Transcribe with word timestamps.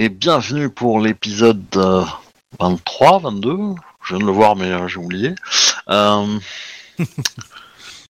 et 0.00 0.08
bienvenue 0.08 0.70
pour 0.70 0.98
l'épisode 0.98 1.62
euh, 1.76 2.02
23, 2.58 3.18
22. 3.18 3.74
Je 4.02 4.14
viens 4.14 4.18
de 4.18 4.24
le 4.24 4.32
voir, 4.32 4.56
mais 4.56 4.70
euh, 4.70 4.88
j'ai 4.88 4.96
oublié. 4.96 5.34
Euh, 5.90 6.38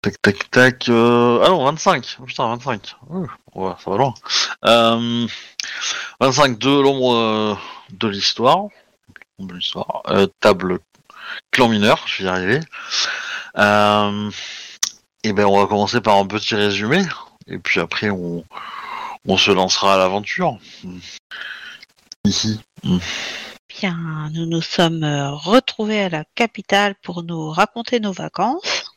tac, 0.01 0.21
tac, 0.21 0.51
tac. 0.51 0.89
euh, 0.89 1.41
Ah 1.45 1.47
non, 1.47 1.63
25. 1.63 2.17
Oh, 2.19 2.23
putain, 2.25 2.45
25. 2.49 2.93
Ouh, 3.09 3.27
ouais, 3.55 3.71
ça 3.81 3.89
va 3.89 3.95
loin. 3.95 4.13
Euh, 4.65 5.27
25 6.19 6.59
de 6.59 6.69
l'ombre 6.69 7.15
euh, 7.15 7.55
de 7.91 8.09
l'histoire. 8.09 8.67
L'ombre 9.39 9.53
de 9.53 9.57
l'histoire. 9.57 10.01
Euh, 10.09 10.27
table 10.41 10.79
clan 11.51 11.69
mineur, 11.69 12.03
je 12.05 12.17
vais 12.17 12.27
y 12.27 12.29
arriver. 12.29 12.59
Euh, 13.57 14.29
et 15.23 15.31
ben, 15.31 15.45
on 15.45 15.57
va 15.57 15.67
commencer 15.67 16.01
par 16.01 16.17
un 16.17 16.27
petit 16.27 16.55
résumé. 16.55 17.01
Et 17.47 17.59
puis 17.59 17.79
après, 17.79 18.09
on, 18.09 18.43
on 19.25 19.37
se 19.37 19.51
lancera 19.51 19.93
à 19.93 19.97
l'aventure. 19.97 20.57
Ici. 22.27 22.59
Bien, 23.79 24.29
nous 24.33 24.45
nous 24.45 24.61
sommes 24.61 25.03
euh, 25.05 25.31
retrouvés 25.31 26.01
à 26.01 26.09
la 26.09 26.25
capitale 26.35 26.95
pour 27.01 27.23
nous 27.23 27.49
raconter 27.51 28.01
nos 28.01 28.11
vacances. 28.11 28.91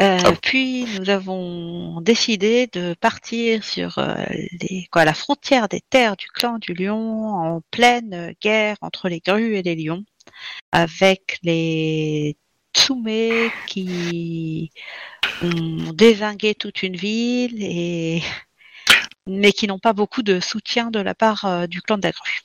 Euh, 0.00 0.18
Ah. 0.24 0.32
Puis 0.42 0.86
nous 0.98 1.10
avons 1.10 2.00
décidé 2.00 2.66
de 2.72 2.94
partir 2.94 3.62
sur 3.62 3.98
euh, 3.98 4.14
les, 4.60 4.88
quoi, 4.90 5.04
la 5.04 5.12
frontière 5.12 5.68
des 5.68 5.82
terres 5.82 6.16
du 6.16 6.28
clan 6.28 6.58
du 6.58 6.72
lion 6.72 7.28
en 7.34 7.60
pleine 7.70 8.34
guerre 8.40 8.76
entre 8.80 9.08
les 9.10 9.20
grues 9.20 9.56
et 9.56 9.62
les 9.62 9.74
lions, 9.76 10.04
avec 10.72 11.38
les 11.42 12.36
Tsumé 12.74 13.50
qui 13.66 14.70
ont 15.42 15.92
désingué 15.92 16.54
toute 16.54 16.82
une 16.82 16.96
ville 16.96 17.62
et 17.62 18.22
mais 19.26 19.52
qui 19.52 19.66
n'ont 19.66 19.78
pas 19.78 19.92
beaucoup 19.92 20.22
de 20.22 20.40
soutien 20.40 20.90
de 20.90 21.00
la 21.00 21.14
part 21.14 21.44
euh, 21.44 21.66
du 21.66 21.82
clan 21.82 21.98
de 21.98 22.02
la 22.04 22.12
grue. 22.12 22.40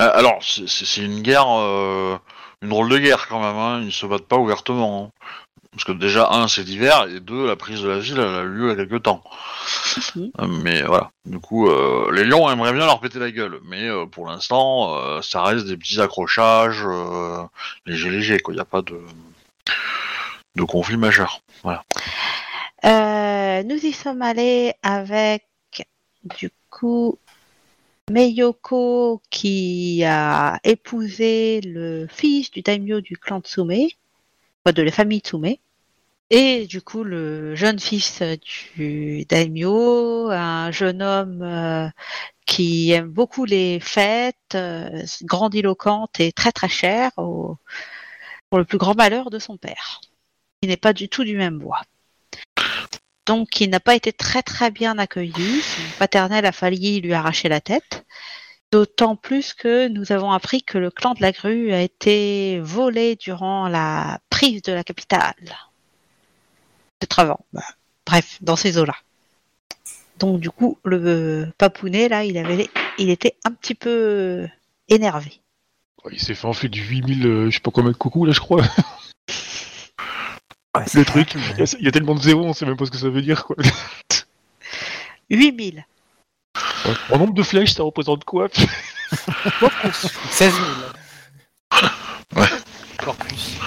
Euh, 0.00 0.10
alors, 0.14 0.38
c'est- 0.42 1.02
une 1.02 1.22
guerre, 1.22 1.46
euh, 1.48 2.16
une 2.62 2.68
drôle 2.70 2.88
de 2.88 2.98
guerre 2.98 3.26
quand 3.28 3.40
même. 3.40 3.56
Hein. 3.56 3.82
Ils 3.84 3.92
se 3.92 4.06
battent 4.06 4.26
pas 4.28 4.36
ouvertement. 4.36 5.04
hein. 5.16 5.26
Parce 5.72 5.84
que 5.84 5.92
déjà, 5.92 6.28
un, 6.32 6.48
c'est 6.48 6.64
l'hiver, 6.64 7.06
et 7.08 7.20
deux, 7.20 7.46
la 7.46 7.56
prise 7.56 7.80
de 7.80 7.88
la 7.88 7.98
ville, 7.98 8.18
elle 8.18 8.34
a 8.34 8.42
eu 8.42 8.48
lieu 8.48 8.66
il 8.72 8.78
y 8.78 8.80
a 8.82 8.84
quelques 8.86 9.04
temps. 9.04 9.24
Mhm. 10.16 10.30
Mais 10.62 10.82
voilà. 10.82 11.10
Du 11.24 11.38
coup, 11.38 11.66
euh, 11.70 12.10
les 12.12 12.24
lions 12.24 12.50
aimeraient 12.50 12.74
bien 12.74 12.84
leur 12.84 13.00
péter 13.00 13.18
la 13.18 13.30
gueule. 13.30 13.58
Mais 13.64 13.88
euh, 13.88 14.04
pour 14.04 14.26
l'instant, 14.28 14.94
euh, 14.98 15.22
ça 15.22 15.42
reste 15.42 15.64
des 15.66 15.78
petits 15.78 15.98
accrochages 15.98 16.84
légers, 17.86 18.10
légers. 18.10 18.38
quoi. 18.40 18.52
Il 18.52 18.56
n'y 18.58 18.60
a 18.60 18.66
pas 18.66 18.82
de, 18.82 19.00
de 20.56 20.62
conflit 20.64 20.98
majeur. 20.98 21.40
Euh, 22.84 23.62
nous 23.62 23.76
y 23.86 23.92
sommes 23.92 24.20
allés 24.22 24.74
avec 24.82 25.46
du 26.24 26.50
coup 26.70 27.18
Meiyoko 28.10 29.22
qui 29.30 30.02
a 30.04 30.58
épousé 30.64 31.60
le 31.62 32.06
fils 32.08 32.50
du 32.50 32.62
daimyo 32.62 33.00
du 33.00 33.16
clan 33.16 33.40
Tsume, 33.40 33.88
quoi, 34.64 34.72
de 34.72 34.82
la 34.82 34.90
famille 34.90 35.20
Tsume. 35.20 35.56
Et 36.30 36.66
du 36.66 36.82
coup, 36.82 37.04
le 37.04 37.54
jeune 37.54 37.78
fils 37.78 38.22
du 38.74 39.24
daimyo, 39.26 40.30
un 40.30 40.70
jeune 40.70 41.02
homme 41.02 41.42
euh, 41.42 41.88
qui 42.46 42.90
aime 42.92 43.08
beaucoup 43.08 43.44
les 43.44 43.80
fêtes, 43.80 44.36
euh, 44.54 45.04
grandiloquente 45.22 46.20
et 46.20 46.32
très 46.32 46.52
très 46.52 46.68
cher, 46.68 47.12
pour 47.14 47.58
le 48.58 48.64
plus 48.64 48.78
grand 48.78 48.94
malheur 48.94 49.30
de 49.30 49.38
son 49.38 49.56
père, 49.56 50.00
qui 50.60 50.68
n'est 50.68 50.76
pas 50.76 50.92
du 50.92 51.08
tout 51.08 51.24
du 51.24 51.36
même 51.36 51.58
bois. 51.58 51.82
Donc, 53.26 53.60
il 53.60 53.70
n'a 53.70 53.80
pas 53.80 53.94
été 53.94 54.12
très 54.12 54.42
très 54.42 54.70
bien 54.70 54.98
accueilli. 54.98 55.62
Son 55.62 55.98
paternel 55.98 56.44
a 56.44 56.52
failli 56.52 57.00
lui 57.00 57.12
arracher 57.12 57.48
la 57.48 57.60
tête. 57.60 58.04
D'autant 58.72 59.16
plus 59.16 59.52
que 59.54 59.88
nous 59.88 60.12
avons 60.12 60.32
appris 60.32 60.62
que 60.62 60.78
le 60.78 60.90
clan 60.90 61.14
de 61.14 61.20
la 61.20 61.32
grue 61.32 61.72
a 61.72 61.82
été 61.82 62.58
volé 62.60 63.16
durant 63.16 63.68
la 63.68 64.18
prise 64.30 64.62
de 64.62 64.72
la 64.72 64.82
capitale. 64.82 65.34
Peut-être 66.98 67.18
avant. 67.18 67.40
Bah, 67.52 67.62
bref, 68.06 68.38
dans 68.40 68.56
ces 68.56 68.78
eaux-là. 68.78 68.96
Donc, 70.18 70.40
du 70.40 70.50
coup, 70.50 70.78
le 70.84 71.48
papounet, 71.58 72.08
là, 72.08 72.24
il, 72.24 72.38
avait, 72.38 72.70
il 72.98 73.10
était 73.10 73.36
un 73.44 73.52
petit 73.52 73.74
peu 73.74 74.48
énervé. 74.88 75.40
Il 76.10 76.18
s'est 76.18 76.34
fait 76.34 76.46
enfiler 76.46 76.68
du 76.68 76.82
8000, 76.82 77.26
euh, 77.26 77.50
je 77.50 77.54
sais 77.54 77.60
pas 77.60 77.70
combien 77.70 77.92
de 77.92 77.96
coucous 77.96 78.24
là, 78.24 78.32
je 78.32 78.40
crois. 78.40 78.64
Ouais, 80.76 80.84
Le 80.94 81.04
truc, 81.04 81.34
il 81.34 81.58
y, 81.58 81.62
a, 81.62 81.76
il 81.78 81.84
y 81.84 81.88
a 81.88 81.92
tellement 81.92 82.14
de 82.14 82.20
zéros, 82.20 82.44
on 82.44 82.52
sait 82.52 82.64
même 82.64 82.76
pas 82.76 82.86
ce 82.86 82.90
que 82.90 82.96
ça 82.96 83.10
veut 83.10 83.22
dire 83.22 83.44
quoi. 83.44 83.56
8000. 85.30 85.86
En 87.10 87.18
nombre 87.18 87.34
de 87.34 87.42
flèches, 87.42 87.72
ça 87.74 87.82
représente 87.82 88.24
quoi? 88.24 88.48
Beaucoup. 89.60 89.92
16 90.30 90.54
000. 90.54 90.66
Ouais. 92.36 92.46
Encore 92.94 93.16
plus. 93.16 93.58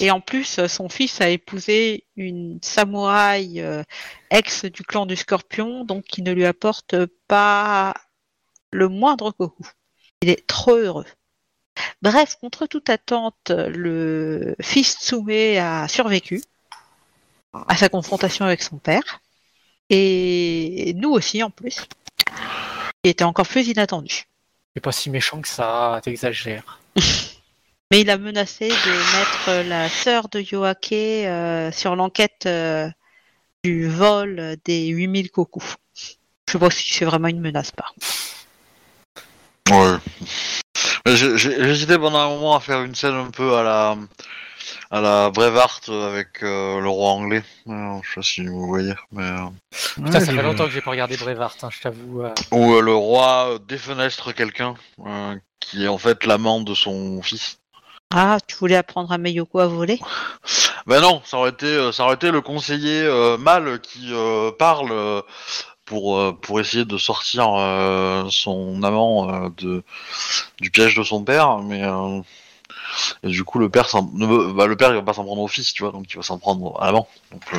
Et 0.00 0.10
en 0.10 0.20
plus, 0.20 0.66
son 0.66 0.88
fils 0.88 1.20
a 1.20 1.28
épousé 1.28 2.06
une 2.16 2.58
samouraï 2.62 3.60
euh, 3.60 3.84
ex 4.30 4.64
du 4.64 4.82
clan 4.82 5.06
du 5.06 5.14
Scorpion, 5.14 5.84
donc 5.84 6.04
qui 6.04 6.22
ne 6.22 6.32
lui 6.32 6.44
apporte 6.44 6.96
pas 7.28 7.94
le 8.72 8.88
moindre 8.88 9.30
coucou. 9.30 9.64
Il 10.22 10.30
est 10.30 10.46
trop 10.46 10.74
heureux. 10.74 11.06
Bref, 12.02 12.36
contre 12.40 12.66
toute 12.66 12.90
attente, 12.90 13.50
le 13.50 14.54
fils 14.60 14.98
Tsume 14.98 15.58
a 15.58 15.88
survécu 15.88 16.42
à 17.52 17.76
sa 17.76 17.88
confrontation 17.88 18.44
avec 18.44 18.62
son 18.62 18.78
père. 18.78 19.20
Et 19.90 20.94
nous 20.96 21.10
aussi, 21.10 21.42
en 21.42 21.50
plus. 21.50 21.86
Il 23.04 23.10
était 23.10 23.24
encore 23.24 23.46
plus 23.46 23.68
inattendu. 23.68 24.24
C'est 24.74 24.80
pas 24.80 24.92
si 24.92 25.10
méchant 25.10 25.40
que 25.40 25.48
ça, 25.48 26.00
t'exagères. 26.02 26.80
Mais 27.90 28.00
il 28.00 28.08
a 28.08 28.16
menacé 28.16 28.68
de 28.68 28.72
mettre 28.72 29.68
la 29.68 29.88
sœur 29.90 30.28
de 30.30 30.40
Yoake 30.40 30.92
euh, 30.92 31.70
sur 31.72 31.94
l'enquête 31.94 32.46
euh, 32.46 32.88
du 33.64 33.86
vol 33.86 34.56
des 34.64 34.86
8000 34.86 35.30
cocos. 35.30 35.76
Je 35.94 36.52
sais 36.52 36.58
pas 36.58 36.70
si 36.70 36.94
c'est 36.94 37.04
vraiment 37.04 37.28
une 37.28 37.40
menace 37.40 37.70
pas. 37.70 37.92
Ouais. 39.70 39.98
J'ai 41.06 41.60
hésité 41.68 41.98
pendant 41.98 42.18
un 42.18 42.28
moment 42.28 42.56
à 42.56 42.60
faire 42.60 42.82
une 42.82 42.94
scène 42.94 43.14
un 43.14 43.30
peu 43.30 43.54
à 43.56 43.62
la 43.62 43.96
à 44.90 45.00
la 45.00 45.30
Brevard 45.30 45.80
avec 45.88 46.42
euh, 46.42 46.78
le 46.80 46.88
roi 46.88 47.10
anglais. 47.12 47.42
Euh, 47.66 47.96
je 48.02 48.08
sais 48.08 48.14
pas 48.16 48.22
si 48.22 48.46
vous 48.46 48.66
voyez, 48.66 48.94
mais 49.10 49.22
euh, 49.24 49.46
Putain, 49.96 50.20
ça 50.20 50.32
fait 50.32 50.42
longtemps 50.42 50.66
que 50.66 50.70
j'ai 50.70 50.80
pas 50.82 50.90
regardé 50.92 51.16
Brevard, 51.16 51.54
hein, 51.62 51.68
je 51.72 51.80
t'avoue. 51.80 52.22
euh. 52.22 52.34
où 52.52 52.74
euh, 52.74 52.80
le 52.80 52.94
roi 52.94 53.58
défenestre 53.66 54.32
quelqu'un 54.34 54.74
euh, 55.06 55.34
qui 55.60 55.84
est 55.84 55.88
en 55.88 55.98
fait 55.98 56.24
l'amant 56.26 56.60
de 56.60 56.74
son 56.74 57.20
fils. 57.22 57.58
Ah, 58.14 58.36
tu 58.46 58.54
voulais 58.56 58.76
apprendre 58.76 59.10
à 59.10 59.18
Meyoko 59.18 59.58
à 59.60 59.66
voler? 59.66 59.98
Ben 60.86 61.00
non, 61.00 61.22
ça 61.24 61.38
aurait 61.38 61.50
été 61.50 61.66
euh, 61.66 61.90
ça 61.92 62.04
aurait 62.04 62.14
été 62.16 62.30
le 62.30 62.42
conseiller 62.42 63.00
euh, 63.02 63.38
mâle 63.38 63.80
qui 63.80 64.10
euh, 64.12 64.50
parle 64.52 64.92
euh, 64.92 65.22
pour 65.92 66.18
euh, 66.18 66.32
pour 66.32 66.58
essayer 66.58 66.86
de 66.86 66.96
sortir 66.96 67.52
euh, 67.54 68.24
son 68.30 68.82
amant 68.82 69.28
euh, 69.28 69.50
de 69.58 69.82
du 70.58 70.70
piège 70.70 70.96
de 70.96 71.02
son 71.02 71.22
père, 71.22 71.58
mais 71.58 71.82
et 73.22 73.28
du 73.28 73.44
coup 73.44 73.58
le 73.58 73.68
père 73.68 73.86
ne 74.14 74.52
bah, 74.52 74.66
le 74.66 74.74
père 74.74 74.88
il 74.88 74.94
va 74.94 75.02
pas 75.02 75.12
s'en 75.12 75.24
prendre 75.24 75.42
au 75.42 75.48
fils, 75.48 75.74
tu 75.74 75.82
vois, 75.82 75.92
donc 75.92 76.06
il 76.10 76.16
va 76.16 76.22
s'en 76.22 76.38
prendre 76.38 76.80
à 76.80 76.86
l'amant. 76.86 77.06
Donc 77.30 77.42
euh, 77.52 77.58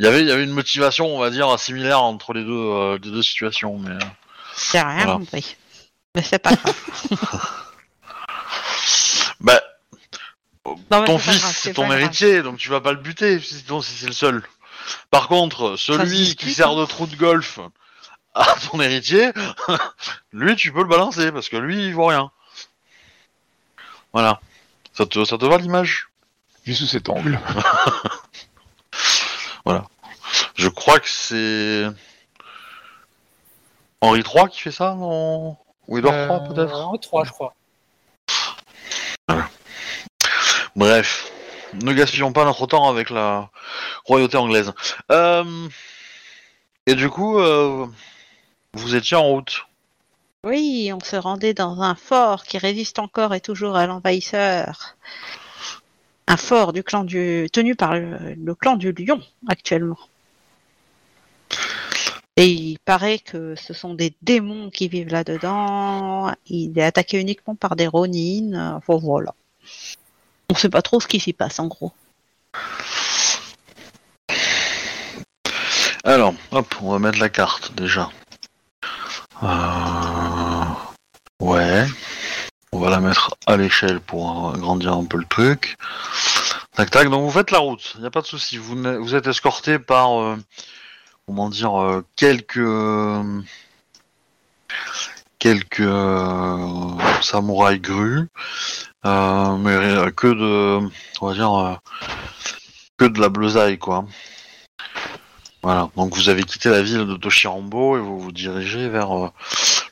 il 0.00 0.04
y 0.04 0.08
avait 0.08 0.22
il 0.22 0.26
y 0.26 0.32
avait 0.32 0.42
une 0.42 0.50
motivation, 0.50 1.06
on 1.14 1.20
va 1.20 1.30
dire 1.30 1.56
similaire 1.56 2.02
entre 2.02 2.32
les 2.32 2.42
deux 2.42 2.50
euh, 2.50 2.98
les 3.00 3.10
deux 3.12 3.22
situations, 3.22 3.78
mais 3.78 3.96
J'ai 4.72 4.80
rien 4.80 5.04
Voilà. 5.04 5.12
compris. 5.18 5.54
Mais 6.16 6.22
c'est 6.22 6.40
pas 6.40 6.56
grave. 6.56 6.74
bah 9.40 9.60
Non, 10.90 11.04
ton 11.04 11.18
fils 11.18 11.44
c'est 11.62 11.74
ton 11.74 11.92
héritier, 11.92 12.42
donc 12.42 12.56
tu 12.58 12.70
vas 12.70 12.80
pas 12.80 12.90
le 12.92 12.98
buter 12.98 13.38
si, 13.38 13.62
ton- 13.62 13.82
si 13.82 13.92
c'est 13.94 14.06
le 14.08 14.12
seul. 14.12 14.42
Par 15.10 15.28
contre, 15.28 15.76
celui 15.76 16.36
qui 16.36 16.52
sert 16.54 16.74
de 16.74 16.84
trou 16.86 17.06
de 17.06 17.16
golf 17.16 17.58
à 18.34 18.54
ton 18.70 18.80
héritier, 18.80 19.30
lui 20.32 20.56
tu 20.56 20.72
peux 20.72 20.82
le 20.82 20.88
balancer 20.88 21.30
parce 21.32 21.48
que 21.48 21.56
lui 21.56 21.86
il 21.86 21.94
vaut 21.94 22.06
rien. 22.06 22.30
Voilà. 24.12 24.40
Ça 24.94 25.06
te, 25.06 25.24
ça 25.24 25.38
te 25.38 25.44
va 25.44 25.56
l'image? 25.58 26.08
Vu 26.64 26.74
sous 26.74 26.86
cet 26.86 27.08
angle. 27.08 27.38
Je 30.54 30.68
crois 30.68 31.00
que 31.00 31.08
c'est 31.08 31.86
Henri 34.00 34.20
III 34.20 34.48
qui 34.48 34.60
fait 34.60 34.70
ça, 34.70 34.94
non 34.94 35.56
Ou 35.88 35.98
Édouard 35.98 36.14
Euh, 36.14 36.28
III 36.28 36.54
peut-être? 36.54 36.74
En 36.74 36.96
3, 36.96 37.24
je 37.24 37.30
crois. 37.30 37.54
Bref, 40.76 41.31
ne 41.74 41.92
gaspillons 41.92 42.32
pas 42.32 42.44
notre 42.44 42.66
temps 42.66 42.88
avec 42.88 43.10
la 43.10 43.50
royauté 44.04 44.36
anglaise. 44.36 44.72
Euh, 45.10 45.68
Et 46.86 46.94
du 46.94 47.08
coup, 47.08 47.38
euh, 47.38 47.86
vous 48.74 48.94
étiez 48.94 49.16
en 49.16 49.24
route. 49.24 49.66
Oui, 50.44 50.90
on 50.92 51.00
se 51.00 51.14
rendait 51.14 51.54
dans 51.54 51.82
un 51.82 51.94
fort 51.94 52.42
qui 52.44 52.58
résiste 52.58 52.98
encore 52.98 53.32
et 53.34 53.40
toujours 53.40 53.76
à 53.76 53.86
l'envahisseur. 53.86 54.96
Un 56.26 56.36
fort 56.36 56.72
du 56.72 56.82
clan 56.82 57.04
du 57.04 57.48
tenu 57.52 57.76
par 57.76 57.94
le, 57.94 58.54
clan 58.54 58.76
du 58.76 58.92
lion 58.92 59.20
actuellement. 59.48 59.98
Et 62.36 62.46
il 62.46 62.78
paraît 62.80 63.18
que 63.18 63.54
ce 63.54 63.74
sont 63.74 63.94
des 63.94 64.14
démons 64.22 64.70
qui 64.70 64.88
vivent 64.88 65.12
là-dedans. 65.12 66.34
Il 66.46 66.76
est 66.76 66.82
attaqué 66.82 67.20
uniquement 67.20 67.54
par 67.54 67.76
des 67.76 67.86
Ronin. 67.86 68.74
Enfin 68.76 68.96
voilà. 68.96 69.34
On 70.52 70.54
sait 70.54 70.68
pas 70.68 70.82
trop 70.82 71.00
ce 71.00 71.06
qui 71.06 71.18
s'y 71.18 71.32
passe 71.32 71.58
en 71.60 71.66
gros. 71.66 71.92
Alors, 76.04 76.34
hop, 76.50 76.74
on 76.82 76.92
va 76.92 76.98
mettre 76.98 77.18
la 77.20 77.30
carte 77.30 77.72
déjà. 77.74 78.10
Euh, 79.42 79.48
Ouais. 81.40 81.86
On 82.70 82.80
va 82.80 82.90
la 82.90 83.00
mettre 83.00 83.34
à 83.46 83.56
l'échelle 83.56 84.00
pour 84.00 84.52
agrandir 84.54 84.92
un 84.92 85.06
peu 85.06 85.16
le 85.16 85.24
truc. 85.24 85.78
Tac 86.76 86.90
tac, 86.90 87.08
donc 87.08 87.22
vous 87.22 87.30
faites 87.30 87.50
la 87.50 87.58
route, 87.58 87.92
il 87.94 88.02
n'y 88.02 88.06
a 88.06 88.10
pas 88.10 88.20
de 88.20 88.26
souci. 88.26 88.58
Vous, 88.58 88.76
vous 88.76 89.14
êtes 89.14 89.26
escorté 89.26 89.78
par, 89.78 90.20
euh, 90.20 90.36
comment 91.26 91.48
dire, 91.48 91.80
euh, 91.80 92.04
quelques... 92.14 92.58
quelques 95.42 95.80
euh, 95.80 96.68
samouraïs 97.20 97.80
grues, 97.80 98.28
euh, 99.04 99.56
mais 99.56 100.12
que 100.12 100.28
de, 100.28 100.88
on 101.20 101.26
va 101.26 101.34
dire, 101.34 101.52
euh, 101.52 101.74
que 102.96 103.06
de 103.06 103.20
la 103.20 103.28
bleusaille, 103.28 103.76
quoi. 103.76 104.04
Voilà, 105.64 105.88
donc 105.96 106.14
vous 106.14 106.28
avez 106.28 106.44
quitté 106.44 106.68
la 106.68 106.82
ville 106.82 107.06
de 107.06 107.16
Toshirambo 107.16 107.96
et 107.96 108.00
vous 108.00 108.20
vous 108.20 108.30
dirigez 108.30 108.88
vers 108.88 109.32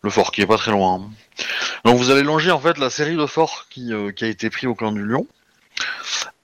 le 0.03 0.11
fort 0.11 0.31
qui 0.31 0.41
est 0.41 0.47
pas 0.47 0.57
très 0.57 0.71
loin. 0.71 1.11
Donc 1.85 1.97
vous 1.97 2.11
allez 2.11 2.23
longer 2.23 2.53
en 2.53 2.61
fait 2.61 2.79
la 2.79 2.91
série 2.91 3.17
de 3.17 3.27
forts 3.27 3.67
qui, 3.71 3.93
a 3.93 4.27
été 4.27 4.51
pris 4.51 4.69
au 4.69 4.77
clan 4.77 4.93
du 4.93 5.05
lion. 5.05 5.27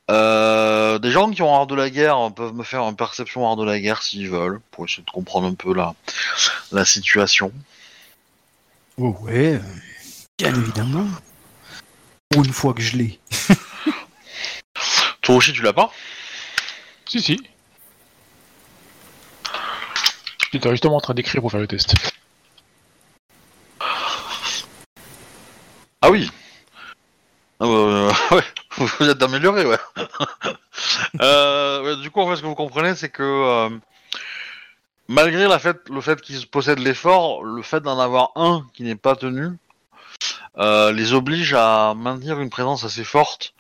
Des 0.08 1.11
gens 1.12 1.31
qui 1.31 1.43
ont 1.43 1.55
art 1.55 1.69
de 1.69 1.76
la 1.76 1.91
guerre 1.91 2.32
peuvent 2.35 2.55
me 2.55 2.64
faire 2.64 2.82
une 2.82 2.97
perception 2.97 3.47
art 3.49 3.56
de 3.56 3.64
la 3.64 3.79
guerre 3.79 4.03
s'ils 4.03 4.31
veulent, 4.31 4.61
pour 4.73 4.85
essayer 4.87 5.05
de 5.05 5.11
comprendre 5.11 5.47
un 5.47 5.55
peu 5.55 5.75
la 6.73 6.85
situation. 6.85 7.53
Oh 8.98 9.14
ouais, 9.20 9.60
bien 10.38 10.54
évidemment. 10.54 11.06
Pour 12.31 12.44
une 12.44 12.52
fois 12.52 12.72
que 12.75 12.81
je 12.82 12.96
l'ai. 12.96 13.20
Toi 15.22 15.34
aussi 15.37 15.52
tu 15.52 15.62
l'as 15.62 15.72
pas? 15.72 15.93
Si, 17.06 17.20
si. 17.20 17.40
J'étais 20.52 20.70
justement 20.70 20.96
en 20.96 21.00
train 21.00 21.14
d'écrire 21.14 21.40
pour 21.40 21.50
faire 21.50 21.60
le 21.60 21.66
test. 21.66 21.94
Ah 26.02 26.10
oui 26.10 26.31
Ah 27.60 27.64
bah, 27.66 27.70
euh, 27.70 28.12
ouais, 28.37 28.43
vous 28.98 29.08
êtes 29.08 29.22
amélioré, 29.22 29.64
ouais. 29.66 29.78
Euh, 31.20 31.82
ouais, 31.82 32.02
Du 32.02 32.10
coup, 32.10 32.20
en 32.20 32.28
fait, 32.28 32.37
ce 32.37 32.43
que 32.43 32.46
vous 32.46 32.54
comprenez, 32.54 32.94
c'est 32.94 33.08
que 33.08 33.22
euh, 33.22 33.70
malgré 35.08 35.47
la 35.49 35.58
fait, 35.58 35.76
le 35.91 36.00
fait 36.00 36.20
qu'ils 36.20 36.47
possèdent 36.47 36.81
l'effort, 36.81 37.44
le 37.44 37.62
fait 37.62 37.81
d'en 37.81 37.99
avoir 37.99 38.32
un 38.37 38.67
qui 38.75 38.82
n'est 38.82 38.97
pas 38.97 39.17
tenu 39.17 39.50
euh, 40.58 40.91
les 40.93 41.12
oblige 41.12 41.55
à 41.55 41.94
maintenir 41.94 42.41
une 42.41 42.49
présence 42.49 42.85
assez 42.85 43.05
forte 43.05 43.53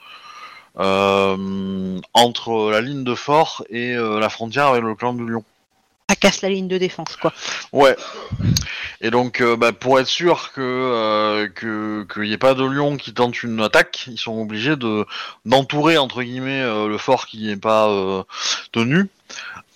euh, 0.78 1.98
entre 2.14 2.70
la 2.70 2.80
ligne 2.80 3.04
de 3.04 3.14
fort 3.14 3.64
et 3.68 3.94
euh, 3.94 4.18
la 4.18 4.30
frontière 4.30 4.68
avec 4.68 4.82
le 4.82 4.94
clan 4.94 5.12
du 5.12 5.26
lion. 5.26 5.44
Ça 6.08 6.16
casse 6.16 6.40
la 6.40 6.48
ligne 6.48 6.68
de 6.68 6.78
défense 6.78 7.16
quoi. 7.16 7.32
Ouais. 7.72 7.96
Et 9.00 9.10
donc, 9.10 9.42
bah, 9.42 9.72
pour 9.72 9.98
être 9.98 10.06
sûr 10.06 10.52
que 10.52 11.50
qu'il 11.58 12.22
n'y 12.22 12.32
ait 12.32 12.38
pas 12.38 12.54
de 12.54 12.64
lion 12.64 12.96
qui 12.96 13.12
tente 13.12 13.42
une 13.42 13.60
attaque, 13.60 14.06
ils 14.06 14.18
sont 14.18 14.40
obligés 14.40 14.76
de 14.76 15.04
d'entourer 15.44 15.98
entre 15.98 16.22
guillemets 16.22 16.62
le 16.62 16.96
fort 16.96 17.26
qui 17.26 17.46
n'est 17.46 17.56
pas 17.56 18.24
tenu 18.72 19.08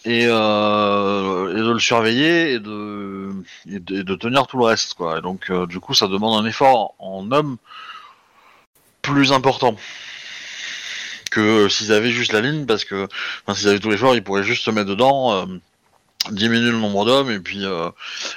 et, 0.04 0.26
euh, 0.26 1.50
et 1.52 1.60
de 1.60 1.70
le 1.72 1.78
surveiller 1.78 2.52
et 2.52 2.58
de, 2.60 3.30
et 3.66 3.78
de 3.80 4.14
tenir 4.14 4.46
tout 4.46 4.58
le 4.58 4.64
reste 4.64 4.94
quoi. 4.94 5.18
Et 5.18 5.20
donc, 5.22 5.50
euh, 5.50 5.66
du 5.66 5.80
coup, 5.80 5.94
ça 5.94 6.08
demande 6.08 6.44
un 6.44 6.48
effort 6.48 6.94
en 6.98 7.30
homme 7.32 7.56
plus 9.02 9.32
important 9.32 9.76
que 11.30 11.68
s'ils 11.68 11.92
avaient 11.92 12.10
juste 12.10 12.32
la 12.32 12.40
ligne 12.40 12.66
parce 12.66 12.84
que 12.84 13.06
enfin, 13.46 13.54
s'ils 13.54 13.68
avaient 13.68 13.78
tout 13.78 13.90
l'effort, 13.90 14.14
ils 14.14 14.24
pourraient 14.24 14.42
juste 14.44 14.64
se 14.64 14.70
mettre 14.70 14.88
dedans. 14.90 15.32
euh, 15.32 15.46
diminuer 16.30 16.70
le 16.70 16.78
nombre 16.78 17.06
d'hommes 17.06 17.30
et 17.30 17.40
puis 17.40 17.64
euh, 17.64 17.90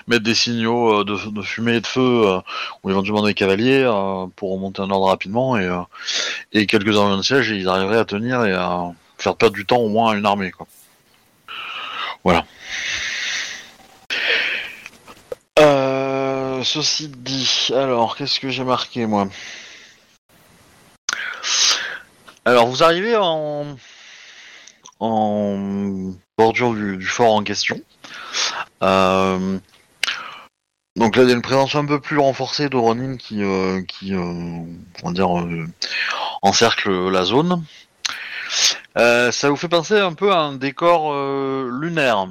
mettre 0.08 0.24
des 0.24 0.36
signaux 0.36 1.02
euh, 1.02 1.04
de, 1.04 1.32
de 1.32 1.42
fumée 1.42 1.76
et 1.76 1.82
de 1.82 1.88
feu 1.88 2.02
euh, 2.28 2.40
ou 2.84 2.90
éventuellement 2.90 3.26
des 3.26 3.34
cavaliers 3.34 3.84
euh, 3.84 4.26
pour 4.38 4.54
remonter 4.54 4.82
un 4.82 4.90
ordre 4.90 5.08
rapidement 5.08 5.58
et, 5.58 5.66
euh, 5.66 5.82
et 6.54 6.66
quelques 6.66 6.90
avions 6.98 7.18
de 7.18 7.24
siège 7.24 7.52
et 7.52 7.58
ils 7.58 7.68
arriveraient 7.68 7.98
à 8.00 8.06
tenir 8.06 8.46
et 8.46 8.54
à 8.54 8.86
faire 9.18 9.36
perdre 9.36 9.56
du 9.56 9.66
temps 9.66 9.78
au 9.80 9.90
moins 9.90 10.14
à 10.14 10.16
une 10.16 10.26
armée 10.26 10.52
quoi. 10.52 10.68
Voilà. 12.24 12.46
Euh, 15.60 16.64
ceci 16.64 17.10
dit, 17.10 17.70
alors 17.74 18.16
qu'est-ce 18.16 18.40
que 18.40 18.50
j'ai 18.50 18.64
marqué 18.64 19.06
moi 19.06 19.28
Alors 22.46 22.68
vous 22.68 22.84
arrivez 22.84 23.16
en 23.16 23.78
en 25.00 26.14
bordure 26.38 26.74
du, 26.74 27.06
fort 27.06 27.34
en 27.34 27.44
question. 27.44 27.82
Euh, 28.84 29.60
donc 30.96 31.16
là, 31.16 31.24
il 31.24 31.30
y 31.30 31.32
a 31.32 31.36
une 31.36 31.42
présence 31.42 31.76
un 31.76 31.86
peu 31.86 32.00
plus 32.00 32.20
renforcée 32.20 32.70
de 32.70 32.78
Ronin 32.78 33.18
qui, 33.18 33.44
euh, 33.44 33.82
on 34.12 34.68
va 35.04 35.12
dire, 35.12 35.30
encercle 36.42 37.10
la 37.10 37.26
zone. 37.26 37.64
Euh, 38.98 39.32
ça 39.32 39.50
vous 39.50 39.56
fait 39.56 39.70
penser 39.70 39.98
un 39.98 40.14
peu 40.14 40.32
à 40.32 40.38
un 40.38 40.54
décor 40.54 41.14
euh, 41.14 41.70
lunaire. 41.72 42.28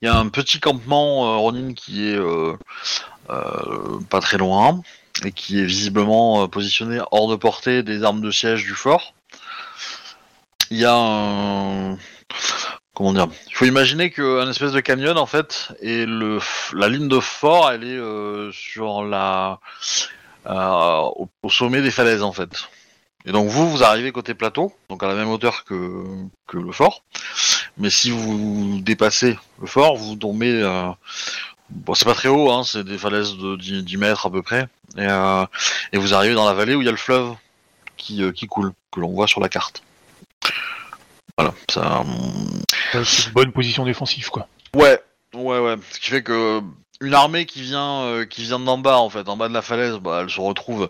Il 0.00 0.06
y 0.06 0.08
a 0.08 0.16
un 0.16 0.28
petit 0.28 0.60
campement 0.60 1.26
euh, 1.26 1.36
Ronin 1.36 1.74
qui 1.74 2.08
est 2.08 2.16
euh, 2.16 2.56
pas 4.08 4.20
très 4.20 4.38
loin 4.38 4.80
et 5.24 5.32
qui 5.32 5.60
est 5.60 5.64
visiblement 5.64 6.48
positionné 6.48 7.00
hors 7.10 7.28
de 7.28 7.36
portée 7.36 7.82
des 7.82 8.02
armes 8.02 8.22
de 8.22 8.30
siège 8.30 8.64
du 8.64 8.74
fort. 8.74 9.14
Il 10.70 10.78
y 10.78 10.86
a 10.86 10.94
un... 10.94 11.98
Comment 12.94 13.12
dire 13.12 13.28
Il 13.48 13.54
faut 13.54 13.66
imaginer 13.66 14.10
qu'un 14.10 14.48
espèce 14.48 14.72
de 14.72 14.80
canyon, 14.80 15.18
en 15.18 15.26
fait, 15.26 15.68
et 15.80 16.06
le, 16.06 16.38
la 16.74 16.88
ligne 16.88 17.08
de 17.08 17.20
fort, 17.20 17.70
elle 17.70 17.84
est 17.84 18.52
sur 18.52 19.04
la... 19.04 19.60
au 20.46 21.50
sommet 21.50 21.82
des 21.82 21.90
falaises, 21.90 22.22
en 22.22 22.32
fait. 22.32 22.68
Et 23.26 23.32
donc 23.32 23.48
vous, 23.48 23.70
vous 23.70 23.82
arrivez 23.82 24.10
côté 24.12 24.34
plateau, 24.34 24.72
donc 24.88 25.02
à 25.02 25.06
la 25.06 25.14
même 25.14 25.28
hauteur 25.28 25.64
que, 25.64 26.04
que 26.46 26.58
le 26.58 26.72
fort. 26.72 27.02
Mais 27.78 27.88
si 27.90 28.10
vous 28.10 28.80
dépassez 28.82 29.38
le 29.60 29.66
fort, 29.66 29.96
vous 29.96 30.16
tombez... 30.16 30.50
euh, 30.62 30.90
Bon, 31.70 31.94
c'est 31.94 32.04
pas 32.04 32.12
très 32.14 32.28
haut, 32.28 32.50
hein, 32.50 32.64
c'est 32.64 32.84
des 32.84 32.98
falaises 32.98 33.34
de 33.38 33.56
10, 33.56 33.82
10 33.84 33.96
mètres 33.96 34.26
à 34.26 34.30
peu 34.30 34.42
près. 34.42 34.68
Et, 34.98 35.06
euh, 35.08 35.46
et 35.92 35.96
vous 35.98 36.12
arrivez 36.12 36.34
dans 36.34 36.44
la 36.44 36.52
vallée 36.52 36.74
où 36.74 36.82
il 36.82 36.84
y 36.84 36.88
a 36.88 36.90
le 36.90 36.98
fleuve 36.98 37.34
qui, 37.96 38.22
euh, 38.22 38.30
qui 38.30 38.46
coule, 38.46 38.72
que 38.90 39.00
l'on 39.00 39.08
voit 39.08 39.26
sur 39.26 39.40
la 39.40 39.48
carte. 39.48 39.82
Voilà, 41.38 41.54
ça. 41.70 42.00
hum, 42.00 42.60
Euh, 42.94 43.04
C'est 43.04 43.28
une 43.28 43.32
bonne 43.32 43.52
position 43.52 43.86
défensive, 43.86 44.28
quoi. 44.28 44.48
Ouais, 44.74 45.00
ouais, 45.34 45.58
ouais. 45.60 45.76
Ce 45.92 45.98
qui 45.98 46.10
fait 46.10 46.22
que 46.22 46.60
une 47.02 47.14
armée 47.14 47.44
qui 47.46 47.62
vient, 47.62 48.02
euh, 48.04 48.24
qui 48.24 48.42
vient 48.42 48.58
d'en 48.60 48.78
bas, 48.78 48.96
en 48.98 49.10
fait, 49.10 49.28
en 49.28 49.36
bas 49.36 49.48
de 49.48 49.54
la 49.54 49.60
falaise, 49.62 49.96
bah, 49.96 50.20
elle 50.22 50.30
se 50.30 50.40
retrouve 50.40 50.88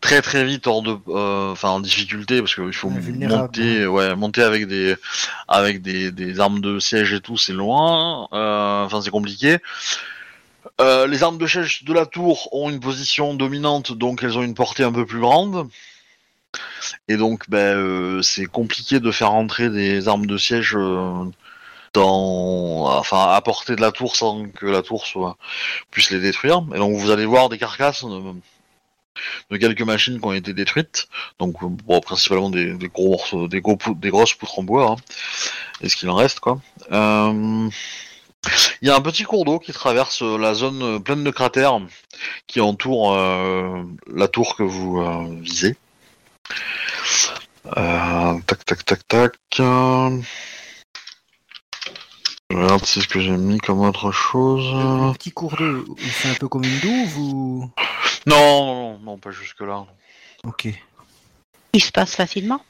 très 0.00 0.20
très 0.22 0.44
vite 0.44 0.66
hors 0.66 0.82
de, 0.82 0.96
euh, 1.08 1.54
en 1.62 1.80
difficulté 1.80 2.40
parce 2.40 2.54
qu'il 2.54 2.72
faut 2.72 2.90
monter, 3.40 3.86
ouais, 3.86 4.16
monter 4.16 4.42
avec 4.42 4.66
des, 4.66 4.96
avec 5.48 5.82
des, 5.82 6.10
des 6.10 6.40
armes 6.40 6.60
de 6.60 6.78
siège 6.78 7.12
et 7.12 7.20
tout, 7.20 7.36
c'est 7.36 7.52
loin. 7.52 8.28
euh, 8.32 8.84
Enfin, 8.84 9.00
c'est 9.02 9.10
compliqué. 9.10 9.58
Les 10.80 11.22
armes 11.22 11.38
de 11.38 11.46
siège 11.46 11.84
de 11.84 11.92
la 11.92 12.04
tour 12.06 12.48
ont 12.52 12.68
une 12.70 12.80
position 12.80 13.34
dominante, 13.34 13.92
donc 13.92 14.22
elles 14.22 14.36
ont 14.36 14.42
une 14.42 14.54
portée 14.54 14.82
un 14.82 14.92
peu 14.92 15.06
plus 15.06 15.20
grande. 15.20 15.68
Et 17.08 17.16
donc, 17.16 17.48
ben, 17.48 18.20
c'est 18.22 18.46
compliqué 18.46 18.98
de 19.00 19.10
faire 19.10 19.32
entrer 19.32 19.70
des 19.70 20.08
armes 20.08 20.26
de 20.26 20.36
siège 20.36 20.76
enfin, 22.02 23.32
à 23.32 23.40
portée 23.40 23.76
de 23.76 23.80
la 23.80 23.92
tour 23.92 24.16
sans 24.16 24.46
que 24.48 24.66
la 24.66 24.82
tour 24.82 25.06
soit 25.06 25.36
puisse 25.90 26.10
les 26.10 26.20
détruire. 26.20 26.64
Et 26.74 26.78
donc, 26.78 26.96
vous 26.96 27.10
allez 27.10 27.26
voir 27.26 27.48
des 27.48 27.58
carcasses 27.58 28.04
de, 28.04 29.56
quelques 29.56 29.82
machines 29.82 30.20
qui 30.20 30.26
ont 30.26 30.32
été 30.32 30.52
détruites. 30.52 31.08
Donc, 31.38 31.56
principalement 32.02 32.50
des, 32.50 32.74
gros 32.92 33.10
morceaux, 33.10 33.48
des, 33.48 33.60
gros, 33.60 33.78
des 33.94 34.10
grosses 34.10 34.34
poutres 34.34 34.58
en 34.58 34.62
bois. 34.62 34.92
hein. 34.92 34.96
Et 35.80 35.88
ce 35.88 35.96
qu'il 35.96 36.08
en 36.10 36.14
reste, 36.14 36.40
quoi. 36.40 36.60
Euh, 36.92 37.68
Il 38.82 38.88
y 38.88 38.90
a 38.90 38.96
un 38.96 39.00
petit 39.00 39.24
cours 39.24 39.44
d'eau 39.44 39.58
qui 39.58 39.72
traverse 39.72 40.22
la 40.22 40.54
zone 40.54 41.02
pleine 41.02 41.24
de 41.24 41.30
cratères 41.30 41.80
qui 42.46 42.60
entoure 42.60 43.14
euh, 43.14 43.82
la 44.12 44.28
tour 44.28 44.56
que 44.56 44.62
vous 44.62 45.00
euh, 45.00 45.40
visez. 45.40 45.76
Tac, 47.74 48.64
tac, 48.64 48.84
tac, 48.84 49.08
tac. 49.08 49.60
Euh. 52.52 52.56
Je 52.56 52.56
regarde 52.56 52.84
si 52.84 53.00
ce 53.00 53.08
que 53.08 53.20
j'ai 53.20 53.36
mis 53.36 53.58
comme 53.58 53.80
autre 53.80 54.12
chose. 54.12 54.64
Le 54.74 55.12
petit 55.14 55.32
cours 55.32 55.56
d'eau, 55.56 55.96
il 55.98 56.10
fait 56.10 56.30
un 56.30 56.34
peu 56.34 56.48
comme 56.48 56.64
une 56.64 56.80
douve 56.80 57.18
ou? 57.18 57.70
Non, 58.26 58.36
non, 58.36 58.74
non, 58.74 58.98
non, 58.98 59.18
pas 59.18 59.30
jusque 59.30 59.60
là. 59.60 59.86
Ok. 60.44 60.68
Il 61.72 61.82
se 61.82 61.90
passe 61.92 62.14
facilement. 62.14 62.64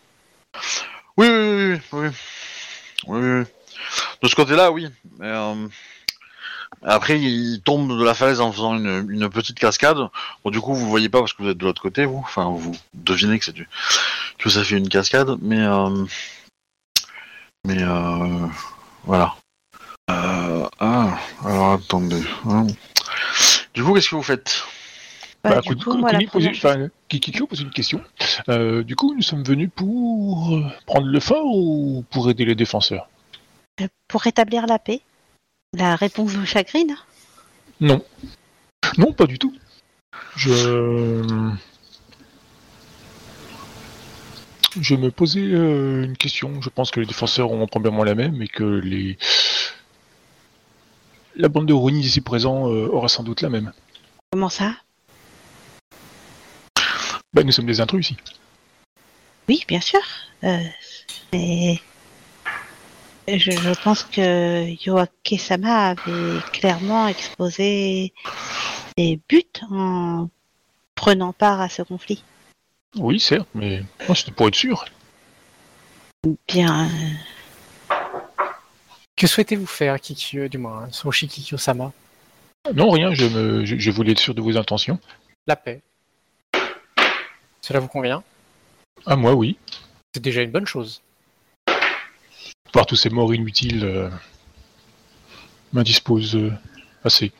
Oui, 1.16 1.28
oui, 1.28 1.36
oui, 1.36 1.80
oui, 1.92 2.08
oui, 3.06 3.20
oui, 3.20 3.40
oui. 3.40 3.44
De 4.22 4.28
ce 4.28 4.34
côté-là, 4.34 4.70
oui. 4.72 4.88
Mais, 5.18 5.28
euh, 5.28 5.68
Après, 6.82 7.20
il 7.20 7.60
tombe 7.62 7.98
de 7.98 8.04
la 8.04 8.14
falaise 8.14 8.40
en 8.40 8.52
faisant 8.52 8.76
une, 8.76 9.06
une 9.10 9.28
petite 9.28 9.58
cascade. 9.58 9.98
Bon, 10.44 10.50
du 10.50 10.60
coup, 10.60 10.74
vous 10.74 10.88
voyez 10.88 11.08
pas 11.08 11.20
parce 11.20 11.32
que 11.32 11.42
vous 11.42 11.48
êtes 11.50 11.58
de 11.58 11.64
l'autre 11.64 11.82
côté, 11.82 12.04
vous. 12.04 12.22
Enfin, 12.24 12.50
vous 12.50 12.74
devinez 12.94 13.38
que 13.38 13.44
c'est 13.44 13.52
du 13.52 13.68
que 14.38 14.50
ça 14.50 14.64
fait 14.64 14.76
une 14.76 14.88
cascade, 14.88 15.36
mais 15.40 15.60
euh, 15.60 16.04
mais 17.64 17.82
euh, 17.82 18.46
voilà. 19.04 19.34
Euh, 20.10 20.66
ah, 20.80 21.18
alors 21.44 21.72
attendez. 21.72 22.22
hein. 22.46 22.66
Du 23.72 23.82
coup, 23.82 23.94
qu'est-ce 23.94 24.10
que 24.10 24.16
vous 24.16 24.22
faites? 24.22 24.64
Bah, 25.42 25.56
Bah, 25.56 25.60
du 25.60 25.76
coup, 25.76 25.90
coup, 25.92 25.98
moi, 25.98 26.10
Kumi 26.10 26.48
enfin, 26.48 26.88
pose 27.48 27.60
une 27.60 27.70
question. 27.70 28.02
Euh, 28.48 28.82
du 28.82 28.96
coup, 28.96 29.14
nous 29.14 29.22
sommes 29.22 29.42
venus 29.42 29.70
pour 29.74 30.54
euh, 30.54 30.62
prendre 30.86 31.06
le 31.06 31.20
fort 31.20 31.46
ou 31.46 32.04
pour 32.10 32.30
aider 32.30 32.44
les 32.44 32.54
défenseurs? 32.54 33.08
Euh, 33.80 33.88
pour 34.08 34.22
rétablir 34.22 34.66
la 34.66 34.78
paix, 34.78 35.00
la 35.74 35.96
réponse 35.96 36.30
vous 36.30 36.46
chagrine 36.46 36.96
Non. 37.80 38.02
Non, 38.98 39.12
pas 39.12 39.26
du 39.26 39.38
tout. 39.38 39.54
Je. 40.36 41.22
Je 44.80 44.96
me 44.96 45.10
posais 45.10 45.40
euh, 45.40 46.04
une 46.04 46.16
question. 46.16 46.60
Je 46.60 46.68
pense 46.68 46.90
que 46.90 47.00
les 47.00 47.06
défenseurs 47.06 47.50
ont 47.52 47.66
probablement 47.66 48.04
la 48.04 48.14
même 48.14 48.42
et 48.42 48.48
que 48.48 48.64
les. 48.64 49.18
La 51.36 51.48
bande 51.48 51.66
de 51.66 51.72
Ronin 51.72 51.98
ici 51.98 52.20
présent 52.20 52.70
euh, 52.70 52.88
aura 52.88 53.08
sans 53.08 53.24
doute 53.24 53.40
la 53.40 53.48
même. 53.48 53.72
Comment 54.30 54.48
ça? 54.48 54.76
Bah, 57.32 57.42
nous 57.42 57.50
sommes 57.50 57.66
des 57.66 57.80
intrus 57.80 58.10
ici. 58.10 58.16
Oui, 59.48 59.64
bien 59.66 59.80
sûr. 59.80 60.00
Euh, 60.44 60.58
mais 61.32 61.80
je, 63.26 63.50
je 63.50 63.82
pense 63.82 64.04
que 64.04 64.66
Yoake-sama 64.86 65.88
avait 65.90 66.40
clairement 66.52 67.08
exposé 67.08 68.12
ses 68.96 69.18
buts 69.28 69.42
en 69.70 70.28
prenant 70.94 71.32
part 71.32 71.60
à 71.60 71.68
ce 71.68 71.82
conflit. 71.82 72.22
Oui, 72.96 73.18
certes, 73.18 73.48
mais 73.54 73.82
moi, 74.06 74.14
c'était 74.14 74.30
pour 74.30 74.46
être 74.46 74.54
sûr. 74.54 74.84
Bien, 76.46 76.88
Que 79.16 79.26
souhaitez-vous 79.26 79.66
faire, 79.66 80.00
Kikyo, 80.00 80.48
du 80.48 80.58
moins, 80.58 80.90
Soshi 80.90 81.28
Kikyo-sama 81.28 81.92
Non, 82.74 82.90
rien, 82.90 83.14
je, 83.14 83.26
me, 83.26 83.64
je, 83.64 83.76
je 83.78 83.90
voulais 83.90 84.12
être 84.12 84.18
sûr 84.18 84.34
de 84.34 84.40
vos 84.42 84.56
intentions. 84.56 84.98
La 85.46 85.56
paix. 85.56 85.82
Cela 87.60 87.80
vous 87.80 87.88
convient? 87.88 88.22
À 89.06 89.16
moi, 89.16 89.34
oui. 89.34 89.56
C'est 90.14 90.20
déjà 90.22 90.42
une 90.42 90.50
bonne 90.50 90.66
chose. 90.66 91.00
Voir 92.72 92.86
tous 92.86 92.96
ces 92.96 93.10
morts 93.10 93.32
inutiles 93.32 93.84
euh, 93.84 94.10
m'indispose 95.72 96.34
euh, 96.34 96.52
assez. 97.04 97.30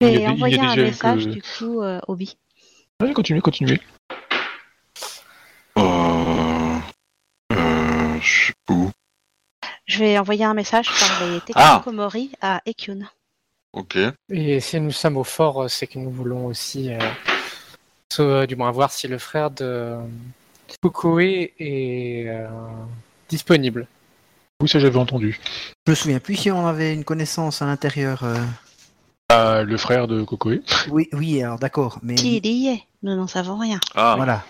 je 0.00 0.06
Il 0.06 0.12
y 0.12 0.16
a 0.16 0.18
vais 0.18 0.18
des- 0.18 0.26
envoyer 0.32 0.56
il 0.56 0.62
y 0.62 0.66
a 0.66 0.70
un 0.70 0.76
message 0.76 1.24
que- 1.24 1.30
du 1.30 1.42
coup, 1.42 1.82
euh, 1.82 2.00
Obi. 2.06 2.36
Allez, 3.00 3.12
continuez, 3.14 3.40
continuez. 3.40 3.80
Euh, 5.78 6.78
euh, 7.52 8.20
je 8.20 8.46
sais 8.46 8.52
pas 8.64 8.74
où. 8.74 8.90
Je 9.86 9.98
vais 10.00 10.18
envoyer 10.18 10.44
un 10.44 10.54
message 10.54 10.88
par 10.98 11.28
les 11.28 11.40
Ah. 11.54 11.80
Komori 11.84 12.32
à 12.40 12.60
Ekyun. 12.66 13.08
Ok. 13.72 13.98
Et 14.30 14.60
si 14.60 14.80
nous 14.80 14.90
sommes 14.90 15.16
au 15.16 15.24
fort, 15.24 15.62
euh, 15.64 15.68
c'est 15.68 15.86
que 15.86 15.98
nous 15.98 16.10
voulons 16.10 16.46
aussi, 16.46 16.92
euh, 16.92 16.98
so- 18.12 18.22
euh, 18.22 18.46
du 18.46 18.56
moins, 18.56 18.70
voir 18.72 18.90
si 18.90 19.06
le 19.06 19.18
frère 19.18 19.50
de 19.50 19.96
Kokoe 20.82 21.20
est 21.58 22.24
euh, 22.28 22.48
disponible. 23.28 23.86
Oui, 24.60 24.68
ça 24.68 24.78
j'avais 24.78 24.98
entendu. 24.98 25.38
Je 25.86 25.92
me 25.92 25.94
souviens 25.94 26.18
plus 26.18 26.36
si 26.36 26.50
on 26.50 26.66
avait 26.66 26.94
une 26.94 27.04
connaissance 27.04 27.62
à 27.62 27.66
l'intérieur. 27.66 28.24
euh. 28.24 28.42
Ah, 29.28 29.62
le 29.62 29.76
frère 29.76 30.06
de 30.08 30.22
Kokoe. 30.24 30.62
Oui, 30.90 31.08
oui, 31.12 31.42
alors 31.42 31.58
d'accord, 31.58 31.98
mais 32.02 32.14
Qui 32.14 32.38
il 32.38 32.46
y 32.46 32.68
est? 32.68 32.82
Nous 33.02 33.14
n'en 33.14 33.26
savons 33.26 33.58
rien. 33.58 33.78
Ah, 33.94 34.14
voilà. 34.16 34.44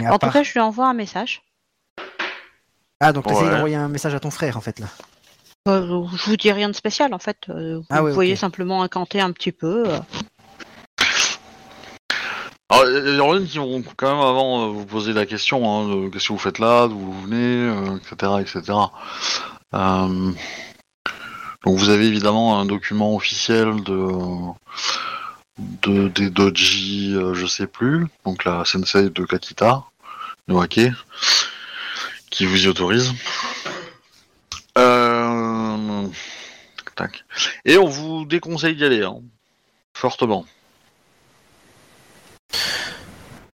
En 0.00 0.18
part- 0.18 0.30
tout 0.30 0.38
cas, 0.38 0.42
je 0.42 0.52
lui 0.52 0.60
envoie 0.60 0.88
un 0.88 0.94
message. 0.94 1.42
Ah, 3.00 3.12
donc 3.12 3.26
t'essayes 3.26 3.44
Ouais. 3.44 3.50
d'envoyer 3.52 3.76
un 3.76 3.88
message 3.88 4.14
à 4.14 4.20
ton 4.20 4.30
frère 4.30 4.56
en 4.56 4.60
fait 4.60 4.78
là. 4.80 4.86
Euh, 5.68 6.04
je 6.16 6.24
vous 6.30 6.36
dis 6.36 6.50
rien 6.50 6.68
de 6.68 6.72
spécial 6.74 7.12
en 7.14 7.18
fait. 7.18 7.38
Euh, 7.48 7.78
vous 7.78 7.84
Ah 7.90 8.02
ouais, 8.02 8.12
voyez 8.12 8.36
simplement 8.36 8.82
incanter 8.82 9.20
un 9.20 9.32
petit 9.32 9.52
peu. 9.52 9.84
Alors, 12.70 12.84
il 12.86 12.92
y 12.92 12.96
a 12.96 13.00
des 13.00 13.20
Ronin 13.20 13.46
qui 13.46 13.58
vont 13.58 13.82
quand 13.96 14.08
même 14.10 14.20
avant 14.24 14.64
euh, 14.64 14.72
vous 14.72 14.84
poser 14.84 15.12
la 15.14 15.24
question 15.26 15.70
hein, 15.70 15.88
de 15.88 16.08
qu'est-ce 16.10 16.28
que 16.28 16.32
vous 16.34 16.38
faites 16.38 16.58
là, 16.58 16.86
d'où 16.86 16.98
vous 16.98 17.22
venez, 17.22 17.36
euh, 17.70 17.96
etc., 17.96 18.32
etc. 18.40 18.78
Euh, 19.74 20.32
donc 21.64 21.76
vous 21.78 21.88
avez 21.88 22.06
évidemment 22.06 22.60
un 22.60 22.66
document 22.66 23.14
officiel 23.16 23.82
de 23.84 24.08
de 25.82 26.08
des 26.08 26.30
doji, 26.30 27.14
euh, 27.16 27.34
je 27.34 27.46
sais 27.46 27.66
plus, 27.66 28.06
donc 28.24 28.44
la 28.44 28.64
sensei 28.64 29.08
de 29.10 29.24
Kakita, 29.24 29.82
Noake, 30.46 30.92
qui 32.30 32.46
vous 32.46 32.64
y 32.64 32.68
autorise. 32.68 33.12
Euh, 34.76 36.06
tac. 36.96 37.24
Et 37.64 37.78
on 37.78 37.88
vous 37.88 38.24
déconseille 38.24 38.76
d'y 38.76 38.84
aller, 38.84 39.02
hein, 39.02 39.20
fortement. 39.96 40.44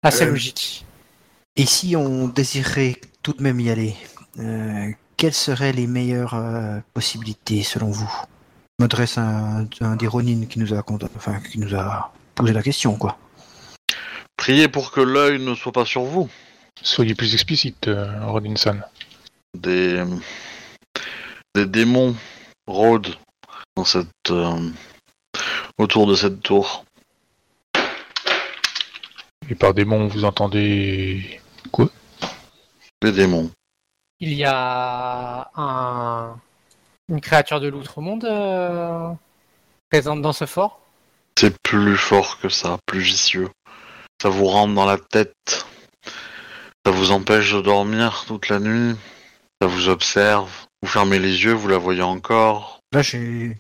Assez 0.04 0.24
Euh, 0.24 0.30
logique. 0.32 0.86
Et 1.56 1.66
si 1.66 1.96
on 1.96 2.28
désirait 2.28 3.00
tout 3.22 3.34
de 3.34 3.44
même 3.44 3.60
y 3.60 3.70
aller, 3.70 3.96
euh, 4.40 4.92
quelles 5.18 5.34
seraient 5.34 5.74
les 5.74 5.88
meilleures 5.88 6.36
euh, 6.36 6.80
possibilités 6.94 7.64
selon 7.64 7.92
vous? 7.92 8.10
Je 8.78 8.84
m'adresse 8.86 9.18
à 9.18 9.24
un, 9.24 9.64
à 9.82 9.86
un 9.86 9.96
des 9.98 10.08
Ronin 10.08 10.46
qui 10.46 10.60
nous 10.60 10.74
a 10.74 10.84
enfin 11.18 11.42
qui 11.42 11.60
nous 11.60 11.76
a 11.76 12.14
posé 12.36 12.54
la 12.54 12.64
question 12.64 12.96
quoi. 12.96 13.18
Priez 14.38 14.70
pour 14.70 14.92
que 14.92 15.02
l'œil 15.02 15.40
ne 15.40 15.54
soit 15.54 15.74
pas 15.74 15.86
sur 15.86 16.04
vous. 16.04 16.30
Soyez 16.82 17.16
plus 17.16 17.34
explicite, 17.34 17.88
euh, 17.88 18.26
Rodinson. 18.26 18.80
Des, 19.58 20.04
des 21.56 21.66
démons 21.66 22.16
rôdent 22.68 23.16
dans 23.76 23.86
cette, 23.86 24.08
euh, 24.30 24.70
autour 25.78 26.08
de 26.08 26.16
cette 26.16 26.42
tour. 26.42 26.86
Et 29.50 29.56
par 29.56 29.74
démon, 29.74 30.08
vous 30.08 30.26
entendez 30.26 31.42
Des 33.02 33.12
démons. 33.12 33.50
Il 34.20 34.34
y 34.34 34.44
a 34.46 35.50
un... 35.56 36.36
une 37.08 37.22
créature 37.22 37.60
de 37.60 37.70
l'outre-monde 37.70 38.26
euh, 38.26 39.12
présente 39.90 40.22
dans 40.22 40.34
ce 40.34 40.46
fort? 40.46 40.82
C'est 41.38 41.58
plus 41.64 41.96
fort 41.96 42.40
que 42.40 42.50
ça, 42.50 42.78
plus 42.86 43.00
vicieux. 43.00 43.50
Ça 44.22 44.28
vous 44.28 44.46
rentre 44.46 44.74
dans 44.76 44.86
la 44.86 44.98
tête. 44.98 45.66
Ça 46.90 46.96
vous 46.96 47.12
empêche 47.12 47.54
de 47.54 47.62
dormir 47.62 48.24
toute 48.26 48.50
la 48.50 48.60
nuit. 48.60 48.96
Ça 49.62 49.68
vous 49.68 49.90
observe. 49.90 50.50
Vous 50.82 50.90
fermez 50.90 51.20
les 51.20 51.44
yeux, 51.44 51.54
vous 51.54 51.68
la 51.68 51.78
voyez 51.78 52.02
encore. 52.02 52.80
Là 52.92 53.04
j'ai 53.04 53.60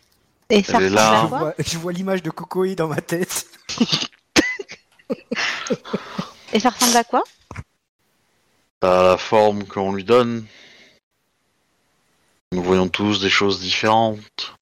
Et 0.50 0.64
ça 0.64 0.80
Elle 0.80 0.86
est 0.86 0.88
ressemble 0.88 0.96
là. 0.96 1.12
à 1.12 1.22
je 1.22 1.28
quoi 1.28 1.38
vois, 1.38 1.54
je 1.60 1.78
vois 1.78 1.94
l'image 1.94 2.24
de 2.24 2.32
Kokoe 2.32 2.74
dans 2.74 2.88
ma 2.88 3.02
tête. 3.02 3.46
Et 6.54 6.60
ça 6.60 6.72
ressemble 6.72 6.98
à 6.98 7.04
quoi? 7.04 7.24
À 8.82 9.04
la 9.04 9.18
forme 9.20 9.64
qu'on 9.66 9.94
lui 9.94 10.04
donne. 10.04 10.48
Nous 12.52 12.64
voyons 12.64 12.90
tous 12.90 13.22
des 13.22 13.30
choses 13.30 13.60
différentes. 13.60 14.56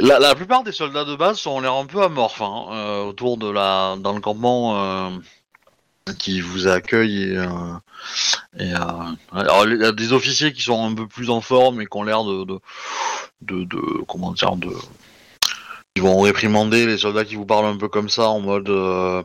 La, 0.00 0.18
la 0.18 0.34
plupart 0.34 0.64
des 0.64 0.72
soldats 0.72 1.04
de 1.04 1.14
base 1.14 1.38
sont 1.38 1.60
l'air 1.60 1.74
un 1.74 1.86
peu 1.86 2.02
amorphes 2.02 2.42
hein, 2.42 2.66
euh, 2.72 3.04
autour 3.04 3.36
de 3.36 3.48
la 3.48 3.94
dans 4.00 4.12
le 4.12 4.20
campement 4.20 4.76
euh, 4.82 5.10
qui 6.14 6.40
vous 6.40 6.68
accueille 6.68 7.22
et, 7.32 7.36
euh, 7.36 7.46
et 8.58 8.72
euh, 8.72 8.78
alors 9.32 9.66
il 9.66 9.80
y 9.80 9.84
a 9.84 9.92
des 9.92 10.12
officiers 10.12 10.52
qui 10.52 10.62
sont 10.62 10.84
un 10.86 10.94
peu 10.94 11.06
plus 11.08 11.30
en 11.30 11.40
forme 11.40 11.80
et 11.80 11.86
qui 11.86 11.96
ont 11.96 12.04
l'air 12.04 12.24
de, 12.24 12.44
de, 12.44 12.60
de, 13.42 13.64
de- 13.64 14.04
comment 14.06 14.32
dire 14.32 14.56
de 14.56 14.70
ils 15.96 16.02
vont 16.02 16.20
réprimander 16.20 16.84
les 16.84 16.98
soldats 16.98 17.24
qui 17.24 17.36
vous 17.36 17.46
parlent 17.46 17.64
un 17.64 17.78
peu 17.78 17.88
comme 17.88 18.10
ça 18.10 18.28
en 18.28 18.40
mode 18.40 18.68
euh, 18.68 19.22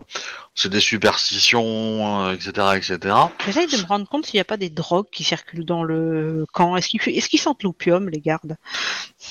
c'est 0.56 0.70
des 0.70 0.80
superstitions, 0.80 2.26
euh, 2.28 2.34
etc., 2.34 2.52
etc. 2.76 3.16
J'essaye 3.46 3.68
de 3.68 3.78
me 3.78 3.86
rendre 3.86 4.08
compte 4.08 4.26
s'il 4.26 4.38
n'y 4.38 4.42
a 4.42 4.46
pas 4.46 4.58
des 4.58 4.70
drogues 4.70 5.10
qui 5.12 5.24
circulent 5.26 5.66
dans 5.66 5.84
le 5.84 6.46
camp. 6.54 6.78
Est-ce 6.78 6.88
qu'ils 6.88 7.02
est 7.18 7.28
qu'ils 7.28 7.40
sentent 7.42 7.64
l'opium, 7.64 8.10
les 8.10 8.22
gardes? 8.22 8.56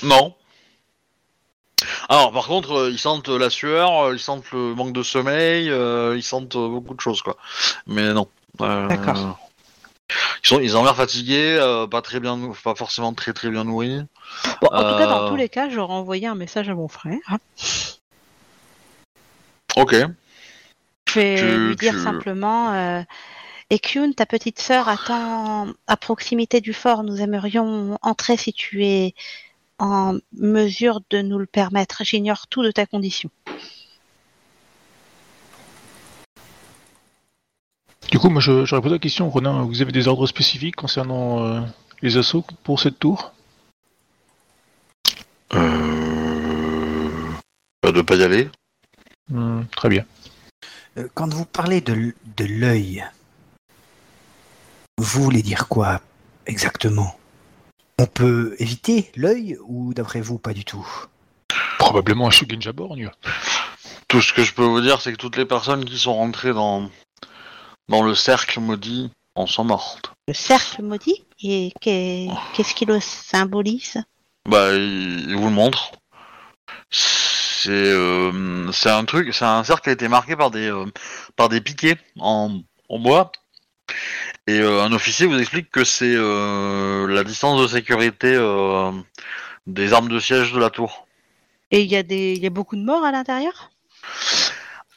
Non. 0.03 0.35
Alors, 2.11 2.33
par 2.33 2.45
contre, 2.45 2.73
euh, 2.73 2.89
ils 2.91 2.99
sentent 2.99 3.29
la 3.29 3.49
sueur, 3.49 4.03
euh, 4.07 4.13
ils 4.13 4.19
sentent 4.19 4.51
le 4.51 4.75
manque 4.75 4.91
de 4.91 5.01
sommeil, 5.01 5.69
euh, 5.69 6.17
ils 6.17 6.23
sentent 6.23 6.57
beaucoup 6.57 6.93
de 6.93 6.99
choses, 6.99 7.21
quoi. 7.21 7.37
Mais 7.87 8.11
non. 8.13 8.27
D'accord. 8.59 9.39
Ils 10.43 10.47
sont, 10.47 10.59
ils 10.59 10.75
ont 10.75 10.83
l'air 10.83 10.97
fatigués, 10.97 11.57
pas 11.89 12.01
très 12.01 12.19
bien, 12.19 12.37
pas 12.65 12.75
forcément 12.75 13.13
très 13.13 13.31
très 13.31 13.49
bien 13.49 13.63
nourris. 13.63 14.01
Bon, 14.61 14.67
En 14.73 14.91
tout 14.91 14.97
cas, 14.97 15.07
dans 15.07 15.29
tous 15.29 15.37
les 15.37 15.47
cas, 15.47 15.69
j'aurais 15.69 15.93
envoyé 15.93 16.27
un 16.27 16.35
message 16.35 16.67
à 16.67 16.75
mon 16.75 16.89
frère. 16.89 17.17
Ok. 19.77 19.95
Je 21.07 21.13
vais 21.19 21.35
Tu- 21.37 21.67
lui 21.69 21.75
dire 21.77 21.93
tu- 21.93 21.99
simplement 22.03 22.73
euh, 22.73 23.01
Ekyun, 23.69 24.11
ta 24.11 24.25
petite 24.25 24.59
sœur 24.59 24.89
attend 24.89 25.67
à 25.87 25.95
proximité 25.95 26.59
du 26.59 26.73
fort. 26.73 27.03
Nous 27.03 27.21
aimerions 27.21 27.97
entrer 28.01 28.35
si 28.35 28.51
tu 28.51 28.83
es 28.85 29.15
en 29.81 30.17
mesure 30.33 31.01
de 31.09 31.21
nous 31.21 31.39
le 31.39 31.45
permettre. 31.47 32.03
J'ignore 32.05 32.47
tout 32.47 32.63
de 32.63 32.71
ta 32.71 32.85
condition. 32.85 33.29
Du 38.11 38.19
coup, 38.19 38.29
moi, 38.29 38.41
je- 38.41 38.65
j'aurais 38.65 38.81
posé 38.81 38.95
la 38.95 38.99
question, 38.99 39.29
Ronin, 39.29 39.63
vous 39.63 39.81
avez 39.81 39.91
des 39.91 40.07
ordres 40.07 40.27
spécifiques 40.27 40.75
concernant 40.75 41.43
euh, 41.45 41.61
les 42.01 42.17
assauts 42.17 42.45
pour 42.63 42.79
cette 42.79 42.99
tour? 42.99 43.33
Euh... 45.53 47.31
de 47.83 48.01
pas 48.01 48.15
y 48.15 48.23
aller. 48.23 48.49
Hmm, 49.29 49.63
Très 49.75 49.89
bien. 49.89 50.05
Euh, 50.97 51.07
Quand 51.13 51.33
vous 51.33 51.45
parlez 51.45 51.81
de, 51.81 51.93
l- 51.93 52.13
de 52.37 52.45
l'œil, 52.45 53.05
vous 54.97 55.23
voulez 55.23 55.41
dire 55.41 55.67
quoi 55.67 56.01
exactement? 56.45 57.17
On 58.01 58.07
peut 58.07 58.55
éviter 58.57 59.11
l'œil 59.15 59.59
ou 59.67 59.93
d'après 59.93 60.21
vous 60.21 60.39
pas 60.39 60.53
du 60.53 60.65
tout? 60.65 60.87
Probablement 61.77 62.29
un 62.29 62.31
Shugenja 62.31 62.71
Borgne. 62.71 63.11
Tout 64.07 64.23
ce 64.23 64.33
que 64.33 64.43
je 64.43 64.55
peux 64.55 64.63
vous 64.63 64.81
dire, 64.81 64.99
c'est 64.99 65.11
que 65.11 65.17
toutes 65.17 65.37
les 65.37 65.45
personnes 65.45 65.85
qui 65.85 65.99
sont 65.99 66.15
rentrées 66.15 66.51
dans, 66.51 66.89
dans 67.89 68.01
le 68.01 68.15
cercle 68.15 68.59
maudit 68.59 69.11
en 69.35 69.45
sont 69.45 69.65
mortes. 69.65 70.13
Le 70.27 70.33
cercle 70.33 70.81
maudit, 70.81 71.23
et 71.43 71.71
qu'est- 71.79 72.29
qu'est-ce 72.55 72.73
qui 72.73 72.85
le 72.85 72.99
symbolise? 72.99 74.01
Bah, 74.49 74.73
il, 74.73 75.29
il 75.29 75.35
vous 75.35 75.45
le 75.49 75.51
montre. 75.51 75.91
C'est 76.89 77.69
euh, 77.69 78.71
c'est 78.71 78.89
un 78.89 79.05
truc, 79.05 79.31
c'est 79.31 79.45
un 79.45 79.63
cercle 79.63 79.83
qui 79.83 79.89
a 79.89 79.93
été 79.93 80.07
marqué 80.07 80.35
par 80.35 80.49
des 80.49 80.71
euh, 80.71 80.85
par 81.35 81.49
des 81.49 81.61
piquets 81.61 81.97
en, 82.19 82.61
en 82.89 82.97
bois. 82.97 83.31
Et 84.47 84.59
euh, 84.59 84.81
un 84.83 84.91
officier 84.91 85.27
vous 85.27 85.39
explique 85.39 85.69
que 85.69 85.83
c'est 85.83 86.13
euh, 86.15 87.07
la 87.07 87.23
distance 87.23 87.61
de 87.61 87.67
sécurité 87.67 88.33
euh, 88.35 88.91
des 89.67 89.93
armes 89.93 90.09
de 90.09 90.19
siège 90.19 90.51
de 90.53 90.59
la 90.59 90.69
tour. 90.69 91.07
Et 91.69 91.81
il 91.81 91.87
y, 91.91 91.95
a 91.95 92.03
des- 92.03 92.35
y 92.35 92.45
a 92.47 92.49
beaucoup 92.49 92.75
de 92.75 92.81
morts 92.83 93.03
à 93.05 93.11
l'intérieur? 93.11 93.69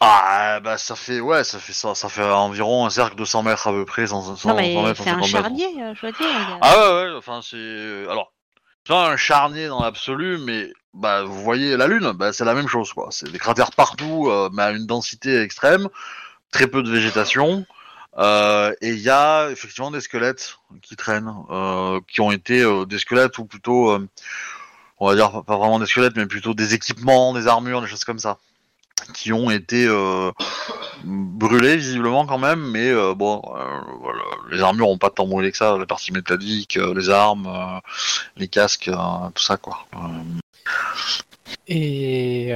Ah 0.01 0.61
bah 0.61 0.77
ça 0.77 0.97
fait 0.97 1.21
ouais 1.21 1.45
ça 1.45 1.59
fait 1.59 1.73
ça 1.73 1.95
ça 1.95 2.09
fait 2.09 2.25
environ 2.25 2.85
un 2.85 2.91
cercle 2.91 3.17
de 3.17 3.25
100 3.25 3.43
mètres 3.43 3.69
à 3.69 3.73
peu 3.73 3.85
près 3.85 4.07
100, 4.09 4.37
100, 4.37 4.49
Non, 4.49 4.57
mais 4.57 4.75
100 4.75 4.83
mètres, 4.83 5.03
c'est 5.05 5.11
un 5.11 5.23
150 5.23 5.23
mètres. 5.23 5.31
charnier, 5.31 5.95
je 5.95 6.07
veux 6.07 6.13
dire. 6.13 6.27
a- 6.27 6.59
Ah 6.61 6.77
ouais, 6.77 7.05
ouais, 7.11 7.17
enfin 7.17 7.41
c'est... 7.43 8.11
Alors, 8.11 8.33
c'est 8.85 8.93
pas 8.93 9.09
un 9.11 9.17
charnier 9.17 9.69
dans 9.69 9.83
l'absolu, 9.83 10.39
mais 10.39 10.71
bah 10.95 11.23
vous 11.23 11.43
voyez 11.43 11.77
la 11.77 11.87
Lune, 11.87 12.13
bah, 12.13 12.33
c'est 12.33 12.45
la 12.45 12.55
même 12.55 12.69
chose, 12.69 12.93
quoi. 12.93 13.09
C'est 13.13 13.31
des 13.31 13.39
cratères 13.39 13.71
partout, 13.71 14.31
mais 14.53 14.63
à 14.63 14.71
une 14.73 14.87
densité 14.87 15.41
extrême, 15.41 15.89
très 16.51 16.67
peu 16.67 16.83
de 16.83 16.91
végétation, 16.91 17.65
euh, 18.19 18.75
et 18.81 18.91
il 18.91 19.01
y 19.01 19.11
a 19.11 19.51
effectivement 19.51 19.91
des 19.91 20.01
squelettes 20.01 20.59
qui 20.83 20.97
traînent, 20.97 21.35
euh, 21.51 22.01
qui 22.09 22.21
ont 22.21 22.31
été 22.31 22.61
euh, 22.63 22.85
des 22.85 22.99
squelettes, 22.99 23.39
ou 23.39 23.45
plutôt, 23.45 23.99
on 24.99 25.07
va 25.09 25.15
dire, 25.15 25.31
pas- 25.31 25.43
pas 25.43 25.57
vraiment 25.57 25.79
des 25.79 25.87
squelettes, 25.87 26.17
mais 26.17 26.27
plutôt 26.27 26.55
des 26.55 26.75
équipements, 26.75 27.35
des 27.35 27.47
armures, 27.47 27.81
des 27.81 27.89
choses 27.89 28.05
comme 28.05 28.19
ça, 28.19 28.39
qui 29.13 29.33
ont 29.33 29.51
été 29.51 29.87
brûlés 31.05 31.77
visiblement 31.77 32.27
quand 32.27 32.39
même, 32.39 32.61
mais 32.71 32.93
bon, 33.15 33.43
voilà, 34.01 34.23
les 34.51 34.61
armures 34.63 34.89
ont 34.89 34.99
pas 34.99 35.11
tant 35.11 35.27
brûlé 35.27 35.51
que 35.51 35.57
ça, 35.57 35.77
la 35.77 35.87
partie 35.87 36.13
métallique, 36.13 36.77
les 36.77 37.11
armes, 37.11 37.81
les 38.37 38.49
casques, 38.49 38.91
tout 39.35 39.43
ça 39.43 39.57
quoi. 39.57 39.85
Et 41.67 42.55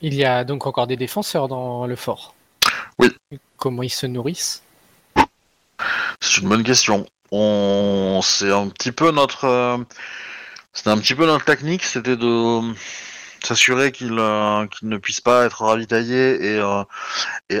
il 0.00 0.14
y 0.14 0.24
a 0.24 0.44
donc 0.44 0.66
encore 0.66 0.86
des 0.86 0.96
défenseurs 0.96 1.48
dans 1.48 1.86
le 1.86 1.96
fort. 1.96 2.34
Oui. 2.98 3.14
Comment 3.56 3.82
ils 3.82 3.90
se 3.90 4.06
nourrissent? 4.06 4.62
C'est 6.20 6.40
une 6.40 6.48
bonne 6.48 6.64
question. 6.64 7.06
On, 7.30 8.20
c'est 8.22 8.50
un 8.50 8.68
petit 8.68 8.92
peu 8.92 9.10
notre, 9.10 9.44
euh, 9.44 9.78
c'était 10.72 10.90
un 10.90 10.98
petit 10.98 11.14
peu 11.14 11.26
notre 11.26 11.44
technique, 11.44 11.84
c'était 11.84 12.16
de 12.16 12.74
s'assurer 13.44 13.92
euh, 14.02 14.66
qu'ils 14.66 14.88
ne 14.88 14.96
puissent 14.96 15.20
pas 15.20 15.44
être 15.44 15.62
ravitaillés 15.64 16.54
et, 16.54 16.58
euh, 16.58 16.82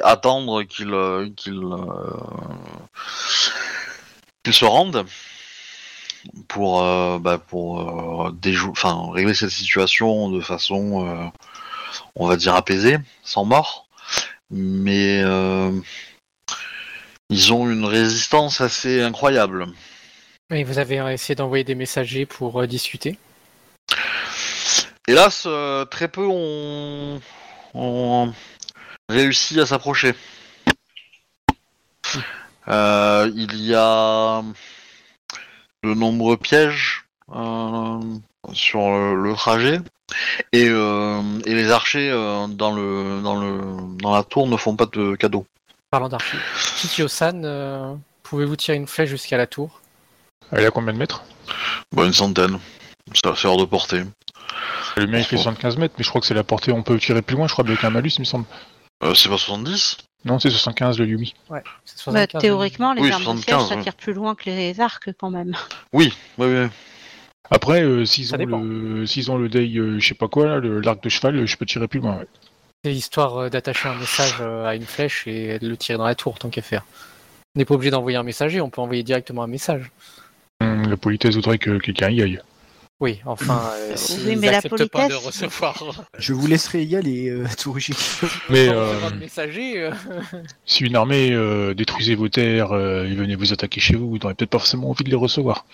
attendre 0.02 0.62
qu'ils 0.64 0.88
se 4.50 4.64
rendent 4.64 5.04
pour 6.48 6.80
bah, 7.20 7.40
régler 9.12 9.34
cette 9.34 9.50
situation 9.50 10.30
de 10.30 10.40
façon 10.40 11.30
on 12.16 12.26
va 12.26 12.36
dire 12.36 12.54
apaisée, 12.54 12.98
sans 13.22 13.44
mort. 13.44 13.88
Mais 14.50 15.22
ils 17.30 17.52
ont 17.52 17.68
une 17.70 17.84
résistance 17.84 18.60
assez 18.60 19.02
incroyable. 19.02 19.66
Et 20.50 20.64
vous 20.64 20.78
avez 20.78 20.96
essayé 21.12 21.34
d'envoyer 21.34 21.64
des 21.64 21.74
messagers 21.74 22.24
pour 22.24 22.62
euh, 22.62 22.66
discuter? 22.66 23.18
Hélas, 25.06 25.44
euh, 25.46 25.84
très 25.84 26.08
peu 26.08 26.26
ont, 26.26 27.20
ont 27.74 28.32
réussi 29.08 29.60
à 29.60 29.66
s'approcher. 29.66 30.14
Euh, 32.68 33.30
il 33.34 33.62
y 33.62 33.74
a 33.74 34.42
de 35.84 35.94
nombreux 35.94 36.36
pièges 36.36 37.04
sur 38.52 38.80
le, 38.80 39.22
le 39.22 39.34
trajet 39.34 39.80
et, 40.52 40.66
et 40.66 41.54
les 41.54 41.70
archers 41.70 42.10
dans, 42.10 42.72
le, 42.72 43.20
dans, 43.22 43.38
le, 43.40 43.96
dans 43.98 44.14
la 44.14 44.22
tour 44.22 44.46
ne 44.48 44.56
font 44.56 44.76
pas 44.76 44.86
de 44.86 45.14
cadeaux. 45.14 45.46
Parlant 45.90 46.08
d'archives. 46.08 46.40
Kikyo-san, 46.76 47.44
euh, 47.44 47.94
pouvez-vous 48.22 48.56
tirer 48.56 48.76
une 48.76 48.86
flèche 48.86 49.08
jusqu'à 49.08 49.38
la 49.38 49.46
tour? 49.46 49.80
Elle 50.52 50.60
est 50.64 50.66
à 50.66 50.70
combien 50.70 50.92
de 50.92 50.98
mètres? 50.98 51.24
Bon, 51.92 52.04
une 52.04 52.12
centaine, 52.12 52.58
ça 53.14 53.32
c'est 53.36 53.48
hors 53.48 53.56
de 53.56 53.64
portée. 53.64 54.02
Le 54.96 55.06
mien 55.06 55.18
il 55.18 55.24
fait 55.24 55.36
75 55.36 55.78
mètres, 55.78 55.94
mais 55.96 56.04
je 56.04 56.08
crois 56.10 56.20
que 56.20 56.26
c'est 56.26 56.34
la 56.34 56.44
portée, 56.44 56.72
on 56.72 56.82
peut 56.82 56.98
tirer 56.98 57.22
plus 57.22 57.36
loin, 57.36 57.46
je 57.46 57.52
crois, 57.52 57.64
avec 57.66 57.82
un 57.84 57.90
malus, 57.90 58.10
il 58.16 58.20
me 58.20 58.24
semble. 58.26 58.44
Euh, 59.02 59.14
c'est 59.14 59.28
pas 59.30 59.38
70 59.38 59.96
Non, 60.26 60.38
c'est 60.38 60.50
75 60.50 60.98
le 60.98 61.06
Yumi. 61.06 61.34
Ouais, 61.48 61.62
c'est 61.86 61.96
Bah, 62.06 62.26
75. 62.26 62.42
théoriquement, 62.42 62.92
les 62.92 63.00
Oui, 63.02 63.10
armes 63.10 63.20
de 63.22 63.24
75, 63.26 63.44
siège, 63.60 63.68
ça 63.68 63.76
ouais. 63.76 63.82
tire 63.82 63.94
plus 63.94 64.12
loin 64.12 64.34
que 64.34 64.44
les 64.46 64.80
arcs 64.80 65.08
quand 65.18 65.30
même. 65.30 65.54
Oui, 65.94 66.12
oui, 66.36 66.46
oui. 66.48 66.66
Après, 67.50 67.82
euh, 67.82 68.04
s'ils 68.04 68.26
Ça 68.26 68.36
ont, 68.36 68.44
le, 68.44 69.06
s'ils 69.06 69.30
ont 69.30 69.38
le 69.38 69.48
day, 69.48 69.66
euh, 69.76 69.98
je 69.98 70.06
sais 70.08 70.14
pas 70.14 70.28
quoi, 70.28 70.60
l'arc 70.60 71.02
de 71.02 71.08
cheval, 71.08 71.46
je 71.46 71.56
peux 71.56 71.64
tirer 71.64 71.88
plus 71.88 72.00
loin. 72.00 72.18
ouais. 72.18 72.26
C'est 72.84 72.94
histoire 72.94 73.36
euh, 73.38 73.48
d'attacher 73.50 73.88
un 73.88 73.94
message 73.96 74.36
euh, 74.40 74.64
à 74.66 74.76
une 74.76 74.84
flèche 74.84 75.26
et 75.26 75.58
de 75.58 75.68
le 75.68 75.76
tirer 75.76 75.98
dans 75.98 76.06
la 76.06 76.14
tour, 76.14 76.38
tant 76.38 76.48
qu'à 76.48 76.62
faire. 76.62 76.84
On 77.54 77.58
n'est 77.58 77.64
pas 77.64 77.74
obligé 77.74 77.90
d'envoyer 77.90 78.16
un 78.18 78.22
messager, 78.22 78.60
on 78.60 78.70
peut 78.70 78.80
envoyer 78.80 79.02
directement 79.02 79.42
un 79.42 79.46
message. 79.48 79.90
Hum, 80.62 80.88
la 80.88 80.96
politesse 80.96 81.34
voudrait 81.34 81.58
que 81.58 81.78
quelqu'un 81.78 82.10
y 82.10 82.22
aille. 82.22 82.40
Oui, 83.00 83.20
enfin, 83.26 83.62
euh, 83.76 83.96
s'ils 83.96 84.26
Oui, 84.28 84.36
mais 84.36 84.50
la 84.50 84.56
acceptent 84.58 84.76
pas 84.90 85.08
de 85.08 85.12
politesse- 85.14 85.26
recevoir, 85.26 86.04
Je 86.18 86.32
vous 86.32 86.46
laisserai 86.46 86.82
y 86.84 86.94
aller, 86.96 87.28
euh, 87.30 87.46
Tsurushi. 87.56 87.94
Mais 88.48 88.66
de 88.68 88.72
euh, 88.72 88.88
recevoir 88.90 89.12
de 89.12 89.16
messager, 89.18 89.82
euh, 89.82 89.90
si 90.66 90.84
une 90.84 90.94
armée 90.96 91.32
euh, 91.32 91.74
détruisait 91.74 92.14
vos 92.16 92.28
terres 92.28 92.72
euh, 92.72 93.04
et 93.06 93.14
venait 93.14 93.36
vous 93.36 93.52
attaquer 93.52 93.80
chez 93.80 93.94
vous, 93.96 94.08
vous 94.10 94.18
n'aurez 94.18 94.34
peut-être 94.34 94.50
pas 94.50 94.58
forcément 94.58 94.90
envie 94.90 95.04
de 95.04 95.10
les 95.10 95.16
recevoir. 95.16 95.64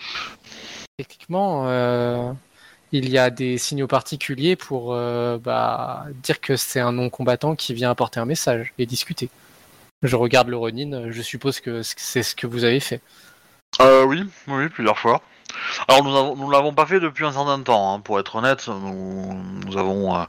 techniquement, 0.97 1.65
euh, 1.67 2.31
il 2.91 3.09
y 3.09 3.17
a 3.17 3.29
des 3.29 3.57
signaux 3.57 3.87
particuliers 3.87 4.55
pour 4.55 4.93
euh, 4.93 5.37
bah, 5.37 6.05
dire 6.23 6.39
que 6.39 6.55
c'est 6.55 6.79
un 6.79 6.91
non-combattant 6.91 7.55
qui 7.55 7.73
vient 7.73 7.89
apporter 7.89 8.19
un 8.19 8.25
message 8.25 8.73
et 8.77 8.85
discuter. 8.85 9.29
Je 10.03 10.15
regarde 10.15 10.49
le 10.49 10.57
Ronin, 10.57 11.11
je 11.11 11.21
suppose 11.21 11.59
que 11.59 11.81
c'est 11.83 12.23
ce 12.23 12.35
que 12.35 12.47
vous 12.47 12.63
avez 12.63 12.79
fait. 12.79 13.01
Euh, 13.81 14.03
oui, 14.05 14.23
oui, 14.47 14.69
plusieurs 14.69 14.99
fois. 14.99 15.21
Alors 15.87 16.03
nous 16.03 16.35
nous 16.35 16.49
l'avons 16.49 16.73
pas 16.73 16.85
fait 16.85 16.99
depuis 16.99 17.23
un 17.23 17.31
certain 17.31 17.59
temps, 17.61 17.93
hein, 17.93 17.99
pour 17.99 18.19
être 18.19 18.35
honnête. 18.35 18.67
Nous, 18.67 19.77
avons 19.77 20.15
euh, 20.15 20.23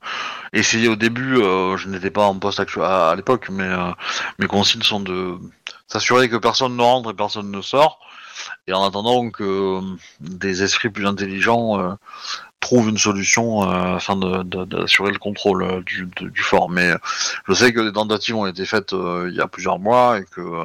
essayé 0.52 0.88
au 0.88 0.96
début. 0.96 1.36
je 1.36 1.88
n'étais 1.88 2.10
pas 2.10 2.26
en 2.26 2.38
poste 2.38 2.60
à, 2.78 3.10
à 3.10 3.16
l'époque, 3.16 3.48
mais 3.50 3.68
mes 4.38 4.46
consignes 4.46 4.82
sont 4.82 5.00
de 5.00 5.38
s'assurer 5.88 6.28
que 6.28 6.36
personne 6.36 6.76
ne 6.76 6.82
rentre 6.82 7.10
et 7.10 7.14
personne 7.14 7.50
ne 7.50 7.60
sort, 7.60 8.00
et 8.66 8.72
en 8.72 8.84
attendant 8.84 9.30
que 9.30 9.44
euh, 9.44 9.80
des 10.20 10.62
esprits 10.62 10.90
plus 10.90 11.06
intelligents 11.06 11.80
euh, 11.80 11.94
trouvent 12.60 12.88
une 12.88 12.98
solution 12.98 13.62
euh, 13.62 13.96
afin 13.96 14.16
d'assurer 14.16 15.12
le 15.12 15.18
contrôle 15.18 15.84
du, 15.84 16.08
de- 16.20 16.28
du 16.28 16.42
fort. 16.42 16.68
Mais 16.70 16.92
je 17.48 17.54
sais 17.54 17.72
que 17.72 17.80
des 17.80 17.92
tentatives 17.92 18.36
ont 18.36 18.46
été 18.46 18.64
faites 18.66 18.92
il 18.92 19.34
y 19.34 19.40
a 19.40 19.46
plusieurs 19.46 19.78
mois 19.78 20.18
et 20.18 20.24
que 20.24 20.64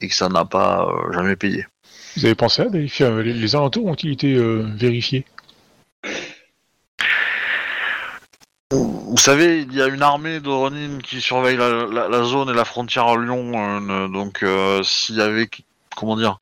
et 0.00 0.08
que 0.08 0.14
ça 0.14 0.28
n'a 0.28 0.44
pas 0.44 0.88
jamais 1.12 1.36
payé. 1.36 1.66
Vous 2.16 2.24
avez 2.24 2.34
pensé 2.34 2.62
à 2.62 2.68
vérifier 2.68 3.08
les, 3.22 3.32
les 3.32 3.54
alentours 3.54 3.86
ont-ils 3.86 4.12
été 4.12 4.34
euh, 4.34 4.66
vérifiés? 4.74 5.24
Vous 8.72 9.16
savez, 9.18 9.62
il 9.62 9.74
y 9.74 9.82
a 9.82 9.88
une 9.88 10.02
armée 10.02 10.38
de 10.38 10.48
Ronin 10.48 10.98
qui 11.02 11.20
surveille 11.20 11.56
la, 11.56 11.86
la- 11.86 12.08
la 12.08 12.22
zone 12.22 12.48
et 12.48 12.54
la 12.54 12.64
frontière 12.64 13.06
à 13.08 13.16
Lyon, 13.16 13.52
euh, 13.90 14.06
donc 14.08 14.44
euh, 14.44 14.82
s'il 14.84 15.16
y 15.16 15.20
avait, 15.20 15.48
comment 15.96 16.16
dire, 16.16 16.38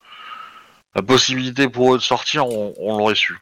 la 0.99 1.03
possibilité 1.03 1.69
pour 1.69 1.95
eux 1.95 1.99
de 1.99 2.03
sortir, 2.03 2.49
on, 2.49 2.75
on 2.77 2.99
l'aurait 2.99 3.15
su. 3.15 3.39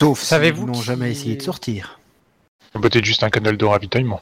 Sauf 0.00 0.18
si 0.18 0.26
Savez-vous 0.26 0.66
ils 0.66 0.72
n'ont 0.72 0.82
jamais 0.82 1.12
essayé 1.12 1.36
de 1.36 1.42
sortir. 1.42 2.00
Peut-être 2.72 3.04
juste 3.04 3.22
un 3.22 3.30
canal 3.30 3.56
de 3.56 3.64
ravitaillement. 3.64 4.20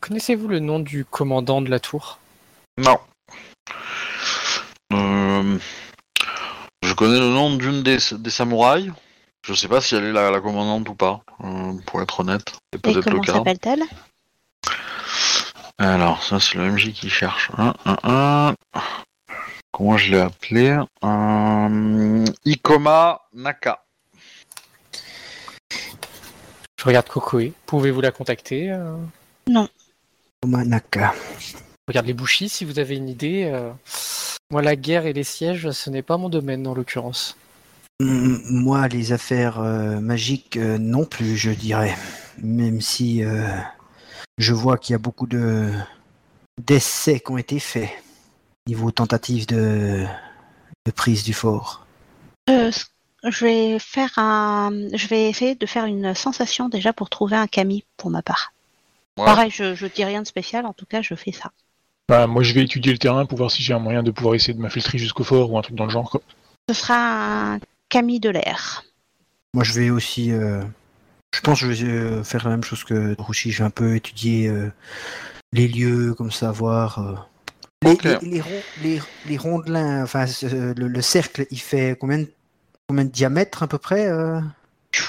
Connaissez-vous 0.00 0.48
le 0.48 0.58
nom 0.58 0.80
du 0.80 1.04
commandant 1.04 1.62
de 1.62 1.70
la 1.70 1.78
tour? 1.78 2.18
Non. 2.76 2.98
Euh, 4.92 5.56
je 6.82 6.92
connais 6.94 7.20
le 7.20 7.28
nom 7.28 7.54
d'une 7.54 7.84
des, 7.84 7.98
des 8.18 8.30
samouraïs. 8.30 8.90
Je 9.46 9.54
sais 9.54 9.68
pas 9.68 9.80
si 9.80 9.94
elle 9.94 10.06
est 10.06 10.12
la, 10.12 10.32
la 10.32 10.40
commandante 10.40 10.88
ou 10.88 10.94
pas, 10.94 11.22
euh, 11.44 11.74
pour 11.86 12.02
être 12.02 12.18
honnête. 12.18 12.56
C'est 12.72 12.78
Et 12.78 12.82
peut-être 12.82 13.10
le 13.10 13.20
comment 13.20 13.38
s'appelle-t-elle? 13.38 13.84
Alors, 15.78 16.22
ça 16.22 16.38
c'est 16.40 16.56
le 16.56 16.70
MJ 16.70 16.92
qui 16.92 17.10
cherche. 17.10 17.50
Un, 17.58 17.74
un, 17.84 17.96
un. 18.04 18.54
Comment 19.72 19.96
je 19.96 20.12
l'ai 20.12 20.20
appelé? 20.20 20.78
Euh, 21.04 22.24
Ikoma 22.44 23.22
Naka. 23.34 23.84
Je 26.78 26.84
regarde 26.84 27.08
Kokoe. 27.08 27.52
Pouvez-vous 27.66 28.00
la 28.00 28.12
contacter 28.12 28.70
euh? 28.70 28.96
Omanaka. 30.44 31.14
Regarde 31.88 32.06
les 32.06 32.12
bouchis 32.14 32.48
si 32.48 32.64
vous 32.64 32.78
avez 32.78 32.96
une 32.96 33.08
idée. 33.08 33.50
euh. 33.52 33.70
Moi, 34.50 34.62
la 34.62 34.76
guerre 34.76 35.06
et 35.06 35.12
les 35.12 35.24
sièges, 35.24 35.70
ce 35.70 35.90
n'est 35.90 36.02
pas 36.02 36.18
mon 36.18 36.28
domaine 36.28 36.66
en 36.66 36.74
l'occurrence. 36.74 37.36
Mm, 38.00 38.36
Moi, 38.50 38.86
les 38.88 39.12
affaires 39.12 39.58
euh, 39.60 39.98
magiques, 40.00 40.56
euh, 40.56 40.78
non 40.78 41.04
plus, 41.04 41.36
je 41.36 41.50
dirais. 41.50 41.96
Même 42.42 42.80
si 42.80 43.24
euh, 43.24 43.48
je 44.38 44.52
vois 44.52 44.78
qu'il 44.78 44.92
y 44.92 44.96
a 44.96 44.98
beaucoup 44.98 45.26
de 45.26 45.70
d'essais 46.60 47.20
qui 47.20 47.30
ont 47.32 47.38
été 47.38 47.58
faits 47.58 47.90
niveau 48.66 48.90
tentative 48.90 49.46
de, 49.46 50.04
de 50.86 50.90
prise 50.90 51.24
du 51.24 51.32
fort. 51.34 51.86
Euh, 52.48 52.70
Je 53.24 53.44
vais 53.44 53.78
faire 53.78 54.10
un. 54.16 54.70
Je 54.94 55.06
vais 55.06 55.28
essayer 55.28 55.54
de 55.54 55.66
faire 55.66 55.84
une 55.86 56.14
sensation 56.14 56.68
déjà 56.68 56.92
pour 56.92 57.10
trouver 57.10 57.36
un 57.36 57.46
Camille 57.46 57.84
pour 57.96 58.10
ma 58.10 58.22
part. 58.22 58.52
Ouais. 59.18 59.24
Pareil, 59.24 59.50
je, 59.50 59.74
je 59.74 59.86
dis 59.86 60.04
rien 60.04 60.22
de 60.22 60.26
spécial, 60.26 60.66
en 60.66 60.72
tout 60.72 60.86
cas, 60.86 61.02
je 61.02 61.14
fais 61.14 61.32
ça. 61.32 61.52
Bah, 62.08 62.26
moi, 62.26 62.42
je 62.42 62.52
vais 62.52 62.62
étudier 62.64 62.92
le 62.92 62.98
terrain 62.98 63.24
pour 63.26 63.38
voir 63.38 63.50
si 63.50 63.62
j'ai 63.62 63.72
un 63.72 63.78
moyen 63.78 64.02
de 64.02 64.10
pouvoir 64.10 64.34
essayer 64.34 64.54
de 64.54 64.60
m'infiltrer 64.60 64.98
jusqu'au 64.98 65.24
fort 65.24 65.50
ou 65.52 65.58
un 65.58 65.62
truc 65.62 65.76
dans 65.76 65.84
le 65.84 65.90
genre. 65.90 66.10
Quoi. 66.10 66.20
Ce 66.68 66.74
sera 66.74 67.54
un 67.54 67.60
Camille 67.88 68.20
de 68.20 68.30
l'air. 68.30 68.82
Moi, 69.54 69.64
je 69.64 69.72
vais 69.72 69.90
aussi. 69.90 70.32
euh, 70.32 70.62
je 71.34 71.40
pense 71.40 71.60
que 71.60 71.72
je 71.72 71.84
vais 71.86 71.90
euh, 71.92 72.24
faire 72.24 72.44
la 72.44 72.50
même 72.50 72.64
chose 72.64 72.84
que 72.84 73.14
Rushi. 73.18 73.50
Je 73.50 73.58
vais 73.58 73.64
un 73.64 73.70
peu 73.70 73.96
étudier 73.96 74.48
euh, 74.48 74.70
les 75.52 75.68
lieux, 75.68 76.14
comme 76.14 76.30
ça, 76.30 76.50
voir. 76.52 76.98
euh, 76.98 77.14
Les, 77.82 77.90
les, 78.22 78.30
les 78.30 78.40
ronds- 78.40 78.62
les- 78.82 79.02
les 79.26 79.36
rondelins, 79.36 80.02
enfin, 80.04 80.26
le, 80.42 80.72
le 80.88 81.02
cercle, 81.02 81.46
il 81.50 81.60
fait 81.60 81.96
combien 82.00 82.18
de, 82.18 82.30
combien 82.88 83.04
de 83.04 83.10
diamètre 83.10 83.62
à 83.62 83.66
peu 83.66 83.78
près 83.78 84.06
euh? 84.06 84.40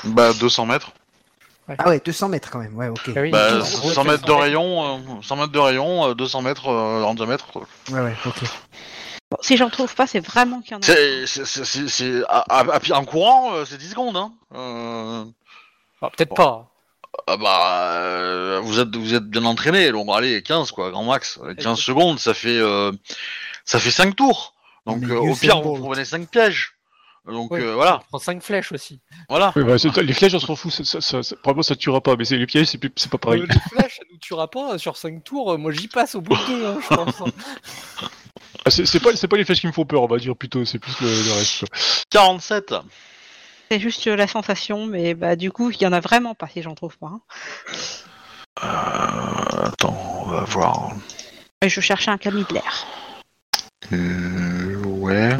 Bah, 0.04 0.34
200 0.34 0.66
mètres. 0.66 0.92
Ah 1.80 1.90
ouais, 1.90 2.00
200 2.04 2.30
mètres 2.30 2.52
quand 2.52 2.60
même, 2.60 2.76
ouais, 2.76 2.90
ok. 2.90 3.10
Ah 3.16 3.22
oui, 3.22 3.32
Bah, 3.32 3.48
il 3.50 3.56
y 3.56 3.60
a 3.60 3.64
100 3.94 4.04
mètres 4.04 4.26
de 4.26 4.32
rayon, 4.32 4.98
euh, 4.98 5.22
100 5.24 5.36
mètres 5.36 5.52
de 5.52 5.60
rayon, 5.60 6.10
euh, 6.10 6.14
200 6.14 6.42
mètres 6.44 6.68
en 6.68 7.14
diamètre. 7.16 7.48
Ouais, 7.92 8.02
ouais, 8.02 8.14
ok. 8.26 8.44
Bon, 9.32 9.38
si 9.42 9.58
j'en 9.58 9.70
trouve 9.72 9.96
pas, 9.96 10.06
c'est 10.06 10.20
vraiment 10.20 10.62
qu'il 10.62 10.74
y 10.74 10.76
en 10.76 10.80
a. 10.80 10.84
C'est, 10.84 11.26
c'est, 11.26 11.46
c'est, 11.46 11.66
c'est- 11.66 11.88
c'est- 11.88 12.24
à, 12.30 12.46
à- 12.60 12.74
à 12.76 12.80
pied 12.80 12.94
en 12.94 13.04
courant, 13.06 13.54
c'est 13.66 13.80
10 13.80 13.90
secondes, 13.90 14.16
hein. 14.16 14.32
Euh, 14.54 15.26
Ah, 16.02 16.10
Peut-être 16.10 16.36
pas. 16.36 16.70
ah 17.28 17.38
bah, 17.38 17.92
euh, 18.02 18.60
vous 18.64 18.80
êtes, 18.80 18.96
vous 18.96 19.14
êtes 19.16 19.24
bien 19.26 19.46
entraîné, 19.46 19.92
donc 19.92 20.08
allez, 20.12 20.42
15 20.44 20.72
quoi, 20.72 20.92
grand 20.92 21.04
max. 21.04 21.40
Euh, 21.44 21.54
15 21.56 21.80
secondes, 21.80 22.20
ça 22.20 22.34
fait, 22.34 22.58
euh, 22.58 22.92
ça 23.64 23.80
fait 23.80 23.92
5 23.92 24.16
tours. 24.16 24.54
Donc 24.86 25.04
euh, 25.06 25.16
au 25.18 25.36
pire, 25.36 25.62
vous 25.62 25.80
prenez 25.84 26.06
5 26.06 26.30
pièges. 26.30 26.74
Donc 27.28 27.50
Ouais. 27.52 27.62
euh, 27.62 27.74
voilà, 27.74 28.02
Prends 28.10 28.20
5 28.20 28.44
flèches 28.44 28.72
aussi. 28.72 29.00
voilà. 29.30 29.52
Oui, 29.56 29.64
bah, 29.64 29.80
c'est- 29.80 30.00
les 30.04 30.14
flèches, 30.14 30.36
on 30.36 30.40
s'en 30.40 30.56
fout. 30.56 30.72
Ça, 30.72 30.84
ça, 30.84 31.02
ça, 31.02 31.24
ça- 31.24 31.36
probablement, 31.38 31.64
ça 31.64 31.74
te 31.76 31.80
tuera 31.80 32.00
pas, 32.00 32.16
mais 32.16 32.24
c'est 32.26 32.38
les 32.38 32.46
pièges, 32.46 32.68
c'est, 32.68 33.10
pas 33.10 33.18
pareil. 33.18 33.42
Euh, 33.42 33.48
les 33.50 33.60
flèches, 33.80 33.96
ça 33.98 34.04
nous 34.12 34.18
tuera 34.20 34.48
pas 34.48 34.78
sur 34.78 34.96
5 34.96 35.24
tours. 35.24 35.58
Moi, 35.58 35.72
j'y 35.72 35.88
passe 35.88 36.14
au 36.14 36.22
bout 36.22 36.36
de 36.36 36.46
2, 36.46 36.66
hein, 36.68 36.78
je 36.84 36.96
pense. 36.96 37.24
Ah, 38.64 38.70
c'est, 38.70 39.00
pas, 39.00 39.16
c'est 39.16 39.28
pas 39.28 39.38
les 39.38 39.46
flèches 39.46 39.62
qui 39.62 39.68
me 39.68 39.72
font 39.72 39.86
peur, 39.86 40.04
on 40.04 40.08
va 40.08 40.18
dire 40.18 40.36
plutôt. 40.36 40.66
C'est 40.66 40.78
plus 40.80 40.94
le, 41.02 41.08
le 41.08 41.34
reste. 41.34 41.62
quoi. 41.62 41.70
47. 42.12 42.76
C'est 43.70 43.80
juste 43.80 44.06
la 44.06 44.28
sensation, 44.28 44.86
mais 44.86 45.14
bah 45.16 45.36
du 45.36 45.52
coup, 45.52 45.72
il 45.72 45.82
y 45.82 45.88
en 45.88 45.94
a 45.94 46.00
vraiment 46.00 46.36
pas 46.36 46.48
si 46.48 46.62
j'en 46.62 46.76
trouve 46.76 46.98
pas. 46.98 47.08
hein. 47.08 47.22
Euh, 48.64 49.66
attends, 49.66 49.98
on 50.26 50.30
va 50.30 50.42
voir. 50.46 50.92
Et 51.62 51.70
je 51.70 51.82
cherchais 51.82 52.12
un 52.12 52.18
Camille 52.18 52.46
de 52.48 52.54
l'air. 52.54 52.86
Euh, 53.92 54.76
ouais. 54.86 55.36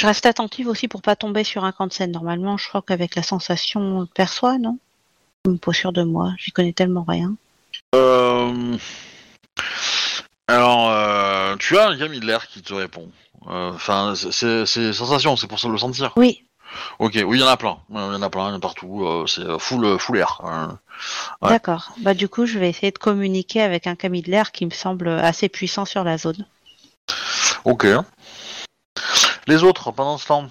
Je 0.00 0.06
reste 0.06 0.26
attentive 0.26 0.66
aussi 0.68 0.88
pour 0.88 1.02
pas 1.02 1.16
tomber 1.16 1.44
sur 1.44 1.64
un 1.64 1.72
camp 1.72 1.86
de 1.86 1.92
scène. 1.92 2.10
Normalement, 2.12 2.56
je 2.56 2.68
crois 2.68 2.82
qu'avec 2.82 3.14
la 3.14 3.22
sensation, 3.22 3.80
on 3.80 4.00
le 4.00 4.06
perçoit, 4.06 4.58
non? 4.58 4.78
Je 5.44 5.50
suis 5.52 5.58
pas 5.58 5.72
sûre 5.72 5.92
de 5.92 6.02
moi. 6.02 6.32
J'y 6.38 6.52
connais 6.52 6.72
tellement 6.72 7.04
rien. 7.06 7.34
Euh... 7.94 8.76
Alors, 10.48 10.90
euh, 10.90 11.56
tu 11.56 11.78
as 11.78 11.88
un 11.88 11.96
Camille 11.98 12.20
de 12.20 12.26
l'air 12.26 12.46
qui 12.48 12.62
te 12.62 12.74
répond. 12.74 13.08
Euh, 13.48 13.70
Enfin, 13.72 14.14
c'est- 14.16 14.32
c'est 14.32 14.66
c'est 14.66 14.92
sensation, 14.92 15.36
c'est 15.36 15.46
pour 15.46 15.58
ça 15.60 15.68
le 15.68 15.78
sentir. 15.78 16.12
Oui, 16.16 16.44
Ok, 16.98 17.12
oui, 17.26 17.38
il 17.38 17.40
y 17.40 17.44
en 17.44 17.48
a 17.48 17.56
plein. 17.56 17.78
Euh, 17.94 18.08
Il 18.10 18.14
y 18.14 18.16
en 18.16 18.22
a 18.22 18.30
plein, 18.30 18.46
il 18.48 18.50
y 18.50 18.54
en 18.54 18.56
a 18.56 18.60
partout. 18.60 19.04
euh, 19.06 19.26
c'est 19.26 19.42
euh, 19.42 19.58
full, 19.58 19.98
full 19.98 20.18
air. 20.18 20.40
Euh, 20.44 20.66
Ouais. 21.40 21.48
d'accord. 21.48 21.92
Bah 22.02 22.12
du 22.12 22.28
coup, 22.28 22.44
je 22.44 22.58
vais 22.58 22.68
essayer 22.68 22.92
de 22.92 22.98
communiquer 22.98 23.62
avec 23.62 23.86
un 23.86 23.94
Camille 23.96 24.20
de 24.20 24.30
l'air 24.30 24.52
qui 24.52 24.66
me 24.66 24.70
semble 24.70 25.08
assez 25.08 25.48
puissant 25.48 25.86
sur 25.86 26.04
la 26.04 26.18
zone. 26.18 26.44
ok. 27.64 27.86
Les 29.46 29.62
autres, 29.64 29.92
pendant 29.92 30.18
ce 30.18 30.26
temps, 30.26 30.50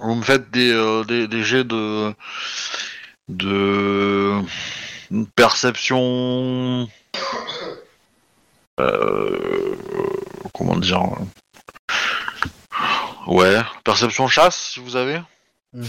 vous 0.00 0.14
me 0.14 0.22
faites 0.22 0.50
des, 0.50 0.70
euh, 0.70 1.04
des, 1.04 1.26
des 1.26 1.42
jets 1.42 1.64
de 1.64 2.14
de 3.28 4.42
perception. 5.36 6.86
Euh, 8.80 9.76
comment 10.52 10.76
dire 10.76 11.02
Ouais, 13.26 13.60
perception 13.84 14.28
chasse 14.28 14.72
si 14.72 14.80
vous 14.80 14.96
avez. 14.96 15.20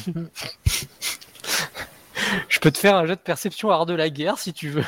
Je 2.50 2.60
peux 2.60 2.72
te 2.72 2.78
faire 2.78 2.96
un 2.96 3.06
jet 3.06 3.16
de 3.16 3.22
perception 3.22 3.70
art 3.70 3.86
de 3.86 3.94
la 3.94 4.10
guerre 4.10 4.40
si 4.40 4.54
tu 4.54 4.70
veux. 4.70 4.86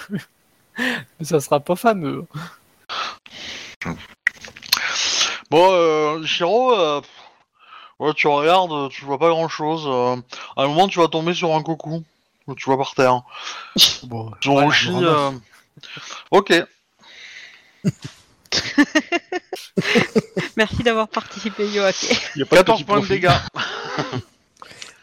Mais 0.80 0.98
ça 1.26 1.40
sera 1.40 1.60
pas 1.60 1.76
fameux. 1.76 2.26
Bon, 5.50 5.72
euh, 5.72 6.26
Shiro, 6.26 6.74
euh, 6.74 7.02
ouais, 8.00 8.14
tu 8.14 8.28
regardes, 8.28 8.90
tu 8.90 9.06
vois 9.06 9.20
pas 9.20 9.30
grand 9.30 9.48
chose. 9.48 9.88
à 9.88 10.64
un 10.64 10.68
moment, 10.68 10.88
tu 10.88 11.00
vas 11.00 11.08
tomber 11.08 11.34
sur 11.34 11.54
un 11.56 11.64
coucou 11.64 12.04
que 12.48 12.54
tu 12.54 12.66
vois 12.66 12.78
par 12.78 12.94
terre. 12.96 13.22
Bon, 14.04 14.32
Sur 14.42 14.54
voilà, 14.54 14.68
Roshi, 14.68 14.90
grand 14.90 15.04
euh, 15.04 15.32
Ok. 16.32 16.54
Merci 20.58 20.84
d'avoir 20.84 21.08
participé, 21.08 21.68
Yoake. 21.68 22.04
Y 22.36 22.42
a 22.42 22.46
pas 22.46 22.58
14 22.58 22.80
petit 22.80 22.86
points 22.86 23.00
de 23.02 23.08
dégâts. 23.08 23.30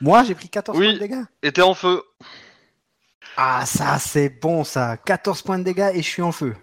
Moi, 0.00 0.24
j'ai 0.24 0.34
pris 0.34 0.48
14 0.48 0.76
Oui. 0.78 0.86
points 0.86 0.94
de 0.94 0.98
dégâts. 0.98 1.24
Et 1.42 1.52
t'es 1.52 1.62
en 1.62 1.74
feu. 1.74 2.02
Ah, 3.36 3.64
ça, 3.66 3.98
c'est 3.98 4.28
bon, 4.28 4.64
ça. 4.64 4.96
14 4.96 5.42
points 5.42 5.58
de 5.58 5.64
dégâts 5.64 5.90
et 5.94 6.02
je 6.02 6.08
suis 6.08 6.22
en 6.22 6.32
feu. 6.32 6.54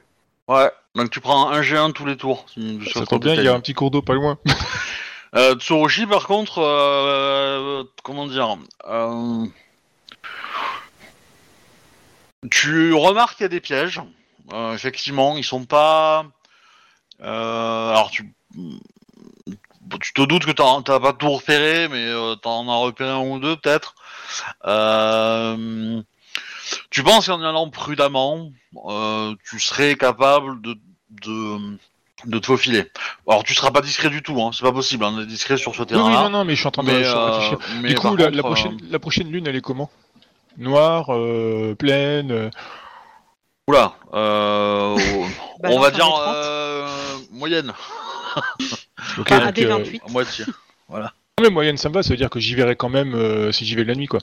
Ouais. 0.48 0.72
Donc 0.96 1.10
tu 1.10 1.22
prends 1.22 1.50
un 1.50 1.62
G1 1.62 1.94
tous 1.94 2.06
les 2.06 2.18
tours. 2.18 2.46
si 2.54 2.80
Ça 2.94 3.06
tombe 3.06 3.24
bien, 3.24 3.36
il 3.36 3.44
y 3.44 3.48
a 3.48 3.54
un 3.54 3.62
petit 3.62 3.74
cours 3.74 3.92
d'eau 3.92 4.02
pas 4.02 4.14
loin. 4.14 4.38
Euh, 5.34 5.56
Tsurushi, 5.56 6.08
par 6.08 6.28
contre, 6.28 6.58
euh, 6.62 7.86
comment 8.04 8.28
dire 8.28 8.58
euh, 8.86 9.46
Tu 12.50 12.94
remarques 12.94 13.38
qu'il 13.38 13.44
y 13.44 13.46
a 13.46 13.48
des 13.48 13.62
pièges. 13.62 14.02
Euh, 14.52 14.74
effectivement, 14.74 15.38
ils 15.38 15.46
sont 15.46 15.64
pas. 15.64 16.26
Euh, 17.24 17.90
alors 17.92 18.10
tu. 18.12 18.34
Tu 20.02 20.14
te 20.14 20.22
doutes 20.22 20.46
que 20.46 20.52
t'as 20.52 21.00
pas 21.00 21.12
tout 21.12 21.30
repéré, 21.30 21.90
mais 21.90 22.06
euh, 22.06 22.36
t'en 22.36 22.70
as 22.70 22.76
repéré 22.78 23.10
un 23.10 23.20
ou 23.20 23.40
deux 23.40 23.58
peut-être. 23.58 23.94
Euh, 24.66 26.02
tu 26.90 27.04
penses 27.04 27.28
qu'en 27.28 27.42
y 27.42 27.46
allant 27.46 27.70
prudemment, 27.70 28.52
euh, 28.88 29.36
tu 29.50 29.60
serais 29.60 29.96
capable 29.96 30.62
de, 30.62 30.78
de, 31.26 31.78
de 32.26 32.40
te 32.40 32.46
faufiler. 32.46 32.90
Alors 33.28 33.44
tu 33.44 33.54
seras 33.54 33.72
pas 33.72 33.82
discret 33.82 34.10
du 34.10 34.22
tout, 34.24 34.42
hein, 34.42 34.52
c'est 34.54 34.64
pas 34.64 34.72
possible, 34.72 35.04
hein, 35.04 35.18
d'être 35.18 35.28
discret 35.28 35.58
sur 35.58 35.76
ce 35.76 35.82
Oui, 35.82 35.88
terrain-là. 35.88 36.18
oui, 36.18 36.24
non, 36.24 36.30
non, 36.30 36.46
mais 36.46 36.54
je 36.56 36.60
suis 36.60 36.68
en 36.68 36.72
train 36.72 36.84
de, 36.84 36.92
mais, 36.92 37.04
réfléchir. 37.04 37.58
mais 37.82 37.90
Du 37.90 37.96
coup, 37.96 38.16
la, 38.16 38.26
contre, 38.26 38.38
la 38.38 38.44
prochaine, 38.44 38.78
la 38.90 39.00
prochaine 39.00 39.30
lune, 39.32 39.46
elle 39.48 39.58
est 39.58 39.62
comment? 39.62 39.90
Noire, 40.58 41.08
pleine. 41.78 42.50
Euh, 43.70 43.72
Oula, 43.72 43.94
euh, 44.14 44.96
Bah, 45.62 45.70
on 45.72 45.76
non, 45.76 45.80
va 45.82 45.92
dire 45.92 46.06
met 46.06 46.12
30. 46.12 46.36
euh, 46.36 47.18
moyenne, 47.32 47.74
ok, 49.18 49.32
Enfin, 49.32 49.42
un 49.42 49.46
donc, 49.46 49.54
des 49.56 49.66
euh, 49.66 49.78
28. 49.78 50.02
à 50.06 50.12
moitié. 50.12 50.46
mais 51.42 51.50
moyenne, 51.50 51.78
ça 51.78 51.90
me 51.90 51.94
va, 51.94 52.04
ça 52.04 52.10
veut 52.10 52.18
dire 52.18 52.30
que 52.30 52.40
j'y 52.40 52.56
verrai 52.56 52.76
quand 52.76 52.90
même 52.90 53.14
euh, 53.16 53.52
si 53.52 53.66
j'y 53.66 53.76
vais 53.76 53.84
de 53.84 53.88
la 53.90 53.96
nuit, 53.96 54.08
quoi. 54.08 54.20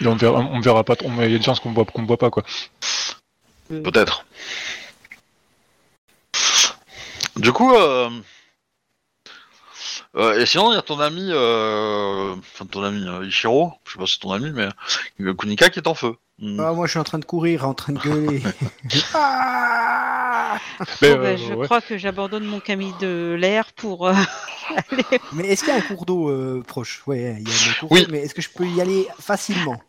Et 0.00 0.06
on 0.06 0.14
me 0.14 0.18
verra, 0.18 0.38
on 0.40 0.60
verra 0.60 0.84
pas. 0.84 0.96
trop- 0.96 1.08
Il 1.10 1.30
y 1.30 1.34
a 1.34 1.36
une 1.36 1.42
chance 1.42 1.60
qu'on 1.60 1.70
me 1.70 1.74
voit, 1.74 1.84
qu'on 1.84 2.02
me 2.02 2.06
voit 2.06 2.18
pas, 2.18 2.30
quoi. 2.30 2.44
Peut-être. 3.68 4.24
Du 7.36 7.52
coup, 7.52 7.72
euh, 7.74 8.10
euh, 10.16 10.40
et 10.40 10.46
sinon, 10.46 10.72
il 10.72 10.74
y 10.74 10.78
a 10.78 10.82
ton 10.82 10.98
ami, 11.00 11.28
euh, 11.30 12.34
enfin 12.36 12.66
ton 12.66 12.82
ami 12.82 13.06
euh, 13.06 13.24
Ichiro, 13.26 13.72
je 13.86 13.92
sais 13.92 13.98
pas 13.98 14.06
si 14.06 14.14
c'est 14.14 14.20
ton 14.20 14.32
ami, 14.32 14.50
mais 14.50 14.68
euh, 15.20 15.34
Kunika 15.34 15.70
qui 15.70 15.78
est 15.78 15.86
en 15.88 15.94
feu. 15.94 16.16
Hmm. 16.40 16.60
Ah, 16.60 16.72
moi, 16.72 16.86
je 16.86 16.90
suis 16.92 17.00
en 17.00 17.04
train 17.04 17.18
de 17.18 17.24
courir, 17.24 17.66
en 17.66 17.74
train 17.74 17.92
de 17.92 17.98
gueuler. 17.98 18.42
Ah 19.14 20.58
Bon, 20.78 20.84
bah, 21.00 21.08
euh, 21.08 21.36
je 21.36 21.54
ouais. 21.54 21.64
crois 21.66 21.80
que 21.80 21.98
j'abandonne 21.98 22.44
mon 22.44 22.60
Camille 22.60 22.94
de 23.00 23.36
l'air 23.38 23.72
pour, 23.72 24.06
euh, 24.06 24.14
Allez. 24.90 25.04
Mais 25.32 25.48
est-ce 25.48 25.64
qu'il 25.64 25.72
y 25.72 25.76
a 25.76 25.78
un 25.78 25.80
cours 25.82 26.06
d'eau 26.06 26.30
euh, 26.30 26.62
proche? 26.66 27.02
Ouais, 27.06 27.36
il 27.40 27.48
y 27.48 27.52
a 27.52 27.54
le 27.68 27.80
cours 27.80 27.92
Oui. 27.92 28.02
d'eau, 28.04 28.12
mais 28.12 28.20
est-ce 28.20 28.34
que 28.34 28.42
je 28.42 28.48
peux 28.50 28.66
y 28.66 28.80
aller 28.80 29.06
facilement? 29.20 29.80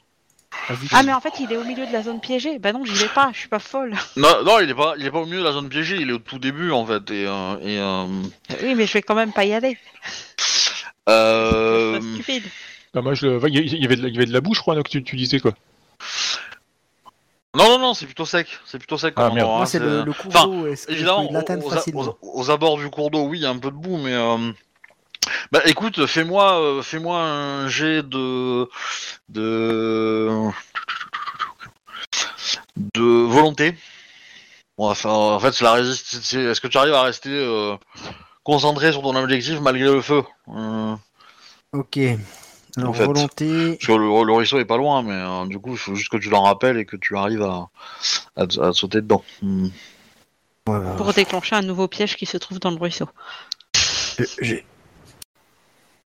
Ah 0.68 0.74
d'œil. 0.76 1.06
mais 1.06 1.14
en 1.14 1.22
fait 1.22 1.34
il 1.40 1.52
est 1.52 1.58
au 1.58 1.64
milieu 1.64 1.86
de 1.86 1.92
la 1.94 2.02
zone 2.04 2.20
piégée. 2.20 2.58
Bah 2.60 2.74
non 2.74 2.84
j'y 2.84 2.94
vais 2.94 3.08
pas, 3.10 3.30
je 3.34 3.40
suis 3.40 3.48
pas 3.50 3.60
folle. 3.60 3.94
Non, 4.18 4.44
non, 4.44 4.60
il 4.60 4.70
est 4.70 4.76
pas, 4.76 4.96
il 4.98 5.06
est 5.06 5.12
pas 5.12 5.20
au 5.20 5.26
milieu 5.26 5.40
de 5.40 5.44
la 5.46 5.52
zone 5.52 5.70
piégée, 5.70 5.98
il 5.98 6.10
est 6.10 6.14
au 6.14 6.18
tout 6.20 6.40
début 6.40 6.72
en 6.72 6.86
fait. 6.86 7.10
Et, 7.12 7.26
euh, 7.28 7.58
et 7.62 7.78
euh, 7.80 8.06
Oui 8.64 8.74
mais 8.76 8.86
je 8.88 8.94
vais 8.94 9.02
quand 9.04 9.16
même 9.16 9.32
pas 9.32 9.46
y 9.46 9.54
aller. 9.54 9.78
euh, 11.08 11.94
C'est 12.02 12.08
pas 12.08 12.14
stupide. 12.16 12.44
Ah, 12.96 13.02
moi, 13.02 13.14
je 13.14 13.28
il 13.48 13.80
y 13.82 13.86
avait 13.86 13.96
de 13.96 14.02
la, 14.02 14.08
il 14.10 14.14
y 14.16 14.18
avait 14.18 14.26
de 14.26 14.34
la 14.34 14.42
bouche, 14.42 14.58
je 14.58 14.62
crois, 14.62 14.76
que 14.82 14.90
tu, 14.90 15.04
tu 15.04 15.16
disais 15.16 15.40
quoi. 15.40 15.54
Non, 17.56 17.68
non, 17.70 17.80
non, 17.80 17.94
c'est 17.94 18.06
plutôt 18.06 18.26
sec, 18.26 18.48
c'est 18.66 18.78
plutôt 18.78 18.98
sec. 18.98 19.14
Ah, 19.18 19.24
comme 19.26 19.34
merde. 19.36 19.46
endroit, 19.48 19.58
Moi, 19.58 19.64
hein, 19.64 19.66
c'est 19.66 19.80
le, 19.80 20.04
le 20.04 20.14
cours 20.14 20.28
enfin, 20.36 20.46
d'eau. 20.46 20.68
Est-ce 20.68 20.88
que 20.88 20.92
Évidemment, 20.92 21.30
aux, 21.30 21.58
aux- 21.66 21.70
facilement 21.70 22.02
aux- 22.22 22.42
aux 22.42 22.52
abords 22.52 22.78
du 22.78 22.90
cours 22.90 23.10
d'eau, 23.12 23.24
oui, 23.26 23.40
il 23.40 23.42
y 23.42 23.46
a 23.46 23.50
un 23.50 23.58
peu 23.58 23.72
de 23.72 23.76
boue, 23.76 23.98
mais 23.98 24.14
euh, 24.14 24.52
bah 25.52 25.62
écoute, 25.66 26.06
fais-moi, 26.06 26.60
euh, 26.62 26.82
fais-moi 26.82 27.20
un 27.22 27.68
jet 27.68 28.04
de 28.04 28.70
de 29.30 30.30
de 32.94 33.02
volonté. 33.04 33.76
Bon, 34.78 34.90
enfin, 34.90 35.10
en 35.10 35.40
fait, 35.40 35.52
c'est 35.52 35.64
la 35.66 35.74
résistance. 35.74 36.22
c'est- 36.24 36.40
Est-ce 36.44 36.62
que 36.62 36.68
tu 36.68 36.78
arrives 36.78 36.94
à 36.94 37.02
rester 37.04 37.30
euh, 37.30 37.76
concentré 38.44 38.92
sur 38.92 39.02
ton 39.02 39.16
objectif 39.16 39.60
malgré 39.60 39.92
le 39.92 40.02
feu? 40.02 40.24
Euh, 40.56 40.96
Ok. 41.74 42.00
Alors, 42.80 42.90
En 42.92 42.94
fait. 42.94 43.06
volonté. 43.06 43.70
Parce 43.76 43.86
que 43.88 43.92
le, 43.94 44.26
le 44.26 44.34
ruisseau 44.34 44.60
est 44.60 44.66
pas 44.66 44.78
loin, 44.78 45.02
mais 45.04 45.14
euh, 45.14 45.46
du 45.46 45.60
coup, 45.60 45.72
il 45.72 45.78
faut 45.78 45.96
juste 45.96 46.10
que 46.10 46.18
tu 46.18 46.30
l'en 46.30 46.44
rappelles 46.44 46.78
et 46.78 46.86
que 46.86 46.96
tu 46.96 47.16
arrives 47.18 47.42
à, 47.42 47.70
à, 48.36 48.48
te- 48.48 48.60
à 48.60 48.72
te 48.72 48.76
sauter 48.76 49.02
dedans. 49.02 49.24
Hmm. 49.42 49.68
Pour 50.98 51.14
déclencher 51.14 51.56
un 51.56 51.62
nouveau 51.64 51.88
piège 51.88 52.16
qui 52.16 52.26
se 52.28 52.38
trouve 52.38 52.60
dans 52.60 52.70
le 52.72 52.78
ruisseau. 52.78 53.10
J'ai- 54.40 54.66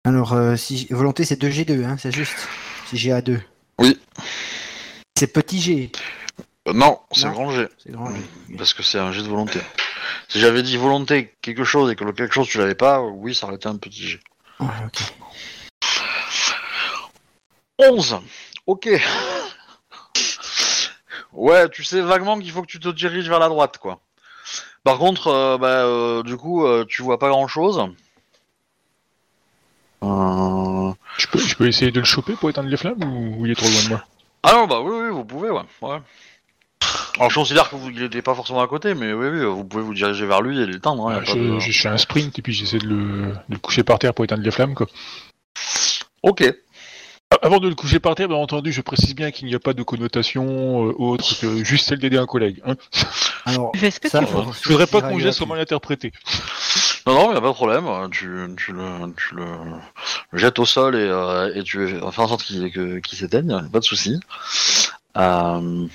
Alors, 0.05 0.33
euh, 0.33 0.57
si 0.57 0.87
volonté, 0.91 1.25
c'est 1.25 1.41
2G2, 1.41 1.85
hein, 1.85 1.97
c'est 1.99 2.13
juste. 2.13 2.37
C'est 2.87 2.97
GA2. 2.97 3.41
Oui. 3.79 3.99
C'est 5.17 5.33
petit 5.33 5.61
G. 5.61 5.93
Euh, 6.69 6.73
non, 6.75 6.99
c'est 7.13 7.31
grand 7.31 7.51
G. 7.51 7.67
C'est 7.83 7.93
grand 7.93 8.11
G. 8.15 8.21
Parce 8.59 8.75
que 8.75 8.83
c'est 8.83 8.99
un 8.99 9.13
jet 9.13 9.23
de 9.23 9.29
volonté. 9.29 9.61
Si 10.29 10.41
j'avais 10.41 10.63
dit 10.63 10.77
volonté 10.77 11.35
quelque 11.43 11.65
chose 11.65 11.91
et 11.91 11.97
que 11.97 12.05
le 12.05 12.13
quelque 12.13 12.33
chose 12.35 12.49
tu 12.49 12.59
l'avais 12.59 12.75
pas, 12.75 13.01
oui, 13.03 13.35
ça 13.35 13.47
aurait 13.47 13.57
été 13.57 13.69
un 13.69 13.77
petit. 13.77 14.19
Ouais, 14.59 14.67
ok. 14.87 15.01
11 17.89 18.19
Ok. 18.67 18.89
Ouais, 21.33 21.69
tu 21.69 21.85
sais 21.85 22.01
vaguement 22.01 22.39
qu'il 22.39 22.51
faut 22.51 22.61
que 22.63 22.67
tu 22.67 22.81
te 22.81 22.89
diriges 22.89 23.29
vers 23.29 23.39
la 23.39 23.49
droite, 23.49 23.79
quoi. 23.79 24.01
Par 24.83 24.99
contre, 24.99 25.29
euh, 25.29 25.59
bah, 25.59 25.85
euh, 25.85 26.23
du 26.25 26.37
coup, 26.37 26.67
euh, 26.67 26.85
tu 26.89 27.03
vois 27.03 27.19
pas 27.21 27.29
grand 27.29 27.47
chose. 27.47 27.81
Euh... 30.03 30.93
Je 31.19 31.27
peux, 31.29 31.39
je 31.39 31.55
peux 31.55 31.69
essayer 31.69 31.93
de 31.93 32.01
le 32.01 32.05
choper 32.07 32.33
pour 32.35 32.51
éteindre 32.51 32.69
les 32.69 32.77
flammes 32.77 33.03
ou, 33.05 33.41
ou 33.41 33.47
il 33.47 33.53
est 33.53 33.55
trop 33.55 33.69
loin 33.69 33.83
de 33.85 33.89
moi? 33.91 34.05
Ah 34.43 34.53
non, 34.55 34.67
bah 34.67 34.81
oui, 34.81 34.91
oui, 35.05 35.11
vous 35.11 35.25
pouvez, 35.25 35.51
ouais. 35.51 35.63
ouais. 35.83 35.99
Alors 37.19 37.31
je 37.31 37.35
considère 37.35 37.69
que 37.71 37.77
vous, 37.77 37.91
il 37.91 38.03
était 38.03 38.23
pas 38.23 38.35
forcément 38.35 38.63
à 38.63 38.67
côté, 38.67 38.95
mais 38.95 39.13
oui, 39.13 39.29
oui, 39.29 39.45
vous 39.45 39.65
pouvez 39.65 39.83
vous 39.83 39.95
diriger 39.95 40.27
vers 40.27 40.41
lui 40.43 40.61
et 40.61 40.67
l'éteindre. 40.67 41.09
Hein, 41.11 41.19
Ah, 41.21 41.25
je, 41.25 41.35
de- 41.35 41.59
je 41.61 41.79
fais 41.81 41.89
un 41.89 41.99
sprint 41.99 42.39
et 42.39 42.43
puis 42.43 42.53
j'essaie 42.55 42.79
de 42.79 42.87
le 42.89 43.59
coucher 43.59 43.85
par 43.85 43.99
terre 43.99 44.15
pour 44.15 44.25
éteindre 44.25 44.43
les 44.43 44.51
flammes. 44.51 44.75
Quoi. 44.75 44.87
Ok. 46.23 46.43
Avant 47.43 47.59
de 47.61 47.69
le 47.69 47.77
coucher 47.77 48.01
par 48.01 48.17
terre, 48.17 48.27
bien 48.27 48.37
entendu, 48.37 48.73
je 48.73 48.81
précise 48.81 49.15
bien 49.15 49.31
qu'il 49.31 49.47
n'y 49.47 49.55
a 49.55 49.61
pas 49.61 49.73
de 49.73 49.85
connotation 49.85 50.89
euh, 50.89 50.93
autre 50.99 51.39
que 51.41 51.63
juste 51.63 51.87
celle 51.87 52.01
d'aider 52.01 52.19
un 52.19 52.27
collègue. 52.27 52.61
hein. 52.67 52.75
Alors, 53.47 53.71
Fais 53.77 53.93
ce 53.93 54.01
que 54.01 54.09
ça, 54.09 54.19
tu 54.19 54.25
veux. 54.27 54.43
faut- 54.43 54.53
Je 54.53 54.69
voudrais 54.69 54.89
pas 54.89 55.01
qu'on 55.01 55.19
geste 55.21 55.39
comment 55.39 55.55
l'interpréter. 55.55 56.13
Non, 57.07 57.15
non, 57.15 57.33
y 57.33 57.37
a 57.37 57.41
pas 57.41 57.49
de 57.49 57.53
problème. 57.55 57.87
euh, 57.87 58.09
Tu, 58.09 58.29
tu, 58.59 58.73
le, 58.73 59.15
tu 59.17 59.35
le, 59.35 59.47
le 60.33 60.39
jettes 60.39 60.59
au 60.59 60.67
sol 60.67 60.95
et, 60.95 60.99
euh, 60.99 61.51
et 61.55 61.63
tu 61.63 61.89
fais 61.89 62.03
en 62.03 62.13
sorte 62.29 62.43
qu'il 62.45 63.17
s'éteigne, 63.19 63.69
pas 63.73 63.79
de 63.81 63.85
souci. 63.85 64.21
Euh... 65.17 65.87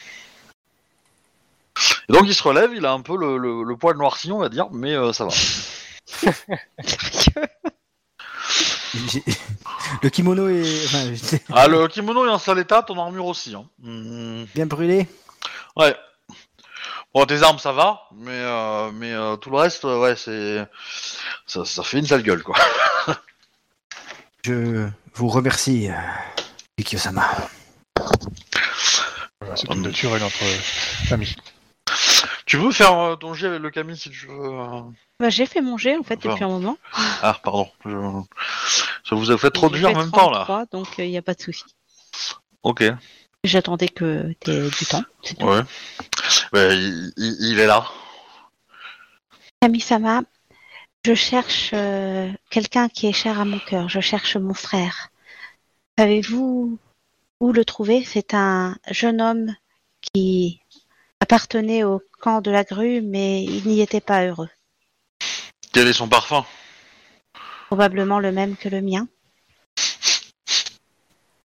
Et 2.10 2.14
donc 2.14 2.24
il 2.26 2.34
se 2.34 2.42
relève, 2.42 2.72
il 2.76 2.84
a 2.88 2.92
un 2.92 3.02
peu 3.02 3.16
le, 3.18 3.38
le, 3.38 3.64
le 3.64 3.78
poil 3.78 3.96
noirci, 3.98 4.32
on 4.32 4.40
va 4.40 4.50
dire, 4.50 4.68
mais 4.72 4.94
euh, 4.96 5.14
ça 5.14 5.26
va. 5.26 6.32
Le 10.02 10.10
kimono 10.10 10.48
est 10.50 10.86
enfin, 10.86 11.14
j'étais 11.14 11.44
Ah, 11.54 11.68
le 11.68 11.88
kimono 11.88 12.26
est 12.26 12.30
en 12.30 12.38
sale 12.40 12.60
état, 12.60 12.82
ton 12.84 13.00
armure 13.00 13.26
aussi. 13.26 13.54
Hein. 13.56 13.66
Hmm, 13.80 14.44
bien 14.56 14.66
brûlé. 14.66 15.08
Ouais. 15.76 15.96
Bon, 17.14 17.26
tes 17.26 17.44
armes 17.44 17.60
ça 17.60 17.72
va, 17.72 18.02
mais 18.14 18.32
euh, 18.32 18.92
mais 18.94 19.14
euh, 19.14 19.36
tout 19.38 19.50
le 19.50 19.58
reste, 19.58 19.86
euh, 19.86 20.00
ouais, 20.00 20.16
c'est 20.18 20.66
ça, 21.46 21.64
ça 21.64 21.82
fait 21.84 22.00
une 22.00 22.06
sale 22.06 22.24
gueule, 22.24 22.44
quoi. 22.44 22.56
Je 24.44 24.88
vous 25.14 25.28
remercie, 25.30 25.90
euh. 25.90 25.94
Voilà, 29.40 29.56
c'est 29.56 29.70
Hum. 29.70 29.78
tout 29.78 29.82
naturel 29.84 30.24
entre 30.24 30.44
euh, 30.44 31.14
amis. 31.14 31.36
Tu 32.46 32.58
veux 32.58 32.72
faire 32.72 32.98
euh, 33.00 33.16
ton 33.16 33.34
jet 33.34 33.48
avec 33.48 33.62
le 33.62 33.70
Camille 33.72 33.98
si 33.98 34.10
tu 34.10 34.28
veux. 34.28 34.34
euh 34.44 34.82
Bah, 35.20 35.30
j'ai 35.30 35.46
fait 35.46 35.62
mon 35.62 35.78
jet 35.78 35.98
en 35.98 36.04
fait 36.04 36.18
Enfin, 36.20 36.30
depuis 36.30 36.44
un 36.44 36.48
moment. 36.50 36.78
Ah, 37.22 37.40
pardon. 37.44 37.70
Je... 37.86 37.96
Ça 39.08 39.16
vous 39.16 39.32
a 39.32 39.38
fait 39.38 39.52
trop 39.52 39.70
dur 39.70 39.90
en 39.90 39.96
même 39.96 40.12
temps, 40.12 40.30
là. 40.32 40.46
33, 40.46 40.66
Donc 40.72 40.88
il 40.98 41.10
n'y 41.10 41.18
a 41.18 41.22
pas 41.22 41.34
de 41.36 41.42
souci. 41.42 41.64
Ok. 42.64 42.84
J'attendais 43.44 43.88
que 43.90 44.34
t'aies 44.40 44.70
du 44.70 44.86
temps. 44.86 45.04
c'est 45.24 45.36
tout. 45.36 45.46
Ouais. 45.46 45.62
Ouais, 46.54 46.76
il, 46.76 47.14
il- 47.18 47.38
il 47.52 47.60
est 47.60 47.68
là. 47.68 47.86
Kami-sama, 49.62 50.24
je 51.06 51.14
cherche 51.14 51.72
euh, 51.74 52.32
quelqu'un 52.50 52.90
qui 52.90 53.08
est 53.08 53.14
cher 53.14 53.40
à 53.40 53.46
mon 53.46 53.60
cœur. 53.60 53.90
Je 53.90 54.00
cherche 54.00 54.36
mon 54.38 54.54
frère. 54.54 55.10
Savez-vous 55.98 56.78
où 57.40 57.52
le 57.54 57.66
trouver? 57.66 58.04
C'est 58.04 58.34
un 58.34 58.76
jeune 58.90 59.22
homme 59.22 59.56
qui 60.14 60.60
appartenait 61.20 61.84
au 61.84 62.02
camp 62.20 62.42
de 62.42 62.52
la 62.52 62.64
grue, 62.64 63.02
mais 63.02 63.44
il 63.44 63.68
n'y 63.68 63.82
était 63.82 64.02
pas 64.02 64.26
heureux. 64.26 64.50
Quel 65.74 65.88
est 65.88 65.94
son 65.94 66.08
parfum? 66.08 66.46
Probablement 67.68 68.20
le 68.20 68.32
même 68.32 68.56
que 68.56 68.70
le 68.70 68.82
mien. 68.82 69.08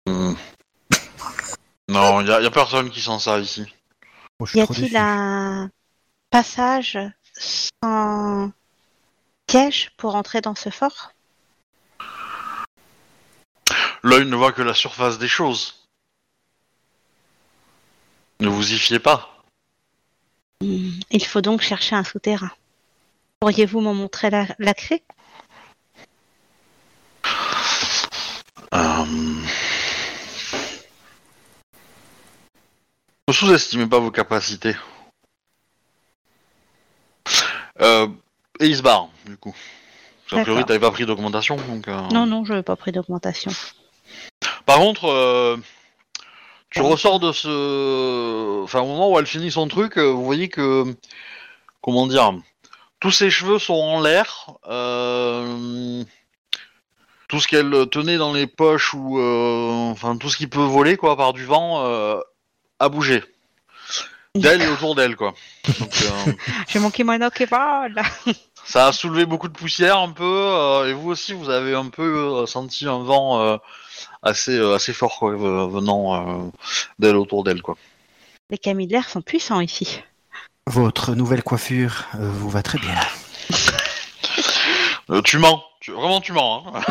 Hmm. 0.06 0.34
Non, 1.90 2.20
il 2.20 2.28
y, 2.28 2.32
a- 2.32 2.50
personne 2.50 2.90
qui 2.90 3.00
sent 3.00 3.18
ça 3.18 3.38
ici. 3.38 3.64
Oh, 4.40 4.46
Y 4.54 4.60
a-t-il 4.60 4.94
un 4.96 5.70
passage 6.30 6.98
sans 7.34 8.52
piège 9.46 9.90
pour 9.96 10.14
entrer 10.14 10.42
dans 10.42 10.54
ce 10.54 10.68
fort? 10.68 11.12
L'œil 14.02 14.26
ne 14.26 14.36
voit 14.36 14.52
que 14.52 14.60
la 14.62 14.74
surface 14.74 15.18
des 15.18 15.28
choses. 15.28 15.86
Ne 18.40 18.48
vous 18.48 18.72
y 18.72 18.78
fiez 18.78 18.98
pas. 18.98 19.42
Hmm, 20.62 20.90
Il 21.10 21.24
faut 21.24 21.40
donc 21.40 21.62
chercher 21.62 21.96
un 21.96 22.04
souterrain. 22.04 22.50
Pourriez-vous 23.40 23.80
m'en 23.80 23.94
montrer 23.94 24.28
la, 24.28 24.46
la 24.58 24.74
Euh... 28.74 29.04
Ne 33.28 33.32
sous-estimez 33.32 33.86
pas 33.86 33.98
vos 33.98 34.10
capacités. 34.10 34.76
Euh... 37.80 38.08
Et 38.60 38.66
il 38.66 38.76
se 38.76 38.82
barre, 38.82 39.08
du 39.24 39.36
coup. 39.36 39.54
Parce 40.28 40.40
qu'a 40.40 40.42
priori, 40.42 40.64
t'avais 40.64 40.80
pas 40.80 40.90
pris 40.90 41.06
d'augmentation, 41.06 41.56
donc... 41.56 41.88
euh, 41.88 42.00
Non, 42.12 42.26
non, 42.26 42.44
je 42.44 42.52
n'ai 42.52 42.62
pas 42.62 42.76
pris 42.76 42.92
d'augmentation. 42.92 43.50
Par 44.66 44.78
contre, 44.78 45.04
euh, 45.06 45.56
tu 46.70 46.80
ressors 46.80 47.20
de 47.20 47.32
ce... 47.32 48.62
Enfin, 48.64 48.80
au 48.80 48.86
moment 48.86 49.10
où 49.10 49.18
elle 49.18 49.26
finit 49.26 49.50
son 49.50 49.68
truc, 49.68 49.96
euh, 49.96 50.10
vous 50.10 50.24
voyez 50.24 50.48
que... 50.48 50.84
Comment 51.80 52.06
dire 52.06 52.32
Tous 53.00 53.12
ses 53.12 53.30
cheveux 53.30 53.58
sont 53.58 53.74
en 53.74 54.00
l'air. 54.00 54.50
Tout 57.28 57.40
ce 57.40 57.46
qu'elle 57.46 57.72
tenait 57.90 58.16
dans 58.16 58.32
les 58.32 58.46
poches 58.46 58.94
ou... 58.94 59.18
euh, 59.20 59.90
Enfin, 59.90 60.16
tout 60.16 60.28
ce 60.30 60.36
qui 60.36 60.46
peut 60.46 60.60
voler, 60.64 60.96
quoi, 60.96 61.16
par 61.16 61.32
du 61.32 61.44
vent, 61.44 61.84
euh, 61.84 62.18
a 62.78 62.88
bougé. 62.88 63.22
D'elle 64.34 64.62
et 64.62 64.68
autour 64.68 64.94
d'elle, 64.94 65.16
quoi. 65.16 65.34
Euh, 65.68 66.32
J'ai 66.68 66.78
mon 66.78 66.90
kimono 66.90 67.30
qui 67.30 67.44
vole 67.44 68.00
ça 68.64 68.88
a 68.88 68.92
soulevé 68.92 69.24
beaucoup 69.24 69.48
de 69.48 69.54
poussière, 69.54 69.98
un 69.98 70.10
peu. 70.10 70.24
euh, 70.24 70.88
et 70.88 70.92
vous 70.92 71.08
aussi, 71.10 71.32
vous 71.32 71.48
avez 71.48 71.74
un 71.74 71.88
peu 71.88 72.42
euh, 72.42 72.46
senti 72.46 72.86
un 72.86 72.98
vent... 72.98 73.40
euh, 73.40 73.56
assez 74.22 74.56
euh, 74.56 74.74
assez 74.74 74.92
fort 74.92 75.18
quoi, 75.18 75.30
venant 75.32 76.14
euh, 76.14 76.50
d'elle 76.98 77.16
autour 77.16 77.44
d'elle 77.44 77.62
quoi. 77.62 77.76
Les 78.50 78.58
camillaires 78.58 79.08
sont 79.08 79.22
puissants 79.22 79.60
ici. 79.60 80.02
Votre 80.66 81.14
nouvelle 81.14 81.42
coiffure 81.42 82.04
euh, 82.14 82.30
vous 82.30 82.50
va 82.50 82.62
très 82.62 82.78
bien. 82.78 82.94
Euh, 85.10 85.22
tu 85.22 85.38
mens, 85.38 85.64
tu, 85.80 85.92
vraiment 85.92 86.20
tu 86.20 86.32
mens. 86.32 86.66
Hein. 86.74 86.82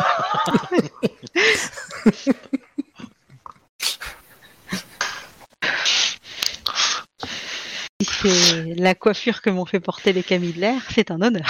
Si 8.00 8.04
c'est 8.22 8.74
la 8.74 8.94
coiffure 8.94 9.40
que 9.40 9.50
m'ont 9.50 9.66
fait 9.66 9.78
porter 9.80 10.12
les 10.12 10.24
camillaires, 10.24 10.82
c'est 10.94 11.10
un 11.12 11.22
honneur. 11.22 11.48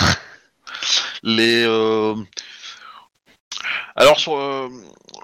Les 1.22 1.64
euh, 1.66 2.14
Alors, 3.96 4.20
sur, 4.20 4.37
euh, 4.37 4.68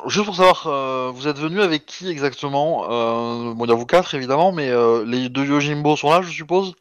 juste 0.07 0.24
pour 0.24 0.37
savoir, 0.37 0.66
euh, 0.66 1.11
vous 1.14 1.28
êtes 1.28 1.38
venu 1.38 1.61
avec 1.61 1.85
qui 1.87 2.09
exactement 2.09 2.85
euh, 2.90 3.52
Bon, 3.54 3.64
il 3.66 3.68
y 3.68 3.72
a 3.72 3.74
vous 3.74 3.87
quatre 3.87 4.14
évidemment, 4.14 4.50
mais 4.52 4.70
euh, 4.70 5.04
les 5.04 5.28
deux 5.28 5.44
Yojimbo 5.44 5.96
sont 5.96 6.11
là, 6.11 6.22
je 6.22 6.30
suppose? 6.30 6.74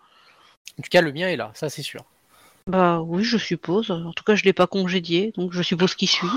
En 0.79 0.81
tout 0.83 0.89
cas, 0.89 1.01
le 1.01 1.11
mien 1.11 1.27
est 1.27 1.35
là, 1.35 1.51
ça 1.53 1.69
c'est 1.69 1.83
sûr. 1.83 2.03
Bah 2.67 3.01
oui, 3.01 3.23
je 3.23 3.37
suppose. 3.37 3.91
En 3.91 4.13
tout 4.13 4.23
cas, 4.23 4.35
je 4.35 4.43
l'ai 4.43 4.53
pas 4.53 4.67
congédié, 4.67 5.33
donc 5.37 5.51
je 5.53 5.61
suppose 5.61 5.95
qu'il 5.95 6.09
suit. 6.09 6.27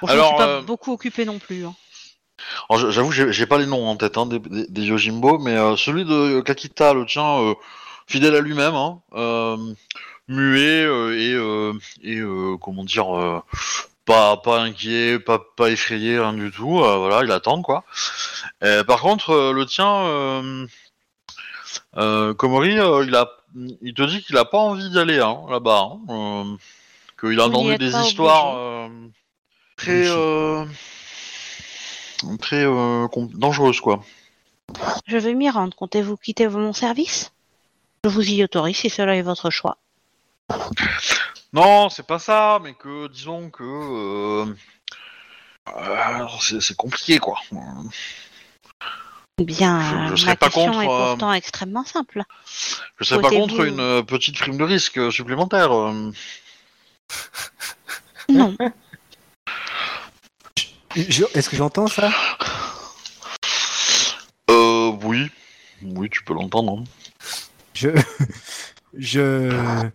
Bon, 0.00 0.06
je 0.06 0.12
Alors, 0.12 0.28
suis 0.28 0.36
pas 0.36 0.48
euh, 0.48 0.62
beaucoup 0.62 0.92
occupé 0.92 1.24
non 1.24 1.38
plus. 1.38 1.64
hein. 1.66 1.74
Alors, 2.70 2.90
j'avoue, 2.90 3.12
j'ai 3.12 3.32
j'ai 3.32 3.46
pas 3.46 3.58
les 3.58 3.66
noms 3.66 3.86
en 3.86 3.96
tête 3.96 4.16
hein, 4.16 4.26
des, 4.26 4.38
des, 4.38 4.66
des 4.68 4.82
Yojimbo, 4.84 5.38
mais 5.38 5.56
euh, 5.56 5.76
celui 5.76 6.04
de 6.04 6.40
Kakita, 6.40 6.94
le 6.94 7.04
tien, 7.04 7.40
euh, 7.40 7.54
fidèle 8.06 8.36
à 8.36 8.40
lui-même, 8.40 8.74
hein, 8.74 9.00
muet 10.28 10.84
et, 11.14 11.36
et 12.02 12.22
comment 12.60 12.84
dire, 12.84 13.42
pas, 14.06 14.36
pas 14.38 14.60
inquiet, 14.60 15.18
pas, 15.18 15.40
pas 15.56 15.70
effrayé, 15.70 16.18
rien 16.18 16.32
du 16.32 16.50
tout. 16.50 16.78
voilà, 16.78 17.22
il 17.24 17.32
attend 17.32 17.60
quoi. 17.60 17.84
Euh, 18.62 18.82
par 18.84 19.00
contre, 19.00 19.52
le 19.54 19.66
tien, 19.66 20.66
Komori, 21.94 22.74
il 22.74 23.14
a, 23.14 23.28
il 23.54 23.94
te 23.94 24.02
dit 24.02 24.22
qu'il 24.22 24.36
a 24.36 24.44
pas 24.44 24.58
envie 24.58 24.88
d'y 24.90 24.98
aller 24.98 25.20
hein, 25.20 25.40
là-bas, 25.48 25.92
hein, 25.92 26.00
euh, 26.08 26.56
qu'il 27.20 27.40
a 27.40 27.46
Vous 27.46 27.54
entendu 27.54 27.76
des 27.78 27.96
histoires 27.96 28.56
euh, 28.56 28.88
très, 29.76 30.08
Oui. 30.10 30.16
euh, 30.16 30.64
très 32.38 32.64
euh, 32.64 33.08
com- 33.08 33.30
dangereuses 33.32 33.80
quoi. 33.80 34.04
Je 35.06 35.16
vais 35.16 35.34
m'y 35.34 35.48
rendre. 35.48 35.74
Comptez-vous 35.76 36.16
quitter 36.16 36.46
mon 36.48 36.72
service? 36.72 37.32
Je 38.04 38.10
vous 38.10 38.28
y 38.28 38.44
autorise 38.44 38.76
si 38.76 38.90
cela 38.90 39.16
est 39.16 39.22
votre 39.22 39.50
choix. 39.50 39.78
Non, 41.52 41.88
c'est 41.88 42.06
pas 42.06 42.18
ça, 42.18 42.60
mais 42.62 42.74
que 42.74 43.08
disons 43.08 43.50
que 43.50 43.64
euh, 43.64 44.54
euh, 45.76 46.26
c'est 46.40 46.60
c'est 46.60 46.76
compliqué 46.76 47.18
quoi. 47.18 47.38
Bien, 49.38 49.80
Je- 49.80 49.88
je 49.88 50.10
ma 50.10 50.16
serais 50.16 50.36
pas 50.36 50.46
question 50.50 50.72
contre, 50.72 50.82
est 50.82 50.86
euh, 50.88 51.06
pourtant 51.10 51.32
extrêmement 51.32 51.84
simple. 51.84 52.22
Je 52.98 53.04
serais 53.04 53.20
pas 53.20 53.30
contre 53.30 53.60
une 53.64 53.78
euh, 53.80 54.02
petite 54.02 54.36
prime 54.38 54.56
de 54.58 54.64
risque 54.64 54.98
euh, 54.98 55.10
supplémentaire. 55.10 55.70
Non, 58.30 58.54
Je- 60.94 61.24
Est-ce 61.34 61.48
que 61.48 61.56
j'entends 61.56 61.86
ça? 61.86 62.10
Euh, 64.50 64.92
oui, 65.02 65.30
oui, 65.82 66.10
tu 66.10 66.22
peux 66.24 66.34
l'entendre. 66.34 66.80
hein. 66.80 66.84
Je. 67.74 67.88
Je. 68.98 69.88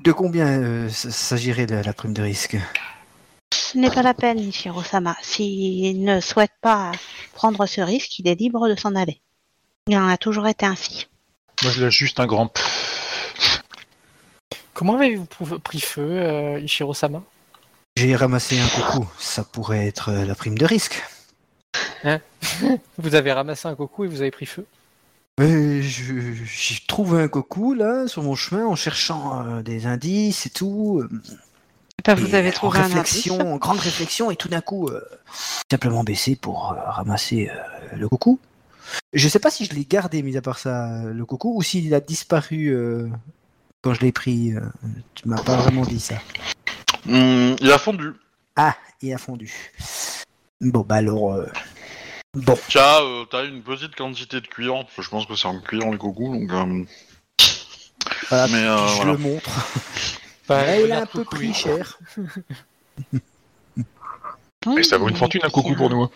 De 0.00 0.12
combien 0.12 0.46
euh, 0.46 0.88
s'agirait 0.90 1.66
la, 1.66 1.82
la 1.82 1.92
prime 1.92 2.12
de 2.12 2.22
risque? 2.22 2.56
Ce 3.72 3.78
n'est 3.78 3.90
pas 3.90 4.02
la 4.02 4.14
peine, 4.14 4.38
Ishiro-sama. 4.38 5.16
S'il 5.22 6.02
ne 6.04 6.20
souhaite 6.20 6.52
pas 6.60 6.92
prendre 7.34 7.66
ce 7.66 7.80
risque, 7.80 8.18
il 8.18 8.28
est 8.28 8.34
libre 8.34 8.68
de 8.68 8.74
s'en 8.74 8.94
aller. 8.94 9.20
Il 9.86 9.96
en 9.96 10.08
a 10.08 10.16
toujours 10.16 10.46
été 10.48 10.66
ainsi. 10.66 11.06
Moi, 11.62 11.72
je 11.72 11.82
lâche 11.84 11.96
juste 11.96 12.20
un 12.20 12.26
grand. 12.26 12.52
Comment 14.74 14.94
avez-vous 14.96 15.26
pris 15.58 15.80
feu, 15.80 16.02
euh, 16.08 16.60
Ishiro-sama 16.60 17.22
J'ai 17.96 18.14
ramassé 18.14 18.58
un 18.60 18.68
coucou, 18.68 19.08
ça 19.18 19.42
pourrait 19.44 19.86
être 19.86 20.10
euh, 20.10 20.24
la 20.24 20.34
prime 20.34 20.56
de 20.56 20.64
risque. 20.64 21.02
Vous 22.98 23.14
avez 23.14 23.32
ramassé 23.32 23.66
un 23.66 23.74
coco 23.74 24.04
et 24.04 24.08
vous 24.08 24.20
avez 24.20 24.30
pris 24.30 24.46
feu? 24.46 24.64
Je- 25.38 25.82
J'ai 26.44 26.78
trouvé 26.86 27.22
un 27.22 27.28
coucou 27.28 27.74
là 27.74 28.06
sur 28.06 28.22
mon 28.22 28.34
chemin 28.36 28.66
en 28.66 28.76
cherchant 28.76 29.44
euh, 29.46 29.62
des 29.62 29.86
indices 29.86 30.46
et 30.46 30.50
tout. 30.50 31.02
Bah, 32.04 32.14
vous 32.14 32.34
avez 32.34 32.48
en 32.48 32.52
trouvé 32.52 32.78
un 32.78 32.82
réflexion, 32.84 33.34
indice 33.34 33.46
en 33.52 33.56
grande 33.58 33.80
réflexion, 33.80 34.30
et 34.30 34.36
tout 34.36 34.48
d'un 34.48 34.60
coup, 34.62 34.88
euh, 34.88 35.00
simplement 35.70 36.04
baissé 36.04 36.36
pour 36.36 36.72
euh, 36.72 36.76
ramasser 36.90 37.50
euh, 37.50 37.96
le 37.96 38.08
coucou. 38.08 38.38
Je 39.12 39.28
sais 39.28 39.38
pas 39.38 39.50
si 39.50 39.66
je 39.66 39.74
l'ai 39.74 39.84
gardé, 39.84 40.22
mis 40.22 40.36
à 40.36 40.40
part 40.42 40.58
ça, 40.58 41.02
le 41.04 41.24
coucou, 41.26 41.54
ou 41.56 41.62
s'il 41.62 41.92
a 41.94 42.00
disparu 42.00 42.68
euh, 42.68 43.08
quand 43.82 43.92
je 43.92 44.00
l'ai 44.00 44.12
pris. 44.12 44.54
euh, 44.54 44.60
tu 45.14 45.28
m'as 45.28 45.42
pas 45.42 45.56
vraiment 45.56 45.82
dit 45.84 46.00
ça. 46.00 46.14
Hum, 47.08 47.56
il 47.60 47.70
a 47.70 47.78
fondu. 47.78 48.12
Ah, 48.56 48.74
il 49.02 49.12
a 49.12 49.18
fondu. 49.18 49.52
Bon, 50.62 50.80
bah 50.80 50.96
alors. 50.96 51.34
euh, 51.34 51.46
Bon, 52.34 52.58
Tiens, 52.68 53.02
euh, 53.02 53.24
t'as 53.24 53.44
une 53.46 53.62
petite 53.62 53.96
quantité 53.96 54.40
de 54.40 54.46
cuir. 54.46 54.74
Je 54.98 55.08
pense 55.08 55.26
que 55.26 55.34
c'est 55.34 55.46
en 55.48 55.60
cuir 55.60 55.90
les 55.90 55.98
cocos, 55.98 56.32
donc. 56.34 56.50
euh, 56.52 56.84
voilà, 58.30 58.46
Mais, 58.48 58.64
euh, 58.64 58.86
je 58.88 58.94
voilà. 58.96 59.12
le 59.12 59.18
montre. 59.18 59.50
Bah, 60.48 60.62
Ah, 60.66 60.76
il 60.76 60.80
a 60.80 60.82
regarde, 60.84 61.02
un 61.02 61.06
peu 61.06 61.24
pris 61.24 61.52
cher. 61.64 61.98
Et 64.76 64.82
ça 64.82 64.98
vaut 64.98 65.08
une 65.08 65.16
fortune 65.16 65.40
un 65.44 65.50
coucou 65.50 65.74
pour 65.74 65.90
nous. 65.90 66.02
hein. 66.02 66.10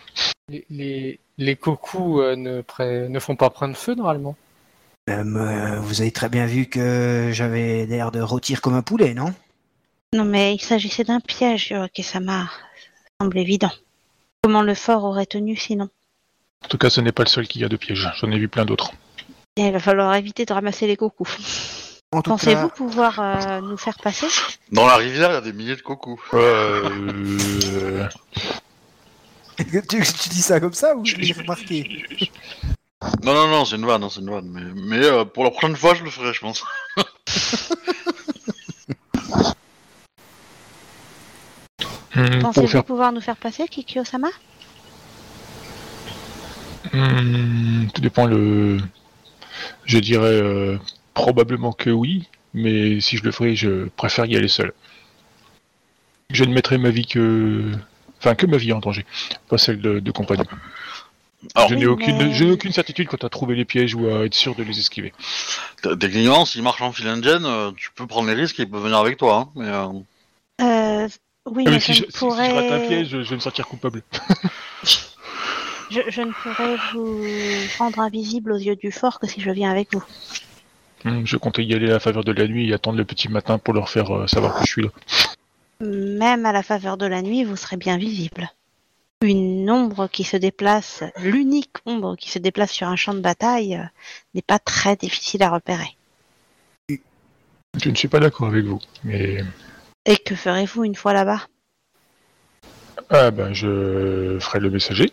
Les, 0.49 0.65
les, 0.69 1.19
les 1.37 1.55
cocos 1.55 2.21
euh, 2.21 2.35
ne, 2.35 2.61
pre- 2.61 3.07
ne 3.07 3.19
font 3.19 3.35
pas 3.35 3.49
prendre 3.49 3.75
feu 3.75 3.95
normalement. 3.95 4.35
Euh, 5.09 5.23
euh, 5.23 5.79
vous 5.79 6.01
avez 6.01 6.11
très 6.11 6.29
bien 6.29 6.45
vu 6.45 6.65
que 6.67 7.29
j'avais 7.33 7.85
l'air 7.85 8.11
de 8.11 8.21
rôtir 8.21 8.61
comme 8.61 8.73
un 8.73 8.81
poulet, 8.81 9.13
non? 9.13 9.33
Non, 10.13 10.25
mais 10.25 10.53
il 10.55 10.61
s'agissait 10.61 11.03
d'un 11.03 11.19
piège, 11.19 11.71
Yorake-sama. 11.71 12.43
Ça 12.45 13.09
semble 13.21 13.37
évident. 13.37 13.71
Comment 14.43 14.61
le 14.61 14.75
fort 14.75 15.03
aurait 15.05 15.25
tenu 15.25 15.55
sinon? 15.55 15.89
En 16.63 16.67
tout 16.67 16.77
cas, 16.77 16.89
ce 16.89 17.01
n'est 17.01 17.11
pas 17.11 17.23
le 17.23 17.29
seul 17.29 17.47
qui 17.47 17.63
a 17.63 17.69
de 17.69 17.77
piège. 17.77 18.09
J'en 18.17 18.31
ai 18.31 18.37
vu 18.39 18.47
plein 18.47 18.65
d'autres. 18.65 18.91
Il 19.57 19.71
va 19.71 19.79
falloir 19.79 20.13
éviter 20.15 20.45
de 20.45 20.53
ramasser 20.53 20.87
les 20.87 20.97
cocos. 20.97 21.27
En 22.13 22.21
tout 22.21 22.29
Pensez-vous 22.29 22.69
cas, 22.69 22.75
pouvoir 22.75 23.19
euh, 23.19 23.59
nous 23.61 23.75
faire 23.75 23.97
passer? 23.97 24.27
Dans 24.71 24.85
la 24.85 24.97
rivière, 24.97 25.31
il 25.31 25.33
y 25.33 25.37
a 25.37 25.41
des 25.41 25.51
milliers 25.51 25.75
de 25.75 25.81
cocos. 25.81 26.19
Euh... 26.35 28.07
tu, 29.57 29.73
tu 29.87 30.29
dis 30.29 30.43
ça 30.43 30.59
comme 30.59 30.73
ça 30.73 30.95
ou 30.95 31.03
je 31.05 31.15
l'ai 31.15 31.33
remarqué 31.33 32.03
Non, 33.23 33.33
non, 33.33 33.47
non, 33.47 33.65
c'est 33.65 33.77
une 33.77 33.87
vanne, 33.87 34.07
c'est 34.11 34.19
une 34.19 34.29
vanne. 34.29 34.47
Mais, 34.47 34.61
mais 34.75 35.03
euh, 35.03 35.25
pour 35.25 35.43
la 35.43 35.49
prochaine 35.49 35.75
fois, 35.75 35.95
je 35.95 36.03
le 36.03 36.11
ferai, 36.11 36.33
je 36.33 36.39
pense. 36.41 36.63
Hmm, 42.15 42.41
Pensez-vous 42.41 42.67
faire... 42.67 42.83
pouvoir 42.83 43.11
nous 43.11 43.21
faire 43.21 43.37
passer, 43.37 43.67
Kikyo-sama 43.67 44.27
Hmm, 46.93 47.87
tout 47.91 48.01
dépend 48.01 48.27
le... 48.27 48.77
Je 49.85 49.97
dirais 49.97 50.27
euh, 50.27 50.77
probablement 51.13 51.71
que 51.73 51.89
oui, 51.89 52.27
mais 52.53 52.99
si 53.01 53.17
je 53.17 53.23
le 53.23 53.31
ferais, 53.31 53.55
je 53.55 53.85
préfère 53.89 54.25
y 54.25 54.35
aller 54.35 54.47
seul. 54.47 54.73
Je 56.29 56.43
ne 56.43 56.53
mettrai 56.53 56.77
ma 56.77 56.89
vie 56.89 57.05
que... 57.05 57.71
Enfin, 58.19 58.35
que 58.35 58.45
ma 58.45 58.57
vie 58.57 58.71
en 58.73 58.79
danger, 58.79 59.05
pas 59.49 59.57
celle 59.57 59.81
de, 59.81 59.99
de 59.99 60.11
compagnon. 60.11 60.45
Alors, 61.55 61.67
je 61.67 61.75
n'ai 61.75 61.85
aucune, 61.85 62.15
mais- 62.17 62.31
je 62.31 62.45
n'ai 62.45 62.51
aucune 62.51 62.71
certitude 62.71 63.07
quant 63.09 63.17
à 63.17 63.29
trouver 63.29 63.55
les 63.55 63.65
pièges 63.65 63.95
ou 63.95 64.07
à 64.07 64.25
être 64.25 64.33
sûr 64.33 64.55
de 64.55 64.63
les 64.63 64.79
esquiver. 64.79 65.13
techniquement, 65.99 66.45
s'il 66.45 66.63
marche 66.63 66.81
en 66.81 66.93
fil 66.93 67.07
engine, 67.09 67.43
euh, 67.45 67.71
tu 67.75 67.91
peux 67.93 68.07
prendre 68.07 68.29
les 68.29 68.33
risques 68.33 68.59
et 68.61 68.63
il 68.63 68.69
peut 68.69 68.79
venir 68.79 68.97
avec 68.97 69.17
toi. 69.17 69.35
Hein, 69.35 69.49
mais, 69.55 69.67
euh, 69.67 71.03
euh, 71.05 71.09
Oui, 71.45 71.65
Ah, 71.67 71.71
mais 71.71 71.79
si, 71.81 71.93
je, 71.93 72.05
si- 72.05 72.11
si 72.11 72.13
je 72.13 72.19
pourrais... 72.19 72.49
rate 72.53 72.71
un 72.71 72.79
piège, 72.79 73.09
je, 73.09 73.23
je 73.23 73.29
vais 73.29 73.35
me 73.35 73.41
sentir 73.41 73.67
coupable. 73.67 74.01
je, 75.91 75.99
je 76.09 76.21
ne 76.21 76.31
pourrais 76.31 76.77
vous 76.93 77.19
rendre 77.77 77.99
invisible 77.99 78.53
aux 78.53 78.57
yeux 78.57 78.77
du 78.77 78.91
fort 78.93 79.19
que 79.19 79.27
si 79.27 79.41
je 79.41 79.51
viens 79.51 79.69
avec 79.69 79.91
vous. 79.93 80.03
Hmm, 81.05 81.25
je 81.25 81.37
comptais 81.37 81.63
y 81.63 81.73
aller 81.73 81.89
à 81.89 81.93
la 81.93 81.99
faveur 81.99 82.23
de 82.23 82.31
la 82.31 82.47
nuit 82.47 82.69
et 82.69 82.73
attendre 82.73 82.97
le 82.97 83.05
petit 83.05 83.27
matin 83.27 83.57
pour 83.57 83.73
leur 83.73 83.89
faire 83.89 84.09
euh, 84.15 84.27
savoir 84.27 84.55
que 84.55 84.65
je 84.65 84.71
suis 84.71 84.81
là. 84.83 84.89
Même 85.81 86.45
à 86.45 86.51
la 86.51 86.63
faveur 86.63 86.97
de 86.97 87.05
la 87.05 87.21
nuit, 87.21 87.43
vous 87.43 87.57
serez 87.57 87.77
bien 87.77 87.97
visible. 87.97 88.49
Une 89.21 89.69
ombre 89.69 90.07
qui 90.07 90.23
se 90.23 90.37
déplace, 90.37 91.03
l'unique 91.21 91.77
ombre 91.85 92.15
qui 92.15 92.29
se 92.29 92.39
déplace 92.39 92.71
sur 92.71 92.87
un 92.87 92.95
champ 92.95 93.13
de 93.13 93.19
bataille, 93.19 93.75
euh, 93.75 93.83
n'est 94.33 94.41
pas 94.41 94.59
très 94.59 94.95
difficile 94.95 95.43
à 95.43 95.49
repérer. 95.49 95.97
Je 96.89 97.89
ne 97.89 97.95
suis 97.95 98.07
pas 98.07 98.19
d'accord 98.19 98.47
avec 98.47 98.65
vous, 98.65 98.79
mais 99.03 99.43
Et 100.05 100.17
que 100.17 100.35
ferez-vous 100.35 100.83
une 100.83 100.95
fois 100.95 101.13
là-bas? 101.13 101.47
Ah 103.09 103.31
ben 103.31 103.53
je 103.53 104.37
ferai 104.39 104.59
le 104.59 104.69
messager. 104.69 105.11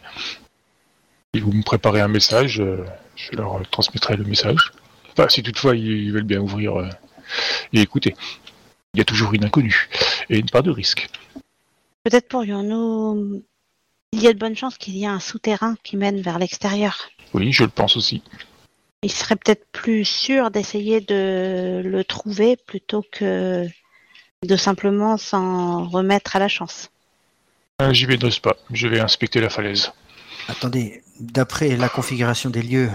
Et 1.33 1.41
vous 1.41 1.53
me 1.53 1.63
préparez 1.63 2.01
un 2.01 2.09
message, 2.09 2.61
euh, 2.61 2.85
je 3.17 3.37
leur 3.37 3.63
transmettrai 3.71 4.17
le 4.17 4.25
message. 4.25 4.73
Enfin, 5.13 5.29
si 5.29 5.43
toutefois 5.43 5.77
ils, 5.77 6.13
veulent 6.13 6.25
bien 6.25 6.41
ouvrir 6.41 6.77
euh, 6.77 6.89
et 7.73 7.81
écouter. 7.81 8.15
Il 8.95 8.99
y 8.99 9.01
a 9.01 9.05
toujours 9.05 9.35
une 9.35 9.45
inconnue 9.45 9.89
et 10.29 10.39
une 10.39 10.51
part 10.51 10.63
de 10.63 10.71
risque. 10.71 11.09
Peut-être 12.05 12.29
pourrions-nous... 12.29 13.45
Il 14.13 14.21
y 14.21 14.27
a 14.27 14.33
de 14.33 14.39
bonnes 14.39 14.57
chances 14.57 14.77
qu'il 14.77 14.97
y 14.97 15.05
ait 15.05 15.09
un 15.09 15.21
souterrain 15.21 15.77
qui 15.85 15.97
mène 15.97 16.21
vers 16.21 16.41
l'extérieur. 16.41 17.09
Oui, 17.33 17.53
je 17.53 17.63
le 17.63 17.69
pense 17.69 17.97
aussi. 17.97 18.23
Il 19.03 19.13
serait 19.13 19.37
peut-être 19.37 19.67
plus 19.71 20.05
sûr 20.05 20.51
d'essayer 20.51 21.01
de 21.01 21.81
le 21.85 22.05
trouver 22.05 22.57
plutôt 22.57 23.05
que 23.13 23.67
de 24.43 24.57
simplement 24.57 25.17
s'en 25.17 25.89
remettre 25.89 26.37
à 26.37 26.39
la 26.39 26.49
chance. 26.49 26.91
Euh, 27.81 27.93
J'y 27.93 28.07
vais 28.07 28.19
pas, 28.19 28.57
je 28.73 28.89
vais 28.89 29.01
inspecter 29.01 29.41
la 29.41 29.49
falaise. 29.49 29.93
Attendez, 30.49 31.03
d'après 31.21 31.77
la 31.77 31.89
configuration 31.89 32.51
des 32.51 32.63
lieux, 32.63 32.91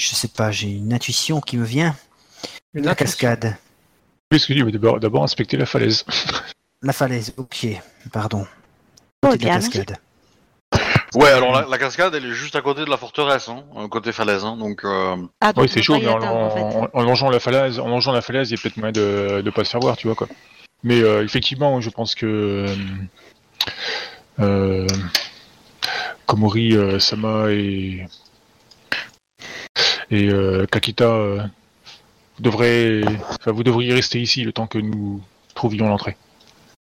je 0.00 0.14
sais 0.14 0.28
pas, 0.28 0.50
j'ai 0.50 0.68
une 0.70 0.92
intuition 0.92 1.40
qui 1.40 1.56
me 1.56 1.64
vient. 1.64 1.96
Une 2.74 2.84
la 2.84 2.92
intuition. 2.92 3.28
cascade. 3.28 3.56
Oui, 4.32 4.38
ce 4.38 4.46
que 4.46 4.52
je 4.54 4.58
dis, 4.58 4.64
mais 4.64 4.72
d'abord 4.72 5.00
d'abord 5.00 5.22
inspecter 5.24 5.56
la 5.56 5.66
falaise. 5.66 6.04
La 6.82 6.92
falaise, 6.92 7.34
ok, 7.36 7.66
pardon. 8.12 8.46
Oh, 9.26 9.30
la 9.30 9.36
cascade. 9.36 9.96
Ouais, 11.16 11.28
alors 11.30 11.50
la, 11.50 11.66
la 11.68 11.76
cascade, 11.78 12.14
elle 12.14 12.24
est 12.26 12.34
juste 12.34 12.54
à 12.54 12.60
côté 12.60 12.84
de 12.84 12.90
la 12.90 12.96
forteresse, 12.96 13.48
hein, 13.48 13.64
euh, 13.76 13.88
côté 13.88 14.12
falaise. 14.12 14.44
Hein, 14.44 14.56
donc, 14.56 14.84
euh, 14.84 15.16
Ah, 15.40 15.52
donc 15.52 15.64
Oui, 15.64 15.68
c'est 15.68 15.82
chaud, 15.82 15.98
mais 15.98 16.06
en, 16.06 16.18
atteindre, 16.18 16.36
en 16.36 16.50
fait. 16.50 16.60
en- 16.78 16.88
en 16.92 17.02
longeant 17.02 17.30
la 17.30 17.40
falaise, 17.40 17.80
en 17.80 17.88
longeant 17.88 18.12
la 18.12 18.20
falaise, 18.20 18.50
il 18.50 18.56
y 18.56 18.58
a 18.60 18.62
peut-être 18.62 18.76
moyen 18.76 18.92
de 18.92 19.42
ne 19.44 19.50
pas 19.50 19.64
se 19.64 19.70
faire 19.70 19.80
voir, 19.80 19.96
tu 19.96 20.06
vois 20.06 20.14
quoi. 20.14 20.28
Mais 20.84 21.00
euh, 21.00 21.24
effectivement, 21.24 21.80
je 21.80 21.90
pense 21.90 22.14
que 22.14 22.26
euh, 22.26 22.76
euh, 24.38 24.86
Komori, 26.26 26.76
euh, 26.76 27.00
Sama 27.00 27.50
et 27.50 28.06
et 30.10 30.28
euh, 30.30 30.66
Kakita 30.66 31.04
euh, 31.04 31.42
enfin, 32.44 33.52
vous 33.52 33.62
devriez 33.64 33.94
rester 33.94 34.20
ici 34.20 34.44
le 34.44 34.52
temps 34.52 34.66
que 34.66 34.78
nous 34.78 35.22
trouvions 35.54 35.88
l'entrée. 35.88 36.16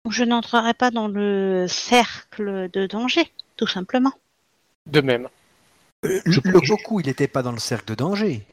Je 0.08 0.22
n'entrerai 0.24 0.74
pas 0.74 0.90
dans 0.90 1.08
le 1.08 1.66
cercle 1.68 2.70
de 2.72 2.86
danger, 2.86 3.32
tout 3.56 3.66
simplement. 3.66 4.12
De 4.86 5.00
même. 5.00 5.28
Euh, 6.04 6.20
Je- 6.26 6.40
le 6.44 6.60
Goku, 6.60 7.00
il 7.00 7.06
n'était 7.06 7.26
pas 7.26 7.42
dans 7.42 7.52
le 7.52 7.58
cercle 7.58 7.86
de 7.86 7.94
danger. 7.94 8.46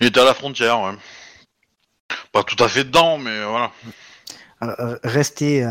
il 0.00 0.06
était 0.06 0.20
à 0.20 0.24
la 0.24 0.34
frontière, 0.34 0.80
ouais. 0.80 0.92
Pas 2.32 2.42
tout 2.42 2.62
à 2.62 2.68
fait 2.68 2.84
dedans, 2.84 3.18
mais 3.18 3.44
voilà. 3.44 3.70
Euh, 4.62 4.98
restez 5.04 5.66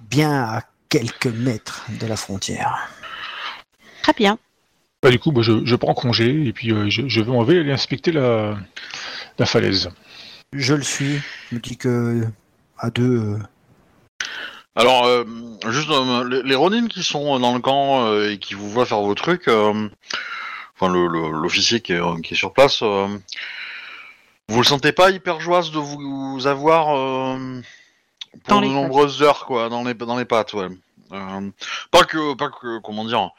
bien 0.00 0.42
à 0.44 0.62
quelques 0.88 1.26
mètres 1.26 1.86
de 2.00 2.06
la 2.06 2.16
frontière. 2.16 2.88
Très 4.02 4.12
bien. 4.12 4.38
Bah, 5.02 5.10
du 5.10 5.18
coup, 5.18 5.32
bah, 5.32 5.42
je, 5.42 5.64
je 5.64 5.76
prends 5.76 5.94
congé 5.94 6.46
et 6.46 6.52
puis 6.52 6.70
euh, 6.72 6.88
je, 6.88 7.08
je 7.08 7.20
vais 7.20 7.32
m'en 7.32 7.42
vais 7.42 7.58
aller 7.58 7.72
inspecter 7.72 8.12
la, 8.12 8.56
la 9.38 9.46
falaise. 9.46 9.90
Je 10.52 10.74
le 10.74 10.82
suis. 10.82 11.20
Je 11.50 11.56
me 11.56 11.60
dis 11.60 11.76
que 11.76 12.24
à 12.78 12.90
deux, 12.90 13.18
euh, 13.18 13.38
Alors, 14.76 15.04
euh, 15.06 15.24
juste 15.68 15.90
euh, 15.90 16.28
les, 16.28 16.42
les 16.42 16.54
Ronin 16.54 16.86
qui 16.86 17.02
sont 17.02 17.38
dans 17.40 17.54
le 17.54 17.60
camp 17.60 18.06
euh, 18.06 18.30
et 18.30 18.38
qui 18.38 18.54
vous 18.54 18.70
voient 18.70 18.86
faire 18.86 19.00
vos 19.00 19.14
trucs, 19.14 19.48
enfin 19.48 20.88
l'officier 20.88 21.80
qui, 21.80 21.92
est, 21.92 22.22
qui 22.22 22.34
est 22.34 22.36
sur 22.36 22.52
place, 22.52 22.80
euh, 22.82 23.08
vous 24.48 24.58
le 24.58 24.64
sentez 24.64 24.92
pas 24.92 25.10
hyper 25.10 25.40
joyeuse 25.40 25.72
de 25.72 25.78
vous 25.78 26.46
avoir 26.46 26.96
euh, 26.96 27.60
pour 28.44 28.54
Dans 28.54 28.60
de 28.60 28.66
les 28.66 28.72
nombreuses 28.72 29.22
heures 29.22 29.46
quoi, 29.46 29.68
dans 29.68 29.84
les 29.84 29.94
dans 29.94 30.16
les 30.18 30.24
pattes, 30.24 30.52
ouais. 30.54 30.68
Euh, 31.12 31.50
pas 31.90 32.04
que 32.04 32.34
pas 32.34 32.48
que 32.48 32.80
comment 32.80 33.04
dire, 33.04 33.30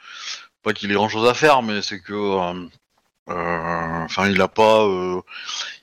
pas 0.64 0.72
qu'il 0.72 0.90
ait 0.90 0.94
grand 0.94 1.08
chose 1.08 1.28
à 1.28 1.34
faire, 1.34 1.62
mais 1.62 1.82
c'est 1.82 2.00
que 2.00 2.12
euh, 2.12 2.66
euh, 3.30 4.04
enfin 4.04 4.28
il 4.28 4.40
a 4.40 4.48
pas 4.48 4.82
euh, 4.84 5.20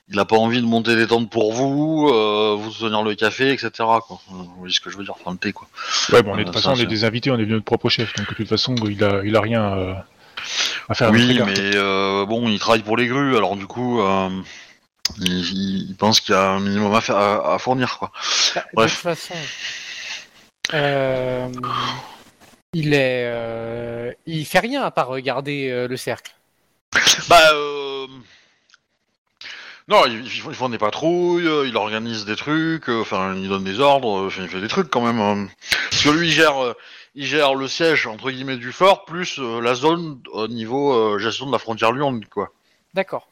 il 0.08 0.18
a 0.18 0.24
pas 0.24 0.36
envie 0.36 0.60
de 0.60 0.66
monter 0.66 0.94
des 0.96 1.06
tentes 1.06 1.30
pour 1.30 1.52
vous, 1.54 2.08
euh, 2.12 2.54
vous 2.58 2.70
tenir 2.70 3.02
le 3.02 3.14
café, 3.14 3.52
etc. 3.52 3.70
Quoi. 3.76 4.20
Vous 4.28 4.52
voyez 4.58 4.74
ce 4.74 4.80
que 4.80 4.90
je 4.90 4.96
veux 4.98 5.04
dire, 5.04 5.14
enfin 5.18 5.32
le 5.32 5.38
thé 5.38 5.52
quoi. 5.52 5.66
Ouais, 6.12 6.22
bon, 6.22 6.32
on 6.32 6.38
est, 6.38 6.40
de 6.40 6.44
toute 6.50 6.54
façon, 6.54 6.72
on 6.72 6.80
est 6.80 6.86
des 6.86 7.04
invités, 7.04 7.30
on 7.30 7.34
est 7.36 7.44
venu 7.44 7.54
notre 7.54 7.64
propre 7.64 7.88
chef, 7.88 8.12
donc 8.14 8.28
de 8.28 8.34
toute 8.34 8.48
façon, 8.48 8.74
il 8.88 9.02
a, 9.02 9.22
il 9.24 9.34
a 9.36 9.40
rien 9.40 9.62
euh, 9.78 9.94
à 10.88 10.94
faire 10.94 11.10
Oui, 11.10 11.40
mais 11.46 11.76
euh, 11.76 12.26
bon, 12.26 12.48
il 12.48 12.58
travaille 12.58 12.82
pour 12.82 12.96
les 12.96 13.06
grues, 13.06 13.36
alors 13.36 13.56
du 13.56 13.66
coup, 13.66 14.00
euh, 14.02 14.28
il, 15.18 15.88
il 15.90 15.96
pense 15.96 16.20
qu'il 16.20 16.34
y 16.34 16.38
a 16.38 16.50
un 16.50 16.60
minimum 16.60 16.94
à, 16.94 17.00
faire, 17.00 17.16
à, 17.16 17.54
à 17.54 17.58
fournir, 17.58 17.98
quoi. 17.98 18.12
Bah, 18.54 18.60
De 18.60 18.76
Bref. 18.76 18.92
toute 18.92 19.02
façon, 19.02 19.34
euh, 20.74 21.48
il 22.72 22.94
est, 22.94 23.24
euh, 23.26 24.12
il 24.26 24.46
fait 24.46 24.60
rien 24.60 24.82
à 24.82 24.90
part 24.90 25.08
regarder 25.08 25.70
euh, 25.70 25.88
le 25.88 25.96
cercle. 25.96 26.34
Bah, 27.28 27.40
euh... 27.52 28.06
Non, 29.88 30.06
il, 30.06 30.24
il 30.24 30.54
font 30.54 30.68
des 30.68 30.78
patrouilles, 30.78 31.48
il 31.66 31.76
organise 31.76 32.24
des 32.24 32.36
trucs, 32.36 32.88
euh, 32.88 33.00
enfin, 33.00 33.34
il 33.34 33.48
donne 33.48 33.64
des 33.64 33.80
ordres, 33.80 34.30
il 34.38 34.48
fait 34.48 34.60
des 34.60 34.68
trucs 34.68 34.88
quand 34.88 35.00
même. 35.00 35.20
euh. 35.20 35.46
Parce 35.90 36.04
que 36.04 36.10
lui, 36.10 36.28
il 36.28 36.32
gère, 36.32 36.62
euh, 36.62 36.74
il 37.14 37.26
gère 37.26 37.54
le 37.54 37.68
siège, 37.68 38.06
entre 38.06 38.30
guillemets, 38.30 38.56
du 38.56 38.72
fort, 38.72 39.04
plus 39.04 39.38
euh, 39.38 39.60
la 39.60 39.74
zone 39.74 40.20
au 40.32 40.48
niveau 40.48 40.92
euh, 40.92 41.18
gestion 41.18 41.46
de 41.46 41.52
la 41.52 41.58
frontière 41.58 41.92
Lyon, 41.92 42.20
quoi. 42.30 42.52
D'accord. 42.94 43.28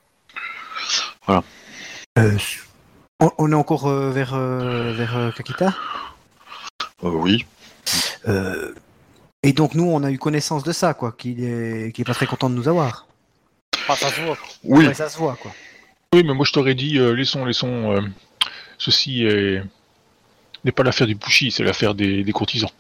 euh, 1.28 1.40
on, 3.20 3.30
on 3.38 3.52
est 3.52 3.54
encore 3.54 3.86
euh, 3.86 4.10
vers 4.10 4.34
euh, 4.34 4.92
vers 4.92 5.16
euh, 5.16 5.30
Kakita? 5.30 5.74
Euh, 7.04 7.08
oui. 7.08 7.46
Euh, 8.26 8.74
et 9.42 9.52
donc 9.52 9.74
nous, 9.74 9.84
on 9.84 10.02
a 10.04 10.10
eu 10.10 10.18
connaissance 10.18 10.62
de 10.64 10.72
ça, 10.72 10.94
quoi. 10.94 11.12
Qu'il 11.12 11.42
est 11.44 11.92
qu'il 11.92 12.02
est 12.02 12.04
pas 12.04 12.14
très 12.14 12.26
content 12.26 12.50
de 12.50 12.54
nous 12.54 12.68
avoir. 12.68 13.06
Enfin, 13.88 13.94
ça 13.96 14.14
se 14.14 14.20
voit. 14.20 14.38
Oui. 14.64 14.86
Ouais, 14.86 14.94
ça 14.94 15.08
se 15.08 15.18
voit, 15.18 15.36
quoi. 15.36 15.52
Oui, 16.14 16.22
mais 16.24 16.34
moi 16.34 16.44
je 16.44 16.52
t'aurais 16.52 16.74
dit, 16.74 16.98
euh, 16.98 17.12
laissons, 17.12 17.44
laissons. 17.44 17.92
euh, 17.92 18.00
ceci 18.78 19.24
est- 19.24 19.62
n'est 20.64 20.72
pas 20.72 20.82
l'affaire 20.82 21.06
du 21.06 21.16
Pushy, 21.16 21.50
c'est 21.50 21.62
l'affaire 21.64 21.94
des, 21.94 22.22
des 22.24 22.32
courtisans. 22.32 22.70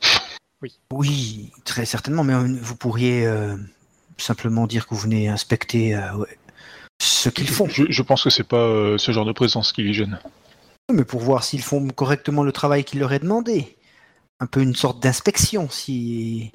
Oui, 0.92 1.50
très 1.64 1.86
certainement. 1.86 2.24
Mais 2.24 2.34
euh, 2.34 2.58
vous 2.60 2.76
pourriez 2.76 3.26
euh, 3.26 3.56
simplement 4.18 4.66
dire 4.66 4.86
que 4.86 4.94
vous 4.94 5.00
venez 5.00 5.28
inspecter 5.28 5.94
euh, 5.94 6.14
ouais, 6.16 6.38
ce 7.00 7.28
qu'ils 7.30 7.48
font. 7.48 7.66
Je, 7.68 7.84
je 7.88 8.02
pense 8.02 8.24
que 8.24 8.30
c'est 8.30 8.44
pas 8.44 8.56
euh, 8.58 8.98
ce 8.98 9.12
genre 9.12 9.24
de 9.24 9.32
présence 9.32 9.72
qui 9.72 9.82
les 9.82 9.94
gêne. 9.94 10.18
Mais 10.92 11.04
pour 11.04 11.20
voir 11.20 11.44
s'ils 11.44 11.62
font 11.62 11.86
correctement 11.88 12.42
le 12.42 12.52
travail 12.52 12.84
qu'il 12.84 12.98
leur 13.00 13.12
est 13.12 13.20
demandé. 13.20 13.76
Un 14.40 14.46
peu 14.46 14.60
une 14.62 14.74
sorte 14.74 15.02
d'inspection. 15.02 15.68
Si 15.68 16.50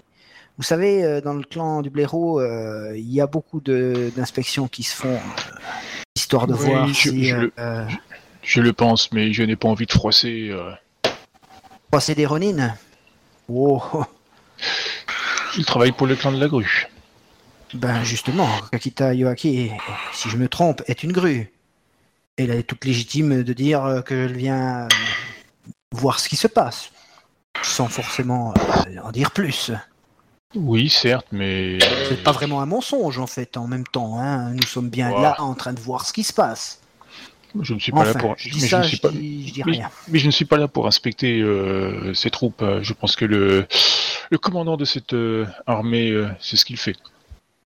vous 0.58 0.64
savez, 0.64 1.04
euh, 1.04 1.22
dans 1.22 1.34
le 1.34 1.44
clan 1.44 1.82
du 1.82 1.90
blaireau, 1.90 2.40
euh, 2.40 2.94
il 2.96 3.12
y 3.12 3.22
a 3.22 3.28
beaucoup 3.28 3.60
d'inspections 3.62 4.68
qui 4.68 4.84
se 4.84 4.96
font, 4.96 5.14
euh, 5.16 5.52
histoire 6.16 6.48
de 6.48 6.54
Oui, 6.54 6.66
voir 6.66 6.88
je- 6.88 6.94
si 6.94 7.26
je 7.26 7.36
le- 7.36 7.54
Je 8.42 8.62
le 8.62 8.74
pense, 8.74 9.12
mais 9.12 9.34
je 9.34 9.42
n'ai 9.44 9.56
pas 9.56 9.68
envie 9.68 9.86
de 9.88 9.92
froisser. 9.92 10.52
passer 11.92 12.14
des 12.16 12.26
Ronin. 12.26 12.76
Oh, 13.48 13.82
Il 15.58 15.66
travaille 15.66 15.92
pour 15.94 16.08
le 16.08 16.16
clan 16.16 16.32
de 16.32 16.40
la 16.40 16.48
grue. 16.48 16.88
ben 17.74 18.04
justement, 18.04 18.48
Kakita 18.72 19.14
Yoaki, 19.14 19.72
si 20.14 20.30
je 20.30 20.38
me 20.38 20.48
trompe, 20.50 20.82
est 20.88 21.04
une 21.04 21.12
grue. 21.12 21.52
Elle 22.38 22.52
est 22.52 22.64
toute 22.64 22.84
légitime 22.86 23.44
de 23.44 23.54
dire 23.54 24.04
qu'elle 24.08 24.34
vient 24.36 24.84
euh, 24.84 24.88
voir 25.92 26.20
ce 26.20 26.28
qui 26.30 26.36
se 26.36 26.48
passe, 26.48 26.92
sans 27.66 27.88
forcément 27.88 28.54
euh, 28.88 29.00
en 29.04 29.12
dire 29.12 29.32
plus. 29.32 29.72
Oui, 30.56 30.90
certes, 30.90 31.28
mais. 31.32 31.78
C'est 32.08 32.24
pas 32.24 32.32
vraiment 32.32 32.62
un 32.62 32.66
mensonge 32.66 33.20
en 33.20 33.28
fait, 33.28 33.58
en 33.58 33.68
même 33.68 33.84
temps. 33.86 34.20
Hein. 34.20 34.52
Nous 34.54 34.64
sommes 34.66 34.90
bien 34.90 35.12
Wow. 35.12 35.22
là 35.22 35.42
en 35.42 35.54
train 35.54 35.74
de 35.74 35.80
voir 35.80 36.06
ce 36.06 36.14
qui 36.14 36.24
se 36.24 36.32
passe. 36.34 36.80
Je 37.62 37.74
ne 37.74 37.80
suis 37.80 37.92
pas 37.94 38.04
là 38.04 38.14
pour. 38.14 38.36
je 38.38 38.50
dis 38.50 38.60
mais 38.62 38.68
ça, 38.68 38.80
ne 38.80 38.84
je, 38.84 38.88
suis 38.90 38.98
pas- 38.98 39.10
dis, 39.10 39.48
je 39.48 39.54
dis 39.54 39.64
mais- 39.66 39.72
rien. 39.74 39.90
Mais 40.10 40.20
je 40.20 40.26
ne 40.28 40.32
suis 40.32 40.44
pas 40.46 40.58
là 40.58 40.68
pour 40.68 40.88
inspecter 40.88 41.40
euh, 41.42 42.14
ces 42.14 42.30
troupes. 42.30 42.62
Euh, 42.62 42.80
Je 42.84 42.94
pense 42.94 43.16
que 43.16 43.24
le, 43.26 43.66
le 44.30 44.38
commandant 44.38 44.76
de 44.78 44.84
cette 44.86 45.14
euh, 45.14 45.46
armée, 45.66 46.10
euh, 46.12 46.28
c'est 46.42 46.58
ce 46.58 46.66
qu'il 46.66 46.78
fait. 46.78 46.96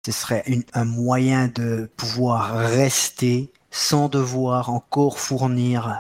Ce 0.07 0.13
serait 0.13 0.43
une- 0.47 0.65
un 0.75 0.85
moyen 0.85 1.49
de 1.49 1.91
pouvoir 1.97 2.55
rester 2.57 3.51
sans 3.71 4.09
devoir 4.09 4.71
encore 4.71 5.19
fournir 5.19 5.99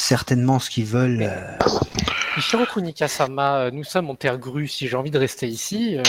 certainement 0.00 0.58
ce 0.58 0.70
qu'ils 0.70 0.86
veulent. 0.86 1.30
Euh, 2.36 2.38
Ishiroku 2.38 2.80
Nikasama, 2.80 3.56
euh, 3.58 3.70
nous 3.70 3.84
sommes 3.84 4.10
en 4.10 4.14
terre 4.14 4.38
grue. 4.38 4.68
Si 4.68 4.88
j'ai 4.88 4.96
envie 4.96 5.10
de 5.10 5.18
rester 5.18 5.46
ici, 5.48 5.96
euh, 5.98 6.02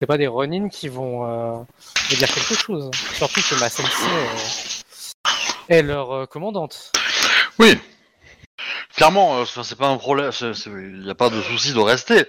c'est 0.00 0.06
pas 0.06 0.18
des 0.18 0.26
Ronin 0.26 0.68
qui 0.68 0.88
vont 0.88 1.26
euh, 1.26 1.58
me 2.10 2.16
dire 2.16 2.28
quelque 2.28 2.54
chose. 2.54 2.90
Surtout 3.14 3.40
que 3.40 3.54
ma 3.60 3.68
sensei 3.68 4.06
euh, 4.06 5.26
est 5.68 5.82
leur 5.82 6.12
euh, 6.12 6.26
commandante. 6.26 6.92
Oui. 7.58 7.78
Clairement, 8.96 9.38
euh, 9.38 9.42
enfin, 9.42 9.62
c'est 9.62 9.78
pas 9.78 9.88
un 9.88 9.96
problème, 9.98 10.30
il 10.66 11.00
n'y 11.02 11.10
a 11.10 11.14
pas 11.14 11.30
de 11.30 11.40
souci 11.42 11.72
de 11.72 11.78
rester. 11.78 12.24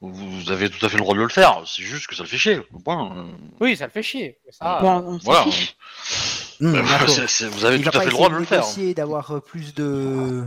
Vous 0.00 0.52
avez 0.52 0.70
tout 0.70 0.84
à 0.86 0.88
fait 0.88 0.96
le 0.96 1.02
droit 1.02 1.14
de 1.16 1.20
le 1.20 1.28
faire, 1.28 1.62
c'est 1.66 1.82
juste 1.82 2.06
que 2.06 2.14
ça 2.14 2.22
le 2.22 2.28
fait 2.28 2.38
chier. 2.38 2.60
Point. 2.84 3.26
Oui, 3.58 3.76
ça 3.76 3.86
le 3.86 3.90
fait 3.90 4.02
chier. 4.04 4.38
ça, 4.50 4.78
Bon, 4.80 5.18
voilà. 5.24 5.42
fiche. 5.44 5.74
hmm, 6.60 6.72
Euh, 6.76 6.82
d'accord. 6.82 7.08
c'est- 7.10 7.26
c'est- 7.26 7.46
vous 7.48 7.64
avez 7.64 7.78
Il 7.78 7.82
tout 7.82 7.88
à 7.88 8.00
fait 8.00 8.06
le 8.06 8.12
droit 8.12 8.28
de 8.28 8.36
le 8.36 8.44
faire. 8.44 8.64
d'avoir 8.94 9.42
plus 9.42 9.74
de 9.74 10.44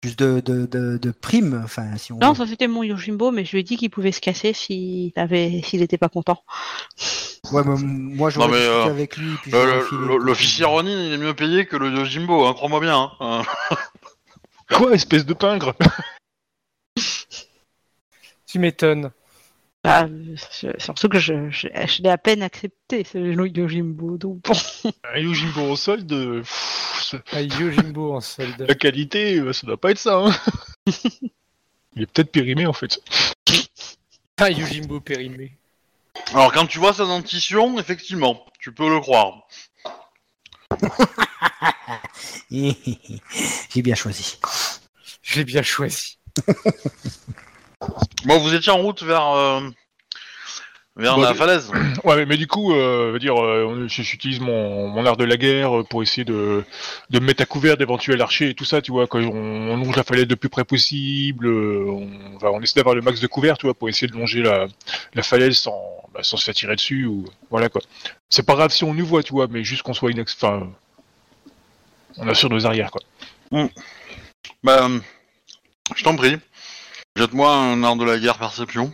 plus 0.00 0.16
de, 0.16 0.40
de, 0.40 0.66
de, 0.66 0.98
de 0.98 1.10
primes, 1.10 1.60
enfin 1.64 1.96
si 1.96 2.12
on 2.12 2.18
Non, 2.18 2.34
ça 2.34 2.46
c'était 2.46 2.68
mon 2.68 2.82
Yojimbo, 2.82 3.30
mais 3.30 3.44
je 3.44 3.52
lui 3.52 3.60
ai 3.60 3.62
dit 3.62 3.76
qu'il 3.76 3.90
pouvait 3.90 4.12
se 4.12 4.20
casser 4.20 4.52
s'il 4.52 5.12
avait, 5.16 5.62
s'il 5.64 5.82
était 5.82 5.98
pas 5.98 6.08
content. 6.08 6.42
Ouais, 7.52 7.62
mais 7.64 7.76
moi 7.80 8.30
discuté 8.58 8.68
euh, 8.68 8.84
avec 8.90 9.16
lui. 9.16 9.30
puis 9.42 9.50
Le- 9.52 10.06
le- 10.08 10.16
L'officier 10.18 10.64
Ronin, 10.64 11.04
il 11.06 11.12
est 11.12 11.18
mieux 11.18 11.34
payé 11.34 11.66
que 11.66 11.76
le 11.76 11.90
Yojimbo, 11.90 12.46
hein, 12.46 12.54
crois-moi 12.54 12.80
bien. 12.80 13.10
hein. 13.20 13.42
Quoi, 14.72 14.94
espèce 14.94 15.24
de 15.24 15.34
pingre? 15.34 15.74
Tu 18.46 18.58
m'étonnes. 18.60 19.10
Bah, 19.86 20.08
surtout 20.78 21.08
que 21.08 21.20
je, 21.20 21.48
je, 21.50 21.68
je 21.68 22.02
l'ai 22.02 22.08
à 22.08 22.18
peine 22.18 22.42
accepté, 22.42 23.04
ce 23.04 23.18
Yojimbo. 23.18 24.16
Donc 24.18 24.42
bon. 24.42 24.52
Un 25.14 25.18
Yojimbo 25.20 25.60
au 25.70 25.76
solde, 25.76 26.40
pff, 26.40 27.14
Ah, 27.30 27.40
Yojimbo 27.40 28.14
en 28.16 28.20
solde. 28.20 28.66
la 28.68 28.74
qualité, 28.74 29.38
euh, 29.38 29.52
ça 29.52 29.64
doit 29.64 29.76
pas 29.80 29.92
être 29.92 29.98
ça. 29.98 30.16
hein. 30.16 30.34
Il 31.94 32.02
est 32.02 32.06
peut-être 32.06 32.32
périmé 32.32 32.66
en 32.66 32.72
fait. 32.72 32.98
Ah, 34.38 34.50
Yojimbo 34.50 34.98
périmé. 35.00 35.56
Alors 36.32 36.52
quand 36.52 36.66
tu 36.66 36.78
vois 36.80 36.92
sa 36.92 37.04
dentition, 37.04 37.78
effectivement, 37.78 38.44
tu 38.58 38.72
peux 38.72 38.88
le 38.88 38.98
croire. 38.98 39.46
J'ai 42.50 43.82
bien 43.82 43.94
choisi. 43.94 44.38
Je 45.22 45.38
l'ai 45.38 45.44
bien 45.44 45.62
choisi. 45.62 46.18
Bon, 48.24 48.38
vous 48.38 48.54
étiez 48.54 48.72
en 48.72 48.78
route 48.78 49.02
vers, 49.02 49.28
euh, 49.30 49.60
vers 50.96 51.16
Bon, 51.16 51.22
la 51.22 51.34
falaise. 51.34 51.70
Ouais, 52.04 52.14
mais, 52.16 52.26
mais 52.26 52.36
du 52.36 52.46
coup, 52.46 52.72
euh, 52.72 53.10
veut 53.12 53.18
dire, 53.18 53.42
euh, 53.42 53.86
j'utilise 53.88 54.38
mon, 54.38 54.88
mon 54.88 55.04
art 55.06 55.16
de 55.16 55.24
la 55.24 55.36
guerre 55.36 55.84
pour 55.90 56.02
essayer 56.02 56.24
de, 56.24 56.62
de 57.10 57.18
me 57.18 57.26
mettre 57.26 57.42
à 57.42 57.46
couvert 57.46 57.76
d'éventuels 57.76 58.20
archers 58.20 58.50
et 58.50 58.54
tout 58.54 58.64
ça, 58.64 58.80
tu 58.80 58.92
vois, 58.92 59.06
quand 59.08 59.18
on, 59.18 59.32
on 59.32 59.76
longe 59.76 59.96
la 59.96 60.04
falaise 60.04 60.26
le 60.28 60.36
plus 60.36 60.48
près 60.48 60.64
possible, 60.64 61.46
euh, 61.46 61.84
on, 61.88 62.38
va, 62.38 62.52
on 62.52 62.60
essaie 62.60 62.74
d'avoir 62.76 62.94
le 62.94 63.02
max 63.02 63.20
de 63.20 63.26
couvert, 63.26 63.58
tu 63.58 63.66
vois, 63.66 63.74
pour 63.74 63.88
essayer 63.88 64.06
de 64.06 64.16
longer 64.16 64.42
la, 64.42 64.66
la 65.14 65.22
falaise 65.24 65.58
sans, 65.58 65.80
bah, 66.14 66.20
sans 66.22 66.36
se 66.36 66.44
faire 66.44 66.54
tirer 66.54 66.76
dessus, 66.76 67.06
ou 67.06 67.24
voilà 67.50 67.68
quoi. 67.68 67.80
C'est 68.30 68.46
pas 68.46 68.54
grave 68.54 68.70
si 68.70 68.84
on 68.84 68.94
nous 68.94 69.06
voit, 69.06 69.22
tu 69.22 69.32
vois, 69.32 69.46
mais 69.48 69.64
juste 69.64 69.82
qu'on 69.82 69.94
soit 69.94 70.10
inex... 70.12 70.36
Enfin, 70.40 70.68
on 72.18 72.28
assure 72.28 72.50
nos 72.50 72.66
arrières, 72.66 72.90
quoi. 72.90 73.02
Bah, 74.62 74.86
euh, 74.88 75.00
je 75.96 76.04
t'en 76.04 76.14
prie. 76.16 76.36
Jette-moi 77.16 77.50
un 77.50 77.82
art 77.82 77.96
de 77.96 78.04
la 78.04 78.18
guerre 78.18 78.36
perception. 78.36 78.92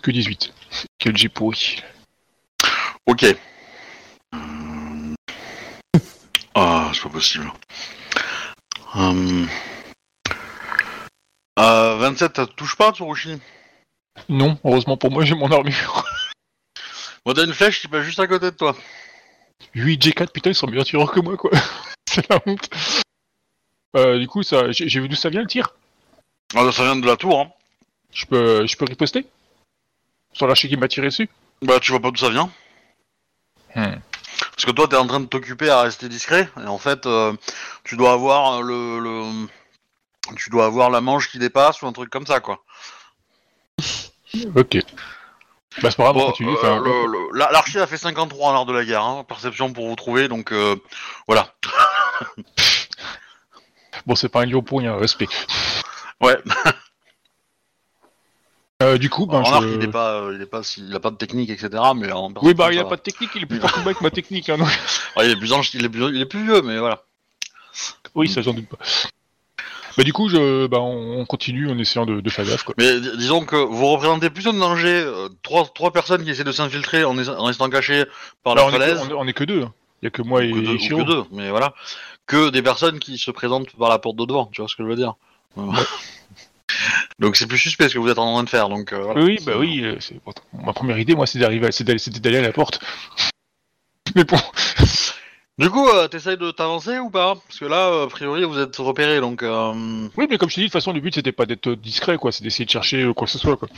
Que 0.00 0.10
18. 0.12 0.54
Quel 0.98 1.16
j'ai 1.16 1.28
pourri. 1.28 1.82
Ok. 3.06 3.26
Ah, 6.56 6.92
c'est 6.94 7.02
pas 7.02 7.08
possible. 7.08 7.52
Hum. 8.94 9.48
Euh, 11.58 11.96
27, 11.96 12.36
ça 12.36 12.46
te 12.46 12.52
touche 12.52 12.76
pas, 12.76 12.92
Tsurushi? 12.92 13.40
Non, 14.28 14.56
heureusement 14.62 14.96
pour 14.96 15.10
moi, 15.10 15.24
j'ai 15.24 15.34
mon 15.34 15.50
armure. 15.50 16.04
Bon, 17.26 17.32
t'as 17.32 17.44
une 17.44 17.54
flèche 17.54 17.80
qui 17.80 17.88
passe 17.88 18.04
juste 18.04 18.20
à 18.20 18.28
côté 18.28 18.52
de 18.52 18.56
toi. 18.56 18.76
8 19.74 20.00
G4, 20.00 20.30
putain, 20.30 20.50
ils 20.50 20.54
sont 20.54 20.68
bien 20.68 20.84
tireurs 20.84 21.10
que 21.10 21.18
moi, 21.20 21.36
quoi. 21.36 21.50
C'est 22.14 22.28
la 22.30 22.38
honte. 22.46 22.68
Euh, 23.96 24.18
du 24.18 24.26
coup, 24.26 24.42
ça, 24.42 24.70
j'ai 24.72 24.88
j'ai 24.88 25.00
vu 25.00 25.08
d'où 25.08 25.16
ça 25.16 25.28
vient 25.30 25.40
le 25.40 25.46
tir? 25.46 25.74
Ah, 26.54 26.70
ça 26.72 26.82
vient 26.84 26.96
de 26.96 27.06
la 27.06 27.16
tour, 27.16 27.40
hein. 27.40 27.50
Je 28.12 28.26
peux, 28.26 28.66
je 28.66 28.76
peux 28.76 28.84
riposter? 28.84 29.26
Sur 30.32 30.46
l'archer 30.46 30.68
qui 30.68 30.76
m'a 30.76 30.88
tiré 30.88 31.08
dessus? 31.08 31.28
Bah, 31.62 31.80
tu 31.80 31.90
vois 31.92 32.00
pas 32.00 32.10
d'où 32.10 32.16
ça 32.16 32.30
vient 32.30 32.50
Hmm. 33.76 33.96
Parce 34.52 34.64
que 34.66 34.70
toi, 34.70 34.86
t'es 34.86 34.94
en 34.96 35.06
train 35.08 35.18
de 35.18 35.26
t'occuper 35.26 35.68
à 35.68 35.82
rester 35.82 36.08
discret, 36.08 36.48
et 36.62 36.66
en 36.68 36.78
fait, 36.78 37.06
euh, 37.06 37.32
tu 37.82 37.96
dois 37.96 38.12
avoir 38.12 38.62
le, 38.62 39.00
le- 39.00 39.48
tu 40.36 40.48
dois 40.50 40.66
avoir 40.66 40.90
la 40.90 41.00
manche 41.00 41.28
qui 41.28 41.40
dépasse 41.40 41.82
ou 41.82 41.86
un 41.88 41.92
truc 41.92 42.08
comme 42.08 42.26
ça, 42.26 42.38
quoi. 42.38 42.62
Ok. 44.54 44.78
Bah, 45.82 45.90
c'est 45.90 45.96
pas 45.96 46.04
grave, 46.04 46.16
on 46.16 46.20
Bon, 46.20 46.26
continue. 46.26 46.50
euh, 46.50 46.56
enfin, 46.56 46.78
le- 46.80 47.06
le- 47.06 47.36
la- 47.38 47.50
L'archer 47.50 47.80
a 47.80 47.86
fait 47.88 47.96
53 47.96 48.50
en 48.50 48.52
l'art 48.52 48.66
de 48.66 48.72
la 48.72 48.84
guerre, 48.84 49.02
hein, 49.02 49.24
perception 49.26 49.72
pour 49.72 49.88
vous 49.88 49.96
trouver, 49.96 50.28
donc 50.28 50.52
euh, 50.52 50.76
voilà. 51.26 51.52
Bon, 54.06 54.14
c'est 54.14 54.28
pas 54.28 54.42
un 54.42 54.46
lion 54.46 54.62
pour 54.62 54.80
rien, 54.80 54.96
respect. 54.96 55.28
Ouais. 56.20 56.36
Euh, 58.82 58.98
du 58.98 59.08
coup, 59.08 59.26
ben, 59.26 59.38
en 59.38 59.52
arc, 59.52 59.62
je... 59.62 59.74
il 59.76 59.84
est 59.84 59.88
pas, 59.88 60.16
euh, 60.16 60.46
pas, 60.46 60.60
pas 61.00 61.10
de 61.10 61.16
technique, 61.16 61.48
etc. 61.48 61.68
Mais 61.96 62.10
en 62.12 62.32
Oui, 62.42 62.54
bah, 62.54 62.68
il 62.70 62.74
ça 62.74 62.80
a 62.80 62.84
va. 62.84 62.90
pas 62.90 62.96
de 62.96 63.02
technique, 63.02 63.30
il 63.36 63.42
est 63.44 63.46
plus 63.46 63.60
fort 63.60 63.70
que 63.72 63.76
moi 63.78 63.86
avec 63.90 64.00
ma 64.00 64.10
technique. 64.10 64.48
Hein, 64.50 64.58
Ouais, 65.16 65.26
il 65.26 65.30
est 65.30 65.36
plus 65.36 65.52
ange- 65.52 65.70
il 65.74 65.84
est 65.84 65.88
plus, 65.88 66.08
il 66.14 66.20
est 66.20 66.26
plus 66.26 66.42
vieux, 66.44 66.60
mais 66.62 66.78
voilà. 66.78 67.02
Oui, 68.14 68.28
ça, 68.28 68.42
j'en 68.42 68.52
doute 68.52 68.68
pas. 68.68 68.78
Bah, 69.96 70.02
du 70.02 70.12
coup, 70.12 70.28
je... 70.28 70.66
bah, 70.66 70.80
on 70.80 71.20
on 71.20 71.24
continue 71.24 71.70
en 71.70 71.78
essayant 71.78 72.04
de, 72.04 72.20
de 72.20 72.30
faire 72.30 72.44
gaffe, 72.44 72.64
quoi. 72.64 72.74
Mais 72.76 73.00
dis- 73.00 73.16
disons 73.16 73.44
que 73.44 73.54
vous 73.56 73.86
représentez 73.86 74.28
plutôt 74.28 74.52
de 74.52 74.58
danger 74.58 74.88
euh, 75.06 75.28
trois, 75.42 75.64
trois 75.72 75.92
personnes 75.92 76.24
qui 76.24 76.30
essaient 76.30 76.42
de 76.44 76.52
s'infiltrer 76.52 77.04
en, 77.04 77.16
es- 77.16 77.28
en 77.28 77.44
restant 77.44 77.70
cachées 77.70 78.04
par 78.42 78.56
la 78.56 78.64
on, 78.66 78.68
est 78.70 78.72
falaise. 78.72 79.06
que, 79.08 79.14
on, 79.14 79.20
on 79.20 79.26
est 79.28 79.32
que 79.32 79.44
deux. 79.44 79.64
Hein. 80.04 80.06
Il 80.06 80.06
y 80.06 80.08
a 80.08 80.10
que 80.10 80.22
moi 80.22 80.44
et 80.44 80.50
que 80.52 80.58
deux, 80.58 80.74
ou 80.94 80.98
que 80.98 81.02
deux, 81.04 81.24
mais 81.32 81.50
voilà. 81.50 81.74
Que 82.26 82.50
des 82.50 82.62
personnes 82.62 82.98
qui 82.98 83.18
se 83.18 83.30
présentent 83.30 83.70
par 83.76 83.88
la 83.88 83.98
porte 83.98 84.16
de 84.16 84.24
devant, 84.24 84.46
tu 84.46 84.60
vois 84.60 84.68
ce 84.68 84.76
que 84.76 84.82
je 84.82 84.88
veux 84.88 84.96
dire. 84.96 85.14
donc 87.18 87.36
c'est 87.36 87.46
plus 87.46 87.58
suspect 87.58 87.88
ce 87.88 87.94
que 87.94 87.98
vous 87.98 88.08
êtes 88.08 88.18
en 88.18 88.34
train 88.34 88.42
de 88.44 88.48
faire, 88.48 88.68
donc 88.68 88.92
euh, 88.92 89.02
voilà. 89.02 89.22
Oui, 89.22 89.38
bah 89.44 89.52
oui. 89.58 89.82
euh, 89.84 89.96
c'est- 90.00 90.20
Ma 90.64 90.72
première 90.72 90.98
idée, 90.98 91.14
moi, 91.14 91.26
c'est 91.26 91.38
d'arriver, 91.38 91.66
à- 91.66 91.84
d'aller, 91.84 91.98
c'était 91.98 92.20
d'aller 92.20 92.38
à 92.38 92.42
la 92.42 92.52
porte. 92.52 92.80
Mais 94.16 94.24
bon, 94.24 94.38
Du 95.58 95.70
coup, 95.70 95.86
euh, 95.88 96.08
t'essayes 96.08 96.36
de 96.36 96.50
t'avancer 96.50 96.98
ou 96.98 97.10
pas? 97.10 97.36
Parce 97.46 97.60
que 97.60 97.64
là, 97.64 97.88
euh, 97.90 98.04
a 98.06 98.08
priori, 98.08 98.44
vous 98.44 98.58
êtes 98.58 98.76
repéré, 98.76 99.20
donc... 99.20 99.42
Euh... 99.44 100.08
oui, 100.16 100.26
mais 100.28 100.36
comme 100.36 100.50
je 100.50 100.56
t'ai 100.56 100.60
dit, 100.62 100.66
de 100.66 100.68
toute 100.68 100.72
façon, 100.80 100.92
le 100.92 101.00
but, 101.00 101.14
c'était 101.14 101.30
pas 101.32 101.46
d'être 101.46 101.70
discret, 101.74 102.18
quoi. 102.18 102.32
C'est 102.32 102.42
d'essayer 102.42 102.64
de 102.64 102.70
chercher 102.70 103.08
quoi 103.14 103.26
que 103.26 103.32
ce 103.32 103.38
soit, 103.38 103.56
quoi. 103.56 103.68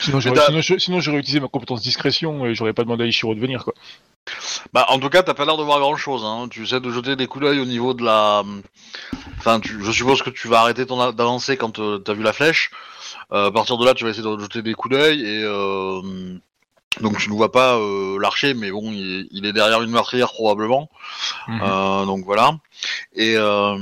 Sinon, 0.00 0.20
j'aurais, 0.20 0.36
t'as- 0.36 0.46
sinon, 0.46 0.60
je- 0.60 0.78
sinon, 0.78 1.00
j'aurais 1.00 1.18
utilisé 1.18 1.40
ma 1.40 1.48
compétence 1.48 1.80
discrétion 1.82 2.44
et 2.46 2.54
j'aurais 2.54 2.72
pas 2.74 2.84
demandé 2.84 3.04
à 3.04 3.06
Ishiro 3.06 3.34
de 3.34 3.40
venir, 3.40 3.64
quoi. 3.64 3.74
Bah, 4.74 4.84
en 4.90 4.98
tout 4.98 5.08
cas, 5.08 5.22
t'as 5.22 5.32
pas 5.34 5.46
l'air 5.46 5.56
de 5.56 5.62
voir 5.62 5.80
grand-chose. 5.80 6.22
Hein. 6.24 6.48
Tu 6.50 6.64
essaies 6.64 6.80
de 6.80 6.90
jeter 6.90 7.16
des 7.16 7.26
coups 7.26 7.44
d'œil 7.46 7.58
au 7.60 7.64
niveau 7.64 7.94
de 7.94 8.04
la... 8.04 8.42
Enfin, 9.38 9.58
tu... 9.60 9.82
je 9.82 9.90
suppose 9.90 10.22
que 10.22 10.28
tu 10.30 10.48
vas 10.48 10.60
arrêter 10.60 10.84
ton 10.84 11.00
a- 11.00 11.12
d'avancer 11.12 11.56
quand 11.56 11.78
euh, 11.78 11.98
t'as 11.98 12.12
vu 12.12 12.22
la 12.22 12.34
flèche. 12.34 12.70
Euh, 13.32 13.46
à 13.48 13.50
partir 13.50 13.78
de 13.78 13.86
là, 13.86 13.94
tu 13.94 14.04
vas 14.04 14.10
essayer 14.10 14.22
de 14.24 14.38
jeter 14.38 14.60
des 14.62 14.74
coups 14.74 14.94
d'œil 14.94 15.20
et... 15.22 15.42
Euh... 15.44 16.38
Donc 17.02 17.18
tu 17.18 17.30
ne 17.30 17.34
vois 17.34 17.52
pas 17.52 17.76
euh, 17.76 18.18
l'archer, 18.20 18.54
mais 18.54 18.70
bon, 18.72 18.90
il 18.92 19.20
est, 19.20 19.26
il 19.30 19.46
est 19.46 19.52
derrière 19.52 19.82
une 19.82 19.90
meurtrière 19.90 20.32
probablement. 20.32 20.90
Mhm. 21.46 21.60
Euh, 21.62 22.04
donc 22.06 22.24
voilà. 22.24 22.58
Et 23.14 23.34
euh, 23.36 23.76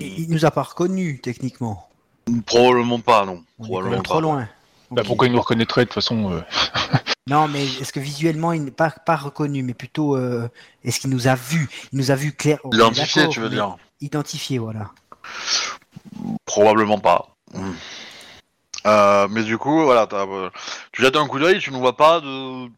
Il, 0.00 0.20
il 0.20 0.30
nous 0.30 0.44
a 0.46 0.50
pas 0.50 0.62
reconnus, 0.62 1.20
techniquement. 1.22 1.88
probablement 2.46 3.00
pas, 3.00 3.26
non. 3.26 3.42
On 3.58 3.92
est 3.92 4.02
trop 4.02 4.20
loin. 4.20 4.48
Bah, 4.92 5.02
pourquoi 5.04 5.26
il 5.26 5.32
nous 5.32 5.40
reconnaîtrait, 5.40 5.82
de 5.82 5.86
toute 5.86 5.94
façon 5.94 6.32
euh, 6.32 6.40
Non, 7.28 7.48
mais 7.48 7.64
est-ce 7.64 7.92
que 7.92 8.00
visuellement, 8.00 8.52
il 8.52 8.64
n'est 8.64 8.70
pas, 8.70 8.90
pas 8.90 9.16
reconnu, 9.16 9.62
mais 9.62 9.74
plutôt, 9.74 10.16
euh, 10.16 10.48
est-ce 10.84 11.00
qu'il 11.00 11.10
nous 11.10 11.28
a 11.28 11.34
vus? 11.34 11.68
Il 11.92 11.98
nous 11.98 12.10
a 12.10 12.14
vus 12.14 12.32
clair. 12.32 12.58
Identifié, 12.72 13.28
tu 13.28 13.40
veux 13.40 13.48
dire 13.48 13.76
Identifié, 14.00 14.58
voilà. 14.58 14.90
Probablement 16.44 16.98
pas. 16.98 17.28
Hmm. 17.54 17.72
Euh, 18.86 19.28
mais 19.30 19.44
du 19.44 19.58
coup, 19.58 19.84
voilà, 19.84 20.08
euh, 20.12 20.50
tu 20.90 21.02
jettes 21.02 21.16
un 21.16 21.28
coup 21.28 21.38
d'œil, 21.38 21.60
tu 21.60 21.70
ne 21.70 21.78
vois 21.78 21.96
pas 21.96 22.20
de 22.20 22.68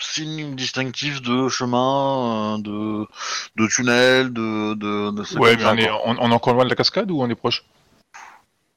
signes 0.00 0.54
distinctifs 0.54 1.20
de 1.20 1.48
chemin, 1.48 2.56
euh, 2.56 2.58
de, 2.58 3.06
de 3.56 3.66
tunnel, 3.68 4.32
de, 4.32 4.74
de, 4.74 5.38
Ouais, 5.38 5.56
mais 5.56 5.64
on 5.66 5.76
est, 5.76 5.90
on, 5.90 6.16
on 6.18 6.30
est 6.30 6.34
encore 6.34 6.54
loin 6.54 6.64
de 6.64 6.70
la 6.70 6.76
cascade 6.76 7.10
ou 7.10 7.22
on 7.22 7.28
est 7.28 7.34
proche? 7.34 7.64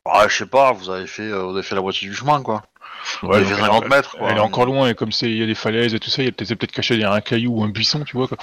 Ah, 0.05 0.27
je 0.27 0.35
sais 0.35 0.45
pas, 0.45 0.73
vous 0.73 0.89
avez 0.89 1.07
fait, 1.07 1.23
euh, 1.23 1.43
vous 1.43 1.53
avez 1.53 1.63
fait 1.63 1.75
la 1.75 1.81
moitié 1.81 2.09
du 2.09 2.13
chemin, 2.13 2.41
quoi. 2.41 2.63
Fait 3.03 3.27
elle- 3.41 3.47
50 3.57 3.87
mètres, 3.89 4.17
quoi. 4.17 4.29
Elle 4.31 4.37
est 4.37 4.41
encore 4.41 4.65
loin 4.65 4.87
et 4.89 4.95
comme 4.95 5.11
c'est 5.11 5.29
il 5.29 5.37
y 5.37 5.43
a 5.43 5.45
des 5.45 5.55
falaises 5.55 5.93
et 5.93 5.99
tout 5.99 6.09
ça, 6.09 6.21
il 6.21 6.25
y 6.25 6.29
a 6.29 6.31
peut-être 6.31 6.47
c'est 6.47 6.55
peut-être 6.55 6.71
caché 6.71 6.95
derrière 6.97 7.13
un 7.13 7.21
caillou 7.21 7.59
ou 7.59 7.63
un 7.63 7.69
buisson, 7.69 8.03
tu 8.03 8.17
vois. 8.17 8.27
Quoi. 8.27 8.37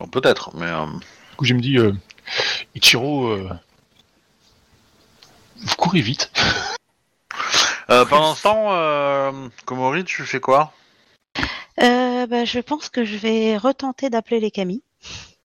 Bon, 0.00 0.06
Peut-être, 0.08 0.54
mais 0.56 0.66
euh, 0.66 0.86
Du 1.30 1.36
coup, 1.36 1.44
je 1.44 1.54
me 1.54 1.60
dis, 1.60 1.78
euh, 1.78 1.92
Ichiro, 2.74 3.28
euh, 3.28 3.48
vous 5.56 5.76
courez 5.76 6.00
vite. 6.00 6.30
euh, 7.90 8.04
pendant 8.04 8.34
ce 8.34 8.42
temps, 8.42 8.72
euh, 8.72 9.32
Komori, 9.64 10.04
tu 10.04 10.22
fais 10.24 10.40
quoi? 10.40 10.72
Euh, 11.80 12.26
bah, 12.26 12.44
je 12.44 12.58
pense 12.60 12.88
que 12.90 13.04
je 13.04 13.16
vais 13.16 13.56
retenter 13.56 14.10
d'appeler 14.10 14.40
les 14.40 14.50
Camis. 14.50 14.82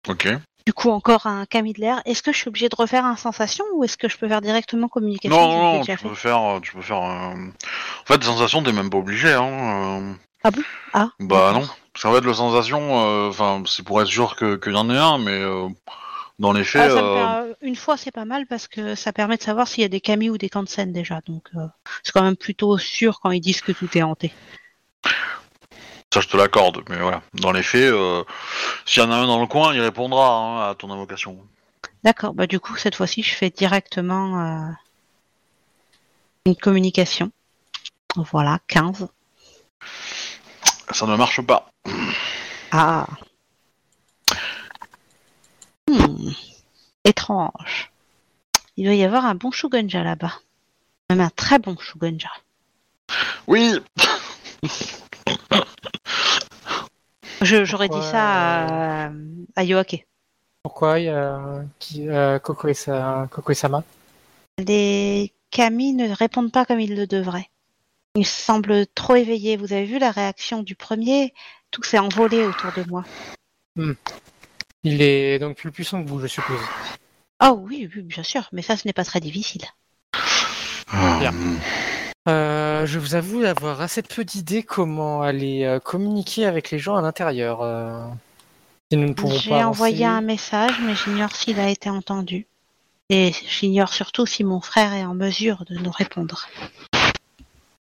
Ok. 0.09 0.29
Du 0.67 0.73
coup, 0.73 0.91
encore 0.91 1.27
un 1.27 1.45
Camille 1.47 1.73
de 1.73 1.81
l'air. 1.81 2.03
Est-ce 2.05 2.23
que 2.23 2.33
je 2.33 2.39
suis 2.39 2.49
obligé 2.49 2.69
de 2.69 2.77
refaire 2.77 3.05
un 3.05 3.17
sensation 3.17 3.65
ou 3.75 3.85
est-ce 3.85 3.97
que 3.97 4.09
je 4.09 4.17
peux 4.17 4.29
faire 4.29 4.41
directement 4.41 4.89
communication 4.89 5.37
Non, 5.37 5.49
non, 5.73 5.79
déjà 5.81 5.97
tu 5.97 6.09
peux 6.09 6.15
faire, 6.15 6.61
tu 6.63 6.73
peux 6.73 6.83
faire. 6.83 7.03
euh, 7.03 7.35
En 7.35 8.05
fait, 8.07 8.19
des 8.19 8.27
sensations, 8.27 8.63
t'es 8.63 8.73
même 8.73 8.91
pas 8.91 8.99
obligé, 8.99 9.33
hein. 9.33 9.43
euh. 10.03 10.15
Ah 10.45 10.51
bon? 10.51 10.63
Ah. 10.93 11.09
Bah 11.21 11.53
non. 11.53 11.67
Parce 11.93 12.03
qu'en 12.05 12.13
fait, 12.15 12.21
le 12.21 12.35
sensation, 12.35 13.01
euh, 13.01 13.29
enfin, 13.29 13.63
c'est 13.67 13.85
pour 13.85 14.01
être 14.01 14.09
sûr 14.09 14.37
que 14.37 14.57
qu'il 14.57 14.73
y 14.73 14.77
en 14.77 14.89
ait 14.91 14.97
un, 14.97 15.19
mais 15.19 15.43
dans 16.39 16.53
les 16.53 16.63
Ah, 16.63 16.65
faits, 16.65 16.91
ça 16.93 17.03
me 17.03 17.47
per- 17.49 17.55
Une 17.63 17.77
fois, 17.77 17.97
c'est 17.97 18.11
pas 18.11 18.25
mal 18.25 18.47
parce 18.47 18.67
que 18.69 18.95
ça 18.95 19.13
permet 19.13 19.37
de 19.37 19.43
savoir 19.43 19.69
s'il 19.69 19.83
y 19.83 19.85
a 19.85 19.89
des 19.89 20.01
Camis 20.01 20.31
ou 20.31 20.39
des 20.39 20.49
Kansen 20.49 20.93
déjà. 20.93 21.21
Donc, 21.27 21.49
euh, 21.57 21.67
c'est 22.03 22.13
quand 22.13 22.23
même 22.23 22.37
plutôt 22.37 22.79
sûr 22.79 23.21
quand 23.21 23.31
ils 23.31 23.41
disent 23.41 23.61
que 23.61 23.73
tout 23.73 23.89
est 23.97 24.03
hanté. 24.03 24.33
Ça 26.13 26.21
je 26.21 26.29
te 26.29 26.37
l'accorde. 26.37 26.83
Mais 26.89 26.99
voilà, 26.99 27.23
dans 27.35 27.53
les 27.53 27.63
faits, 27.63 27.91
euh, 27.93 28.23
s'il 28.85 29.03
y 29.03 29.07
en 29.07 29.11
a 29.11 29.17
un 29.17 29.27
dans 29.27 29.41
le 29.41 29.47
coin, 29.47 29.75
il 29.75 29.81
répondra 29.81 30.29
hein, 30.29 30.71
à 30.71 30.75
ton 30.75 30.91
invocation. 30.91 31.39
D'accord, 32.05 32.35
bah 32.35 32.47
du 32.47 32.61
coup, 32.61 32.77
cette 32.77 32.95
fois-ci, 32.95 33.23
je 33.23 33.35
fais 33.35 33.51
directement 33.51 34.41
euh, 34.41 34.71
une 36.47 36.57
communication. 36.57 37.31
Voilà, 38.17 38.59
15. 38.69 39.09
Ça 40.91 41.07
ne 41.07 41.17
marche 41.17 41.41
pas. 41.41 41.71
Ah. 42.73 43.07
Hmm. 45.89 46.31
Étrange. 47.05 47.91
Il 48.77 48.85
doit 48.85 48.95
y 48.95 49.05
avoir 49.05 49.25
un 49.25 49.35
bon 49.35 49.51
Shugenja 49.51 50.03
là-bas. 50.03 50.35
Même 51.09 51.21
un 51.21 51.31
très 51.31 51.59
bon 51.59 51.77
Shugenja. 51.79 52.31
Oui. 53.47 53.79
Je- 57.43 57.65
J'aurais 57.65 57.89
dit 57.89 58.03
ça 58.03 59.07
à, 59.07 59.11
à 59.57 59.65
Yoake. 59.65 60.07
Pourquoi 60.63 61.01
il 61.01 61.07
y 61.07 61.09
a 61.09 61.63
qui, 61.79 62.09
euh, 62.09 62.39
Coco 62.39 62.69
et 62.69 62.75
sa, 62.75 63.29
Coco 63.31 63.51
et 63.53 63.55
Sama 63.57 63.83
Les 64.59 65.33
Kami 65.51 65.93
ne 65.95 66.09
répondent 66.15 66.53
pas 66.53 66.65
comme 66.65 66.81
ils 66.81 66.95
le 66.95 67.07
devraient. 67.07 67.51
Ils 68.15 68.27
semblent 68.27 68.87
trop 68.95 69.17
éveillés. 69.17 69.57
Vous 69.57 69.73
avez 69.73 69.85
vu 69.87 69.99
la 69.99 70.11
réaction 70.11 70.63
du 70.63 70.77
premier? 70.77 71.35
Tout 71.71 71.83
s'est 71.83 71.99
envolé 71.99 72.45
autour 72.45 72.71
de 72.77 72.85
moi. 72.89 73.05
Il 74.85 75.01
est 75.03 75.39
donc 75.39 75.57
plus 75.57 75.73
puissant 75.73 76.03
que 76.05 76.09
vous, 76.09 76.21
je 76.21 76.27
suppose. 76.27 76.61
Oh 77.43 77.59
oui, 77.63 77.89
oui, 77.97 78.03
bien 78.03 78.23
sûr, 78.23 78.49
mais 78.53 78.63
ça, 78.63 78.77
ce 78.77 78.87
n'est 78.87 78.93
pas 78.93 79.05
très 79.05 79.21
difficile. 79.21 79.63
Bien. 80.93 81.33
Euh, 82.29 82.87
je 82.87 82.99
vous 83.01 83.15
avoue 83.17 83.43
avoir 83.45 83.81
assez 83.81 84.03
peu 84.03 84.25
d'idées 84.25 84.63
comment 84.63 85.23
aller 85.23 85.65
euh, 85.65 85.81
communiquer 85.81 86.47
avec 86.47 86.71
les 86.71 86.79
gens 86.79 86.97
à 86.97 87.03
l'intérieur. 87.03 87.63
euh, 87.63 88.07
si 88.91 88.97
nous 88.97 89.09
ne 89.09 89.13
pouvons 89.15 89.39
J'ai 89.41 89.51
pas 89.51 89.67
envoyé 89.67 90.05
un 90.05 90.17
avancer. 90.19 90.27
message, 90.27 90.73
mais 90.85 90.95
j'ignore 90.95 91.35
s'il 91.35 91.59
a 91.59 91.69
été 91.69 91.91
entendu. 91.91 92.47
Et 93.11 93.33
j'ignore 93.49 93.93
surtout 93.93 94.25
si 94.27 94.45
mon 94.45 94.61
frère 94.61 94.93
est 94.95 95.05
en 95.05 95.15
mesure 95.15 95.65
de 95.69 95.77
nous 95.79 95.91
répondre. 95.91 96.49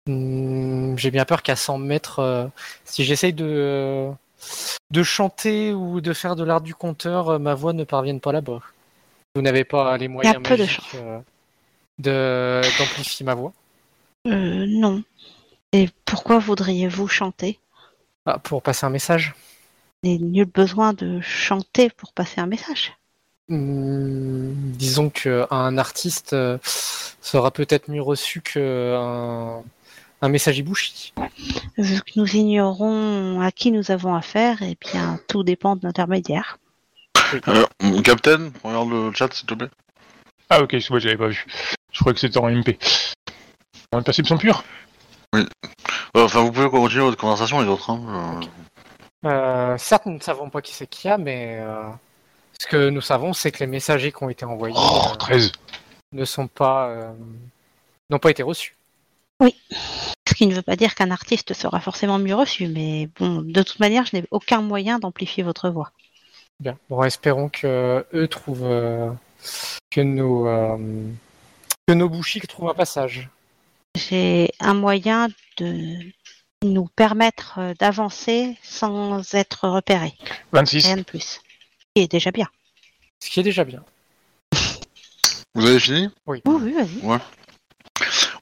Hmm, 0.06 0.96
J'ai 0.96 1.10
bien 1.10 1.24
peur 1.26 1.42
qu'à 1.42 1.56
100 1.56 1.78
mètres, 1.78 2.20
euh, 2.20 2.46
si 2.84 3.04
j'essaye 3.04 3.34
de, 3.34 3.44
euh, 3.46 4.10
de 4.90 5.02
chanter 5.02 5.74
ou 5.74 6.00
de 6.00 6.12
faire 6.14 6.34
de 6.34 6.44
l'art 6.44 6.62
du 6.62 6.74
conteur, 6.74 7.28
euh, 7.28 7.38
ma 7.38 7.54
voix 7.54 7.74
ne 7.74 7.84
parvienne 7.84 8.20
pas 8.20 8.32
là-bas. 8.32 8.60
Vous 9.34 9.42
n'avez 9.42 9.64
pas 9.64 9.96
les 9.98 10.08
moyens 10.08 10.42
peu 10.42 10.56
de 10.56 10.62
magiques 10.62 10.94
euh, 10.94 11.20
de- 11.98 12.62
d'amplifier 12.78 13.26
ma 13.26 13.34
voix? 13.34 13.52
Non. 14.24 15.02
Et 15.72 15.88
pourquoi 16.04 16.38
voudriez-vous 16.38 17.08
chanter? 17.08 17.58
Ah, 18.26 18.38
pour 18.38 18.62
passer 18.62 18.86
un 18.86 18.90
message 18.90 19.34
Il 20.02 20.10
n'y 20.26 20.40
a 20.40 20.44
nul 20.44 20.50
besoin 20.52 20.92
de 20.92 21.20
chanter 21.20 21.90
pour 21.90 22.12
passer 22.12 22.40
un 22.40 22.46
message. 22.46 22.92
Hmm, 23.48 24.52
Disons 24.72 25.10
qu'un 25.10 25.78
artiste 25.78 26.32
euh, 26.34 26.58
sera 27.20 27.50
peut-être 27.50 27.90
mieux 27.90 28.02
reçu 28.02 28.40
qu'un 28.40 29.62
un 30.22 30.28
message 30.28 30.58
Ibushi. 30.58 31.14
Vu 31.78 32.00
que 32.02 32.12
nous 32.16 32.36
ignorons 32.36 33.40
à 33.40 33.50
qui 33.50 33.72
nous 33.72 33.90
avons 33.90 34.14
affaire, 34.14 34.58
eh 34.62 34.76
bien, 34.80 35.18
tout 35.28 35.42
dépend 35.42 35.76
de 35.76 35.80
l'intermédiaire. 35.84 36.58
Euh, 37.48 37.64
Captain, 38.02 38.50
regarde 38.62 38.90
le 38.90 39.12
chat 39.12 39.32
s'il 39.32 39.46
te 39.46 39.54
plaît. 39.54 39.70
Ah 40.50 40.62
ok, 40.62 40.76
moi 40.90 40.98
j'avais 40.98 41.16
pas 41.16 41.28
vu. 41.28 41.46
Je 41.92 42.00
croyais 42.00 42.14
que 42.14 42.20
c'était 42.20 42.38
en 42.38 42.50
MP. 42.50 42.76
En 43.92 44.02
perception 44.02 44.38
pure 44.38 44.62
Euh, 45.34 45.44
Enfin, 46.14 46.42
vous 46.42 46.52
pouvez 46.52 46.70
continuer 46.70 47.02
votre 47.02 47.16
conversation 47.16 47.60
les 47.60 47.68
autres. 47.68 47.90
Hein. 47.90 48.40
euh. 49.24 49.28
Euh, 49.28 49.78
certes, 49.78 50.06
nous 50.06 50.14
ne 50.14 50.20
savons 50.20 50.48
pas 50.48 50.62
qui 50.62 50.72
c'est 50.72 50.86
qui 50.86 51.08
a, 51.08 51.18
mais 51.18 51.58
euh, 51.60 51.88
ce 52.60 52.66
que 52.66 52.88
nous 52.88 53.00
savons, 53.00 53.32
c'est 53.32 53.50
que 53.52 53.58
les 53.58 53.66
messagers 53.66 54.12
qui 54.12 54.22
ont 54.22 54.30
été 54.30 54.44
envoyés 54.44 54.74
Oh, 54.78 55.02
euh, 55.12 55.16
13 55.16 55.52
ne 56.12 56.24
sont 56.24 56.46
pas 56.46 56.88
euh, 56.88 57.12
n'ont 58.10 58.18
pas 58.18 58.30
été 58.30 58.42
reçus. 58.42 58.76
Ce 60.28 60.34
qui 60.34 60.46
ne 60.46 60.54
veut 60.54 60.62
pas 60.62 60.76
dire 60.76 60.94
qu'un 60.94 61.10
artiste 61.10 61.54
sera 61.54 61.80
forcément 61.80 62.18
mieux 62.18 62.34
reçu, 62.34 62.68
mais 62.68 63.08
bon, 63.18 63.42
de 63.42 63.62
toute 63.62 63.80
manière, 63.80 64.06
je 64.06 64.16
n'ai 64.16 64.24
aucun 64.30 64.62
moyen 64.62 64.98
d'amplifier 64.98 65.42
votre 65.42 65.68
voix. 65.70 65.90
Bien. 66.60 66.76
Bon, 66.88 67.02
espérons 67.02 67.48
que 67.48 68.06
eux 68.14 68.28
trouvent 68.28 68.64
euh, 68.64 69.10
que 69.90 70.00
nos 70.00 70.46
euh, 70.46 70.78
que 71.86 71.94
nos 71.94 72.08
bouchiques 72.08 72.46
trouvent 72.46 72.68
un 72.70 72.74
passage. 72.74 73.28
J'ai 73.96 74.50
un 74.60 74.74
moyen 74.74 75.28
de 75.58 75.96
nous 76.62 76.86
permettre 76.94 77.54
euh, 77.58 77.74
d'avancer 77.78 78.56
sans 78.62 79.34
être 79.34 79.68
repéré. 79.68 80.14
26. 80.52 80.86
Rien 80.86 80.96
de 80.98 81.02
plus. 81.02 81.20
Ce 81.22 81.38
qui 81.94 82.02
est 82.02 82.10
déjà 82.10 82.30
bien. 82.30 82.46
Ce 83.22 83.30
qui 83.30 83.40
est 83.40 83.42
déjà 83.42 83.64
bien. 83.64 83.82
Vous 85.54 85.66
avez 85.66 85.80
fini? 85.80 86.08
Oui. 86.26 86.40
Oui, 86.44 86.56
oui, 86.62 86.72
vas-y. 86.72 87.20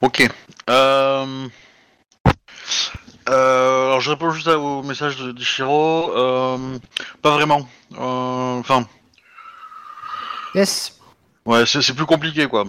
Ok. 0.01 0.27
Euh... 0.69 1.47
Euh, 3.29 3.85
alors 3.85 4.01
je 4.01 4.09
réponds 4.09 4.31
juste 4.31 4.47
à- 4.47 4.57
au 4.57 4.81
message 4.81 5.17
de 5.17 5.31
d'Ichiro. 5.31 6.11
Euh, 6.17 6.79
pas 7.21 7.31
vraiment. 7.31 7.67
Euh, 7.93 8.59
Enfin, 8.59 8.87
Yes. 10.55 10.98
Ouais, 11.49 11.65
c'est 11.65 11.93
plus 11.93 12.05
compliqué 12.05 12.47
quoi. 12.47 12.65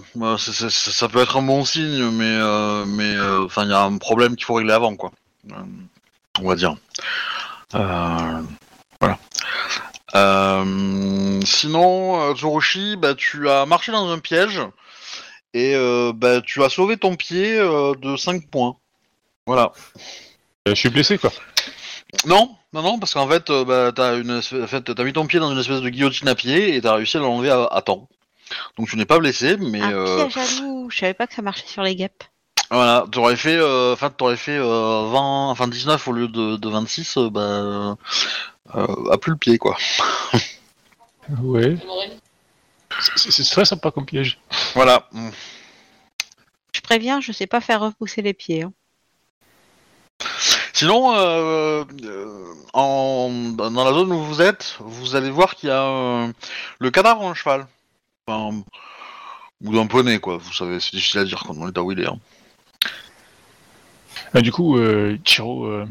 Ça 0.69 1.09
peut 1.09 1.21
être 1.21 1.37
un 1.37 1.43
bon 1.43 1.65
signe, 1.65 2.11
mais 2.11 2.25
euh, 2.25 2.85
mais 2.87 3.15
euh, 3.17 3.47
il 3.59 3.69
y 3.69 3.73
a 3.73 3.83
un 3.83 3.99
problème 3.99 4.37
qu'il 4.37 4.45
faut 4.45 4.55
régler 4.55 4.73
avant 4.73 4.97
quoi. 4.97 5.13
Euh, 5.53 5.55
on 6.41 6.49
va 6.49 6.55
dire. 6.57 6.77
Voilà. 9.01 9.19
Sinon, 11.45 12.35
Tsurushi, 12.35 12.97
bah 12.97 13.15
tu 13.15 13.49
as 13.49 13.65
marché 13.67 13.93
dans 13.93 14.11
un 14.11 14.19
piège 14.19 14.61
et 15.55 15.75
bah 16.15 16.41
tu 16.41 16.63
as 16.63 16.69
sauvé 16.69 16.97
ton 16.97 17.17
pied 17.17 17.57
de 17.57 18.17
5 18.17 18.47
points. 18.49 18.77
Voilà. 19.47 19.73
Je 20.67 20.75
suis 20.75 20.91
blessé 20.91 21.19
quoi. 21.19 21.31
Non, 22.27 22.57
non, 22.73 22.83
non, 22.83 22.99
parce 22.99 23.15
qu'en 23.15 23.29
fait, 23.29 23.51
bah, 23.51 23.93
t'as 23.95 24.19
une, 24.19 24.39
espèce- 24.39 24.63
en 24.63 24.67
fait, 24.67 24.83
t'as 24.83 25.05
mis 25.05 25.13
ton 25.13 25.27
pied 25.27 25.39
dans 25.39 25.53
une 25.53 25.59
espèce 25.59 25.81
de 25.81 25.89
guillotine 25.89 26.27
à 26.29 26.35
pied 26.35 26.75
et 26.75 26.81
t'as 26.81 26.95
réussi 26.95 27.17
à 27.17 27.21
l'enlever 27.21 27.51
à, 27.51 27.65
à 27.65 27.83
temps. 27.83 28.09
Donc 28.77 28.89
tu 28.89 28.97
n'es 28.97 29.05
pas 29.07 29.19
blessé, 29.19 29.57
mais 29.59 29.81
Un 29.81 29.93
euh, 29.93 30.27
piège 30.27 30.37
à 30.37 30.61
loup. 30.63 30.89
Je 30.91 30.99
savais 30.99 31.15
pas 31.15 31.27
que 31.27 31.35
ça 31.35 31.43
marchait 31.43 31.67
sur 31.67 31.83
les 31.83 31.95
guêpes. 31.97 32.25
voilà, 32.71 33.05
t'aurais 33.11 33.37
fait, 33.37 33.57
euh, 33.57 33.93
enfin, 33.93 34.11
t'aurais 34.11 34.37
fait 34.37 34.57
euh, 34.59 35.09
20, 35.11 35.49
enfin 35.51 35.69
19 35.69 36.09
au 36.09 36.13
lieu 36.13 36.29
de, 36.29 36.57
de 36.57 36.69
26, 36.69 37.17
euh, 37.17 37.31
bah, 37.31 37.41
euh, 37.41 37.95
euh, 38.75 39.13
à 39.13 39.19
plus 39.19 39.33
le 39.33 39.39
pied 39.39 39.59
quoi. 39.59 39.77
Ouais. 41.43 41.77
C'est 43.17 43.49
très 43.49 43.65
sympa 43.65 43.93
comme 43.93 44.05
piège. 44.05 44.41
Voilà. 44.75 45.09
Je 46.75 46.81
préviens, 46.81 47.21
je 47.21 47.31
sais 47.31 47.47
pas 47.47 47.61
faire 47.61 47.81
repousser 47.81 48.21
les 48.21 48.35
pieds. 48.35 48.65
hein. 48.65 48.73
Sinon, 50.73 51.15
euh, 51.15 51.85
euh, 52.05 52.45
en, 52.73 53.31
dans 53.55 53.85
la 53.85 53.93
zone 53.93 54.11
où 54.13 54.25
vous 54.25 54.43
êtes, 54.43 54.77
vous 54.81 55.15
allez 55.15 55.31
voir 55.31 55.55
qu'il 55.55 55.69
y 55.69 55.73
a 55.73 55.83
euh, 55.85 56.33
le 56.81 56.91
cadavre 56.91 57.21
d'un 57.23 57.35
cheval. 57.35 57.67
Enfin, 58.27 58.63
ou 59.63 59.75
d'un 59.75 59.87
poney, 59.87 60.19
quoi. 60.19 60.37
Vous 60.39 60.53
savez, 60.53 60.81
c'est 60.81 60.93
difficile 60.93 61.21
à 61.21 61.25
dire 61.25 61.43
quand 61.47 61.55
on 61.57 61.69
est 61.69 61.77
à 61.77 61.83
où 61.83 61.93
il 61.93 62.01
est. 62.01 62.07
hein. 62.07 62.19
Ah, 64.35 64.41
du 64.41 64.53
coup, 64.53 64.79
euh, 64.79 65.19
Chiro, 65.25 65.67
euh... 65.67 65.85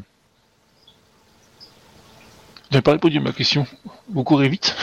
vous 1.59 2.71
n'avez 2.71 2.81
pas 2.81 2.91
répondu 2.91 3.17
à 3.17 3.21
ma 3.21 3.33
question. 3.33 3.67
Vous 4.09 4.23
courez 4.23 4.47
vite 4.49 4.75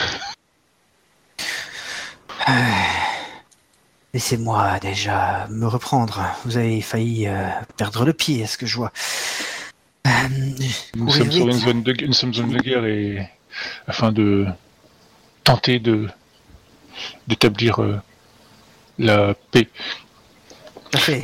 Laissez-moi 4.13 4.79
déjà 4.79 5.47
me 5.49 5.67
reprendre. 5.67 6.23
Vous 6.45 6.57
avez 6.57 6.81
failli 6.81 7.27
euh, 7.27 7.49
perdre 7.75 8.05
le 8.05 8.13
pied, 8.13 8.43
à 8.43 8.47
ce 8.47 8.57
que 8.57 8.65
je 8.65 8.77
vois. 8.77 8.91
Euh, 10.07 10.09
Nous 10.95 11.11
sommes 11.11 11.31
sur 11.31 11.47
une 11.47 11.53
zone 11.53 11.83
de, 11.83 12.05
nous 12.05 12.13
sommes 12.13 12.33
zone 12.33 12.49
de 12.51 12.57
guerre 12.59 12.85
et 12.85 13.29
afin 13.87 14.11
de 14.11 14.47
tenter 15.43 15.79
de 15.79 16.07
d'établir 17.27 17.81
euh, 17.81 17.99
la 18.99 19.33
paix. 19.51 19.67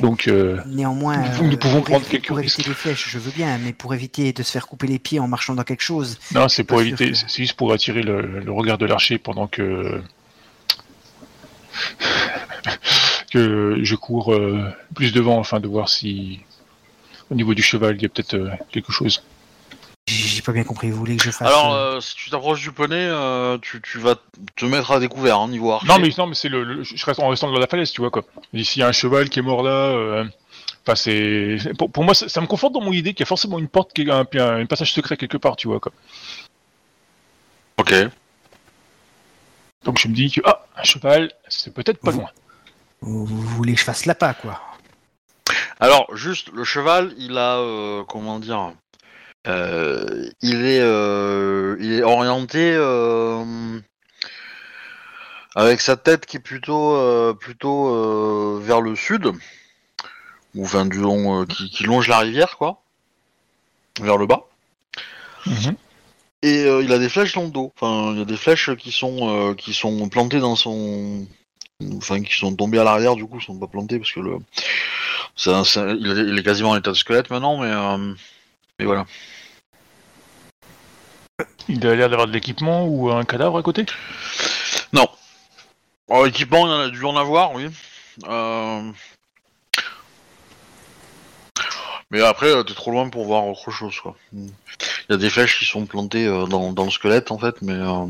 Donc, 0.02 0.28
euh, 0.28 0.60
Néanmoins, 0.68 1.18
nous- 1.38 1.46
nous 1.48 1.54
euh, 1.54 1.58
pouvons 1.58 1.76
pour, 1.78 1.86
prendre 1.86 2.02
éviter- 2.02 2.18
quelques 2.18 2.28
pour 2.28 2.40
éviter 2.40 2.56
risques. 2.58 2.68
les 2.68 2.74
flèches, 2.74 3.10
je 3.10 3.18
veux 3.18 3.32
bien, 3.32 3.58
mais 3.60 3.72
pour 3.74 3.94
éviter 3.94 4.34
de 4.34 4.44
se 4.44 4.52
faire 4.52 4.68
couper 4.68 4.88
les 4.88 5.00
pieds 5.00 5.20
en 5.20 5.28
marchant 5.28 5.56
dans 5.56 5.64
quelque 5.64 5.82
chose, 5.84 6.20
non, 6.36 6.50
c'est 6.50 6.64
pour 6.66 6.82
éviter, 6.82 7.12
que- 7.12 7.18
c'est 7.18 7.30
juste 7.44 7.54
pour 7.54 7.72
attirer 7.72 8.04
le, 8.04 8.40
le 8.42 8.52
regard 8.52 8.78
de 8.78 8.86
l'archer 8.86 9.18
pendant 9.18 9.48
que 9.48 10.02
que 13.32 13.78
je 13.82 13.96
cours 13.96 14.34
euh, 14.34 14.70
plus 14.96 15.12
devant 15.14 15.40
afin 15.40 15.60
de 15.60 15.68
voir 15.68 15.90
si 15.90 16.42
au 17.32 17.36
niveau 17.36 17.54
du 17.54 17.62
cheval 17.64 17.96
il 17.96 18.04
y 18.04 18.06
a 18.06 18.10
peut-être 18.10 18.36
euh, 18.36 18.50
quelque 18.72 18.92
chose. 18.92 19.24
Pas 20.44 20.52
bien 20.52 20.64
compris. 20.64 20.90
Vous 20.92 20.98
voulez 20.98 21.18
que 21.18 21.24
je 21.24 21.32
fasse 21.32 21.48
Alors, 21.48 21.74
euh, 21.74 21.96
euh, 21.98 22.02
si 22.02 22.16
tu 22.16 22.30
t'approches 22.30 22.62
du 22.62 22.72
poney, 22.72 22.96
euh, 22.98 23.58
tu, 23.60 23.82
tu 23.82 23.98
vas 24.00 24.16
te 24.56 24.66
mettre 24.66 24.92
à 24.92 25.00
découvert, 25.00 25.40
hein, 25.40 25.48
niveau 25.48 25.72
archer. 25.72 25.88
Non 25.88 26.00
mais 26.00 26.10
non 26.18 26.28
mais 26.28 26.36
c'est 26.36 26.50
le, 26.50 26.64
le- 26.64 26.84
je 26.84 27.06
reste 27.06 27.20
en 27.20 27.28
restant 27.30 27.52
dans 27.52 27.60
la 27.60 27.68
falaise 27.68 27.92
tu 27.92 28.02
vois 28.02 28.12
quoi. 28.12 28.24
S'il 28.54 28.80
y 28.80 28.84
a 28.84 28.88
un 28.88 28.92
cheval 28.92 29.30
qui 29.30 29.40
est 29.40 29.44
mort 29.44 29.64
là, 29.64 29.72
euh, 29.72 30.26
enfin 30.86 30.96
c'est 30.96 31.58
pour, 31.78 31.92
pour 31.92 32.04
moi 32.04 32.14
ça, 32.14 32.30
ça 32.30 32.42
me 32.42 32.48
conforte 32.48 32.74
dans 32.74 32.82
mon 32.82 32.92
idée 32.94 33.14
qu'il 33.14 33.22
y 33.22 33.24
a 33.24 33.28
forcément 33.28 33.58
une 33.60 33.68
porte 33.68 33.94
qui 33.94 34.04
est 34.04 34.12
un, 34.12 34.26
un, 34.36 34.62
un 34.62 34.66
passage 34.66 34.94
secret 34.94 35.18
quelque 35.18 35.38
part 35.38 35.56
tu 35.56 35.68
vois 35.68 35.80
quoi. 35.80 35.92
Ok. 37.78 37.94
Donc 39.84 40.00
je 40.00 40.08
me 40.08 40.14
dis 40.14 40.32
que 40.32 40.42
ah 40.46 40.66
un 40.78 40.84
cheval 40.84 41.32
c'est 41.50 41.74
peut-être 41.74 42.00
pas 42.00 42.12
Vous- 42.12 42.20
loin. 42.22 42.30
vous, 43.02 43.26
vous 43.26 43.42
voulez 43.42 43.74
que 43.74 43.80
je 43.80 43.86
fasse 43.86 44.06
l'appât, 44.06 44.34
quoi 44.36 44.60
Alors, 45.80 46.16
juste, 46.16 46.50
le 46.54 46.64
cheval, 46.64 47.14
il 47.18 47.38
a, 47.38 47.58
euh, 47.58 48.04
comment 48.08 48.40
dire, 48.40 48.72
euh, 49.48 50.30
il 50.42 50.66
est, 50.66 50.80
euh, 50.80 51.76
il 51.80 51.94
est 51.94 52.04
orienté 52.04 52.74
euh, 52.76 53.44
avec 55.56 55.82
sa 55.82 55.98
tête 55.98 56.26
qui 56.26 56.38
est 56.38 56.42
plutôt, 56.42 56.98
plutôt 57.40 58.60
vers 58.60 58.82
le 58.82 58.96
sud, 58.96 59.32
ou 60.56 60.64
enfin, 60.64 60.86
du 60.86 61.00
long, 61.00 61.46
qui, 61.46 61.70
qui 61.70 61.84
longe 61.84 62.08
la 62.08 62.20
rivière, 62.20 62.58
quoi, 62.58 62.82
vers 64.00 64.18
le 64.18 64.26
bas. 64.26 64.44
Mhm. 65.46 65.76
Et 66.42 66.64
il 66.64 66.92
a 66.92 67.00
des 67.00 67.10
flèches 67.10 67.34
dans 67.34 67.44
le 67.44 67.52
dos. 67.52 67.72
Enfin, 67.76 68.14
il 68.14 68.20
y 68.20 68.22
a 68.22 68.26
des 68.26 68.38
flèches 68.38 68.74
qui 68.76 68.92
sont, 68.92 69.56
qui 69.58 69.74
sont 69.74 70.10
plantées 70.10 70.40
dans 70.40 70.56
son, 70.56 71.26
enfin, 71.98 72.22
qui 72.22 72.36
sont 72.36 72.56
tombées 72.56 72.80
à 72.80 72.84
l'arrière. 72.84 73.16
Du 73.16 73.26
coup, 73.26 73.40
sont 73.40 73.58
pas 73.58 73.68
plantées 73.68 74.00
parce 74.00 74.12
que 74.12 74.20
le, 74.20 74.38
il, 75.46 76.38
est, 76.38 76.44
quasiment 76.44 76.72
en 76.72 76.78
état 76.78 76.92
de 76.92 76.96
squelette 76.96 77.30
maintenant, 77.30 77.58
mais, 77.58 77.72
mais 78.80 78.86
voilà. 78.86 79.06
Il 81.68 81.86
a 81.88 81.96
l'air 81.96 82.10
d'avoir 82.10 82.28
de 82.28 82.34
l'équipement 82.34 82.86
ou 82.86 83.10
un 83.12 83.24
cadavre 83.24 83.58
à 83.58 83.64
côté? 83.64 83.86
Non. 84.92 85.08
Oh, 86.08 86.26
équipement, 86.26 86.62
en 86.62 86.80
a 86.80 86.90
dû 86.90 87.04
en 87.06 87.16
avoir, 87.16 87.54
oui. 87.54 87.70
Euh, 88.26 88.92
Mais 92.14 92.22
après, 92.22 92.52
euh, 92.52 92.62
t'es 92.62 92.76
trop 92.76 92.92
loin 92.92 93.10
pour 93.10 93.26
voir 93.26 93.48
autre 93.48 93.72
chose, 93.72 94.00
quoi. 94.00 94.16
Il 94.34 94.52
y 95.10 95.14
a 95.14 95.18
des 95.18 95.32
flèches 95.32 95.58
qui 95.58 95.66
sont 95.66 95.88
plantées 95.88 96.28
euh, 96.28 96.46
dans, 96.46 96.72
dans 96.72 96.86
le 96.86 96.92
squelette, 96.92 97.32
en 97.32 97.40
fait, 97.40 97.56
mais, 97.64 97.74
euh, 97.74 98.06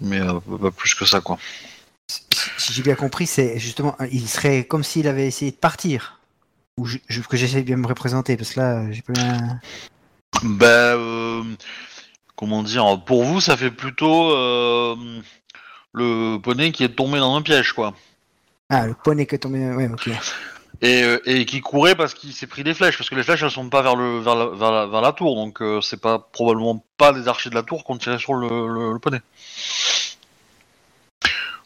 mais 0.00 0.20
euh, 0.20 0.40
pas 0.60 0.72
plus 0.72 0.96
que 0.96 1.04
ça, 1.04 1.20
quoi. 1.20 1.38
Si 2.58 2.72
j'ai 2.72 2.82
bien 2.82 2.96
compris, 2.96 3.28
c'est 3.28 3.56
justement, 3.60 3.96
il 4.10 4.28
serait 4.28 4.64
comme 4.64 4.82
s'il 4.82 5.06
avait 5.06 5.28
essayé 5.28 5.52
de 5.52 5.56
partir. 5.56 6.18
Ou 6.78 6.86
je, 6.86 6.98
je- 7.08 7.20
que 7.20 7.36
j'essaie 7.36 7.60
de 7.60 7.66
bien 7.66 7.76
me 7.76 7.86
représenter, 7.86 8.36
parce 8.36 8.52
que 8.52 8.60
là, 8.60 8.90
j'ai 8.90 9.02
pas 9.02 9.12
bien... 9.12 9.60
Ben, 10.42 10.66
euh, 10.66 11.42
comment 12.34 12.62
dire, 12.62 13.00
pour 13.04 13.24
vous, 13.24 13.40
ça 13.40 13.56
fait 13.56 13.70
plutôt 13.70 14.32
euh, 14.32 14.96
le 15.92 16.38
poney 16.38 16.72
qui 16.72 16.82
est 16.82 16.96
tombé 16.96 17.18
dans 17.20 17.36
un 17.36 17.42
piège, 17.42 17.72
quoi. 17.72 17.94
Ah, 18.70 18.86
le 18.86 18.94
poney 18.94 19.26
qui 19.26 19.36
est 19.36 19.38
tombé... 19.38 19.70
Ouais, 19.70 19.88
ok. 19.88 20.10
Et, 20.80 21.04
euh, 21.04 21.20
et 21.24 21.46
qui 21.46 21.60
courait 21.60 21.94
parce 21.94 22.12
qu'il 22.14 22.32
s'est 22.32 22.48
pris 22.48 22.64
des 22.64 22.74
flèches, 22.74 22.98
parce 22.98 23.08
que 23.08 23.14
les 23.14 23.22
flèches 23.22 23.44
elles 23.44 23.50
sont 23.50 23.70
pas 23.70 23.80
vers 23.80 23.94
le 23.94 24.18
vers 24.18 24.34
la, 24.34 24.46
vers 24.46 24.72
la, 24.72 24.86
vers 24.86 25.00
la 25.00 25.12
tour, 25.12 25.36
donc 25.36 25.62
euh, 25.62 25.80
c'est 25.80 26.00
pas 26.00 26.18
probablement 26.18 26.84
pas 26.98 27.12
des 27.12 27.28
archers 27.28 27.48
de 27.48 27.54
la 27.54 27.62
tour 27.62 27.84
qui 27.84 27.92
ont 27.92 27.96
tiré 27.96 28.18
sur 28.18 28.34
le, 28.34 28.48
le, 28.48 28.92
le 28.92 28.98
poney. 28.98 29.20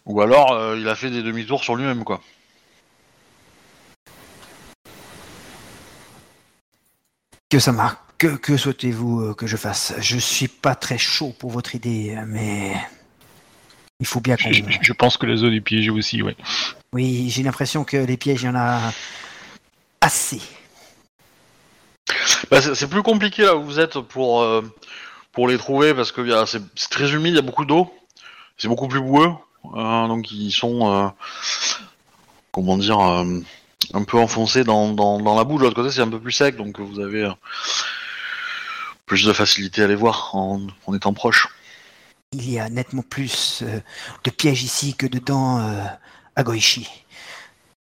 Ou 0.04 0.20
alors 0.20 0.52
euh, 0.52 0.78
il 0.78 0.86
a 0.88 0.94
fait 0.94 1.10
des 1.10 1.22
demi-tours 1.22 1.64
sur 1.64 1.74
lui-même, 1.74 2.04
quoi. 2.04 2.20
Que 7.48 7.58
ça 7.58 7.72
marque. 7.72 7.98
Que, 8.18 8.36
que 8.36 8.56
souhaitez-vous 8.56 9.20
euh, 9.20 9.34
que 9.34 9.46
je 9.46 9.56
fasse? 9.56 9.94
Je 10.00 10.18
suis 10.18 10.48
pas 10.48 10.74
très 10.74 10.98
chaud 10.98 11.34
pour 11.38 11.50
votre 11.50 11.74
idée, 11.74 12.18
mais... 12.26 12.74
Il 14.00 14.06
faut 14.06 14.20
bien 14.20 14.36
qu'on... 14.36 14.52
je, 14.52 14.62
je- 14.80 14.92
pense 14.92 15.16
que 15.16 15.26
la 15.26 15.36
zone 15.36 15.52
est 15.54 15.60
piégée 15.60 15.90
aussi, 15.90 16.22
ouais. 16.22 16.36
Oui, 16.92 17.30
j'ai 17.30 17.42
l'impression 17.42 17.84
que 17.84 17.96
les 17.96 18.16
pièges, 18.16 18.42
il 18.42 18.46
y 18.46 18.48
en 18.48 18.54
a 18.56 18.92
assez. 20.00 20.40
Bah, 22.50 22.62
c'est 22.62 22.74
c'est 22.74 22.88
plus 22.88 23.02
compliqué 23.02 23.42
là 23.42 23.56
où 23.56 23.64
vous 23.64 23.80
êtes 23.80 23.98
pour 24.00 24.40
euh, 24.42 24.62
pour 25.32 25.46
les 25.48 25.58
trouver 25.58 25.94
parce 25.94 26.12
que 26.12 26.20
y 26.22 26.32
a- 26.32 26.46
c'est 26.46 26.62
c'est 26.74 26.88
très 26.90 27.12
humide, 27.12 27.32
il 27.32 27.36
y 27.36 27.40
a 27.40 27.42
beaucoup 27.42 27.64
d'eau, 27.66 27.92
c'est 28.56 28.68
beaucoup 28.68 28.88
plus 28.88 29.00
boueux, 29.00 29.30
euh, 29.74 30.06
donc 30.06 30.30
ils 30.30 30.52
sont 30.52 30.90
euh, 30.92 31.08
comment 32.52 32.78
dire 32.78 33.00
euh, 33.00 33.40
un 33.94 34.04
peu 34.04 34.18
enfoncés 34.18 34.64
dans, 34.64 34.92
dans, 34.92 35.20
dans 35.20 35.34
la 35.36 35.44
boue. 35.44 35.58
De 35.58 35.62
l'autre 35.64 35.76
côté, 35.76 35.90
c'est 35.90 36.00
un 36.02 36.08
peu 36.08 36.20
plus 36.20 36.32
sec, 36.32 36.56
donc 36.56 36.78
vous 36.80 37.00
avez 37.00 37.24
euh, 37.24 37.32
plus 39.06 39.24
de 39.24 39.32
facilité 39.32 39.82
à 39.82 39.86
les 39.86 39.94
voir 39.94 40.34
en, 40.34 40.60
en 40.86 40.94
étant 40.94 41.12
proche. 41.14 41.48
Il 42.32 42.50
y 42.50 42.58
a 42.58 42.68
nettement 42.68 43.02
plus 43.02 43.62
euh, 43.62 43.80
de 44.24 44.30
pièges 44.30 44.62
ici 44.62 44.94
que 44.94 45.06
dedans 45.06 45.60
euh, 45.60 45.84
à 46.36 46.42
Goichi. 46.42 46.88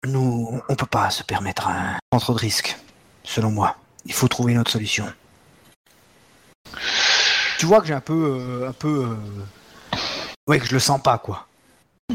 Nous, 0.05 0.61
on- 0.69 0.75
peut 0.75 0.85
pas 0.85 1.09
se 1.09 1.23
permettre 1.23 1.67
un 1.67 1.97
prendre 2.11 2.23
trop 2.23 2.33
de 2.33 2.39
risques, 2.39 2.77
selon 3.23 3.49
moi. 3.49 3.75
Il 4.05 4.13
faut 4.13 4.27
trouver 4.27 4.51
une 4.53 4.59
autre 4.59 4.69
solution. 4.69 5.11
Tu 7.57 7.65
vois 7.65 7.81
que 7.81 7.87
j'ai 7.87 7.93
un 7.93 8.01
peu, 8.01 8.13
euh, 8.63 8.69
un 8.69 8.73
peu, 8.73 9.07
euh, 9.09 9.97
ouais, 10.47 10.59
que 10.59 10.67
je 10.67 10.73
le 10.73 10.79
sens 10.79 11.01
pas, 11.01 11.17
quoi. 11.17 11.47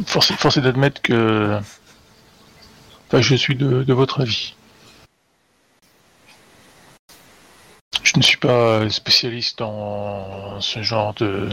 Force, 0.06 0.30
force 0.34 0.56
est 0.58 0.60
d'admettre 0.60 1.02
que. 1.02 1.58
Je 3.12 3.34
suis 3.34 3.56
de, 3.56 3.92
votre 3.92 4.20
avis. 4.20 4.54
Je 8.02 8.12
ne 8.16 8.22
suis 8.22 8.36
pas 8.36 8.88
spécialiste 8.88 9.60
en 9.62 10.60
ce 10.60 10.82
genre 10.82 11.14
de. 11.14 11.48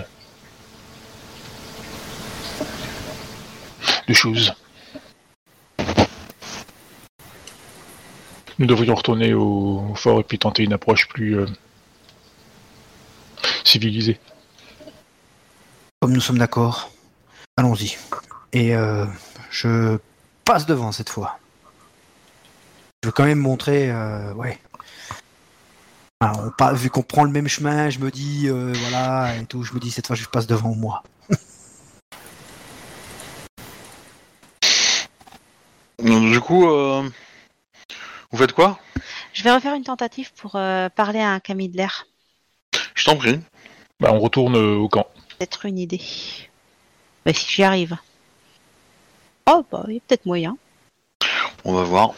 choses. 4.14 4.54
Nous 8.60 8.66
devrions 8.66 8.96
retourner 8.96 9.34
au, 9.34 9.84
au 9.92 9.96
fort 9.96 10.20
et 10.20 10.24
puis 10.24 10.40
tenter 10.40 10.64
une 10.64 10.74
approche 10.74 11.08
plus 11.08 11.38
euh, 11.38 11.46
civilisée. 13.64 14.20
Comme 16.02 16.14
nous 16.14 16.22
sommes 16.22 16.40
d'accord, 16.40 16.92
allons-y. 17.58 17.98
Et 18.54 18.76
euh, 18.76 19.06
je 19.52 19.98
passe 20.46 20.66
devant 20.66 20.92
cette 20.92 21.10
fois. 21.10 21.38
Je 23.08 23.10
veux 23.10 23.14
quand 23.14 23.24
même 23.24 23.40
montrer, 23.40 23.90
euh, 23.90 24.34
ouais. 24.34 24.60
Alors, 26.20 26.44
on 26.44 26.52
pa- 26.52 26.74
vu 26.74 26.90
qu'on 26.90 27.04
prend 27.04 27.24
le 27.24 27.32
même 27.32 27.48
chemin, 27.48 27.90
je 27.90 28.00
me 28.00 28.12
dis, 28.12 28.50
euh, 28.50 28.74
voilà, 28.76 29.34
et 29.38 29.46
tout, 29.46 29.64
je 29.64 29.74
me 29.74 29.80
dis, 29.80 29.92
cette 29.92 30.08
fois, 30.08 30.18
je 30.18 30.26
passe 30.26 30.46
devant 30.46 30.76
moi. 30.76 31.04
Donc, 36.04 36.30
du 36.34 36.42
coup, 36.42 36.68
euh, 36.70 37.10
vous 38.32 38.38
faites 38.38 38.52
quoi? 38.52 38.78
Je 39.32 39.42
vais 39.42 39.54
refaire 39.54 39.76
une 39.76 39.86
tentative 39.86 40.34
pour 40.34 40.58
euh, 40.58 40.90
parler 40.90 41.20
à 41.20 41.30
un 41.30 41.40
Camille 41.40 41.70
de 41.70 41.78
l'air. 41.78 42.08
Je 42.94 43.06
t'en 43.06 43.16
prie. 43.16 43.40
Bah, 44.02 44.10
on 44.12 44.20
retourne 44.20 44.58
au 44.58 44.90
camp. 44.90 45.08
Peut-être 45.40 45.66
une 45.66 45.80
idée. 45.80 46.02
Bah, 47.26 47.32
si 47.34 47.50
j'y 47.50 47.64
arrive. 47.64 47.96
Oh, 49.50 49.66
bah, 49.72 49.86
il 49.88 49.94
y 49.94 49.98
a 49.98 50.02
peut-être 50.06 50.26
moyen. 50.26 50.58
On 51.64 51.74
va 51.74 51.84
voir. 51.84 52.14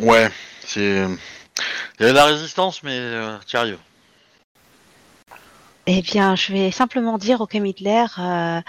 Ouais, 0.00 0.28
c'est. 0.64 1.06
Il 2.00 2.06
y 2.06 2.08
a 2.08 2.12
de 2.12 2.16
la 2.16 2.24
résistance, 2.24 2.82
mais 2.82 2.96
euh. 2.98 3.38
Eh 5.86 6.00
bien, 6.02 6.34
je 6.34 6.52
vais 6.52 6.70
simplement 6.70 7.18
dire 7.18 7.40
au 7.40 7.46
Camille 7.46 7.74
euh, 8.18 8.60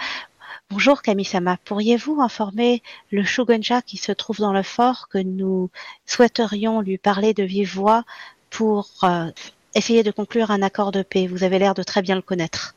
Bonjour 0.70 1.02
Kami-sama, 1.02 1.56
pourriez-vous 1.64 2.20
informer 2.20 2.82
le 3.10 3.24
Shogunja 3.24 3.82
qui 3.82 3.96
se 3.96 4.12
trouve 4.12 4.38
dans 4.38 4.52
le 4.52 4.62
fort 4.62 5.08
que 5.08 5.18
nous 5.18 5.70
souhaiterions 6.06 6.80
lui 6.80 6.98
parler 6.98 7.32
de 7.32 7.42
vive 7.42 7.74
voix 7.74 8.04
pour 8.50 8.88
euh, 9.04 9.30
essayer 9.74 10.02
de 10.02 10.10
conclure 10.10 10.50
un 10.50 10.62
accord 10.62 10.92
de 10.92 11.02
paix? 11.02 11.26
Vous 11.26 11.44
avez 11.44 11.58
l'air 11.58 11.74
de 11.74 11.82
très 11.82 12.02
bien 12.02 12.16
le 12.16 12.22
connaître. 12.22 12.74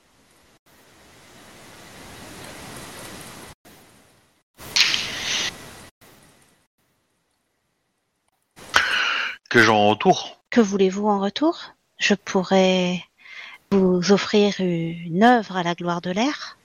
Que 9.50 9.62
j'en 9.62 9.78
en 9.78 9.90
retour 9.90 10.42
Que 10.50 10.62
voulez-vous 10.62 11.08
en 11.08 11.20
retour? 11.20 11.74
Je 12.00 12.14
pourrais 12.14 13.04
vous 13.72 14.12
offrir 14.12 14.56
une 14.60 15.24
œuvre 15.24 15.58
à 15.58 15.64
la 15.64 15.74
gloire 15.76 16.02
de 16.02 16.12
l'air. 16.12 16.58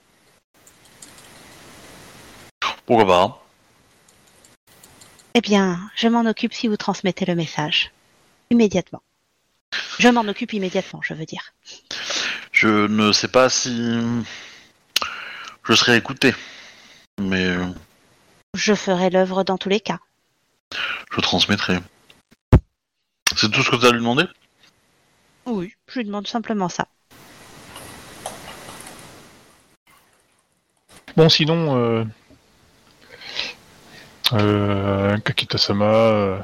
Pourquoi 2.85 3.05
pas? 3.07 3.43
Eh 5.33 5.41
bien, 5.41 5.89
je 5.95 6.07
m'en 6.07 6.25
occupe 6.29 6.53
si 6.53 6.67
vous 6.67 6.77
transmettez 6.77 7.25
le 7.25 7.35
message. 7.35 7.91
Immédiatement. 8.51 9.01
Je 9.97 10.09
m'en 10.09 10.21
occupe 10.21 10.53
immédiatement, 10.53 11.01
je 11.01 11.13
veux 11.13 11.25
dire. 11.25 11.53
Je 12.51 12.87
ne 12.87 13.11
sais 13.11 13.27
pas 13.27 13.49
si 13.49 13.99
je 15.63 15.73
serai 15.73 15.97
écouté, 15.97 16.35
mais 17.19 17.55
Je 18.53 18.75
ferai 18.75 19.09
l'œuvre 19.09 19.43
dans 19.43 19.57
tous 19.57 19.69
les 19.69 19.79
cas. 19.79 19.99
je 21.15 21.21
transmettrai. 21.21 21.79
C'est 23.35 23.51
tout 23.51 23.61
ce 23.63 23.69
que 23.69 23.75
tu 23.75 23.85
as 23.85 23.91
lui 23.91 23.99
demandé 23.99 24.23
Oui, 25.45 25.73
je 25.87 25.99
lui 25.99 26.05
demande 26.05 26.27
simplement 26.27 26.67
ça. 26.67 26.89
Bon, 31.15 31.29
sinon, 31.29 31.75
euh, 31.77 32.03
euh, 34.33 35.17
Kakita-sama, 35.19 35.85
euh, 35.85 36.39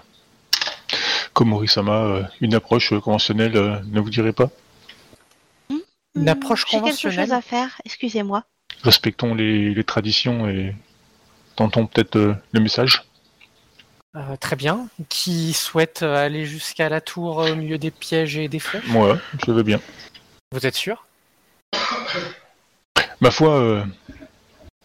Komori-sama, 1.34 1.92
euh, 2.04 2.24
une 2.42 2.54
approche 2.54 2.94
euh, 2.94 3.00
conventionnelle 3.00 3.56
euh, 3.58 3.80
ne 3.88 4.00
vous 4.00 4.10
dirait 4.10 4.34
pas? 4.34 4.50
Une 6.16 6.28
Hmm, 6.28 6.30
approche 6.30 6.66
J'ai 6.66 6.82
quelque 6.82 7.00
chose 7.00 7.32
conventionnelle 7.32 7.32
à 7.32 7.42
faire, 7.42 7.82
excusez-moi. 7.86 8.46
Respectons 8.84 9.36
les, 9.36 9.74
les 9.74 9.84
traditions 9.86 10.50
et 10.50 10.76
tentons 11.56 11.88
peut-être 11.88 12.16
euh, 12.18 12.36
le 12.52 12.60
message. 12.60 13.04
Euh, 14.16 14.36
très 14.40 14.56
bien. 14.56 14.88
Qui 15.08 15.54
souhaite 15.54 16.02
euh, 16.02 16.16
aller 16.26 16.46
jusqu'à 16.46 16.90
la 16.90 17.00
tour 17.02 17.42
euh, 17.42 17.52
au 17.52 17.56
milieu 17.56 17.78
des 17.78 17.92
pièges 17.92 18.38
et 18.38 18.48
des 18.48 18.60
flèches 18.60 18.88
Moi, 18.88 19.20
je 19.46 19.52
veux 19.52 19.64
bien. 19.64 19.80
Vous 20.52 20.66
êtes 20.66 20.76
sûr? 20.76 21.06
Ma 23.22 23.32
foi, 23.32 23.60
euh, 23.60 23.84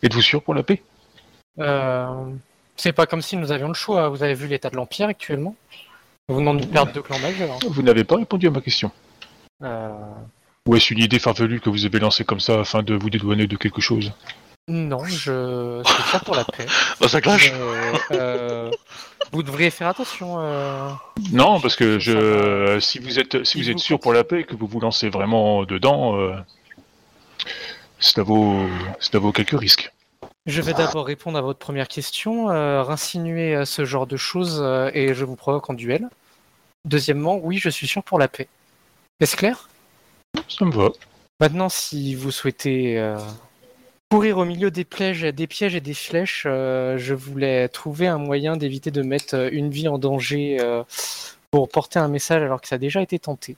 êtes-vous 0.02 0.20
sûr 0.22 0.42
pour 0.42 0.54
la 0.54 0.62
paix? 0.62 0.82
Euh, 1.58 2.26
C'est 2.76 2.92
pas 2.92 3.06
comme 3.06 3.22
si 3.22 3.36
nous 3.36 3.50
avions 3.50 3.68
le 3.68 3.74
choix. 3.74 4.08
Vous 4.08 4.22
avez 4.22 4.34
vu 4.34 4.46
l'état 4.46 4.68
de 4.68 4.76
l'Empire 4.76 5.08
actuellement? 5.08 5.56
Vous 6.28 6.36
venons 6.36 6.54
de 6.54 6.66
perdre 6.66 6.92
deux 6.92 7.02
clans 7.02 7.18
majeurs. 7.18 7.58
Vous 7.68 7.82
n'avez 7.82 8.04
pas 8.04 8.16
répondu 8.16 8.46
à 8.48 8.50
ma 8.50 8.60
question. 8.60 8.90
Euh, 9.62 9.88
Ou 10.66 10.76
est-ce 10.76 10.92
une 10.92 11.00
idée 11.00 11.18
farfelue 11.18 11.60
que 11.60 11.70
vous 11.70 11.86
avez 11.86 11.98
lancée 11.98 12.24
comme 12.24 12.40
ça 12.40 12.60
afin 12.60 12.82
de 12.82 12.94
vous 12.94 13.08
dédouaner 13.08 13.46
de 13.46 13.56
quelque 13.56 13.80
chose? 13.80 14.12
Non, 14.66 15.04
je 15.04 15.82
suis 15.84 16.02
sûr 16.10 16.24
pour 16.24 16.34
la 16.34 16.44
paix. 16.44 16.64
Bah 16.98 17.08
ça 17.08 17.20
clash 17.20 17.52
euh, 18.12 18.70
Vous 19.34 19.42
devriez 19.42 19.70
faire 19.70 19.88
attention. 19.88 20.36
euh, 20.38 20.90
Non, 21.32 21.60
parce 21.60 21.74
que 21.74 21.98
je, 21.98 22.78
si 22.80 23.00
vous 23.00 23.18
êtes, 23.18 23.44
si 23.44 23.60
vous 23.60 23.68
êtes 23.68 23.80
sûr 23.80 23.98
pour 23.98 24.12
la 24.12 24.22
paix 24.22 24.40
et 24.40 24.44
que 24.44 24.54
vous 24.54 24.68
vous 24.68 24.78
lancez 24.78 25.08
vraiment 25.08 25.64
dedans, 25.64 26.16
euh, 26.16 26.36
ça 27.98 28.22
vaut, 28.22 28.68
ça 29.00 29.18
vaut 29.18 29.32
quelques 29.32 29.58
risques. 29.58 29.92
Je 30.46 30.62
vais 30.62 30.72
d'abord 30.72 31.06
répondre 31.06 31.36
à 31.36 31.40
votre 31.40 31.58
première 31.58 31.88
question, 31.88 32.50
euh, 32.50 32.84
insinuer 32.84 33.56
euh, 33.56 33.64
ce 33.64 33.84
genre 33.84 34.06
de 34.06 34.16
choses 34.16 34.60
euh, 34.62 34.90
et 34.94 35.14
je 35.14 35.24
vous 35.24 35.36
provoque 35.36 35.68
en 35.68 35.74
duel. 35.74 36.08
Deuxièmement, 36.84 37.40
oui, 37.42 37.58
je 37.58 37.70
suis 37.70 37.88
sûr 37.88 38.04
pour 38.04 38.20
la 38.20 38.28
paix. 38.28 38.46
Est-ce 39.18 39.36
clair? 39.36 39.68
Ça 40.48 40.64
me 40.64 40.70
va. 40.70 40.90
Maintenant, 41.40 41.68
si 41.68 42.14
vous 42.14 42.30
souhaitez 42.30 42.98
euh, 43.00 43.18
courir 44.10 44.38
au 44.38 44.44
milieu 44.44 44.70
des 44.70 44.84
pièges, 44.84 45.22
des 45.22 45.46
pièges 45.46 45.74
et 45.74 45.80
des 45.80 45.94
flèches, 45.94 46.44
euh, 46.46 46.98
je 46.98 47.14
voulais 47.14 47.68
trouver 47.68 48.06
un 48.06 48.18
moyen 48.18 48.56
d'éviter 48.56 48.90
de 48.90 49.02
mettre 49.02 49.34
euh, 49.34 49.48
une 49.52 49.70
vie 49.70 49.88
en 49.88 49.98
danger 49.98 50.58
euh, 50.60 50.84
pour 51.50 51.68
porter 51.68 51.98
un 51.98 52.08
message 52.08 52.42
alors 52.42 52.60
que 52.60 52.68
ça 52.68 52.76
a 52.76 52.78
déjà 52.78 53.02
été 53.02 53.18
tenté. 53.18 53.56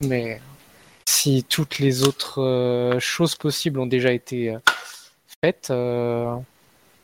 Mais 0.00 0.40
si 1.06 1.44
toutes 1.44 1.78
les 1.78 2.04
autres 2.04 2.40
euh, 2.42 3.00
choses 3.00 3.36
possibles 3.36 3.78
ont 3.80 3.86
déjà 3.86 4.12
été 4.12 4.56
faites, 5.42 5.68
euh, 5.70 6.36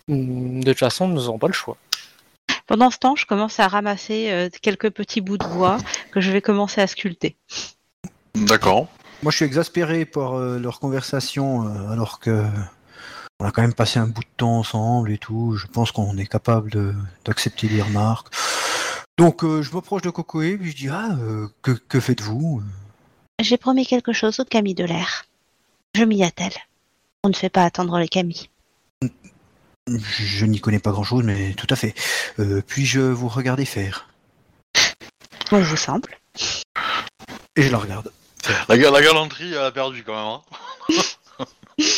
de 0.09 0.63
toute 0.65 0.79
façon, 0.79 1.09
nous 1.09 1.23
n'aurons 1.23 1.39
pas 1.39 1.49
le 1.49 1.53
choix. 1.53 1.77
Pendant 2.67 2.91
ce 2.91 2.99
temps, 2.99 3.17
je 3.17 3.25
commence 3.25 3.61
à 3.61 3.69
ramasser 3.69 4.31
euh, 4.31 4.49
quelques 4.61 4.91
petits 4.91 5.21
bouts 5.21 5.39
de 5.39 5.47
bois 5.47 5.79
que 6.13 6.21
je 6.21 6.31
vais 6.31 6.43
commencer 6.43 6.81
à 6.81 6.87
sculpter. 6.87 7.37
D'accord. 8.35 8.89
Moi, 9.23 9.33
je 9.33 9.37
suis 9.37 9.45
exaspéré 9.45 10.05
par 10.05 10.35
euh, 10.35 10.59
leur 10.59 10.79
conversation, 10.81 11.67
euh, 11.67 11.91
alors 11.91 12.21
que 12.21 12.47
on 13.41 13.45
a 13.47 13.51
quand 13.51 13.63
même 13.63 13.75
passé 13.75 13.99
un 13.99 14.07
bout 14.07 14.23
de 14.23 14.29
temps 14.37 14.59
ensemble 14.59 15.11
et 15.13 15.19
tout. 15.19 15.57
Je 15.57 15.67
pense 15.67 15.91
qu'on 15.93 16.17
est 16.19 16.27
capable 16.27 16.71
de- 16.71 16.95
d'accepter 17.25 17.69
les 17.69 17.83
remarques. 17.83 18.33
Donc, 19.17 19.43
euh, 19.45 19.63
je 19.63 19.73
m'approche 19.75 20.03
de 20.03 20.11
Cocoé, 20.11 20.57
puis 20.57 20.71
je 20.71 20.77
dis 20.77 20.89
Ah, 20.89 21.17
euh, 21.21 21.49
que, 21.63 21.73
que 21.73 21.99
faites-vous? 22.01 22.63
J'ai 23.41 23.57
promis 23.57 23.87
quelque 23.87 24.13
chose 24.13 24.39
aux 24.41 24.45
Camille 24.45 24.75
de 24.75 24.85
l'air. 24.85 25.27
Je 25.97 26.05
m'y 26.05 26.23
attelle. 26.23 26.55
On 27.25 27.29
ne 27.29 27.35
fait 27.35 27.49
pas 27.49 27.65
attendre 27.65 27.99
les 27.99 28.09
Camille. 28.09 28.49
Je, 29.03 29.97
je 29.99 30.47
n'y 30.47 30.61
connais 30.61 30.79
pas 30.79 30.93
grand-chose, 30.93 31.25
mais 31.25 31.55
tout 31.55 31.67
à 31.71 31.77
fait. 31.77 31.95
Puis-je 32.67 33.01
vous 33.01 33.29
regarder 33.29 33.65
faire? 33.65 34.09
On 35.51 35.61
vous 35.61 35.77
semble. 35.77 36.11
Et 37.57 37.63
je 37.63 37.73
la 37.73 37.79
regarde. 37.79 38.13
La, 38.69 38.77
ga- 38.79 38.91
la 38.91 39.03
galanterie, 39.03 39.53
elle 39.53 39.59
a 39.59 39.71
perdu 39.73 40.05
quand 40.05 40.15
même. 40.15 40.41
Hein. 40.99 41.05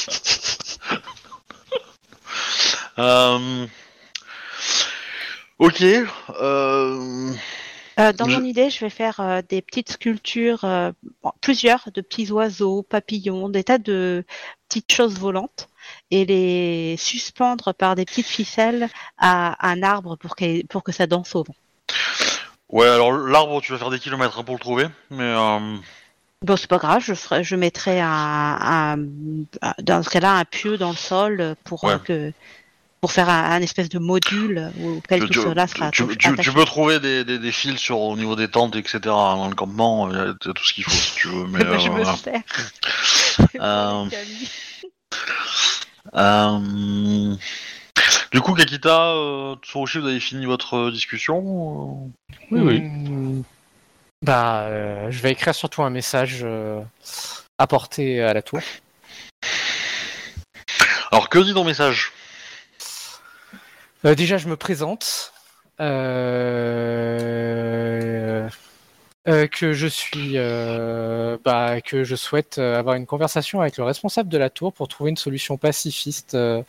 Euh, 2.98 3.66
Ok. 5.58 5.82
Euh... 5.82 7.32
Euh, 7.98 8.12
dans 8.12 8.26
Je- 8.28 8.36
mon 8.36 8.44
idée, 8.44 8.70
je 8.70 8.80
vais 8.80 8.90
faire 8.90 9.20
euh, 9.20 9.40
des 9.46 9.60
petites 9.62 9.92
sculptures, 9.92 10.64
euh, 10.64 10.92
bon, 11.22 11.32
plusieurs 11.40 11.88
de 11.94 12.00
petits 12.00 12.30
oiseaux, 12.32 12.82
papillons, 12.82 13.48
des 13.48 13.64
tas 13.64 13.78
de 13.78 14.24
petites 14.68 14.92
choses 14.92 15.18
volantes, 15.18 15.68
et 16.10 16.24
les 16.24 16.96
suspendre 16.98 17.72
par 17.74 17.94
des 17.94 18.04
petites 18.04 18.26
ficelles 18.26 18.88
à 19.18 19.66
un 19.66 19.82
arbre 19.82 20.16
pour, 20.16 20.34
qu'elle- 20.36 20.66
pour 20.66 20.82
que 20.82 20.92
ça 20.92 21.06
danse 21.06 21.34
au 21.34 21.42
vent. 21.44 21.54
Ouais, 22.70 22.86
alors 22.88 23.12
l'arbre, 23.12 23.60
tu 23.60 23.72
vas 23.72 23.78
faire 23.78 23.90
des 23.90 23.98
kilomètres 23.98 24.38
hein, 24.38 24.44
pour 24.44 24.54
le 24.54 24.60
trouver, 24.60 24.86
mais 25.10 25.24
euh... 25.24 25.76
Bon, 26.42 26.56
c'est 26.56 26.68
pas 26.68 26.78
grave, 26.78 27.02
je, 27.04 27.12
ferai, 27.12 27.44
je 27.44 27.54
mettrai 27.54 28.00
un, 28.00 28.08
un- 28.08 28.98
un- 29.60 29.74
dans 29.82 30.02
ce 30.02 30.08
cas-là 30.08 30.36
un 30.36 30.44
pieu 30.46 30.78
dans 30.78 30.90
le 30.90 30.96
sol 30.96 31.54
pour 31.64 31.84
Ouais. 31.84 31.98
que 32.02 32.32
pour 33.02 33.12
faire 33.12 33.28
un, 33.28 33.50
un 33.52 33.60
espèce 33.60 33.88
de 33.90 33.98
module 33.98 34.70
auquel 34.82 35.24
tu, 35.24 35.30
tout 35.30 35.42
cela 35.42 35.66
sera 35.66 35.90
tu- 35.90 36.04
peux 36.06 36.64
trouver 36.64 36.98
des, 37.00 37.24
des, 37.24 37.38
des 37.38 37.52
fils 37.52 37.78
sur 37.78 37.98
au 38.00 38.16
niveau 38.16 38.36
des 38.36 38.48
tentes, 38.48 38.74
etc. 38.76 39.00
dans 39.04 39.48
le 39.48 39.54
campement, 39.54 40.10
il 40.10 40.16
y 40.16 40.20
a 40.20 40.34
tout 40.34 40.64
ce 40.64 40.72
qu'il 40.74 40.84
faut 40.84 40.90
si 40.90 41.14
tu 41.14 41.28
veux. 41.28 41.46
Mais, 41.46 41.60
je 41.78 41.88
euh, 41.88 41.92
me 41.92 42.02
voilà. 42.02 42.16
sers. 42.16 42.42
Euh, 43.60 44.04
Euh, 46.16 47.34
Du 48.32 48.40
coup, 48.40 48.54
Kakita, 48.54 49.10
euh, 49.12 49.56
Tsurushi, 49.62 49.98
vous 49.98 50.06
avez 50.06 50.20
fini 50.20 50.46
votre 50.46 50.90
discussion 50.90 52.10
Oui, 52.50 52.60
oui. 52.60 52.80
Hmm, 52.80 53.42
Bah, 54.22 54.64
euh, 54.64 55.10
je 55.10 55.22
vais 55.22 55.32
écrire 55.32 55.54
surtout 55.54 55.82
un 55.82 55.88
message 55.88 56.40
euh, 56.42 56.82
apporté 57.56 58.22
à 58.22 58.34
la 58.34 58.42
tour. 58.42 58.60
Alors, 61.10 61.30
que 61.30 61.38
dit 61.38 61.54
ton 61.54 61.64
message? 61.64 62.12
Euh, 64.04 64.14
déjà, 64.14 64.36
je 64.36 64.48
me 64.48 64.56
présente. 64.56 65.32
Euh, 65.80 67.00
euh, 69.26 69.46
que 69.46 69.72
je 69.72 69.86
suis, 69.86 70.32
euh, 70.36 71.38
bah, 71.42 71.80
que 71.80 72.04
je 72.04 72.14
souhaite 72.14 72.58
euh, 72.58 72.78
avoir 72.78 72.96
une 72.96 73.06
conversation 73.06 73.62
avec 73.62 73.78
le 73.78 73.84
responsable 73.84 74.28
de 74.28 74.36
la 74.36 74.50
tour 74.50 74.74
pour 74.74 74.88
trouver 74.88 75.08
une 75.10 75.16
solution 75.16 75.56
pacifiste 75.56 76.34
euh, 76.34 76.62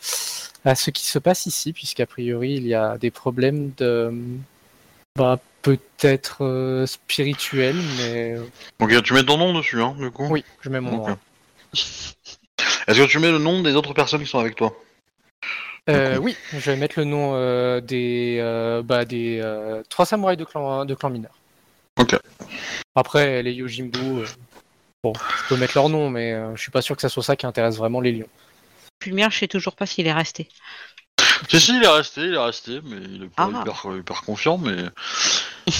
à 0.64 0.74
ce 0.74 0.90
qui 0.90 1.04
se 1.06 1.18
passe 1.18 1.44
ici, 1.44 1.74
puisqu'a 1.74 2.06
priori 2.06 2.54
il 2.54 2.66
y 2.66 2.74
a 2.74 2.96
des 2.96 3.10
problèmes 3.10 3.72
de, 3.76 4.14
bah, 5.16 5.38
peut-être 5.62 6.44
euh, 6.44 6.86
spirituels, 6.86 7.80
mais 7.98 8.36
Ok, 8.80 9.02
tu 9.02 9.14
mets 9.14 9.24
ton 9.24 9.38
nom 9.38 9.54
dessus, 9.54 9.80
hein, 9.80 9.94
du 9.98 10.10
coup 10.10 10.26
oui, 10.28 10.44
je 10.60 10.68
mets 10.68 10.80
mon 10.80 10.96
nom. 10.98 11.18
Est-ce 11.72 12.98
que 12.98 13.06
tu 13.06 13.18
mets 13.18 13.30
le 13.30 13.38
nom 13.38 13.62
des 13.62 13.74
autres 13.74 13.94
personnes 13.94 14.22
qui 14.22 14.28
sont 14.28 14.38
avec 14.38 14.56
toi? 14.56 14.74
Euh, 15.90 16.16
oui, 16.16 16.36
je 16.52 16.58
vais 16.58 16.76
mettre 16.76 16.98
le 16.98 17.04
nom 17.04 17.32
euh, 17.34 17.80
des, 17.80 18.38
euh, 18.40 18.82
bah, 18.82 19.04
des 19.04 19.40
euh, 19.42 19.82
trois 19.88 20.06
samouraïs 20.06 20.38
de 20.38 20.44
clan, 20.44 20.84
de 20.84 20.94
clan 20.94 21.10
mineur. 21.10 21.32
Ok. 21.98 22.16
Après, 22.94 23.42
les 23.42 23.52
Yojimbu, 23.52 23.98
euh, 23.98 24.26
bon, 25.02 25.12
je 25.14 25.48
peux 25.48 25.56
mettre 25.56 25.76
leur 25.76 25.88
nom, 25.88 26.08
mais 26.08 26.32
euh, 26.32 26.54
je 26.54 26.62
suis 26.62 26.70
pas 26.70 26.82
sûr 26.82 26.94
que 26.94 27.02
ça 27.02 27.08
soit 27.08 27.22
ça 27.22 27.36
qui 27.36 27.46
intéresse 27.46 27.76
vraiment 27.76 28.00
les 28.00 28.12
lions. 28.12 28.28
Mien, 29.10 29.28
je 29.30 29.38
sais 29.38 29.48
toujours 29.48 29.74
pas 29.74 29.86
s'il 29.86 30.06
est 30.06 30.12
resté. 30.12 30.48
Si, 31.50 31.60
si, 31.60 31.76
il 31.76 31.82
est 31.84 31.88
resté, 31.88 32.20
il 32.22 32.34
est 32.34 32.38
resté, 32.38 32.80
mais 32.84 32.96
il 32.96 33.24
est 33.24 33.28
pas 33.28 33.50
Ah. 33.52 33.60
hyper, 33.60 33.84
hyper 33.98 34.22
confiant, 34.22 34.58
mais... 34.58 34.76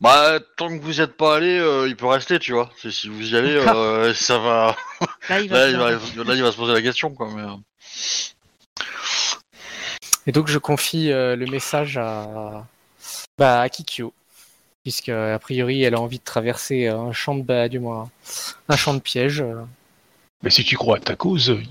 bah, 0.00 0.38
tant 0.56 0.68
que 0.68 0.82
vous 0.82 0.98
y 0.98 1.02
êtes 1.02 1.16
pas 1.16 1.36
allé, 1.36 1.58
euh, 1.58 1.88
il 1.88 1.96
peut 1.96 2.06
rester, 2.06 2.38
tu 2.38 2.52
vois. 2.52 2.70
C'est- 2.80 2.90
Si 2.90 3.08
vous 3.08 3.32
y 3.32 3.36
allez, 3.36 3.54
D'accord. 3.56 3.74
euh, 3.76 4.14
ça 4.14 4.38
va... 4.38 4.76
Là, 5.28 5.40
il 5.40 5.48
va. 5.50 5.56
Là 5.58 5.66
se 5.66 5.70
il, 5.72 5.76
va, 5.78 5.90
lancer. 5.92 6.24
là, 6.24 6.34
il 6.34 6.42
va 6.42 6.52
se 6.52 6.56
poser 6.56 6.72
la 6.74 6.82
question, 6.82 7.10
quoi. 7.10 7.28
Mais... 7.34 7.42
euh, 7.42 7.56
Et 10.26 10.32
donc, 10.32 10.48
je 10.48 10.58
confie 10.58 11.10
euh, 11.12 11.36
le 11.36 11.46
message 11.46 11.96
à, 11.98 12.66
bah, 13.38 13.60
à 13.60 13.68
Kikyo, 13.68 14.12
puisque 14.82 15.08
a 15.08 15.38
priori, 15.38 15.82
elle 15.82 15.94
a 15.94 16.00
envie 16.00 16.18
de 16.18 16.24
traverser 16.24 16.88
un 16.88 17.12
champ 17.12 17.34
de, 17.34 17.42
bah, 17.42 17.68
du 17.68 17.78
moins, 17.78 18.10
un 18.68 18.76
champ 18.76 18.94
de 18.94 19.00
piège. 19.00 19.40
euh. 19.40 19.62
Mais 20.42 20.50
si 20.50 20.64
tu 20.64 20.76
crois 20.76 20.98
à 20.98 21.00
ta 21.00 21.16
cause, 21.16 21.50
euh, 21.50 21.62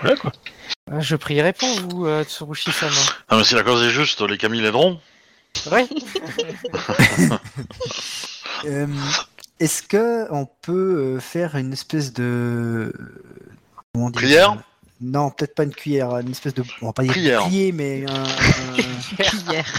voilà 0.00 0.16
quoi. 0.16 0.32
Je 1.00 1.16
prierai 1.16 1.52
pour 1.54 1.68
vous, 1.80 2.06
euh, 2.06 2.24
Tsurushi-sama. 2.24 2.92
Ah, 3.28 3.38
mais 3.38 3.44
si 3.44 3.54
la 3.54 3.62
cause 3.62 3.82
est 3.82 3.90
juste, 3.90 4.20
les 4.20 4.36
Camille 4.36 4.60
l'aideront. 4.60 5.00
Ouais. 5.70 5.86
Euh, 8.66 8.86
Est-ce 9.60 9.82
que 9.82 10.26
on 10.32 10.46
peut 10.62 11.16
euh, 11.16 11.20
faire 11.20 11.54
une 11.56 11.74
espèce 11.74 12.14
de 12.14 12.90
comment 13.92 14.08
dire 14.08 14.20
Prière 14.22 14.56
Non, 15.02 15.30
peut-être 15.30 15.54
pas 15.54 15.64
une 15.64 15.74
cuillère, 15.74 16.16
une 16.18 16.30
espèce 16.30 16.54
de 16.54 16.64
on 16.80 16.86
va 16.86 16.92
pas 16.94 17.02
dire 17.02 17.12
Prière. 17.12 17.42
bouclier, 17.42 17.72
mais 17.72 18.06
un, 18.08 18.22
un- 18.24 19.52
Hier. 19.52 19.66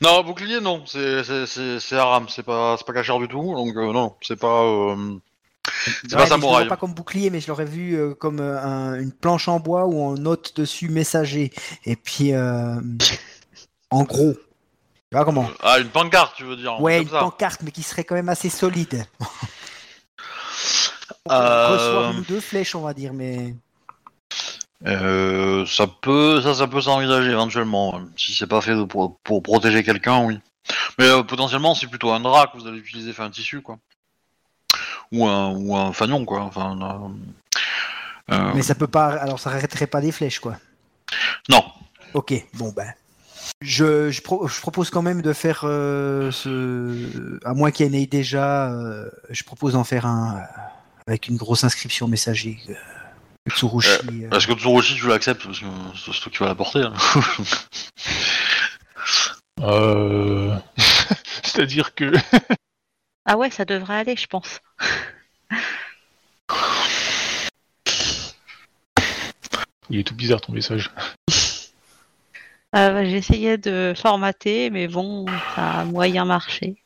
Non, 0.00 0.22
bouclier, 0.22 0.60
non. 0.60 0.84
C'est 0.86 1.22
c'est- 1.24 1.46
c'est- 1.46 1.80
c'est 1.80 1.96
haram, 1.96 2.28
c'est 2.30 2.44
pas, 2.44 2.76
c'est 2.78 2.86
pas 2.86 2.92
cachère 2.94 3.18
du 3.18 3.28
tout. 3.28 3.54
Donc, 3.54 3.76
euh, 3.76 3.92
non, 3.92 4.14
c'est 4.22 4.38
pas... 4.38 4.62
euh, 4.62 5.16
C'est 5.84 6.12
Ouais, 6.12 6.16
pas 6.18 6.24
Je 6.24 6.28
samouraï. 6.30 6.62
le 6.64 6.68
vois 6.68 6.76
pas 6.76 6.80
comme 6.80 6.94
bouclier, 6.94 7.30
mais 7.30 7.40
je 7.40 7.48
l'aurais 7.48 7.64
vu 7.64 7.94
euh, 7.94 8.14
comme 8.14 8.40
euh, 8.40 8.60
un- 8.62 9.00
une 9.00 9.12
planche 9.12 9.48
en 9.48 9.60
bois 9.60 9.86
où 9.86 9.94
on 10.00 10.14
note 10.14 10.56
dessus 10.56 10.88
messager. 10.88 11.52
Et 11.84 11.96
puis, 11.96 12.32
euh, 12.34 12.80
en 13.90 14.02
gros, 14.04 14.32
tu 14.34 15.16
vois 15.16 15.24
comment? 15.24 15.48
Ah, 15.62 15.78
une 15.78 15.88
pancarte, 15.88 16.34
tu 16.36 16.44
veux 16.44 16.56
dire 16.56 16.80
Ouais, 16.80 17.02
une 17.02 17.08
ça. 17.08 17.20
pancarte, 17.20 17.62
mais 17.62 17.70
qui 17.70 17.82
serait 17.82 18.04
quand 18.04 18.14
même 18.14 18.28
assez 18.28 18.48
solide. 18.50 19.04
On 21.30 21.32
reçoit 21.72 22.10
une 22.12 22.20
ou 22.20 22.24
deux 22.24 22.40
flèches, 22.40 22.74
on 22.74 22.80
va 22.82 22.94
dire, 22.94 23.12
mais. 23.12 23.54
Euh, 24.86 25.66
ça 25.66 25.86
peut, 25.86 26.40
ça, 26.40 26.54
ça 26.54 26.66
peut 26.68 26.80
s'envisager 26.80 27.30
éventuellement. 27.30 28.00
Si 28.16 28.32
c'est 28.34 28.46
pas 28.46 28.60
fait 28.60 28.74
pour, 28.86 29.18
pour 29.20 29.42
protéger 29.42 29.82
quelqu'un, 29.82 30.24
oui. 30.24 30.38
Mais 30.98 31.08
potentiellement, 31.24 31.74
c'est 31.74 31.86
plutôt 31.86 32.10
un 32.12 32.20
drap 32.20 32.48
que 32.52 32.58
vous 32.58 32.66
allez 32.66 32.78
utiliser, 32.78 33.10
enfin 33.10 33.24
un 33.24 33.30
tissu, 33.30 33.60
quoi. 33.60 33.78
Ou 35.12 35.26
un, 35.26 35.48
ou 35.50 35.76
un 35.76 35.92
fanion, 35.92 36.24
quoi. 36.24 36.40
Enfin, 36.42 36.78
euh, 38.30 38.34
euh, 38.34 38.52
Mais 38.54 38.62
ça 38.62 38.74
peut 38.74 38.86
pas. 38.86 39.08
Alors, 39.08 39.38
ça 39.40 39.50
arrêterait 39.50 39.86
pas 39.86 40.00
des 40.00 40.12
flèches, 40.12 40.38
quoi. 40.40 40.56
non. 41.48 41.64
Ok, 42.14 42.32
bon 42.54 42.72
ben. 42.72 42.92
Je, 43.60 44.10
je, 44.10 44.22
pro- 44.22 44.46
je 44.48 44.60
propose 44.60 44.88
quand 44.90 45.02
même 45.02 45.20
de 45.22 45.32
faire 45.32 45.60
euh, 45.64 46.30
ce. 46.30 47.38
À 47.44 47.54
moins 47.54 47.70
qu'il 47.70 47.86
y 47.86 47.90
en 47.90 47.92
ait 47.92 48.06
déjà, 48.06 48.70
euh, 48.72 49.10
je 49.30 49.42
propose 49.44 49.72
d'en 49.72 49.84
faire 49.84 50.06
un 50.06 50.36
euh, 50.36 50.40
avec 51.06 51.28
une 51.28 51.36
grosse 51.36 51.64
inscription 51.64 52.06
messager. 52.08 52.58
euh, 52.68 52.74
Tsurushi. 53.50 53.90
euh, 54.24 54.30
Est-ce 54.36 54.46
que 54.46 54.52
Tsurushi, 54.54 54.94
tu 54.96 55.08
l'acceptes 55.08 55.44
Parce 55.44 55.58
que 55.60 55.66
c'est 55.96 56.20
toi 56.20 56.32
qui 56.32 56.38
vas 56.38 56.46
la 56.46 56.54
porter. 56.54 56.82
hein. 56.84 56.92
Euh... 59.60 60.56
C'est-à-dire 61.42 61.94
que 61.94 62.12
Ah 63.30 63.36
ouais, 63.36 63.50
ça 63.50 63.66
devrait 63.66 63.96
aller, 63.96 64.16
je 64.16 64.26
pense. 64.26 64.58
il 69.90 69.98
est 70.00 70.04
tout 70.04 70.14
bizarre 70.14 70.40
ton 70.40 70.52
message. 70.52 70.90
Euh, 72.74 73.04
J'essayais 73.04 73.58
de 73.58 73.92
formater, 73.96 74.70
mais 74.70 74.88
bon, 74.88 75.26
ça 75.54 75.80
a 75.80 75.84
moyen 75.84 76.24
marché. 76.24 76.76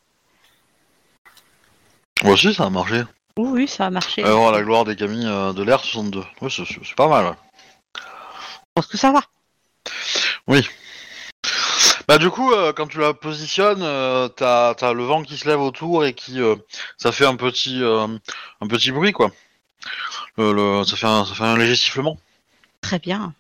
Moi 2.24 2.32
aussi, 2.34 2.52
ça 2.54 2.64
a 2.66 2.70
marché. 2.70 3.02
Oui, 3.36 3.48
oui, 3.52 3.68
ça 3.68 3.86
a 3.86 3.90
marché. 3.90 4.24
Alors, 4.24 4.50
la 4.50 4.62
gloire 4.62 4.84
des 4.84 4.96
Camille 4.96 5.26
euh, 5.26 5.52
de 5.52 5.62
l'air 5.62 5.78
62. 5.80 6.24
Ouais, 6.40 6.50
c'est- 6.50 6.94
pas 6.96 7.06
mal. 7.08 7.36
pense 8.74 8.86
que 8.88 8.96
ça 8.96 9.12
va. 9.12 9.20
Bah 12.08 12.18
du 12.18 12.30
coup, 12.30 12.52
euh, 12.52 12.72
quand 12.72 12.86
tu 12.88 12.98
la 12.98 13.14
positionnes, 13.14 13.82
euh, 13.82 14.28
t'as 14.28 14.70
as 14.72 14.92
le 14.92 15.04
vent 15.04 15.22
qui 15.22 15.36
se 15.36 15.48
lève 15.48 15.60
autour 15.60 16.04
et 16.04 16.14
qui 16.14 16.40
euh, 16.40 16.56
ça 16.98 17.12
fait 17.12 17.26
un 17.26 17.36
petit 17.36 17.82
euh, 17.82 18.06
un 18.60 18.66
petit 18.66 18.90
bruit 18.90 19.12
quoi. 19.12 19.30
Le, 20.36 20.52
le- 20.52 20.84
ça 20.84 20.96
fait 20.96 21.06
un, 21.06 21.24
ça 21.24 21.34
fait 21.34 21.44
un 21.44 21.56
léger 21.56 21.76
sifflement. 21.76 22.18
Très 22.80 22.98
bien. 22.98 23.34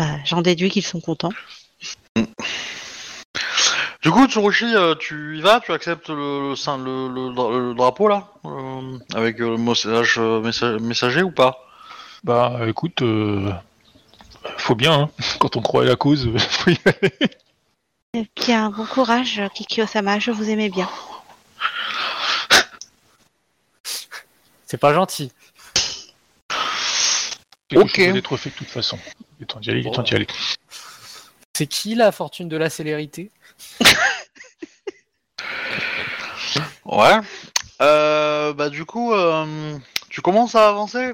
Euh, 0.00 0.04
J'en 0.24 0.42
déduis 0.42 0.70
qu'ils 0.70 0.84
sont 0.84 1.00
contents. 1.00 1.32
Du 4.02 4.10
coup, 4.10 4.26
Tsurushi, 4.26 4.74
euh, 4.74 4.94
tu 4.94 5.38
y 5.38 5.40
vas, 5.40 5.60
tu 5.60 5.72
acceptes 5.72 6.08
le 6.10 6.50
le, 6.50 6.56
sein- 6.56 6.76
le, 6.78 7.08
le 7.08 7.32
dra- 7.34 7.58
le 7.58 7.74
drapeau 7.74 8.08
là, 8.08 8.28
euh, 8.44 8.98
avec 9.14 9.38
le 9.38 9.56
message, 9.56 10.16
euh, 10.18 10.40
messa- 10.42 10.78
messager 10.78 11.22
ou 11.22 11.30
pas? 11.30 11.58
Bah 12.22 12.60
écoute, 12.66 13.00
euh... 13.02 13.50
faut 14.58 14.74
bien, 14.74 14.92
hein. 14.92 15.10
quand 15.38 15.56
on 15.56 15.62
croit 15.62 15.82
à 15.82 15.86
la 15.86 15.96
cause, 15.96 16.28
faut 16.38 16.70
y 16.70 16.78
aller. 16.84 17.12
Eh 18.16 18.28
bien, 18.36 18.70
bon 18.70 18.86
courage, 18.86 19.42
Kiki-Osama, 19.54 20.20
je 20.20 20.30
vous 20.30 20.48
aimais 20.48 20.68
bien. 20.68 20.88
C'est 24.66 24.78
pas 24.78 24.94
gentil. 24.94 25.32
Quelque 27.68 27.82
Ok. 27.82 27.96
chose 27.96 28.12
d'être 28.12 28.36
fait 28.36 28.50
de 28.50 28.54
toute 28.54 28.68
façon. 28.68 28.98
Il 29.38 29.42
est 29.42 29.46
temps 29.46 29.58
d'y 29.60 29.70
aller, 29.70 29.80
il 29.80 29.88
est 29.88 29.90
temps 29.90 30.02
d'y 30.02 30.14
aller. 30.14 30.26
C'est 31.56 31.66
qui 31.66 31.94
la 31.96 32.12
fortune 32.12 32.48
de 32.48 32.56
la 32.56 32.70
célérité? 32.70 33.30
Ouais. 36.84 37.18
Euh, 37.80 38.52
bah 38.52 38.68
du 38.68 38.84
coup, 38.84 39.12
euh, 39.14 39.76
tu 40.10 40.20
commences 40.20 40.54
à 40.54 40.68
avancer? 40.68 41.12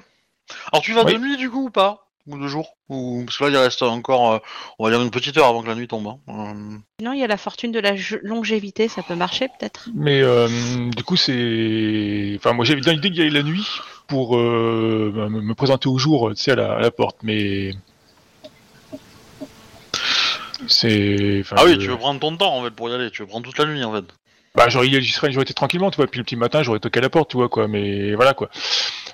Alors 0.73 0.83
tu 0.83 0.93
vas 0.93 1.05
Oui. 1.05 1.15
de 1.15 1.19
nuit 1.19 1.37
du 1.37 1.49
coup 1.49 1.67
ou 1.67 1.71
pas? 1.71 2.10
Ou 2.27 2.39
de 2.39 2.47
jour 2.49 2.77
ou... 2.89 3.23
Parce 3.25 3.39
que 3.39 3.45
là 3.45 3.51
il 3.51 3.57
reste 3.57 3.83
encore, 3.83 4.33
euh, 4.35 4.39
on 4.79 4.85
va 4.85 4.91
dire 4.91 5.01
une 5.03 5.11
petite 5.11 5.37
heure 5.39 5.47
avant 5.47 5.63
que 5.63 5.69
la 5.69 5.75
nuit 5.75 5.89
tombe. 5.89 6.07
hein. 6.07 6.19
Euh, 6.29 6.79
Sinon, 7.01 7.13
il 7.15 7.19
y 7.21 7.25
a 7.25 7.27
la 7.27 7.39
fortune 7.39 7.73
de 7.73 7.81
la 7.81 7.97
je- 7.97 8.17
longévité, 8.23 8.89
ça 8.89 9.03
peut 9.03 9.15
marcher 9.17 9.49
peut-être? 9.49 9.89
Mais 9.95 10.21
euh, 10.21 10.47
du 10.95 11.03
coup, 11.03 11.17
c'est. 11.17 12.35
Enfin, 12.37 12.53
moi 12.53 12.65
j'avais 12.65 12.83
bien 12.83 12.93
l'idée 12.93 13.11
d'y 13.11 13.23
aller 13.23 13.31
la 13.31 13.43
nuit 13.43 13.67
pour 14.07 14.37
euh, 14.37 15.13
me, 15.31 15.41
me 15.41 15.55
présenter 15.55 15.89
au 15.89 15.97
jour, 15.99 16.31
tu 16.37 16.43
sais, 16.43 16.51
à 16.53 16.57
la, 16.57 16.73
à 16.75 16.81
la 16.81 16.91
porte, 16.91 17.17
mais. 17.23 17.73
C'est. 20.69 21.39
enfin, 21.41 21.57
Ah 21.59 21.65
oui, 21.65 21.73
je- 21.75 21.79
tu 21.81 21.87
veux 21.89 21.97
prendre 21.97 22.21
ton 22.21 22.37
temps 22.37 22.55
en 22.57 22.63
fait 22.65 22.71
pour 22.71 22.91
y 22.91 22.95
aller. 22.95 23.11
Tu 23.11 23.23
veux 23.23 23.29
prendre 23.29 23.47
toute 23.47 23.59
la 23.59 23.65
nuit 23.65 23.83
en 23.83 23.93
fait. 23.93 24.05
Bah, 24.55 24.69
j'aurais 24.69 24.89
j'y 24.89 25.13
serais, 25.13 25.31
j'aurais 25.33 25.45
été 25.45 25.55
tranquillement, 25.55 25.91
tu 25.93 25.97
vois, 25.97 26.09
puis 26.09 26.19
le 26.19 26.25
petit 26.25 26.35
matin, 26.37 26.63
j'aurais 26.65 26.81
toqué 26.81 26.99
à 26.99 27.03
la 27.03 27.09
porte, 27.09 27.31
tu 27.31 27.37
vois, 27.37 27.49
quoi, 27.49 27.69
mais 27.69 28.15
voilà, 28.15 28.35
quoi. 28.35 28.51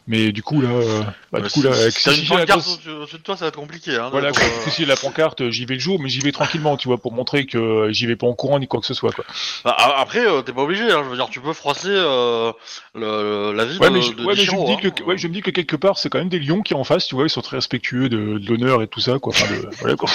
Mais 0.09 0.31
du 0.31 0.43
coup, 0.43 0.61
là. 0.61 0.69
euh, 0.69 1.03
Bah, 1.33 1.41
du 1.41 1.51
coup, 1.51 1.61
si- 1.61 1.67
là, 1.67 1.75
si 1.75 1.83
avec 1.83 1.95
t'as 1.95 2.13
si 2.13 2.21
une 2.21 2.27
j'ai 2.27 2.35
la 2.35 2.41
pancarte 2.47 2.69
au-dessus 2.87 3.17
de 3.17 3.23
toi, 3.23 3.37
ça 3.37 3.45
va 3.45 3.49
être 3.49 3.57
compliqué. 3.57 3.97
Hein, 3.97 4.09
Voilà, 4.13 4.29
pour, 4.29 4.39
quoi. 4.39 4.47
euh, 4.47 4.71
Si 4.71 4.71
j'ai 4.83 4.87
la 4.87 4.95
pancarte, 4.97 5.51
j'y 5.51 5.65
vais 5.65 5.75
le 5.75 5.81
jour, 5.81 5.99
mais 6.01 6.09
j'y 6.09 6.21
vais 6.21 6.31
tranquillement, 6.31 6.77
tu 6.77 6.87
vois, 6.87 6.99
pour 6.99 7.13
montrer 7.13 7.45
que 7.47 7.59
euh, 7.59 7.93
j'y 7.93 8.07
vais 8.07 8.15
pas 8.15 8.29
en 8.29 8.35
courant 8.35 8.61
ni 8.61 8.69
quoi 8.69 8.79
que 8.81 8.87
ce 8.87 8.95
soit, 8.95 9.11
quoi. 9.13 9.25
bah, 9.65 9.77
après, 9.99 10.25
euh, 10.25 10.43
t'es 10.43 10.53
pas 10.53 10.63
obligé. 10.63 10.85
Hein, 10.85 11.03
je 11.05 11.09
veux 11.11 11.17
dire, 11.17 11.29
tu 11.29 11.41
peux 11.41 11.53
froisser 11.53 11.89
euh, 11.91 12.53
le, 12.95 13.53
la 13.53 13.65
ville 13.65 13.81
Ouais, 13.81 13.91
mais, 13.91 13.99
de, 13.99 14.05
je, 14.05 14.13
de 14.13 14.25
ouais, 14.25 14.35
mais 14.35 14.37
je 14.37 14.43
Ichiro, 14.43 14.63
me 14.63 14.67
dis 14.77 14.87
hein. 14.87 14.91
que, 14.91 15.03
ouais, 15.03 15.19
je 15.19 15.27
me 15.27 15.33
dis 15.33 15.43
que 15.43 15.51
quelque 15.51 15.77
part, 15.77 15.99
c'est 15.99 16.09
quand 16.09 16.19
même 16.19 16.29
des 16.29 16.39
lions 16.39 16.63
qui 16.63 16.75
en 16.75 16.85
face, 16.85 17.07
tu 17.09 17.17
vois, 17.17 17.25
ils 17.25 17.31
sont 17.31 17.43
très 17.43 17.57
respectueux 17.57 18.09
de, 18.09 18.39
de 18.39 18.49
l'honneur 18.49 18.83
et 18.83 18.87
tout 18.89 19.01
ça, 19.01 19.19
quoi. 19.19 19.33
Enfin, 19.37 19.53
de- 19.53 19.69
voilà, 19.81 19.97
quoi. 19.97 20.09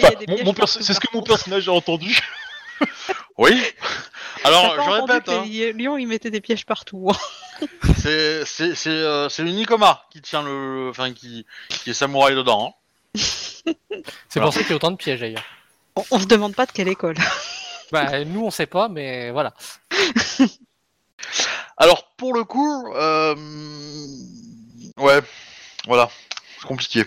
Enfin, 0.00 0.10
mon- 0.28 0.44
mon 0.44 0.54
c'est 0.66 0.92
ce 0.94 1.00
que 1.00 1.08
mon 1.12 1.22
personnage 1.22 1.68
a 1.68 1.72
entendu. 1.72 2.18
Oui. 3.38 3.62
Alors, 4.44 4.74
je 4.74 4.90
répète, 4.90 5.28
hein, 5.28 5.44
les 5.46 5.72
lions, 5.72 5.96
ils 5.96 6.06
mettaient 6.06 6.30
des 6.30 6.40
pièges 6.40 6.66
partout. 6.66 7.10
hein. 7.12 7.66
c'est 7.98 8.44
c'est 8.44 8.74
c'est 8.74 8.90
euh, 8.90 9.28
c'est 9.28 9.42
qui 10.10 10.22
tient 10.22 10.42
le, 10.42 10.88
enfin 10.90 11.12
qui 11.12 11.46
qui 11.68 11.90
est 11.90 11.94
samouraï 11.94 12.34
dedans. 12.34 12.74
hein. 12.74 13.20
C'est 14.28 14.40
pour 14.40 14.52
ça 14.52 14.60
qu'il 14.60 14.70
y 14.70 14.72
a 14.72 14.76
autant 14.76 14.90
de 14.90 14.96
pièges 14.96 15.20
d'ailleurs. 15.20 15.44
On, 15.96 16.04
on 16.12 16.18
se 16.20 16.26
demande 16.26 16.54
pas 16.54 16.66
de 16.66 16.72
quelle 16.72 16.88
école. 16.88 17.16
Bah, 17.90 18.24
nous 18.24 18.44
on 18.44 18.50
sait 18.50 18.66
pas, 18.66 18.88
mais 18.88 19.30
voilà. 19.30 19.54
Alors 21.76 22.08
pour 22.16 22.34
le 22.34 22.44
coup, 22.44 22.92
euh... 22.94 23.34
ouais, 24.98 25.20
voilà, 25.86 26.10
c'est 26.60 26.66
compliqué. 26.66 27.04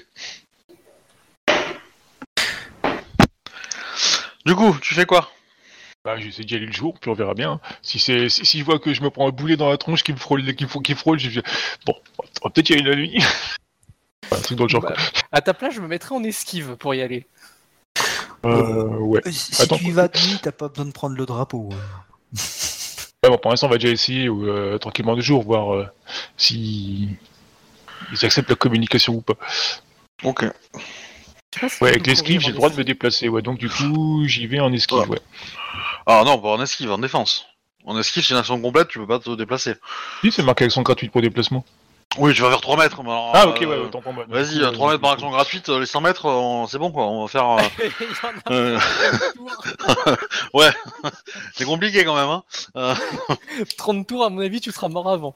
Du 4.45 4.55
coup, 4.55 4.75
tu 4.81 4.95
fais 4.95 5.05
quoi? 5.05 5.29
Bah, 6.03 6.17
j'essaie 6.17 6.43
d'y 6.43 6.55
aller 6.55 6.65
le 6.65 6.71
jour, 6.71 6.97
puis 6.99 7.11
on 7.11 7.13
verra 7.13 7.35
bien. 7.35 7.59
Si 7.83 7.99
c'est, 7.99 8.27
si, 8.27 8.43
si 8.45 8.59
je 8.59 8.63
vois 8.65 8.79
que 8.79 8.91
je 8.93 9.01
me 9.03 9.11
prends 9.11 9.27
un 9.27 9.31
boulet 9.31 9.55
dans 9.55 9.69
la 9.69 9.77
tronche 9.77 10.01
qui 10.03 10.11
me 10.13 10.17
frôle, 10.17 10.43
qui, 10.55 10.63
me- 10.65 10.81
qui 10.81 10.95
frôle, 10.95 11.19
je 11.19 11.29
dis, 11.29 11.41
bon, 11.85 11.93
on 12.41 12.47
va 12.47 12.49
peut-être 12.49 12.69
y 12.71 12.73
aller 12.73 12.89
la 12.89 12.95
nuit. 12.95 13.19
un 14.31 14.39
truc 14.41 14.57
dans 14.57 14.63
le 14.63 14.69
genre, 14.69 14.81
Bah, 14.81 14.95
à 15.31 15.41
ta 15.41 15.53
place, 15.53 15.75
je 15.75 15.81
me 15.81 15.87
mettrais 15.87 16.15
en 16.15 16.23
esquive 16.23 16.75
pour 16.77 16.95
y 16.95 17.01
aller. 17.01 17.27
Euh, 18.45 18.97
ouais. 18.97 19.21
Euh, 19.27 19.31
Si 19.31 19.61
Attends. 19.61 19.77
tu 19.77 19.85
y 19.85 19.91
vas 19.91 20.07
de 20.07 20.17
nuit, 20.17 20.39
t'as 20.41 20.51
pas 20.51 20.69
besoin 20.69 20.85
de 20.85 20.91
prendre 20.91 21.15
le 21.15 21.25
drapeau. 21.25 21.69
hein. 21.71 22.37
Ouais, 23.23 23.29
bon, 23.29 23.37
pour 23.37 23.51
l'instant, 23.51 23.67
on 23.67 23.69
va 23.69 23.77
déjà 23.77 23.93
essayer 23.93 24.27
euh, 24.27 24.79
tranquillement 24.79 25.15
de 25.15 25.21
jour, 25.21 25.43
voir 25.43 25.75
euh, 25.75 25.85
si 26.37 27.07
ils 28.11 28.25
acceptent 28.25 28.49
la 28.49 28.55
communication 28.55 29.13
ou 29.13 29.21
pas. 29.21 29.35
Ok. 30.23 30.45
Pas 31.59 31.69
si 31.69 31.83
Ouais, 31.83 31.89
avec 31.89 32.07
l'esquive, 32.07 32.39
j'ai 32.41 32.49
le 32.49 32.53
droit 32.55 32.69
de 32.69 32.75
me 32.77 32.83
déplacer. 32.83 33.27
Ouais, 33.29 33.41
donc 33.41 33.57
du 33.59 33.69
coup, 33.69 34.23
j'y 34.25 34.47
vais 34.47 34.59
en 34.59 34.71
esquive. 34.71 34.99
Ouais. 34.99 35.07
Ouais. 35.09 35.19
Ah 36.05 36.23
non, 36.25 36.39
pas 36.39 36.49
en 36.49 36.61
esquive, 36.61 36.91
en 36.91 36.97
défense. 36.97 37.45
En 37.85 37.97
esquive, 37.99 38.23
c'est 38.23 38.33
une 38.33 38.39
action 38.39 38.59
complète, 38.61 38.87
tu 38.89 38.99
peux 38.99 39.07
pas 39.07 39.19
te 39.19 39.31
déplacer. 39.35 39.75
Si, 40.21 40.31
c'est 40.31 40.43
marqué 40.43 40.65
action 40.65 40.81
gratuite 40.81 41.11
pour 41.11 41.21
déplacement. 41.21 41.65
Oui, 42.17 42.33
tu 42.33 42.41
vas 42.41 42.49
faire 42.49 42.59
3 42.61 42.77
mètres. 42.77 43.01
mais 43.03 43.09
alors, 43.09 43.31
Ah, 43.33 43.47
ok, 43.47 43.61
euh, 43.61 43.65
ouais, 43.67 43.77
autant 43.77 44.01
pour 44.01 44.11
moi. 44.13 44.25
Vas-y, 44.27 44.55
Du 44.55 44.59
coup, 44.59 44.65
euh, 44.65 44.71
3 44.71 44.87
euh, 44.87 44.91
mètres 44.91 45.01
par 45.01 45.11
action 45.11 45.29
gratuite, 45.29 45.69
euh, 45.69 45.79
les 45.79 45.85
100 45.85 46.01
mètres, 46.01 46.25
euh, 46.25 46.65
c'est 46.69 46.77
bon 46.77 46.91
quoi, 46.91 47.05
on 47.07 47.21
va 47.21 47.27
faire... 47.29 47.49
euh, 47.49 47.59
euh, 48.51 48.79
ouais, 50.53 50.69
c'est 51.53 51.63
compliqué 51.65 52.03
quand 52.03 52.15
même. 52.15 52.27
Hein. 52.29 52.43
Euh, 52.75 52.95
30 53.77 54.05
tours, 54.07 54.25
à 54.25 54.29
mon 54.29 54.41
avis, 54.41 54.59
tu 54.59 54.71
seras 54.71 54.89
mort 54.89 55.09
avant. 55.09 55.33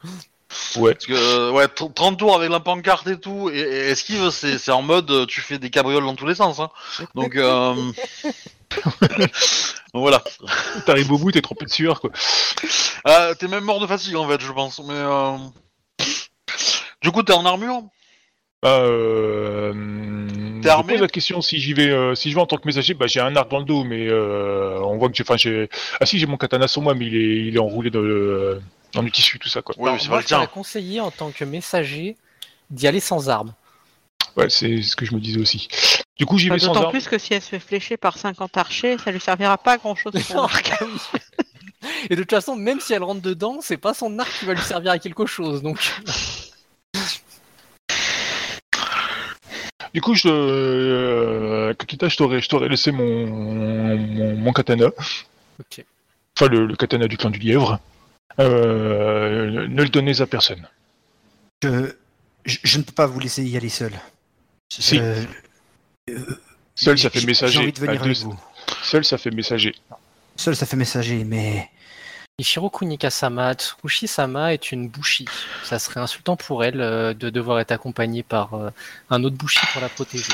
Ouais. 0.78 0.94
parce 0.94 1.06
que, 1.06 1.14
euh, 1.14 1.52
ouais, 1.52 1.66
tr- 1.66 1.94
30 1.94 2.18
tours 2.20 2.36
avec 2.36 2.50
la 2.50 2.60
pancarte 2.60 3.08
et 3.08 3.20
tout, 3.20 3.50
et, 3.50 3.58
et 3.60 3.90
esquive, 3.90 4.30
c'est 4.30 4.72
en 4.72 4.82
mode, 4.82 5.10
euh, 5.12 5.26
tu 5.26 5.42
fais 5.42 5.58
des 5.60 5.70
cabrioles 5.70 6.04
dans 6.04 6.16
tous 6.16 6.28
les 6.28 6.36
sens. 6.36 6.60
Hein. 6.60 6.70
Donc, 7.16 7.36
euh... 7.36 7.74
voilà. 9.94 10.24
T'arrives 10.86 11.12
au 11.12 11.18
bout, 11.18 11.32
t'es 11.32 11.42
trempé 11.42 11.66
de 11.66 11.72
sueur, 11.72 12.02
quoi. 12.02 12.12
Euh, 13.08 13.34
t'es 13.36 13.48
même 13.48 13.64
mort 13.64 13.80
de 13.80 13.88
fatigue 13.88 14.16
en 14.16 14.28
fait, 14.28 14.42
je 14.42 14.52
pense. 14.52 14.80
Mais 14.80 14.94
euh... 14.94 15.38
du 17.02 17.12
coup, 17.12 17.24
t'es 17.24 17.34
en 17.34 17.46
armure? 17.46 17.84
Bah, 18.64 18.80
euh, 18.80 19.74
T'es 20.62 20.70
je 20.70 20.74
armé? 20.74 20.94
pose 20.94 21.02
la 21.02 21.08
question 21.08 21.42
si 21.42 21.60
j'y 21.60 21.74
vais, 21.74 21.90
euh, 21.90 22.16
si 22.16 22.32
je 22.32 22.36
vais 22.36 22.42
en 22.42 22.48
tant 22.48 22.58
que 22.58 22.66
messager, 22.66 22.94
bah 22.96 23.06
j'ai 23.08 23.20
un 23.20 23.36
arc 23.36 23.50
dans 23.52 23.60
le 23.60 23.66
dos, 23.66 23.84
mais 23.84 24.08
euh, 24.08 24.80
on 24.82 24.98
voit 24.98 25.10
que 25.10 25.16
j'ai, 25.16 25.24
enfin 25.24 25.38
j'ai, 25.38 25.70
ah 26.00 26.06
si 26.06 26.18
j'ai 26.18 26.26
mon 26.26 26.38
katana 26.38 26.68
sur 26.68 26.82
moi, 26.82 26.96
mais 26.96 27.06
il 27.06 27.16
est, 27.16 27.46
il 27.48 27.56
est 27.56 27.60
enroulé 27.60 27.92
dans 27.92 28.02
le, 28.02 28.62
dans 28.96 29.04
du 29.04 29.12
tissu, 29.12 29.38
tout 29.40 29.50
ça 29.50 29.62
quoi. 29.62 29.76
Oui, 29.78 29.84
Alors, 29.84 29.96
mais 29.96 30.00
c'est 30.02 30.08
moi, 30.10 30.18
pas 30.18 30.22
le 30.22 30.28
je 30.28 30.30
t'aurais 30.34 30.48
conseillé 30.48 31.00
en 31.02 31.12
tant 31.12 31.32
que 31.32 31.44
messager 31.46 32.18
d'y 32.72 32.88
aller 32.88 33.00
sans 33.00 33.30
armes. 33.30 33.54
Ouais, 34.36 34.50
c'est 34.50 34.82
ce 34.82 34.96
que 34.96 35.06
je 35.06 35.14
me 35.14 35.20
disais 35.20 35.40
aussi. 35.40 35.68
Du 36.18 36.26
coup, 36.26 36.38
j'y 36.38 36.50
Bah, 36.50 36.56
vais 36.56 36.60
sans 36.60 36.68
D'autant 36.74 36.82
arme. 36.84 36.92
plus 36.92 37.08
que 37.08 37.18
si 37.18 37.34
elle 37.34 37.42
se 37.42 37.50
fait 37.50 37.60
flécher 37.60 37.96
par 37.98 38.18
50 38.18 38.58
archers, 38.58 38.98
ça 38.98 39.12
lui 39.12 39.20
servira 39.20 39.58
pas 39.58 39.74
à 39.74 39.78
grand 39.78 39.96
chose. 39.96 40.14
son 40.24 40.40
arc. 40.44 40.72
Et 42.10 42.16
de 42.16 42.22
toute 42.22 42.32
façon, 42.32 42.56
même 42.56 42.80
si 42.80 42.94
elle 42.94 43.04
rentre 43.04 43.22
dedans, 43.22 43.60
c'est 43.62 43.78
pas 43.78 43.94
son 43.94 44.18
arc 44.20 44.32
qui 44.40 44.46
va 44.46 44.54
lui 44.54 44.62
servir 44.62 44.92
à 44.92 45.00
quelque 45.00 45.26
chose. 45.26 45.62
Donc, 45.62 45.80
Du 49.94 50.02
coup, 50.02 50.14
je, 50.14 50.28
euh, 50.28 51.74
Kakita, 51.74 52.10
je 52.10 52.18
t'aurais, 52.18 52.42
je 52.42 52.50
t'aurais 52.50 52.68
laissé 52.68 52.92
mon, 52.92 53.28
mon, 53.28 54.36
mon 54.36 54.52
katana, 54.54 54.88
ok. 55.60 55.86
enfin 56.38 56.50
le, 56.52 56.66
le 56.66 56.76
katana 56.76 57.08
du 57.08 57.16
clan 57.18 57.30
du 57.30 57.40
lièvre. 57.40 57.80
Euh, 58.40 59.68
ne 59.68 59.82
le 59.84 59.90
donnez 59.90 60.20
à 60.22 60.26
personne. 60.28 60.68
Je, 61.64 61.94
je, 62.46 62.58
je 62.64 62.78
ne 62.78 62.84
peux 62.84 62.92
pas 62.92 63.08
vous 63.08 63.20
laisser 63.20 63.44
y 63.44 63.56
aller 63.58 63.70
seul. 63.70 63.94
Si. 64.70 65.00
Euh, 65.00 65.24
euh, 66.10 66.20
Seul, 66.76 66.98
ça 66.98 67.10
j'ai- 67.14 67.20
fait 67.22 67.26
messager. 67.28 67.54
J'ai 67.54 67.60
envie 67.60 67.72
de 67.72 67.80
venir 67.80 68.02
avec 68.02 68.18
deux- 68.18 68.24
vous. 68.26 68.40
Seul, 68.84 69.06
ça 69.06 69.18
fait 69.18 69.32
messager. 69.32 69.74
Seul, 70.36 70.56
ça 70.56 70.66
fait 70.66 70.76
messager, 70.76 71.24
mais 71.24 71.70
Ishiro 72.38 72.70
Kunika-sama, 72.70 73.54
Tsurushi-sama 73.54 74.54
est 74.54 74.74
une 74.74 74.90
bushi. 74.90 75.26
Ça 75.64 75.80
serait 75.80 76.02
insultant 76.02 76.36
pour 76.36 76.66
elle 76.66 76.82
euh, 76.82 77.14
de 77.14 77.30
devoir 77.30 77.60
être 77.62 77.72
accompagnée 77.72 78.24
par 78.24 78.54
euh, 78.56 78.70
un 79.10 79.24
autre 79.24 79.38
bushi 79.38 79.60
pour 79.72 79.82
la 79.82 79.88
protéger. 79.88 80.34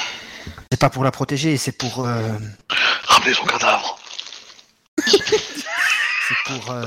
C'est 0.72 0.80
pas 0.80 0.90
pour 0.90 1.04
la 1.04 1.12
protéger, 1.12 1.56
c'est 1.58 1.78
pour, 1.78 2.08
euh, 2.08 2.32
Ramenez 3.04 3.34
son 3.36 3.46
cadavre. 3.46 4.00
c'est 5.06 6.36
pour 6.46 6.72
euh, 6.72 6.86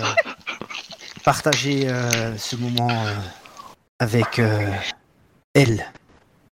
partager 1.24 1.88
euh, 1.88 2.36
ce 2.36 2.56
moment 2.56 2.90
euh, 2.90 3.14
avec 3.98 4.38
euh, 4.38 4.70
elle. 5.54 5.90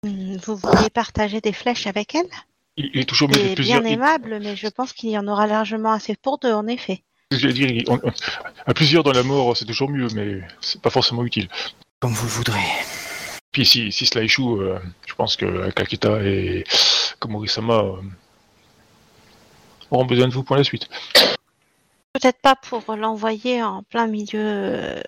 Hmm, 0.04 0.38
Vous 0.46 0.56
voulez 0.58 0.90
partager 0.90 1.42
des 1.42 1.54
flèches 1.54 1.88
avec 1.88 2.14
elle? 2.16 2.28
Il, 2.76 2.92
il 2.94 3.02
est 3.02 3.06
toujours 3.06 3.30
de 3.30 3.38
bien 3.38 3.56
plusieurs. 3.56 3.82
il- 3.86 3.94
aimable, 3.94 4.40
mais 4.42 4.56
je 4.56 4.68
pense 4.68 4.94
qu'il 4.94 5.10
y 5.10 5.18
en 5.18 5.28
aura 5.28 5.48
largement 5.48 5.92
assez 5.94 6.16
pour 6.16 6.38
deux, 6.38 6.54
en 6.54 6.68
effet. 6.68 7.02
je 7.32 7.48
veux 7.48 7.54
dire, 7.54 7.70
il- 7.70 7.86
on- 7.90 8.00
on- 8.04 8.12
à 8.66 8.74
plusieurs 8.74 9.04
dans 9.04 9.12
la 9.14 9.24
mort, 9.24 9.56
c'est 9.58 9.66
toujours 9.66 9.90
mieux, 9.90 10.08
mais 10.14 10.42
c'est 10.62 10.82
pas 10.82 10.90
forcément 10.90 11.24
utile. 11.24 11.48
Comme 12.00 12.12
vous 12.14 12.26
le 12.26 12.32
voudrez. 12.32 12.62
Puis 13.52 13.66
si, 13.66 13.92
si 13.92 14.06
cela 14.06 14.24
échoue, 14.24 14.62
euh, 14.62 14.80
je 15.08 15.16
pense 15.16 15.36
que 15.36 15.70
Kakita 15.72 16.22
et 16.22 16.64
Komori-sama 17.20 17.74
euh, 17.80 17.94
auront 19.90 20.06
besoin 20.06 20.28
de 20.28 20.34
vous 20.34 20.44
pour 20.44 20.56
la 20.58 20.64
suite. 20.64 20.88
Peut-être 22.20 22.42
pas 22.42 22.56
pour 22.56 22.96
l'envoyer 22.96 23.62
en 23.62 23.84
plein 23.84 24.08
milieu 24.08 24.28
euh, 24.36 25.02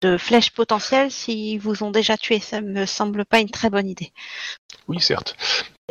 de 0.00 0.16
flèches 0.16 0.50
potentielles 0.50 1.10
s'ils 1.10 1.60
vous 1.60 1.82
ont 1.82 1.90
déjà 1.90 2.16
tué. 2.16 2.40
Ça 2.40 2.62
me 2.62 2.86
semble 2.86 3.26
pas 3.26 3.40
une 3.40 3.50
très 3.50 3.68
bonne 3.68 3.86
idée. 3.86 4.12
Oui, 4.88 4.98
certes. 4.98 5.36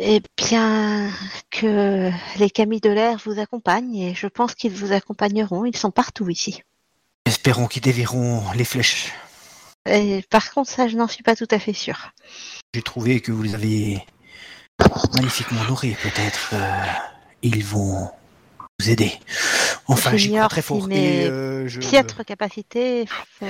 Eh 0.00 0.20
bien, 0.36 1.12
que 1.50 2.10
les 2.38 2.50
camis 2.50 2.80
de 2.80 2.90
l'air 2.90 3.18
vous 3.24 3.38
accompagnent 3.38 3.94
et 3.94 4.14
je 4.16 4.26
pense 4.26 4.56
qu'ils 4.56 4.72
vous 4.72 4.92
accompagneront. 4.92 5.64
Ils 5.64 5.76
sont 5.76 5.92
partout 5.92 6.28
ici. 6.28 6.62
Espérons 7.24 7.68
qu'ils 7.68 7.82
déverront 7.82 8.42
les 8.56 8.64
flèches. 8.64 9.12
Et 9.88 10.24
par 10.28 10.52
contre, 10.52 10.70
ça, 10.70 10.88
je 10.88 10.96
n'en 10.96 11.06
suis 11.06 11.22
pas 11.22 11.36
tout 11.36 11.48
à 11.52 11.60
fait 11.60 11.72
sûre. 11.72 12.10
J'ai 12.74 12.82
trouvé 12.82 13.20
que 13.20 13.30
vous 13.30 13.44
les 13.44 13.54
avez 13.54 14.04
magnifiquement 15.14 15.62
nourris. 15.64 15.94
Peut-être 16.02 16.50
euh, 16.54 16.84
ils 17.42 17.64
vont 17.64 18.10
vous 18.80 18.90
aider. 18.90 19.12
Enfin, 19.88 20.16
j'y 20.16 20.30
crois 20.32 20.48
très 20.48 20.62
fort. 20.62 20.86
Et, 20.90 21.26
euh, 21.26 21.68
je... 21.68 21.80
Piètres 21.80 22.22
capacités 22.24 23.06
font, 23.06 23.46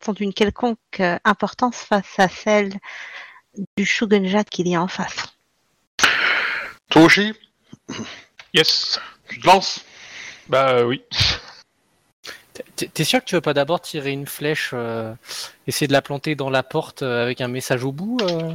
font 0.00 0.12
une 0.14 0.32
quelconque 0.34 0.78
euh, 1.00 1.18
importance 1.24 1.76
face 1.76 2.18
à 2.18 2.28
celle 2.28 2.72
du 3.76 3.86
Shugenja 3.86 4.44
qu'il 4.44 4.68
y 4.68 4.74
a 4.74 4.82
en 4.82 4.88
face. 4.88 5.16
Toshi, 6.90 7.32
Yes. 8.54 8.98
tu 9.28 9.40
te 9.40 9.46
lances? 9.46 9.84
Bah 10.48 10.84
oui. 10.84 11.02
T'es- 12.76 13.04
sûr 13.04 13.20
que 13.20 13.24
tu 13.26 13.34
veux 13.34 13.40
pas 13.40 13.52
d'abord 13.54 13.80
tirer 13.80 14.12
une 14.12 14.26
flèche, 14.26 14.70
euh, 14.72 15.14
essayer 15.66 15.86
de 15.88 15.92
la 15.92 16.00
planter 16.02 16.34
dans 16.34 16.48
la 16.48 16.62
porte 16.62 17.02
euh, 17.02 17.22
avec 17.22 17.40
un 17.40 17.48
message 17.48 17.84
au 17.84 17.92
bout 17.92 18.18
euh? 18.22 18.54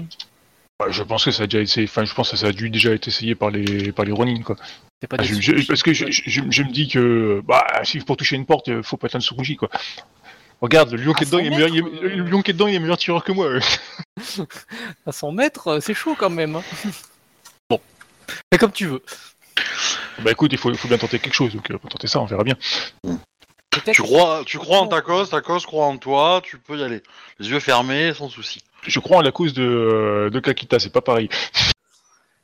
Je 0.90 1.04
pense 1.04 1.26
que 1.26 1.32
ça 1.32 1.44
a 1.44 1.48
déjà 1.48 1.62
été, 1.64 1.84
enfin, 1.84 2.06
je 2.06 2.14
pense 2.14 2.32
que 2.32 2.38
ça 2.38 2.48
a 2.48 2.52
dû 2.52 2.70
déjà 2.70 2.92
être 2.92 3.08
essayé 3.08 3.36
par 3.36 3.50
les, 3.52 3.92
par 3.92 4.06
les 4.06 4.12
Ronin, 4.12 4.42
quoi. 4.42 4.56
C'est 5.02 5.08
pas 5.08 5.18
Ah, 5.20 5.24
je- 5.24 5.40
je- 5.42 5.66
parce 5.68 5.84
que 5.84 5.94
je, 5.94 6.10
je- 6.12 6.22
je- 6.28 6.42
je 6.50 6.64
me 6.64 6.72
dis 6.72 6.88
que, 6.88 7.42
bah, 7.46 7.66
si 7.84 8.00
pour 8.00 8.18
toucher 8.18 8.36
une 8.36 8.46
porte, 8.46 8.70
euh, 8.70 8.84
faut 8.84 8.98
pas 8.98 9.08
être 9.08 9.16
un 9.16 9.20
Tsurushi, 9.20 9.56
quoi. 9.56 9.70
Regarde, 10.62 10.92
le 10.92 11.02
lion 11.04 11.14
qui 11.14 11.24
est 11.24 11.26
dedans, 11.26 11.40
il 11.40 11.48
est 11.48 11.50
100 11.50 11.56
meilleur, 11.56 11.70
il 11.70 11.78
est- 11.78 11.82
mètres, 11.82 12.04
euh. 12.04 12.16
le 12.18 12.24
lion 12.30 12.42
qui 12.44 12.52
est 12.52 12.54
dedans, 12.54 12.68
il 12.68 12.76
est 12.76 12.80
meilleur 12.80 12.98
tireur 12.98 13.24
que 13.24 13.32
moi. 13.32 13.48
euh. 13.48 13.60
À 15.06 15.12
100 15.12 15.32
mètres, 15.32 15.68
euh, 15.68 15.80
c'est 15.82 15.94
chaud 15.96 16.16
quand 16.18 16.30
même. 16.30 16.56
hein. 16.56 16.64
bon, 17.70 17.80
mais 18.52 18.58
comme 18.60 18.72
tu 18.72 18.86
veux. 18.86 19.02
Bah 20.20 20.32
écoute, 20.32 20.52
il 20.54 20.58
faut, 20.60 20.70
bien 20.88 20.98
tenter 20.98 21.18
quelque 21.20 21.34
chose, 21.34 21.54
donc 21.54 21.70
euh, 21.72 21.78
on 21.82 21.84
va 21.84 21.90
tenter 21.90 22.08
ça, 22.08 22.20
on 22.22 22.26
verra 22.26 22.44
bien. 22.44 22.56
Tu 23.94 24.02
crois, 24.04 24.44
tu 24.46 24.60
crois 24.60 24.80
en 24.80 24.88
ta 24.88 25.02
cause, 25.02 25.30
ta 25.30 25.42
cause 25.42 25.66
croit 25.66 25.86
en 25.86 25.98
toi, 25.98 26.42
tu 26.44 26.58
peux 26.60 26.78
y 26.78 26.84
aller. 26.84 27.02
Les 27.40 27.50
yeux 27.50 27.60
fermés, 27.60 28.14
sans 28.14 28.30
souci. 28.30 28.62
Je 28.88 29.00
crois 29.00 29.18
en 29.18 29.22
la 29.22 29.32
cause 29.32 29.54
de, 29.54 30.30
de 30.32 30.40
Kakita, 30.40 30.80
c'est 30.80 30.92
pas 30.92 31.02
pareil. 31.02 31.30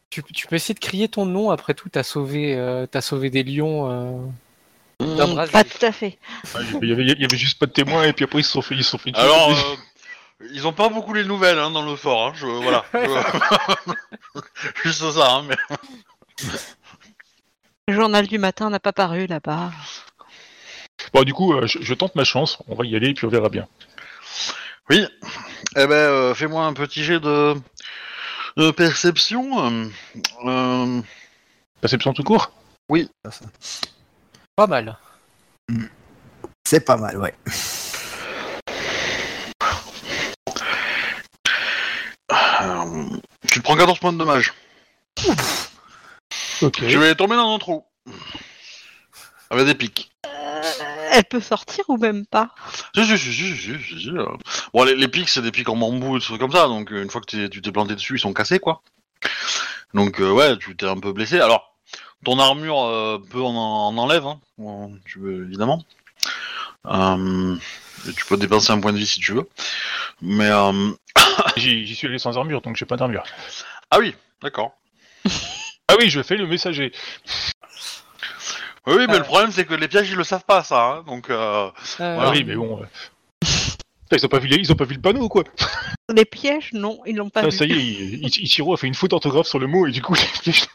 tu, 0.09 0.23
tu 0.23 0.47
peux 0.47 0.55
essayer 0.55 0.75
de 0.75 0.79
crier 0.79 1.07
ton 1.07 1.25
nom. 1.25 1.49
Après 1.51 1.73
tout, 1.73 1.89
t'as 1.89 2.03
sauvé, 2.03 2.55
euh, 2.55 2.85
t'as 2.85 3.01
sauvé 3.01 3.29
des 3.29 3.43
lions. 3.43 3.89
euh, 3.91 4.17
Mmh. 4.99 5.15
brasier. 5.15 5.51
Pas 5.53 5.63
tout 5.63 5.85
à 5.85 5.91
fait. 5.91 6.17
Ah, 6.55 6.59
Il 6.81 6.89
y, 6.89 6.91
avait, 6.91 7.03
il 7.03 7.21
y 7.21 7.25
avait 7.25 7.37
juste 7.37 7.59
pas 7.59 7.67
de 7.67 7.71
témoins, 7.71 8.03
et 8.05 8.13
puis 8.13 8.25
après 8.25 8.39
ils 8.39 8.43
se 8.43 8.49
sont 8.51 8.63
fait, 8.63 8.73
ils 8.73 8.83
se 8.83 8.89
sont 8.89 8.97
fait. 8.97 9.15
Alors, 9.15 9.51
euh, 9.51 9.75
ils 10.51 10.65
ont 10.65 10.73
pas 10.73 10.89
beaucoup 10.89 11.13
les 11.13 11.23
nouvelles 11.23 11.59
hein, 11.59 11.69
dans 11.69 11.83
le 11.85 11.95
fort. 11.95 12.29
Hein, 12.29 12.33
je, 12.35 12.47
voilà. 12.47 12.83
Juste 14.83 15.11
ça. 15.11 15.31
Hein, 15.35 15.45
mais... 15.47 15.55
Le 17.87 17.93
journal 17.93 18.25
du 18.25 18.39
matin 18.39 18.71
n'a 18.71 18.79
pas 18.79 18.91
paru 18.91 19.27
là-bas. 19.27 19.71
Bon, 21.13 21.21
du 21.23 21.33
coup, 21.33 21.53
euh, 21.53 21.67
je, 21.67 21.77
je 21.79 21.93
tente 21.93 22.15
ma 22.15 22.23
chance, 22.23 22.57
on 22.67 22.73
va 22.73 22.83
y 22.83 22.95
aller, 22.95 23.09
et 23.09 23.13
puis 23.13 23.27
on 23.27 23.29
verra 23.29 23.49
bien. 23.49 23.67
Oui. 24.89 25.05
Eh 25.75 25.85
ben, 25.87 25.91
euh, 25.93 26.33
fais-moi 26.33 26.63
un 26.65 26.73
petit 26.73 27.03
jet 27.03 27.19
de, 27.19 27.55
de 28.55 28.71
perception. 28.71 29.65
euh, 29.65 29.89
euh, 30.45 31.01
Perception 31.81 32.13
tout 32.13 32.23
court 32.23 32.51
Pas 34.55 34.67
mal. 34.67 34.97
C'est 36.65 36.79
pas 36.85 36.97
mal, 36.97 37.17
ouais. 37.17 37.33
euh, 42.31 43.09
tu 43.47 43.59
te 43.59 43.63
prends 43.63 43.75
14 43.77 43.99
points 43.99 44.13
de 44.13 44.17
dommage. 44.17 44.53
Ok. 46.61 46.73
Tu 46.87 46.97
vas 46.97 47.13
tomber 47.15 47.35
dans 47.35 47.53
un 47.53 47.59
trou. 47.59 47.85
Avec 49.49 49.65
des 49.65 49.75
pics. 49.75 50.11
Elle 51.17 51.25
peut 51.25 51.41
sortir 51.41 51.83
ou 51.89 51.97
même 51.97 52.25
pas 52.25 52.53
Si, 52.95 53.05
si, 53.05 53.17
si, 53.17 53.33
si, 53.33 53.55
si, 53.57 53.83
si, 53.83 53.99
si, 54.01 54.09
euh. 54.09 54.25
Bon, 54.73 54.83
les, 54.83 54.95
les 54.95 55.07
pics, 55.07 55.29
c'est 55.29 55.41
des 55.41 55.51
pics 55.51 55.69
en 55.69 55.75
bambou 55.75 56.15
et 56.15 56.19
des 56.19 56.25
trucs 56.25 56.39
comme 56.39 56.51
ça, 56.51 56.67
donc 56.67 56.91
euh, 56.91 57.01
une 57.03 57.09
fois 57.09 57.21
que 57.21 57.25
t'es- 57.25 57.49
tu 57.49 57.61
t'es 57.61 57.71
planté 57.71 57.95
dessus, 57.95 58.15
ils 58.15 58.19
sont 58.19 58.33
cassés, 58.33 58.59
quoi. 58.59 58.81
Donc, 59.93 60.19
euh, 60.19 60.31
ouais, 60.31 60.57
tu 60.57 60.75
t'es 60.75 60.85
un 60.87 60.97
peu 60.99 61.11
blessé. 61.13 61.39
Alors, 61.39 61.75
ton 62.25 62.39
armure 62.39 62.81
euh, 62.83 63.19
peut 63.31 63.41
en, 63.41 63.55
en 63.55 63.97
enlève, 63.97 64.25
hein, 64.25 64.39
tu 65.05 65.19
veux, 65.19 65.45
évidemment. 65.45 65.83
Euh, 66.85 67.55
et 68.07 68.13
tu 68.13 68.25
peux 68.25 68.37
dépenser 68.37 68.71
un 68.71 68.79
point 68.79 68.93
de 68.93 68.97
vie 68.97 69.07
si 69.07 69.19
tu 69.19 69.33
veux. 69.33 69.49
Mais, 70.21 70.49
euh, 70.49 70.91
J'y 71.57 71.85
j'y 71.85 71.95
suis 71.95 72.07
allé 72.07 72.19
sans 72.19 72.37
armure, 72.37 72.61
donc 72.61 72.75
j'ai 72.77 72.85
pas 72.85 72.97
d'armure. 72.97 73.23
ah 73.91 73.99
oui, 73.99 74.15
d'accord. 74.41 74.71
Ah 75.89 75.95
oui, 75.99 76.09
je 76.09 76.21
fais 76.21 76.35
le 76.37 76.47
messager. 76.47 76.91
Oui, 78.87 79.05
mais 79.07 79.15
Euh. 79.15 79.17
le 79.19 79.23
problème, 79.23 79.51
c'est 79.51 79.65
que 79.65 79.73
les 79.73 79.87
pièges, 79.87 80.09
ils 80.09 80.15
le 80.15 80.23
savent 80.23 80.45
pas, 80.45 80.63
ça, 80.63 80.81
hein, 80.85 81.03
donc... 81.05 81.29
Euh... 81.29 81.69
Euh, 81.99 82.17
Ah 82.21 82.31
oui, 82.31 82.43
mais 82.45 82.55
bon. 82.55 82.81
euh, 82.81 82.85
Ils 84.11 84.25
ont 84.25 84.29
pas 84.29 84.39
vu 84.39 84.47
les- 84.47 84.57
ils 84.57 84.71
ont 84.71 84.75
pas 84.75 84.85
vu 84.85 84.95
le 84.95 85.01
panneau 85.01 85.27
quoi. 85.27 85.43
Les 86.13 86.23
pièges, 86.23 86.69
non, 86.71 86.99
ils 87.05 87.17
l'ont 87.17 87.29
pas 87.29 87.41
Ah, 87.41 87.45
vu. 87.47 87.51
ça 87.51 87.65
y 87.65 87.73
est, 87.73 88.37
Ichiro 88.37 88.73
a 88.73 88.77
fait 88.77 88.87
une 88.87 88.93
faute 88.95 89.11
d'orthographe 89.11 89.47
sur 89.47 89.59
le 89.59 89.67
mot 89.67 89.85
et 89.85 89.91
du 89.91 90.01
coup 90.01 90.13
les 90.15 90.21
pièges- 90.41 90.67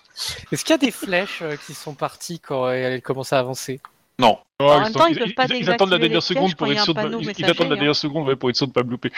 Est-ce 0.52 0.62
qu'il 0.64 0.72
y 0.72 0.74
a 0.74 0.78
des 0.78 0.90
flèches 0.90 1.40
euh, 1.40 1.56
qui 1.56 1.72
sont 1.72 1.94
parties 1.94 2.38
quand 2.40 2.68
elle 2.68 3.00
commence 3.00 3.32
à 3.32 3.38
avancer? 3.38 3.80
Non. 4.18 4.38
En 4.60 4.76
ils 4.76 4.82
même 4.82 4.92
sont- 4.92 4.98
temps, 4.98 5.06
ils 5.06 5.12
ils- 5.16 5.18
peuvent 5.18 5.32
pas 5.34 5.46
ils- 5.46 5.62
ils 5.62 5.70
attendent 5.70 5.90
la 5.90 5.98
dernière 5.98 6.22
seconde 6.22 6.54
pour 6.54 6.70
être 6.70 6.84
sûr 6.84 6.92
de 6.92 7.00
ils- 7.00 7.26
messager, 7.26 7.44
attendent 7.46 7.68
la 7.68 7.72
hein. 7.72 7.76
dernière 7.76 7.96
seconde 7.96 8.28
ouais, 8.28 8.36
pour 8.36 8.50
être 8.50 8.56
sûr 8.56 8.66
de 8.66 8.72
pas 8.72 8.82
louper. 8.82 9.10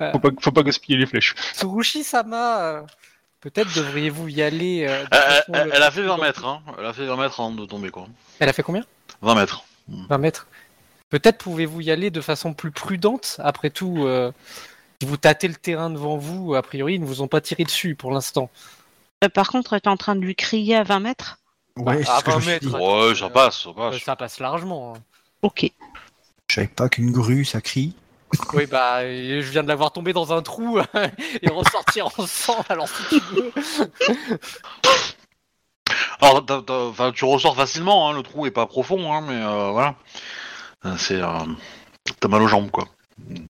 Euh. 0.00 0.12
Faut 0.12 0.18
pas, 0.20 0.28
faut 0.40 0.52
pas 0.52 0.62
gaspiller 0.62 0.96
les 0.98 1.06
flèches. 1.06 1.34
Tsurushi-sama, 1.54 2.60
euh, 2.60 2.82
peut-être 3.40 3.74
devriez-vous 3.74 4.28
y 4.28 4.42
aller. 4.42 4.86
euh, 4.88 5.02
de 5.04 5.08
Elle, 5.10 5.18
façon 5.20 5.52
elle- 5.54 5.68
le 5.68 5.74
elle 5.74 5.82
a 5.82 5.90
fait 5.90 6.02
20 6.02 6.08
prudente. 6.16 6.20
mètres, 6.26 6.44
hein. 6.46 6.62
Elle 6.78 6.86
a 6.86 6.92
fait 6.92 7.06
20 7.06 7.16
mètres 7.16 7.40
avant 7.40 7.50
de 7.52 7.66
tomber, 7.66 7.90
quoi. 7.90 8.06
Elle 8.40 8.48
a 8.48 8.52
fait 8.52 8.62
combien? 8.62 8.84
20 9.22 9.34
mètres. 9.34 9.64
20 9.88 10.18
mètres. 10.18 10.46
Peut-être 11.10 11.38
pouvez-vous 11.38 11.80
y 11.82 11.90
aller 11.90 12.10
de 12.10 12.20
façon 12.20 12.52
plus 12.54 12.70
prudente. 12.72 13.36
Après 13.42 13.70
tout, 13.70 14.04
euh, 14.06 14.32
si 15.00 15.06
vous 15.06 15.16
tâtez 15.16 15.46
le 15.48 15.54
terrain 15.54 15.90
devant 15.90 16.16
vous, 16.16 16.54
a 16.54 16.62
priori, 16.62 16.94
ils 16.94 17.00
ne 17.00 17.06
vous 17.06 17.22
ont 17.22 17.28
pas 17.28 17.40
tiré 17.40 17.62
dessus 17.64 17.94
pour 17.94 18.10
l'instant. 18.12 18.50
Euh, 19.24 19.28
Par 19.28 19.48
contre, 19.48 19.78
tu 19.78 19.84
es 19.84 19.88
en 19.88 19.96
train 19.96 20.16
de 20.16 20.20
lui 20.20 20.34
crier 20.34 20.74
à 20.76 20.82
20 20.82 21.00
mètres? 21.00 21.38
Ouais, 21.76 22.02
c'est 22.02 22.10
à 22.10 22.18
ce 22.18 22.24
que 22.24 22.30
je 22.32 22.36
20 22.36 22.36
me 22.36 22.42
suis 22.42 22.50
mètres. 22.50 22.78
dit. 22.78 22.84
Ouais, 22.84 23.14
ça 23.14 23.30
passe, 23.30 23.62
ça 23.62 23.70
passe. 23.72 23.98
Ça 24.02 24.16
passe 24.16 24.40
largement. 24.40 24.94
hein. 24.96 25.00
Ok. 25.42 25.70
Je 26.48 26.54
savais 26.54 26.66
pas 26.68 26.88
qu'une 26.88 27.12
grue, 27.12 27.44
ça 27.44 27.60
crie. 27.60 27.94
Oui, 28.52 28.66
bah, 28.66 29.02
je 29.02 29.40
viens 29.50 29.62
de 29.62 29.68
la 29.68 29.74
voir 29.74 29.92
tomber 29.92 30.12
dans 30.12 30.32
un 30.32 30.42
trou 30.42 30.78
et 31.42 31.48
ressortir 31.48 32.08
en 32.18 32.26
sang, 32.26 32.64
alors 32.68 32.88
si 32.88 33.18
tu 33.18 33.20
veux. 33.34 33.52
Alors, 36.20 36.44
t'as- 36.44 36.62
t'as- 36.62 36.86
enfin, 36.86 37.12
tu 37.12 37.24
ressors 37.24 37.56
facilement, 37.56 38.08
hein, 38.10 38.14
le 38.14 38.22
trou 38.22 38.46
est 38.46 38.50
pas 38.50 38.66
profond, 38.66 39.12
hein, 39.12 39.20
mais 39.26 39.34
euh, 39.42 39.70
voilà. 39.70 39.94
Euh, 40.84 40.94
C'est. 40.98 41.20
euh, 41.20 41.38
T'as 42.20 42.28
mal 42.28 42.42
aux 42.42 42.46
jambes, 42.48 42.70
quoi. 42.70 42.86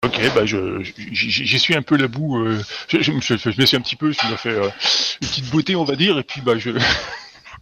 Ok, 0.04 0.20
bah 0.34 0.46
je 0.46 0.80
j'y 0.82 1.58
suis 1.58 1.74
un 1.74 1.82
peu 1.82 1.96
la 1.96 2.06
boue. 2.08 2.38
euh, 2.38 2.62
je, 2.88 3.02
je, 3.02 3.10
me 3.12 3.20
suis- 3.20 3.36
je 3.36 3.60
me 3.60 3.66
suis 3.66 3.76
un 3.76 3.80
petit 3.80 3.96
peu, 3.96 4.12
je 4.12 4.26
me 4.28 4.36
fait 4.36 4.50
euh, 4.50 4.70
une 5.20 5.28
petite 5.28 5.50
beauté 5.50 5.74
on 5.76 5.82
va 5.84 5.96
dire 5.96 6.16
et 6.18 6.22
puis 6.22 6.40
bah 6.40 6.56
je, 6.56 6.70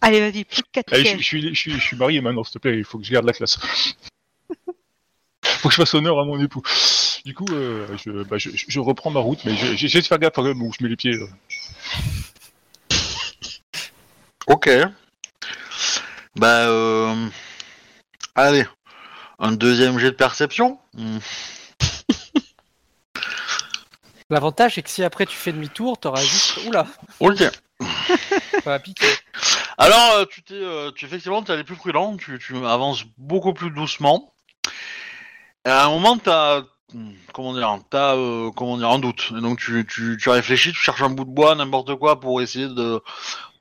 Allez, 0.02 0.20
vas-y, 0.20 0.44
plus 0.44 0.60
de 0.60 0.66
4 0.70 0.92
Allez, 0.92 1.04
je, 1.04 1.08
pièges. 1.08 1.18
je 1.18 1.24
suis, 1.24 1.48
je, 1.54 1.58
suis, 1.58 1.72
je 1.72 1.80
suis 1.80 1.96
marié 1.96 2.20
maintenant, 2.20 2.44
s'il 2.44 2.52
te 2.54 2.58
plaît, 2.58 2.76
il 2.76 2.84
faut 2.84 2.98
que 2.98 3.04
je 3.04 3.10
garde 3.10 3.24
la 3.24 3.32
classe. 3.32 3.58
Faut 5.64 5.70
que 5.70 5.74
je 5.76 5.80
fasse 5.80 5.94
honneur 5.94 6.20
à 6.20 6.26
mon 6.26 6.38
époux. 6.38 6.60
Du 7.24 7.32
coup, 7.32 7.46
euh, 7.52 7.86
je, 8.04 8.10
bah, 8.24 8.36
je, 8.36 8.50
je 8.52 8.80
reprends 8.80 9.10
ma 9.10 9.20
route, 9.20 9.42
mais 9.46 9.56
je- 9.56 9.74
j'essaie 9.76 10.02
de 10.02 10.06
faire 10.06 10.18
gaffe 10.18 10.34
quand 10.34 10.42
même 10.42 10.60
où 10.60 10.70
je 10.78 10.84
mets 10.84 10.90
les 10.90 10.96
pieds. 10.96 11.14
euh. 11.14 11.26
Ok. 14.46 14.68
Bah, 16.36 16.66
euh... 16.68 17.28
Allez. 18.34 18.66
un 19.38 19.52
deuxième 19.52 19.98
jet 19.98 20.10
de 20.10 20.16
perception. 20.16 20.78
Hmm. 20.92 21.16
L'avantage, 24.28 24.74
c'est 24.74 24.82
que 24.82 24.90
si 24.90 25.02
après 25.02 25.24
tu 25.24 25.36
fais 25.36 25.52
demi-tour, 25.52 25.98
t'auras 25.98 26.20
juste. 26.20 26.58
Oula, 26.66 26.86
Ok. 27.20 27.38
ça 27.38 28.60
va 28.66 28.78
piquer. 28.80 29.06
Alors, 29.78 30.12
euh, 30.16 30.24
tu 30.26 30.42
t'es, 30.42 30.60
tu 30.94 31.06
effectivement, 31.06 31.42
t'es 31.42 31.52
allé 31.52 31.64
plus 31.64 31.76
prudent, 31.76 32.16
tu, 32.18 32.38
tu 32.38 32.54
avances 32.66 33.04
beaucoup 33.16 33.54
plus 33.54 33.70
doucement. 33.70 34.33
À 35.66 35.86
un 35.86 35.88
moment, 35.90 36.18
t'as, 36.18 36.62
comment 37.32 37.54
dire, 37.54 37.78
t'as, 37.90 38.16
euh, 38.16 38.50
comment 38.52 38.76
dire, 38.76 38.90
un 38.90 38.98
doute. 38.98 39.32
Et 39.36 39.40
donc, 39.40 39.58
tu, 39.58 39.86
tu, 39.86 40.18
tu 40.20 40.28
réfléchis, 40.28 40.72
tu 40.72 40.78
cherches 40.78 41.02
un 41.02 41.10
bout 41.10 41.24
de 41.24 41.30
bois, 41.30 41.54
n'importe 41.54 41.94
quoi, 41.96 42.20
pour 42.20 42.42
essayer 42.42 42.68
de 42.68 43.02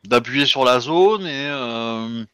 d'appuyer 0.06 0.46
sur 0.46 0.66
la 0.66 0.82
zone 0.82 1.26
et 1.26 1.48
euh, 1.48 2.26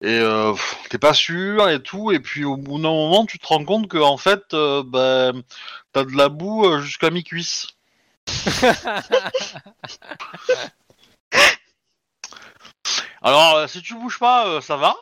et 0.00 0.18
euh, 0.20 0.54
t'es 0.90 0.98
pas 0.98 1.14
sûr 1.14 1.68
et 1.68 1.82
tout. 1.82 2.12
Et 2.12 2.20
puis, 2.20 2.44
au 2.44 2.56
bout 2.56 2.76
d'un 2.76 2.90
moment, 2.90 3.26
tu 3.26 3.38
te 3.38 3.46
rends 3.46 3.64
compte 3.64 3.88
que 3.88 3.98
en 3.98 4.16
fait, 4.16 4.54
bah, 4.86 5.32
t'as 5.92 6.04
de 6.04 6.16
la 6.16 6.28
boue 6.28 6.80
jusqu'à 6.80 7.10
mi-cuisse. 7.10 7.66
Alors, 13.22 13.68
si 13.68 13.82
tu 13.82 13.94
bouges 13.94 14.18
pas, 14.18 14.60
ça 14.60 14.76
va. 14.76 14.94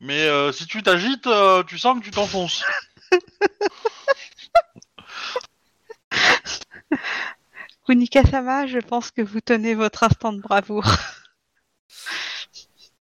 Mais 0.00 0.28
si 0.52 0.66
tu 0.66 0.82
t'agites, 0.82 1.28
tu 1.66 1.78
sens 1.78 1.98
que 1.98 2.04
tu 2.04 2.10
t'enfonces. 2.10 2.64
Kunika-sama, 7.86 8.66
je 8.66 8.78
pense 8.78 9.10
que 9.10 9.22
vous 9.22 9.40
tenez 9.40 9.74
votre 9.74 10.02
instant 10.04 10.32
de 10.32 10.40
bravoure. 10.40 10.86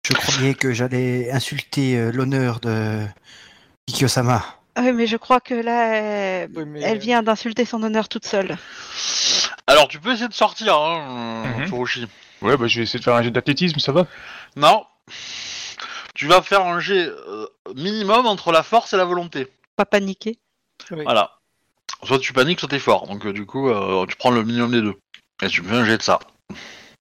Je 0.06 0.12
croyais 0.14 0.54
que 0.54 0.72
j'allais 0.72 1.30
insulter 1.30 1.96
euh, 1.96 2.10
l'honneur 2.10 2.58
de 2.60 3.06
Kikyo-sama. 3.86 4.44
Oui, 4.78 4.92
mais 4.92 5.06
je 5.06 5.16
crois 5.16 5.40
que 5.40 5.54
là, 5.54 6.46
Oui, 6.54 6.64
mais- 6.66 6.80
elle 6.82 6.98
vient 6.98 7.22
d'insulter 7.22 7.64
son 7.64 7.82
honneur 7.82 8.08
toute 8.08 8.26
seule. 8.26 8.56
Alors, 9.68 9.86
tu 9.86 10.00
peux 10.00 10.12
essayer 10.12 10.28
de 10.28 10.34
sortir, 10.34 10.76
hein. 10.76 11.66
Furushi. 11.68 12.08
Ouais, 12.40 12.56
bah 12.56 12.66
je 12.66 12.78
vais 12.78 12.82
essayer 12.84 12.98
de 12.98 13.04
faire 13.04 13.14
un 13.14 13.22
jet 13.22 13.30
d'athlétisme, 13.30 13.78
ça 13.78 13.92
va 13.92 14.06
Non. 14.56 14.84
Tu 16.14 16.26
vas 16.26 16.42
faire 16.42 16.66
un 16.66 16.80
jet 16.80 17.06
euh, 17.06 17.46
minimum 17.76 18.26
entre 18.26 18.50
la 18.50 18.64
force 18.64 18.92
et 18.92 18.96
la 18.96 19.04
volonté. 19.04 19.46
Pas 19.77 19.86
paniquer. 19.86 20.39
Oui. 20.90 21.05
Voilà. 21.05 21.39
Soit 22.05 22.19
tu 22.19 22.32
paniques, 22.32 22.61
soit 22.61 22.69
t'es 22.69 22.78
fort. 22.78 23.07
Donc, 23.07 23.24
euh, 23.27 23.32
du 23.32 23.47
coup, 23.47 23.69
euh, 23.69 24.07
tu 24.07 24.16
prends 24.16 24.31
le 24.31 24.43
minimum 24.43 24.73
des 24.73 24.82
deux. 24.82 24.99
Et 25.43 25.49
tu 25.49 25.62
fais 25.62 25.74
un 25.74 25.85
jet 25.85 25.99
de 25.99 26.03
ça. 26.03 26.19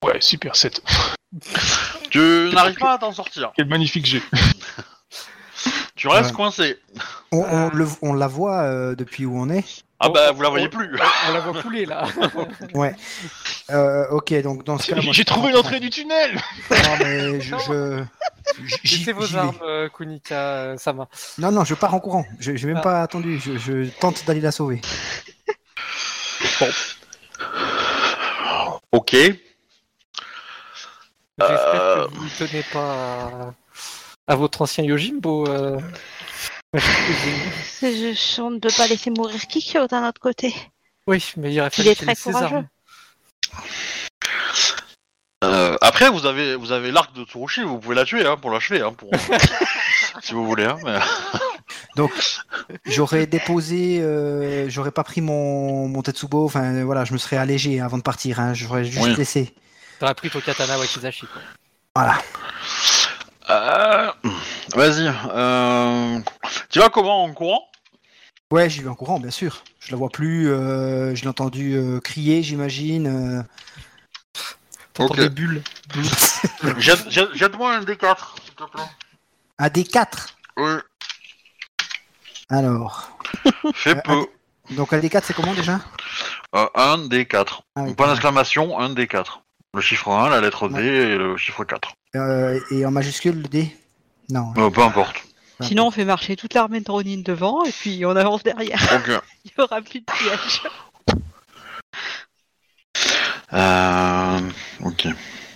Ouais, 0.04 0.20
super 0.20 0.56
7. 0.56 0.82
Tu 2.10 2.50
n'arrives 2.52 2.76
pas 2.76 2.92
à 2.92 2.98
t'en 2.98 3.12
sortir. 3.12 3.52
Quel 3.56 3.66
magnifique 3.66 4.04
jet. 4.04 4.22
Tu 6.02 6.08
restes 6.08 6.30
Ouais. 6.30 6.36
coincé. 6.36 6.78
On, 7.30 7.38
on 7.44 7.68
le- 7.70 7.86
on 8.02 8.12
la 8.12 8.26
voit 8.26 8.62
euh, 8.62 8.96
depuis 8.96 9.24
où 9.24 9.38
on 9.40 9.48
est 9.50 9.64
Ah 10.00 10.08
On- 10.08 10.12
bah, 10.12 10.32
vous 10.32 10.42
la 10.42 10.48
voyez 10.48 10.66
on- 10.66 10.76
plus. 10.76 10.98
On 11.28 11.32
la 11.32 11.38
voit 11.38 11.62
couler 11.62 11.86
là. 11.86 12.06
Ouais. 12.74 12.92
Euh, 13.70 14.08
ok, 14.10 14.34
donc 14.42 14.64
dans 14.64 14.78
ce 14.78 14.92
cas, 14.92 15.00
J'ai 15.12 15.24
trouvé 15.24 15.52
l'entrée 15.52 15.78
du 15.78 15.90
tunnel 15.90 16.34
Non, 16.72 16.76
mais 16.98 17.40
je. 17.40 17.54
je... 17.68 18.02
Laissez 18.82 19.12
vos 19.12 19.36
armes, 19.36 19.54
euh, 19.62 19.88
Kunika 19.90 20.74
Sama. 20.76 21.06
Non, 21.38 21.52
non, 21.52 21.62
je 21.64 21.74
pars 21.74 21.94
en 21.94 22.00
courant. 22.00 22.26
Je 22.40 22.50
n'ai 22.50 22.64
même 22.64 22.78
Ah. 22.78 22.82
pas 22.82 23.02
attendu. 23.02 23.38
Je, 23.38 23.56
je 23.56 23.88
tente 24.00 24.24
d'aller 24.26 24.40
la 24.40 24.50
sauver. 24.50 24.80
Ok. 28.90 29.12
J'espère 29.12 29.40
Euh. 31.38 32.08
que 32.08 32.14
vous 32.14 32.24
ne 32.24 32.30
tenez 32.48 32.64
pas 32.72 33.54
à, 34.26 34.34
votre 34.34 34.62
ancien 34.62 34.84
Yojimbo. 34.84 35.46
Euh... 35.48 35.78
C'est 37.64 37.96
juste, 37.96 38.38
on 38.38 38.50
ne 38.50 38.58
peut 38.58 38.70
pas 38.76 38.86
laisser 38.86 39.10
mourir 39.10 39.40
Kikyo 39.46 39.86
d'un 39.86 40.08
autre 40.08 40.20
côté. 40.20 40.54
Oui, 41.06 41.32
mais 41.36 41.52
il 41.52 41.60
aurait 41.60 41.68
Il 41.68 41.74
fallu 41.76 41.88
est 41.90 41.94
qu'il 41.96 42.16
ses 42.16 42.30
courageux. 42.32 42.56
armes. 42.56 42.68
Euh, 45.44 45.76
après, 45.80 46.08
vous 46.08 46.24
avez, 46.24 46.54
vous 46.54 46.70
avez 46.70 46.92
l'arc 46.92 47.12
de 47.14 47.24
Tsurushi, 47.24 47.62
vous 47.64 47.78
pouvez 47.78 47.96
la 47.96 48.04
tuer 48.04 48.24
hein, 48.24 48.36
pour 48.36 48.50
l'achever, 48.50 48.80
hein, 48.80 48.92
pour... 48.92 49.10
si 50.22 50.34
vous 50.34 50.46
voulez. 50.46 50.64
Hein, 50.64 50.76
mais... 50.84 50.98
Donc, 51.96 52.12
j'aurais 52.86 53.26
déposé. 53.26 53.98
euh, 54.00 54.68
j'aurais 54.70 54.92
pas 54.92 55.02
pris 55.04 55.20
mon, 55.20 55.88
mon 55.88 56.00
Tetsubo. 56.02 56.44
Enfin, 56.46 56.84
voilà, 56.84 57.04
je 57.04 57.12
me 57.12 57.18
serais 57.18 57.36
allégé 57.36 57.80
avant 57.80 57.98
de 57.98 58.02
partir. 58.02 58.38
Hein, 58.40 58.54
j'aurais 58.54 58.84
juste 58.84 59.04
Oui. 59.04 59.16
laissé. 59.16 59.52
T'aurais 59.98 60.14
pris 60.14 60.30
ton 60.30 60.40
katana 60.40 60.78
Wakizashi. 60.78 61.26
Quoi. 61.26 61.42
Voilà. 61.96 62.18
Euh, 63.52 64.10
Vas-y. 64.74 65.12
Euh... 65.30 66.18
Tu 66.70 66.78
vas 66.78 66.88
comment 66.88 67.24
en 67.24 67.32
courant? 67.32 67.68
Ouais, 68.50 68.68
j'y 68.70 68.80
vais 68.82 68.88
en 68.88 68.94
courant, 68.94 69.18
bien 69.20 69.30
sûr. 69.30 69.62
Je 69.80 69.90
la 69.90 69.96
vois 69.96 70.08
plus. 70.10 70.48
euh, 70.50 71.14
je 71.14 71.22
l'ai 71.22 71.28
entendu 71.28 71.74
euh, 71.74 72.00
crier, 72.00 72.42
j'imagine. 72.42 73.06
euh. 73.06 73.42
T'entends 74.94 75.14
Ok. 75.14 75.20
des 75.20 75.28
bulles. 75.30 75.62
Jette- 76.78 77.10
jette- 77.10 77.34
Jette-moi 77.34 77.74
un 77.74 77.80
D4, 77.82 78.34
s'il 78.44 78.54
te 78.54 78.64
plaît. 78.64 78.82
Un 79.58 79.68
D4. 79.68 80.34
Oui, 80.58 80.72
Alors. 82.50 83.10
fais 83.74 83.96
Euh, 83.96 84.00
peu. 84.04 84.26
Donc, 84.74 84.92
un 84.92 84.98
D4, 84.98 85.22
c'est 85.24 85.34
comment 85.34 85.54
déjà? 85.54 85.80
Euh, 86.54 86.66
un 86.74 86.98
D4. 86.98 87.60
Ah 87.76 87.82
oui, 87.82 87.94
Point 87.94 88.08
d'exclamation, 88.08 88.78
un 88.78 88.90
D4. 88.92 89.40
Le 89.74 89.80
chiffre 89.80 90.08
1, 90.10 90.28
la 90.28 90.40
lettre 90.42 90.68
D 90.68 90.82
et 90.82 91.16
le 91.16 91.36
chiffre 91.38 91.64
4. 91.64 91.94
Euh, 92.16 92.60
Et 92.70 92.84
en 92.84 92.90
majuscule, 92.90 93.36
le 93.42 93.48
D 93.48 93.74
Non. 94.30 94.52
Euh, 94.58 94.70
peu 94.70 94.82
importe. 94.82 95.16
Sinon, 95.60 95.86
on 95.86 95.90
fait 95.90 96.04
marcher 96.04 96.34
toute 96.36 96.54
l'armée 96.54 96.80
de 96.80 96.90
Ronin 96.90 97.22
devant 97.24 97.64
et 97.64 97.70
puis 97.70 98.04
on 98.04 98.16
avance 98.16 98.42
derrière. 98.42 98.80
Ok. 98.94 99.22
Il 99.44 99.50
n'y 99.56 99.64
aura 99.64 99.80
plus 99.80 100.00
de 100.00 100.04
piège. 100.04 100.62
Euh... 103.52 104.40
Ok. 104.84 105.06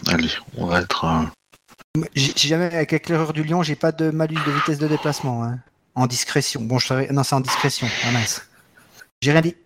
Allez, 0.09 0.28
on 0.57 0.66
va 0.66 0.81
être... 0.83 1.05
euh, 1.05 2.03
J'ai 2.15 2.33
j'ai 2.37 2.49
jamais, 2.49 2.66
avec 2.66 2.93
l'éclaireur 2.93 3.33
du 3.33 3.43
lion, 3.43 3.62
j'ai 3.62 3.74
pas 3.74 3.91
de 3.93 4.11
malus 4.11 4.39
de 4.47 4.53
vitesse 4.53 4.78
de 4.78 4.87
déplacement. 4.87 5.43
hein. 5.45 5.59
En 5.95 6.07
discrétion. 6.07 6.61
Bon, 6.62 6.78
je 6.78 6.87
serais... 6.87 7.09
Non, 7.11 7.23
c'est 7.24 7.35
en 7.35 7.41
discrétion. 7.41 7.89
Ah 8.07 8.11
mince. 8.12 8.47
J'ai 9.23 9.33
rien 9.33 9.41
dit. 9.41 9.57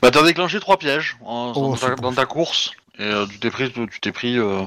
Bah 0.00 0.10
t'as 0.10 0.22
déclenché 0.22 0.60
trois 0.60 0.78
pièges 0.78 1.16
en- 1.20 1.52
Oh, 1.56 1.60
dans, 1.70 1.76
ta, 1.76 1.86
c'est 1.88 1.94
bon. 1.96 2.02
dans 2.02 2.12
ta 2.12 2.26
course 2.26 2.70
et 2.98 3.02
euh, 3.02 3.26
tu 3.26 3.38
t'es 3.38 3.50
pris, 3.50 3.72
tu 3.72 4.00
t'es 4.00 4.12
pris 4.12 4.38
euh, 4.38 4.64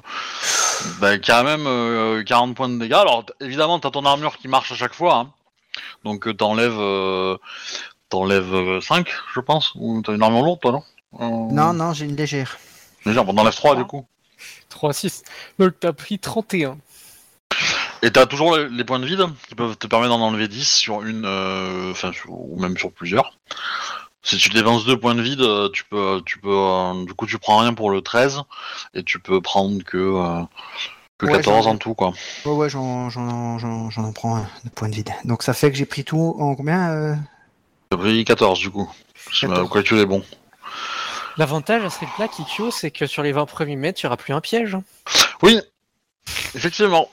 bah, 0.99 1.17
quand 1.17 1.43
même 1.43 1.65
euh, 1.67 2.23
40 2.23 2.55
points 2.55 2.69
de 2.69 2.77
dégâts. 2.77 2.93
Alors 2.93 3.25
évidemment 3.39 3.79
t'as 3.79 3.91
ton 3.91 4.05
armure 4.05 4.37
qui 4.37 4.47
marche 4.47 4.71
à 4.71 4.75
chaque 4.75 4.93
fois, 4.93 5.15
hein. 5.15 5.31
donc 6.03 6.27
euh, 6.27 6.33
t'enlèves 6.33 6.77
euh, 6.79 7.37
t'enlèves 8.09 8.53
euh, 8.53 8.81
5 8.81 9.07
je 9.33 9.39
pense 9.39 9.71
ou 9.75 10.01
t'as 10.01 10.13
une 10.13 10.23
armure 10.23 10.43
lourde 10.43 10.59
toi 10.59 10.71
non? 10.71 10.83
Euh, 11.21 11.53
Non, 11.53 11.73
non, 11.73 11.93
j'ai 11.93 12.05
une 12.05 12.15
légère. 12.17 12.57
Déjà, 13.05 13.23
bon, 13.23 13.33
t'enlèves 13.33 13.55
3 13.55 13.75
du 13.77 13.85
coup. 13.85 14.05
3, 14.69 14.91
6. 14.93 15.23
Donc 15.59 15.73
t'as 15.79 15.93
pris 15.93 16.19
31. 16.19 16.77
Et 18.03 18.11
t'as 18.11 18.25
toujours 18.27 18.55
les, 18.57 18.69
les 18.69 18.83
points 18.83 18.99
de 18.99 19.05
vide 19.07 19.25
qui 19.47 19.55
peuvent 19.55 19.77
te 19.77 19.87
permettre 19.87 20.09
d'en 20.11 20.21
enlever 20.21 20.47
10 20.47 20.69
sur 20.69 21.01
une, 21.03 21.23
euh, 21.25 21.91
enfin 21.91 22.11
sur- 22.13 22.31
ou 22.31 22.59
même 22.59 22.77
sur 22.77 22.91
plusieurs. 22.91 23.37
Si 24.27 24.37
tu 24.37 24.49
dépenses 24.49 24.83
deux 24.85 24.99
points 24.99 25.15
de 25.15 25.21
vide, 25.21 25.39
euh, 25.41 25.69
tu 25.71 25.85
peux, 25.85 26.21
tu 26.25 26.37
peux, 26.39 26.49
euh, 26.51 27.05
du 27.05 27.13
coup 27.13 27.25
tu 27.25 27.37
prends 27.39 27.59
rien 27.59 27.73
pour 27.73 27.89
le 27.91 28.01
13 28.01 28.41
et 28.93 29.03
tu 29.03 29.19
peux 29.19 29.39
prendre 29.39 29.81
que, 29.83 29.97
euh, 29.97 30.43
que 31.17 31.25
Ouais, 31.27 31.31
14 31.33 31.63
j'en 31.63 31.71
ai. 31.71 31.73
en 31.75 31.77
tout 31.77 31.93
quoi. 31.93 32.11
Ouais, 32.45 32.51
ouais, 32.51 32.69
j'en, 32.69 33.09
j'en, 33.09 33.57
j'en, 33.57 33.89
j'en 33.89 34.11
prends 34.11 34.35
un 34.35 34.49
de 34.65 34.69
point 34.69 34.89
de 34.89 34.95
vide. 34.95 35.11
Donc 35.23 35.43
ça 35.43 35.53
fait 35.53 35.71
que 35.71 35.77
j'ai 35.77 35.85
pris 35.85 36.03
tout 36.03 36.35
en 36.39 36.55
combien 36.55 36.91
euh? 36.91 37.15
T'as 37.89 37.97
pris 37.97 38.25
14 38.25 38.59
du 38.59 38.69
coup. 38.69 38.91
Si 39.31 39.45
ma 39.47 39.53
14. 39.55 39.71
calcul 39.71 39.99
est 39.99 40.05
bon. 40.05 40.21
L'avantage 41.37 41.83
à 41.85 41.89
ce 41.89 41.99
rythme-là, 41.99 42.27
Kikyo, 42.27 42.69
c'est 42.71 42.91
que 42.91 43.05
sur 43.05 43.23
les 43.23 43.31
20 43.31 43.45
premiers 43.45 43.75
mètres, 43.77 44.01
il 44.01 44.05
n'y 44.05 44.07
aura 44.07 44.17
plus 44.17 44.33
un 44.33 44.41
piège. 44.41 44.75
hein. 44.75 44.83
Oui, 45.41 45.59
effectivement. 46.55 47.09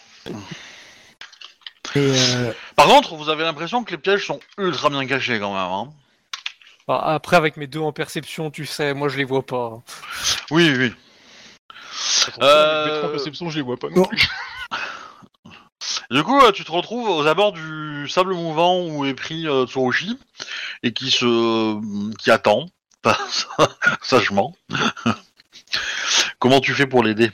Et 1.94 1.98
euh, 1.98 2.52
Par 2.74 2.86
contre, 2.86 3.14
vous 3.14 3.28
avez 3.28 3.44
l'impression 3.44 3.84
que 3.84 3.90
les 3.92 3.98
pièges 3.98 4.26
sont 4.26 4.40
ultra 4.58 4.88
bien 4.90 5.06
cachés 5.06 5.38
quand 5.38 5.52
même. 5.52 5.60
Hein. 5.72 5.92
Alors, 6.88 7.06
après, 7.08 7.36
avec 7.36 7.56
mes 7.56 7.66
deux 7.66 7.80
en 7.80 7.92
perception, 7.92 8.50
tu 8.50 8.66
sais, 8.66 8.92
moi 8.94 9.08
je 9.08 9.16
les 9.16 9.24
vois 9.24 9.44
pas. 9.44 9.82
Oui, 10.50 10.72
oui. 10.76 10.92
Euh, 12.42 12.84
les 12.84 12.90
bêtes 12.92 13.04
en 13.04 13.08
perception, 13.10 13.48
je 13.50 13.56
les 13.56 13.62
vois 13.62 13.76
pas 13.76 13.88
non 13.88 13.96
Non. 13.96 14.04
plus. 14.06 14.28
Du 16.10 16.22
coup, 16.22 16.38
euh, 16.40 16.50
tu 16.52 16.64
te 16.64 16.72
retrouves 16.72 17.08
aux 17.08 17.26
abords 17.26 17.52
du 17.52 18.06
sable 18.08 18.34
mouvant 18.34 18.86
où 18.86 19.04
est 19.04 19.14
pris 19.14 19.46
euh, 19.46 19.66
Tsurushi 19.66 20.18
et 20.82 20.92
qui 20.92 21.10
se, 21.10 22.14
qui 22.16 22.30
attend 22.30 22.66
sagement. 24.02 24.54
Comment 26.38 26.60
tu 26.60 26.72
fais 26.74 26.86
pour 26.86 27.02
l'aider? 27.02 27.30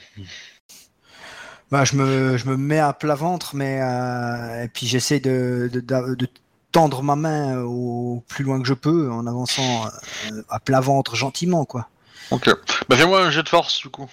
Bah, 1.71 1.85
je, 1.85 1.95
me, 1.97 2.37
je 2.39 2.47
me 2.47 2.57
mets 2.57 2.79
à 2.81 2.93
plat 2.93 3.15
ventre, 3.15 3.55
mais 3.55 3.81
euh, 3.83 4.65
et 4.65 4.69
puis 4.69 4.87
j'essaie 4.87 5.21
de, 5.21 5.69
de, 5.73 5.81
de- 5.81 6.15
de 6.15 6.29
tendre 6.73 7.03
ma 7.03 7.17
main 7.17 7.63
au 7.63 8.25
plus 8.29 8.45
loin 8.45 8.61
que 8.61 8.67
je 8.67 8.75
peux 8.75 9.11
en 9.11 9.27
avançant 9.27 9.87
euh, 10.33 10.43
à 10.49 10.61
plat 10.61 10.81
ventre 10.81 11.17
gentiment, 11.17 11.65
quoi. 11.65 11.89
Ok. 12.31 12.49
Bah 12.89 12.97
fais-moi 12.97 13.23
un 13.23 13.31
jet 13.31 13.43
de 13.43 13.49
force 13.49 13.81
du 13.81 13.89
coup. 13.89 14.09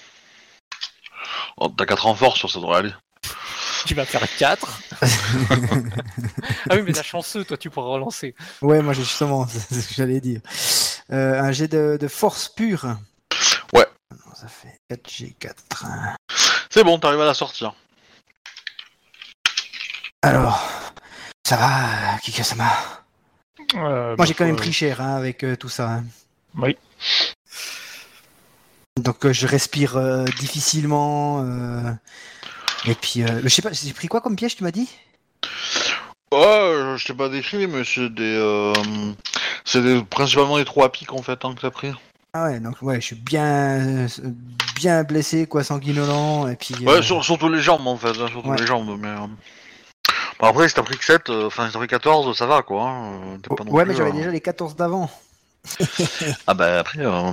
Oh, 1.57 1.69
T'as 1.69 1.85
4 1.85 2.05
en 2.07 2.15
force, 2.15 2.45
ça 2.47 2.59
devrait 2.59 2.77
aller. 2.77 2.93
Tu 3.85 3.93
vas 3.95 4.05
faire 4.05 4.25
4. 4.37 4.79
Ah 6.69 6.75
oui, 6.75 6.81
mais 6.85 6.91
t'as 6.91 7.03
chanceux, 7.03 7.45
toi, 7.45 7.55
tu 7.57 7.69
pourras 7.69 7.91
relancer. 7.93 8.35
Ouais, 8.61 8.81
moi 8.81 8.93
j'ai 8.93 9.03
justement, 9.03 9.47
c'est 9.69 9.81
ce 9.81 9.87
que 9.87 9.93
j'allais 9.93 10.19
dire. 10.19 10.41
Euh, 11.11 11.39
un 11.41 11.51
jet 11.51 11.67
de, 11.69 11.97
de 11.99 12.07
force 12.07 12.49
pure. 12.49 12.97
Ouais. 13.73 13.87
Non, 14.11 14.33
ça 14.35 14.47
fait 14.47 14.79
4G4. 14.91 16.15
C'est 16.69 16.83
bon, 16.83 16.99
t'arrives 16.99 17.21
à 17.21 17.25
la 17.25 17.33
sortir. 17.33 17.73
Alors, 20.21 20.61
ça 21.47 21.55
va, 21.55 22.17
Kikasama 22.21 22.69
Euh, 23.75 24.15
Moi 24.17 24.25
j'ai 24.25 24.33
quand 24.33 24.43
bah, 24.43 24.47
même 24.47 24.57
faut- 24.57 24.63
pris 24.63 24.73
cher 24.73 24.99
hein, 24.99 25.15
avec 25.15 25.43
euh, 25.45 25.55
tout 25.55 25.69
ça. 25.69 25.89
hein. 25.89 26.03
Oui. 26.57 26.75
Donc 28.97 29.25
euh, 29.25 29.31
je 29.31 29.47
respire 29.47 29.95
euh, 29.95 30.25
difficilement. 30.39 31.41
euh, 31.45 31.91
Et 32.85 32.95
puis, 32.95 33.23
euh, 33.23 33.39
je 33.43 33.47
sais 33.47 33.61
pas, 33.61 33.71
j'ai 33.71 33.93
pris 33.93 34.09
quoi 34.09 34.19
comme 34.19 34.35
piège, 34.35 34.57
tu 34.57 34.63
m'as 34.65 34.71
dit? 34.71 34.89
Ouais, 36.33 36.37
euh, 36.45 36.97
je 36.97 37.05
t'ai 37.07 37.13
pas 37.13 37.29
décrit, 37.29 37.65
mais 37.67 37.83
c'est 37.85 38.09
des. 38.09 38.35
euh, 38.37 38.73
c'est 39.63 39.81
des- 39.81 40.03
principalement 40.03 40.57
des 40.57 40.65
trous 40.65 40.83
à 40.83 40.91
pic 40.91 41.13
en 41.13 41.21
fait 41.21 41.45
hein, 41.45 41.53
que 41.55 41.61
t'as 41.61 41.71
pris. 41.71 41.93
Ah 42.33 42.43
ouais, 42.43 42.59
donc 42.59 42.81
ouais, 42.81 42.99
je 42.99 43.05
suis 43.05 43.15
bien, 43.15 44.07
bien 44.75 45.03
blessé, 45.03 45.47
quoi, 45.47 45.63
sanguinolent, 45.63 46.49
et 46.49 46.57
puis. 46.57 46.75
Ouais, 46.85 47.01
sur- 47.01 47.23
surtout 47.23 47.47
les 47.47 47.61
jambes 47.61 47.87
en 47.87 47.95
fait, 47.95 48.09
hein, 48.19 48.27
surtout 48.29 48.49
Ouais. 48.49 48.57
les 48.59 48.67
jambes, 48.67 48.99
mais. 48.99 49.15
Euh, 50.41 50.45
après, 50.47 50.67
si 50.69 50.75
t'as 50.75 50.83
pris 50.83 50.97
que 50.97 51.05
7, 51.05 51.29
euh, 51.29 51.47
enfin, 51.47 51.67
si 51.67 51.73
t'as 51.73 51.79
pris 51.79 51.87
14, 51.87 52.37
ça 52.37 52.45
va 52.45 52.61
quoi. 52.61 52.83
hein, 52.89 53.13
euh, 53.33 53.37
t'es 53.37 53.53
pas 53.55 53.63
non 53.63 53.71
Ouais, 53.71 53.83
plus, 53.83 53.91
mais 53.91 53.97
j'avais 53.97 54.09
euh, 54.11 54.13
déjà 54.13 54.31
les 54.31 54.41
14 54.41 54.75
d'avant. 54.75 55.09
Ah 56.47 56.53
bah 56.53 56.79
après. 56.79 56.99
euh, 56.99 57.31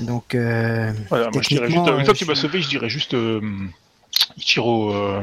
Donc, 0.00 0.34
euh, 0.34 0.92
Voilà, 1.10 1.30
moi 1.30 1.42
je 1.42 1.48
dirais 1.48 1.66
juste, 1.66 1.78
une 1.78 1.84
fois 1.84 1.94
euh, 2.00 2.04
que 2.04 2.12
tu 2.12 2.24
m'as 2.24 2.34
sauvé, 2.34 2.62
je 2.62 2.68
dirais 2.68 2.88
juste 2.88 3.14
euh, 3.14 3.40
Ichiro 4.38 4.94
euh, 4.94 5.22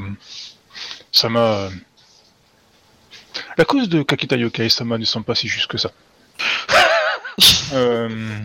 Sama. 1.12 1.40
euh, 1.40 1.70
La 3.58 3.66
cause 3.66 3.90
de 3.90 4.04
Kakita 4.04 4.36
Yokai 4.36 4.70
Sama 4.70 4.98
ne 4.98 5.06
semble 5.06 5.26
pas 5.26 5.36
si 5.36 5.48
juste 5.48 5.68
que 5.68 5.78
ça. 5.78 5.92
Euh, 7.74 8.40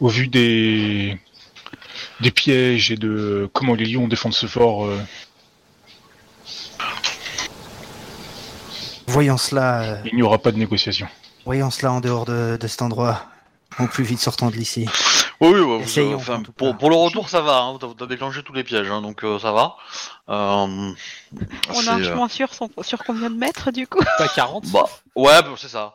au 0.00 0.08
vu 0.08 0.28
des 0.28 1.18
des 2.20 2.30
pièges 2.30 2.90
et 2.92 2.96
de 2.96 3.48
comment 3.52 3.74
les 3.74 3.86
lions 3.86 4.06
défendent 4.08 4.34
ce 4.34 4.46
fort, 4.46 4.84
euh, 4.86 5.00
voyons 9.08 9.36
cela, 9.36 9.82
euh, 9.82 9.96
il 10.06 10.16
n'y 10.16 10.22
aura 10.22 10.38
pas 10.38 10.52
de 10.52 10.58
négociation. 10.58 11.08
voyons 11.44 11.70
cela 11.70 11.92
en 11.92 12.00
dehors 12.00 12.24
de, 12.24 12.56
de 12.60 12.66
cet 12.66 12.82
endroit, 12.82 13.22
au 13.78 13.86
plus 13.86 14.04
vite 14.04 14.20
sortant 14.20 14.50
de 14.50 14.56
l'ici. 14.56 14.86
Oui, 15.40 15.50
oui, 15.50 15.82
Essayons, 15.82 16.16
enfin, 16.16 16.36
en 16.40 16.42
tout 16.42 16.52
pour, 16.52 16.76
pour 16.76 16.90
le 16.90 16.96
retour, 16.96 17.28
ça 17.28 17.40
va. 17.40 17.60
Hein, 17.60 17.78
t'as, 17.80 17.86
t'as 17.96 18.06
déclenché 18.06 18.42
tous 18.42 18.52
les 18.52 18.64
pièges, 18.64 18.90
hein, 18.90 19.00
donc 19.02 19.22
euh, 19.24 19.38
ça 19.38 19.52
va. 19.52 19.76
Euh, 20.28 20.32
On 20.32 21.86
a 21.86 21.92
un 21.92 22.00
euh, 22.00 22.04
chemin 22.04 22.28
sûr 22.28 22.52
sur, 22.52 22.68
sur 22.82 23.04
combien 23.04 23.30
de 23.30 23.36
mètres 23.36 23.70
du 23.70 23.86
coup? 23.86 24.00
Pas 24.18 24.28
40 24.28 24.66
Bah, 24.72 24.86
ouais, 25.14 25.42
bah, 25.42 25.50
c'est 25.56 25.68
ça. 25.68 25.94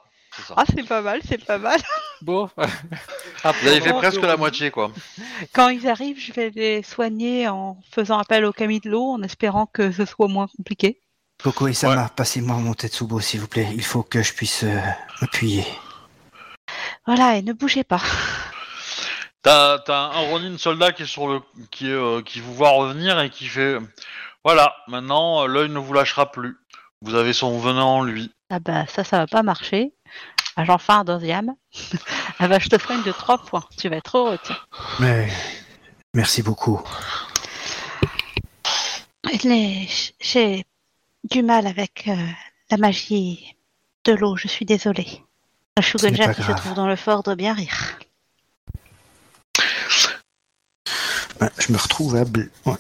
Ah, 0.56 0.64
c'est 0.74 0.88
pas 0.88 1.02
mal, 1.02 1.20
c'est 1.28 1.44
pas 1.46 1.58
mal. 1.60 1.80
Bon. 2.22 2.50
Vous 2.58 3.68
avez 3.68 3.82
fait 3.82 3.94
presque 3.94 4.22
la 4.22 4.38
moitié, 4.38 4.72
quoi. 4.72 4.92
Quand 5.52 5.70
ils 5.70 5.88
arrivent, 5.88 6.20
je 6.20 6.32
vais 6.32 6.50
les 6.56 6.82
soigner 6.82 7.48
en 7.50 7.78
faisant 7.92 8.18
appel 8.18 8.46
au 8.46 8.52
camis 8.54 8.80
de 8.80 8.90
l'eau, 8.90 9.12
en 9.12 9.22
espérant 9.22 9.66
que 9.68 9.92
ce 9.92 10.06
soit 10.06 10.28
moins 10.30 10.48
compliqué. 10.58 11.00
Coco 11.44 11.68
et 11.68 11.74
Sama, 11.74 12.08
passez-moi 12.08 12.56
mon 12.56 12.74
Tetsubo, 12.74 13.20
s'il 13.20 13.42
vous 13.42 13.48
plaît. 13.50 13.68
Il 13.74 13.84
faut 13.84 14.02
que 14.02 14.24
je 14.24 14.34
puisse 14.34 14.64
euh, 14.64 14.80
m'appuyer. 15.22 15.66
Voilà, 17.06 17.36
et 17.36 17.42
ne 17.42 17.52
bougez 17.52 17.84
pas. 17.84 18.02
T'as, 19.42 19.78
un 19.90 20.30
Ronin 20.30 20.58
soldat 20.58 20.94
qui 20.94 21.04
est 21.04 21.06
sur 21.06 21.28
le, 21.28 21.42
qui, 21.70 21.88
est, 21.90 21.92
euh, 21.94 22.22
qui 22.22 22.40
vous 22.40 22.54
voit 22.54 22.70
revenir 22.70 23.20
et 23.20 23.30
qui 23.30 23.48
fait, 23.48 23.78
voilà, 24.46 24.74
maintenant 24.88 25.46
l'œil 25.46 25.70
ne 25.70 25.80
vous 25.80 25.92
lâchera 25.92 26.32
plus. 26.32 26.58
Vous 27.02 27.16
avez 27.16 27.34
son 27.34 27.60
venin 27.60 27.84
en 27.84 28.04
lui. 28.04 28.32
Ah 28.50 28.60
bah 28.60 28.86
ça, 28.88 29.04
ça 29.04 29.18
va 29.18 29.28
pas 29.28 29.44
marcher. 29.44 29.94
Ah, 30.56 30.64
J'en 30.64 30.78
fais 30.78 30.94
un 30.94 31.04
deuxième. 31.04 31.54
ah 32.40 32.48
bah 32.48 32.60
je 32.60 32.70
te 32.70 32.78
ferai 32.78 32.96
une 32.96 33.04
de 33.04 33.12
trois 33.12 33.38
points. 33.38 33.66
Tu 33.78 33.90
vas 33.90 33.98
être 33.98 34.18
heureux, 34.18 34.40
tiens. 34.42 34.58
Mais 35.00 35.30
merci 36.14 36.42
beaucoup. 36.42 36.82
Les- 39.44 39.90
J'ai 40.22 40.64
du 41.30 41.44
mal 41.44 41.68
avec 41.68 42.08
euh, 42.08 42.16
la 42.72 42.78
magie 42.78 43.56
de 44.06 44.14
l'eau, 44.14 44.36
je 44.36 44.48
suis 44.48 44.66
désolée. 44.66 45.08
N'est 45.78 45.84
Shugenja 45.84 46.34
qui 46.34 46.44
se 46.44 46.52
trouve 46.52 46.74
dans 46.76 46.88
le 46.88 46.96
fort 46.96 47.24
doit 47.24 47.36
bien 47.36 47.54
rire. 47.54 47.98
Ouais, 51.42 51.50
je 51.60 51.72
me 51.72 51.78
retrouve 51.78 52.16
à 52.16 52.24
bl- 52.24 52.50
ouais. 52.66 52.76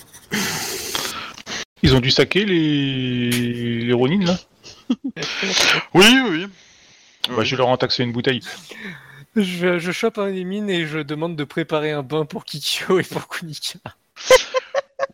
Ils 1.81 1.95
ont 1.95 1.99
dû 1.99 2.11
saquer 2.11 2.45
les 2.45 3.29
les 3.85 3.93
Ronin 3.93 4.25
là. 4.25 4.37
Oui, 5.93 6.05
oui, 6.05 6.21
oui. 6.29 6.47
Bah, 7.35 7.43
je 7.43 7.51
vais 7.51 7.57
leur 7.57 7.69
en 7.69 7.77
taxer 7.77 8.03
une 8.03 8.11
bouteille. 8.11 8.41
Je, 9.35 9.79
je 9.79 9.91
chope 9.91 10.19
un 10.19 10.27
Émine 10.27 10.69
et 10.69 10.85
je 10.85 10.99
demande 10.99 11.35
de 11.35 11.43
préparer 11.43 11.91
un 11.91 12.03
bain 12.03 12.25
pour 12.25 12.45
Kikyo 12.45 12.99
et 12.99 13.03
pour 13.03 13.27
Kunika. 13.27 13.79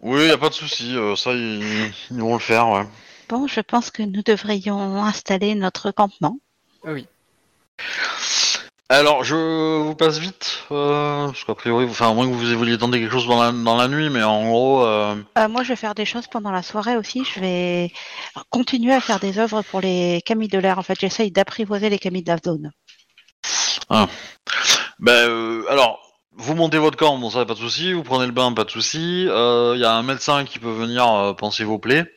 Oui, 0.01 0.27
y 0.27 0.31
a 0.31 0.38
pas 0.38 0.47
de 0.49 0.53
souci. 0.53 0.95
euh, 0.95 1.15
ça, 1.18 1.31
ils, 1.34 1.91
ils 2.11 2.18
vont 2.22 2.34
le 2.35 2.39
faire, 2.39 2.69
ouais. 2.69 2.85
Bon, 3.30 3.45
je 3.45 3.61
pense 3.61 3.91
que 3.91 4.01
nous 4.01 4.23
devrions 4.23 5.03
installer 5.03 5.53
notre 5.53 5.91
campement. 5.91 6.39
Ah 6.84 6.93
oui. 6.93 7.06
Alors, 8.91 9.23
je 9.23 9.35
vous 9.35 9.93
passe 9.93 10.18
vite, 10.18 10.64
euh, 10.72 11.27
parce 11.27 11.43
qu'a 11.43 11.53
priori, 11.53 11.85
enfin, 11.85 12.10
à 12.10 12.14
moins 12.15 12.26
que 12.26 12.34
vous 12.34 12.57
vouliez 12.57 12.76
tenter 12.76 12.99
quelque 12.99 13.11
chose 13.11 13.27
dans 13.27 13.39
la, 13.39 13.51
dans 13.51 13.76
la 13.76 13.88
nuit, 13.88 14.10
mais 14.10 14.23
en 14.23 14.47
gros, 14.47 14.84
euh, 14.84 15.15
Euh, 15.38 15.47
moi, 15.47 15.61
je 15.61 15.69
vais 15.69 15.76
faire 15.76 15.93
des 15.93 16.06
choses 16.06 16.26
pendant 16.26 16.49
la 16.49 16.64
soirée 16.64 16.97
aussi. 16.97 17.23
Je 17.23 17.39
vais 17.39 17.91
continuer 18.49 18.93
à 18.95 18.99
faire 18.99 19.19
des 19.19 19.38
œuvres 19.38 19.61
pour 19.61 19.80
les 19.80 20.23
camis 20.26 20.47
de 20.47 20.57
l'air. 20.57 20.80
En 20.80 20.84
fait, 20.84 20.99
j'essaye 20.99 21.30
d'apprivoiser 21.30 21.89
les 21.89 21.99
camis 21.99 22.23
de 22.23 22.31
la 22.31 22.39
zone. 22.43 22.72
ben, 24.97 25.30
euh, 25.30 25.64
alors, 25.69 25.99
vous 26.35 26.56
montez 26.56 26.80
votre 26.80 26.97
camp, 26.97 27.15
bon, 27.19 27.30
ça, 27.30 27.45
pas 27.45 27.53
de 27.53 27.60
souci. 27.60 27.93
Vous 27.93 28.01
prenez 28.01 28.26
le 28.26 28.31
bain, 28.31 28.51
pas 28.53 28.64
de 28.64 28.72
souci. 28.72 29.26
Il 29.26 29.80
y 29.80 29.85
a 29.85 29.93
un 29.93 30.03
médecin 30.03 30.45
qui 30.45 30.57
peut 30.57 30.72
venir 30.72 31.07
euh, 31.07 31.34
panser 31.34 31.64
vos 31.64 31.77
plaies, 31.77 32.11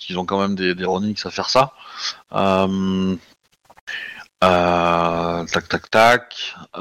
qu'ils 0.00 0.18
ont 0.18 0.24
quand 0.24 0.40
même 0.40 0.56
des, 0.56 0.74
des 0.74 0.84
Ronin 0.84 1.12
qui 1.12 1.20
savent 1.20 1.32
faire 1.32 1.50
ça. 1.50 1.72
Euh, 2.32 3.14
euh, 4.42 5.44
tac, 5.44 5.68
tac, 5.68 5.90
tac. 5.90 6.54
Euh, 6.76 6.80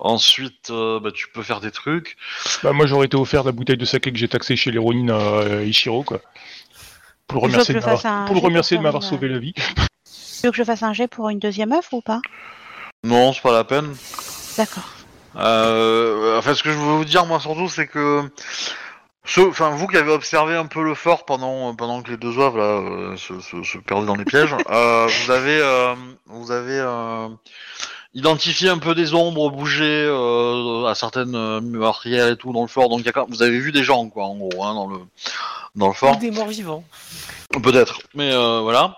ensuite, 0.00 0.70
euh, 0.70 1.00
bah, 1.00 1.10
tu 1.12 1.28
peux 1.28 1.42
faire 1.42 1.60
des 1.60 1.72
trucs. 1.72 2.16
Bah, 2.62 2.72
moi 2.72 2.86
j'aurais 2.86 3.06
été 3.06 3.16
offert 3.16 3.44
la 3.44 3.52
bouteille 3.52 3.76
de 3.76 3.84
saké 3.84 4.12
que 4.12 4.18
j'ai 4.18 4.28
taxé 4.28 4.56
chez 4.56 4.70
les 4.70 4.78
Ronin 4.78 5.08
à 5.08 5.62
Ichiro 5.62 6.04
quoi. 6.04 6.20
Pour 7.26 7.46
le 7.46 7.52
remercier 7.52 7.74
de 7.74 7.80
m'avoir 7.80 8.06
un 8.06 8.24
pour 8.24 8.36
le 8.36 8.40
remercier 8.40 8.76
de 8.78 8.82
m'avoir 8.82 9.02
sauvé 9.02 9.28
la 9.28 9.38
vie. 9.38 9.52
Tu 9.54 10.46
veux 10.46 10.50
que 10.50 10.56
je 10.56 10.64
fasse 10.64 10.82
un 10.84 10.92
jet 10.92 11.08
pour 11.08 11.28
une 11.28 11.40
deuxième 11.40 11.72
œuvre 11.72 11.92
ou 11.92 12.00
pas? 12.00 12.20
Non, 13.02 13.32
c'est 13.32 13.42
pas 13.42 13.52
la 13.52 13.64
peine. 13.64 13.94
D'accord. 14.56 14.88
Euh, 15.36 16.38
enfin, 16.38 16.54
ce 16.54 16.62
que 16.62 16.70
je 16.70 16.78
veux 16.78 16.84
vous 16.84 17.04
dire, 17.04 17.26
moi, 17.26 17.40
surtout, 17.40 17.68
c'est 17.68 17.86
que 17.86 18.22
enfin, 19.38 19.70
vous 19.70 19.86
qui 19.86 19.96
avez 19.96 20.12
observé 20.12 20.54
un 20.54 20.66
peu 20.66 20.82
le 20.82 20.94
fort 20.94 21.24
pendant 21.24 21.74
pendant 21.74 22.02
que 22.02 22.10
les 22.10 22.16
deux 22.16 22.38
oeuvres 22.38 22.58
là 22.58 22.64
euh, 22.64 23.16
se, 23.16 23.40
se, 23.40 23.62
se 23.62 23.78
perdaient 23.78 24.06
dans 24.06 24.14
les 24.14 24.24
pièges, 24.24 24.54
euh, 24.70 25.06
vous 25.24 25.30
avez 25.30 25.58
euh, 25.60 25.94
vous 26.26 26.50
avez 26.52 26.78
euh, 26.78 27.28
identifié 28.14 28.68
un 28.68 28.78
peu 28.78 28.94
des 28.94 29.14
ombres 29.14 29.50
bouger 29.50 30.06
euh, 30.08 30.86
à 30.86 30.94
certaines 30.94 31.60
meurtrières 31.60 32.28
et 32.28 32.36
tout 32.36 32.52
dans 32.52 32.62
le 32.62 32.68
fort. 32.68 32.88
Donc, 32.88 33.00
il 33.00 33.06
y 33.06 33.08
a 33.08 33.12
quand- 33.12 33.26
vous 33.28 33.42
avez 33.42 33.58
vu 33.58 33.72
des 33.72 33.84
gens, 33.84 34.08
quoi, 34.08 34.24
en 34.24 34.36
gros, 34.36 34.64
hein, 34.64 34.74
dans 34.74 34.86
le 34.86 34.98
dans 35.74 35.86
le 35.86 35.92
Ou 35.92 35.94
fort. 35.94 36.16
des 36.16 36.30
morts 36.30 36.46
vivants. 36.48 36.84
Peut-être, 37.62 38.00
mais 38.14 38.32
euh, 38.32 38.60
voilà. 38.60 38.96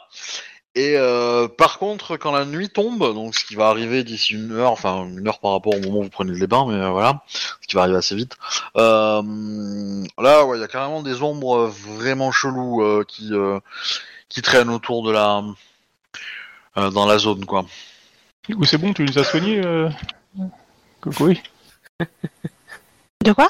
Et 0.79 0.97
euh, 0.97 1.49
par 1.49 1.81
contre, 1.81 2.17
quand 2.17 2.31
la 2.31 2.45
nuit 2.45 2.69
tombe, 2.69 3.01
donc 3.13 3.35
ce 3.35 3.45
qui 3.45 3.57
va 3.57 3.67
arriver 3.67 4.05
d'ici 4.05 4.35
une 4.35 4.53
heure, 4.53 4.71
enfin 4.71 5.09
une 5.09 5.27
heure 5.27 5.41
par 5.41 5.51
rapport 5.51 5.75
au 5.75 5.81
moment 5.81 5.99
où 5.99 6.03
vous 6.05 6.09
prenez 6.09 6.33
les 6.33 6.47
bains, 6.47 6.67
mais 6.69 6.77
euh, 6.77 6.91
voilà, 6.91 7.25
ce 7.27 7.67
qui 7.67 7.75
va 7.75 7.83
arriver 7.83 7.97
assez 7.97 8.15
vite. 8.15 8.37
Euh, 8.77 10.05
là, 10.19 10.45
ouais, 10.45 10.57
il 10.57 10.61
y 10.61 10.63
a 10.63 10.69
carrément 10.69 11.03
des 11.03 11.21
ombres 11.21 11.67
vraiment 11.67 12.31
cheloues 12.31 12.85
euh, 12.85 13.03
qui 13.09 13.31
euh, 13.33 13.59
qui 14.29 14.41
traînent 14.41 14.71
autour 14.71 15.05
de 15.05 15.11
la 15.11 15.43
euh, 16.77 16.91
dans 16.91 17.07
la 17.07 17.19
zone, 17.19 17.45
quoi. 17.45 17.67
Ou 18.49 18.65
c'est 18.65 18.79
bon, 18.79 18.95
tu 18.95 19.05
les 19.05 19.19
as 19.19 19.25
soignés 19.25 19.61
euh... 19.67 19.91
Coco 21.01 21.25
oui. 21.25 21.43
De 23.25 23.33
quoi? 23.33 23.49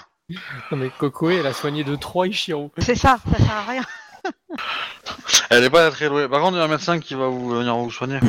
Non 0.70 0.78
mais 0.78 0.88
Kokoe, 0.88 1.32
elle 1.32 1.46
a 1.46 1.52
soigné 1.52 1.84
de 1.84 1.94
3 1.94 2.28
Ichiro. 2.28 2.72
C'est 2.78 2.94
ça, 2.94 3.18
ça 3.30 3.36
sert 3.36 3.54
à 3.54 3.64
rien. 3.64 3.84
Elle 5.50 5.64
est 5.64 5.70
pas 5.70 5.90
très 5.90 6.08
loin. 6.08 6.28
Par 6.28 6.40
contre, 6.40 6.54
il 6.56 6.58
y 6.58 6.60
a 6.60 6.64
un 6.64 6.68
médecin 6.68 6.98
qui 7.00 7.14
va 7.14 7.28
vous 7.28 7.48
venir 7.50 7.76
vous 7.76 7.90
soigner. 7.90 8.20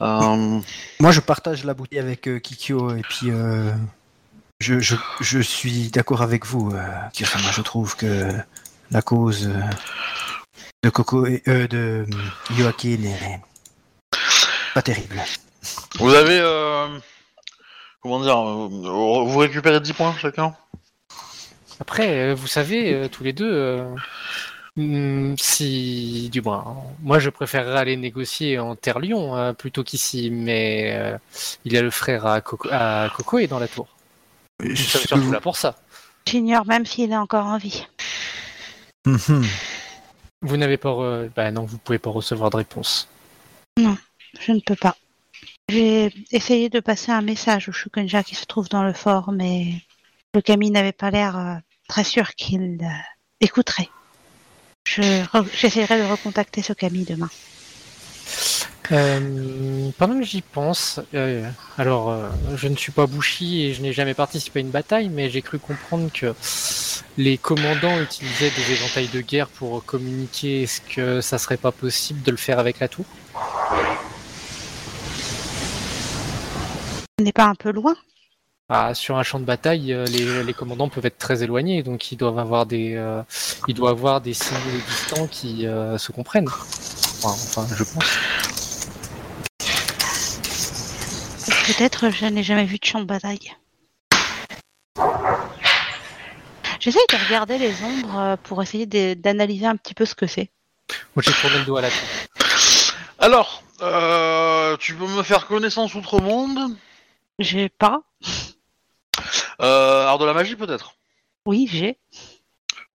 Euh, 0.00 0.60
Moi, 1.00 1.12
je 1.12 1.20
partage 1.20 1.64
la 1.64 1.74
bouteille 1.74 1.98
avec 2.00 2.26
euh, 2.28 2.38
Kikyo 2.38 2.94
et 2.96 3.02
puis 3.02 3.30
euh, 3.30 3.72
je, 4.60 4.80
je, 4.80 4.96
je 5.20 5.38
suis 5.40 5.90
d'accord 5.90 6.22
avec 6.22 6.46
vous, 6.46 6.72
euh, 6.72 6.84
Kirama. 7.12 7.50
Je 7.52 7.62
trouve 7.62 7.96
que 7.96 8.32
la 8.90 9.02
cause 9.02 9.50
de 10.82 10.90
Coco 10.90 11.26
et 11.26 11.42
euh, 11.48 11.66
de 11.68 12.06
Joaquin 12.50 13.02
est 13.04 13.40
pas 14.74 14.82
terrible. 14.82 15.20
vous 15.98 16.12
avez 16.12 16.38
euh, 16.40 16.88
comment 18.02 18.20
dire, 18.20 18.36
vous 18.42 19.38
récupérez 19.38 19.80
10 19.80 19.92
points 19.92 20.14
chacun? 20.20 20.54
Après, 21.80 22.34
vous 22.34 22.46
savez, 22.46 23.08
tous 23.10 23.24
les 23.24 23.32
deux, 23.32 23.82
si, 25.38 26.28
du 26.32 26.40
moins, 26.42 26.76
moi 27.02 27.18
je 27.18 27.30
préférerais 27.30 27.78
aller 27.78 27.96
négocier 27.96 28.58
en 28.58 28.74
Terre-Lion 28.76 29.36
euh, 29.36 29.52
plutôt 29.52 29.84
qu'ici, 29.84 30.30
mais 30.30 30.92
euh, 30.96 31.18
il 31.64 31.72
y 31.72 31.78
a 31.78 31.82
le 31.82 31.90
frère 31.90 32.26
à 32.26 32.40
Coco, 32.40 32.68
à 32.72 33.08
Coco 33.14 33.38
est 33.38 33.46
dans 33.46 33.58
la 33.58 33.68
tour. 33.68 33.86
Nous 34.62 34.74
sommes 34.74 34.86
Ce 34.86 34.92
que 35.02 35.08
surtout 35.08 35.22
vous- 35.24 35.32
là 35.32 35.40
pour 35.40 35.56
ça. 35.56 35.76
J'ignore 36.26 36.66
même 36.66 36.86
s'il 36.86 37.12
est 37.12 37.16
encore 37.16 37.46
en 37.46 37.58
vie. 37.58 37.86
Mhm. 39.06 39.44
Vous 40.42 40.56
n'avez 40.56 40.76
pas, 40.76 40.90
re- 40.90 41.30
bah 41.34 41.50
non, 41.50 41.64
vous 41.64 41.78
pouvez 41.78 41.98
pas 41.98 42.10
recevoir 42.10 42.50
de 42.50 42.56
réponse. 42.56 43.08
Je 43.76 44.52
ne 44.52 44.60
peux 44.60 44.76
pas. 44.76 44.96
J'ai 45.68 46.12
essayé 46.30 46.68
de 46.68 46.80
passer 46.80 47.12
un 47.12 47.22
message 47.22 47.68
au 47.68 47.72
Shukenja 47.72 48.22
qui 48.22 48.34
se 48.34 48.44
trouve 48.44 48.68
dans 48.68 48.82
le 48.84 48.92
fort, 48.92 49.32
mais 49.32 49.74
le 50.34 50.40
Kami 50.42 50.70
n'avait 50.70 50.92
pas 50.92 51.10
l'air 51.10 51.38
euh, 51.38 51.54
très 51.88 52.04
sûr 52.04 52.34
qu'il 52.34 52.78
euh, 52.82 53.46
Je 54.86 55.24
J'essaierai 55.54 55.98
de 55.98 56.04
recontacter 56.04 56.62
ce 56.62 56.72
Kami 56.72 57.04
demain. 57.04 57.30
Euh, 58.92 59.90
pendant 59.96 60.18
que 60.18 60.24
j'y 60.24 60.42
pense, 60.42 61.00
euh, 61.14 61.48
alors 61.78 62.10
euh, 62.10 62.28
je 62.54 62.68
ne 62.68 62.76
suis 62.76 62.92
pas 62.92 63.06
Bushi 63.06 63.62
et 63.62 63.74
je 63.74 63.80
n'ai 63.80 63.94
jamais 63.94 64.12
participé 64.12 64.58
à 64.58 64.60
une 64.60 64.70
bataille, 64.70 65.08
mais 65.08 65.30
j'ai 65.30 65.40
cru 65.40 65.58
comprendre 65.58 66.10
que 66.12 66.34
les 67.16 67.38
commandants 67.38 67.98
utilisaient 67.98 68.50
des 68.50 68.72
éventails 68.72 69.08
de 69.08 69.22
guerre 69.22 69.48
pour 69.48 69.82
communiquer. 69.84 70.64
Est-ce 70.64 70.82
que 70.82 71.22
ça 71.22 71.38
serait 71.38 71.56
pas 71.56 71.72
possible 71.72 72.22
de 72.22 72.30
le 72.30 72.36
faire 72.36 72.58
avec 72.58 72.78
la 72.78 72.88
tour? 72.88 73.06
Ce 77.18 77.24
n'est 77.24 77.32
pas 77.32 77.46
un 77.46 77.54
peu 77.54 77.72
loin 77.72 77.96
Ah, 78.70 78.94
Sur 78.94 79.18
un 79.18 79.22
champ 79.22 79.38
de 79.38 79.44
bataille, 79.44 79.92
euh, 79.92 80.06
les, 80.06 80.42
les 80.42 80.54
commandants 80.54 80.88
peuvent 80.88 81.04
être 81.04 81.18
très 81.18 81.42
éloignés, 81.42 81.82
donc 81.82 82.10
ils 82.10 82.16
doivent 82.16 82.38
avoir 82.38 82.64
des, 82.64 82.94
euh, 82.96 83.22
ils 83.68 83.74
doivent 83.74 83.92
avoir 83.92 84.22
des 84.22 84.32
signaux 84.32 84.80
distants 84.88 85.26
qui 85.26 85.66
euh, 85.66 85.98
se 85.98 86.12
comprennent. 86.12 86.48
Enfin, 86.48 87.28
enfin, 87.28 87.66
je 87.76 87.84
pense. 87.84 88.18
Peut-être 91.66 92.08
je 92.08 92.24
n'ai 92.24 92.42
jamais 92.42 92.64
vu 92.64 92.78
de 92.78 92.84
champ 92.84 93.00
de 93.00 93.04
bataille. 93.04 93.54
J'essaye 96.80 97.04
de 97.10 97.24
regarder 97.26 97.58
les 97.58 97.82
ombres 97.82 98.38
pour 98.44 98.62
essayer 98.62 98.86
d'analyser 99.14 99.66
un 99.66 99.76
petit 99.76 99.94
peu 99.94 100.06
ce 100.06 100.14
que 100.14 100.26
c'est. 100.26 100.50
Moi, 101.14 101.22
j'ai 101.22 101.32
tourné 101.32 101.58
le 101.58 101.64
dos 101.64 101.76
à 101.76 101.82
la 101.82 101.90
tour. 101.90 101.98
Alors, 103.18 103.62
euh, 103.82 104.76
tu 104.78 104.94
peux 104.94 105.06
me 105.06 105.22
faire 105.22 105.46
connaissance 105.46 105.94
outre-monde? 105.94 106.76
J'ai 107.38 107.68
pas. 107.68 108.02
Euh, 109.60 110.06
Art 110.06 110.18
de 110.18 110.24
la 110.24 110.32
magie 110.34 110.56
peut-être? 110.56 110.94
Oui, 111.46 111.68
j'ai. 111.70 111.98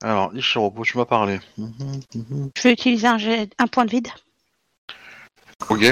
Alors, 0.02 0.30
Ishiropo, 0.34 0.84
tu 0.84 0.96
m'as 0.96 1.04
parlé. 1.06 1.40
Je 1.58 2.62
vais 2.62 2.72
utiliser 2.72 3.06
un, 3.06 3.18
jet- 3.18 3.50
un 3.58 3.66
point 3.66 3.84
de 3.84 3.90
vide. 3.90 4.08
Ok. 5.68 5.84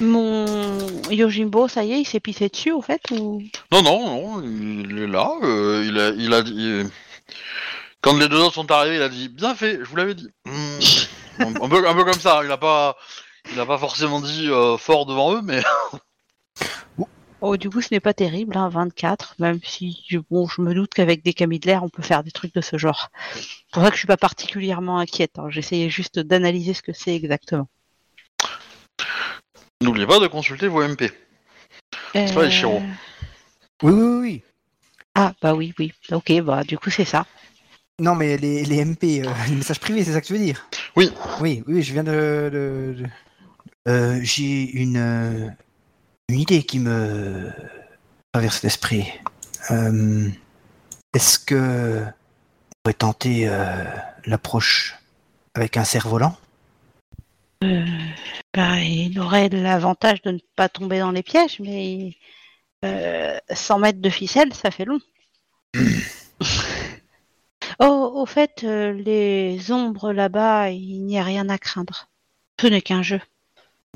Mon 0.00 0.86
Yojimbo, 1.10 1.68
ça 1.68 1.84
y 1.84 1.92
est, 1.92 2.00
il 2.00 2.06
s'est 2.06 2.20
pissé 2.20 2.48
dessus 2.48 2.72
au 2.72 2.80
fait 2.80 3.02
ou? 3.10 3.42
Non, 3.70 3.82
non, 3.82 4.04
non, 4.40 4.42
il 4.42 4.98
est 4.98 5.06
là. 5.06 5.30
euh, 5.42 5.84
il, 5.86 5.98
a, 6.00 6.08
il 6.10 6.32
a 6.32 6.42
dit. 6.42 6.54
il- 6.56 6.90
Quand 8.00 8.16
les 8.16 8.28
deux 8.28 8.38
autres 8.38 8.54
sont 8.54 8.70
arrivés, 8.70 8.96
il 8.96 9.02
a 9.02 9.10
dit 9.10 9.28
Bien 9.28 9.54
fait, 9.54 9.78
je 9.80 9.84
vous 9.84 9.96
l'avais 9.96 10.14
dit. 10.14 10.28
Hmm. 11.38 11.42
un, 11.56 11.62
un 11.64 11.68
peu, 11.70 11.88
un 11.88 11.94
peu 11.94 12.04
comme 12.04 12.20
ça, 12.20 12.40
il 12.44 12.50
a 12.50 12.58
pas, 12.58 12.96
il 13.52 13.58
a 13.60 13.64
pas 13.64 13.78
forcément 13.78 14.20
dit 14.20 14.48
euh, 14.50 14.76
fort 14.76 15.06
devant 15.06 15.34
eux, 15.34 15.40
mais. 15.42 15.62
Oh, 17.42 17.56
du 17.56 17.70
coup, 17.70 17.80
ce 17.80 17.88
n'est 17.90 18.00
pas 18.00 18.12
terrible, 18.12 18.56
hein, 18.56 18.68
24, 18.68 19.34
même 19.38 19.60
si 19.64 20.04
je- 20.08 20.18
bon, 20.30 20.46
je 20.46 20.60
me 20.60 20.74
doute 20.74 20.92
qu'avec 20.92 21.24
des 21.24 21.32
camis 21.32 21.58
de 21.58 21.66
l'air, 21.66 21.82
on 21.82 21.88
peut 21.88 22.02
faire 22.02 22.22
des 22.22 22.30
trucs 22.30 22.54
de 22.54 22.60
ce 22.60 22.76
genre. 22.76 23.08
C'est 23.34 23.72
pour 23.72 23.82
ça 23.82 23.88
que 23.88 23.94
je 23.94 24.00
suis 24.00 24.06
pas 24.06 24.18
particulièrement 24.18 24.98
inquiète. 24.98 25.38
hein. 25.38 25.48
J'essayais 25.48 25.88
juste 25.88 26.18
d'analyser 26.18 26.74
ce 26.74 26.82
que 26.82 26.92
c'est 26.92 27.14
exactement. 27.14 27.68
N'oubliez 29.82 30.06
pas 30.06 30.20
de 30.20 30.26
consulter 30.26 30.68
vos 30.68 30.82
MP. 30.82 31.10
C'est 32.14 32.34
pas 32.34 32.44
les 32.44 32.50
Shiro. 32.50 32.82
Oui, 33.82 33.92
oui, 33.92 34.02
oui, 34.02 34.18
oui. 34.20 34.42
Ah, 35.14 35.32
bah 35.40 35.54
oui, 35.54 35.72
oui. 35.78 35.92
Ok, 36.12 36.32
bah 36.42 36.62
du 36.62 36.76
coup, 36.78 36.90
c'est 36.90 37.06
ça. 37.06 37.24
Non, 37.98 38.14
mais 38.14 38.36
les, 38.36 38.64
les 38.64 38.84
MP, 38.84 39.22
euh, 39.24 39.30
les 39.48 39.54
messages 39.56 39.80
privés, 39.80 40.04
c'est 40.04 40.12
ça 40.12 40.20
que 40.20 40.26
tu 40.26 40.34
veux 40.34 40.38
dire? 40.38 40.66
Oui. 40.96 41.10
Oui, 41.40 41.62
oui, 41.66 41.82
je 41.82 41.92
viens 41.94 42.04
de. 42.04 42.50
de- 42.52 42.94
de- 43.02 43.06
Euh, 43.88 44.20
J'ai 44.22 44.70
une, 44.72 44.98
euh, 44.98 45.48
une 46.30 46.38
idée 46.38 46.62
qui 46.62 46.78
me 46.78 47.50
traverse 48.32 48.62
l'esprit. 48.62 49.04
Euh, 49.70 50.28
Est-ce 51.12 51.38
que 51.40 52.04
on 52.04 52.82
pourrait 52.82 52.94
tenter 52.94 53.48
euh, 53.48 53.84
l'approche 54.26 54.96
avec 55.54 55.76
un 55.76 55.84
cerf-volant? 55.84 56.36
Euh, 57.64 57.84
bah, 58.54 58.78
il 58.78 59.18
aurait 59.18 59.48
l'avantage 59.48 60.22
de 60.22 60.30
ne 60.30 60.38
pas 60.54 60.68
tomber 60.68 61.00
dans 61.00 61.10
les 61.10 61.24
pièges, 61.24 61.58
mais 61.58 62.14
euh, 62.84 63.36
100 63.50 63.78
mètres 63.80 64.00
de 64.00 64.10
ficelle, 64.10 64.54
ça 64.54 64.70
fait 64.70 64.84
long. 64.84 65.00
oh, 67.80 68.12
au 68.14 68.26
fait, 68.26 68.62
les 68.62 69.72
ombres 69.72 70.12
là-bas, 70.12 70.70
il 70.70 71.04
n'y 71.04 71.18
a 71.18 71.24
rien 71.24 71.48
à 71.48 71.58
craindre. 71.58 72.08
Ce 72.60 72.68
n'est 72.68 72.82
qu'un 72.82 73.02
jeu. 73.02 73.20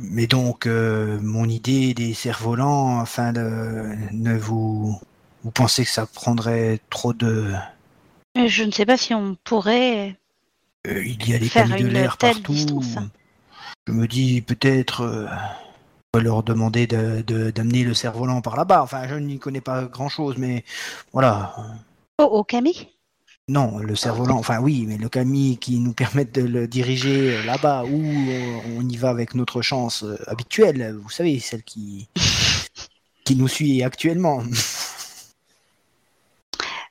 Mais 0.00 0.26
donc, 0.26 0.66
euh, 0.66 1.18
mon 1.22 1.48
idée 1.48 1.94
des 1.94 2.14
cerfs-volants, 2.14 3.00
enfin, 3.00 3.32
de, 3.32 3.94
ne 4.12 4.36
vous. 4.36 4.98
Vous 5.44 5.50
pensez 5.50 5.84
que 5.84 5.90
ça 5.90 6.06
prendrait 6.06 6.80
trop 6.90 7.12
de. 7.12 7.52
Euh, 8.38 8.48
Je 8.48 8.64
ne 8.64 8.70
sais 8.70 8.86
pas 8.86 8.96
si 8.96 9.14
on 9.14 9.36
pourrait. 9.44 10.16
Euh, 10.86 11.04
il 11.04 11.28
y 11.28 11.34
a 11.34 11.38
des 11.38 11.48
camis 11.48 11.82
de 11.82 11.86
l'air 11.86 12.16
partout. 12.16 12.52
distance. 12.52 12.98
Je 13.86 13.92
me 13.92 14.06
dis 14.08 14.40
peut-être 14.40 15.02
euh, 15.02 15.26
on 16.14 16.18
va 16.18 16.24
leur 16.24 16.42
demander 16.42 16.86
de- 16.86 17.22
de- 17.22 17.50
d'amener 17.50 17.84
le 17.84 17.92
cerf-volant 17.94 18.40
par 18.40 18.56
là-bas. 18.56 18.82
Enfin, 18.82 19.06
je 19.06 19.14
n'y 19.16 19.38
connais 19.38 19.60
pas 19.60 19.84
grand-chose, 19.84 20.36
mais 20.38 20.64
voilà. 21.12 21.54
Oh, 22.18 22.24
au 22.24 22.44
Camille? 22.44 22.88
Non, 23.46 23.76
le 23.78 23.94
cerf-volant, 23.94 24.38
enfin 24.38 24.58
oui, 24.58 24.86
mais 24.88 24.96
le 24.96 25.10
Camille 25.10 25.58
qui 25.58 25.78
nous 25.78 25.92
permette 25.94 26.32
de 26.32 26.42
le 26.42 26.66
diriger 26.66 27.36
euh, 27.36 27.44
là-bas 27.44 27.84
où 27.84 28.02
on 28.78 28.88
y 28.88 28.96
va 28.96 29.10
avec 29.10 29.34
notre 29.34 29.60
chance 29.60 30.02
euh, 30.02 30.16
habituelle, 30.26 30.96
vous 31.02 31.10
savez, 31.10 31.38
celle 31.40 31.62
qui, 31.62 32.08
qui 33.24 33.36
nous 33.36 33.48
suit 33.48 33.82
actuellement. 33.82 34.42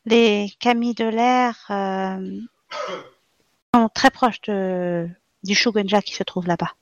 Les 0.06 0.52
Camille 0.60 0.94
de 0.94 1.06
l'air 1.06 1.56
euh, 1.70 2.40
sont 3.74 3.90
très 3.90 4.12
proches 4.12 4.42
de, 4.42 5.08
du 5.44 5.56
Shugenja 5.56 6.02
qui 6.02 6.14
se 6.14 6.24
trouve 6.24 6.46
là-bas. 6.46 6.74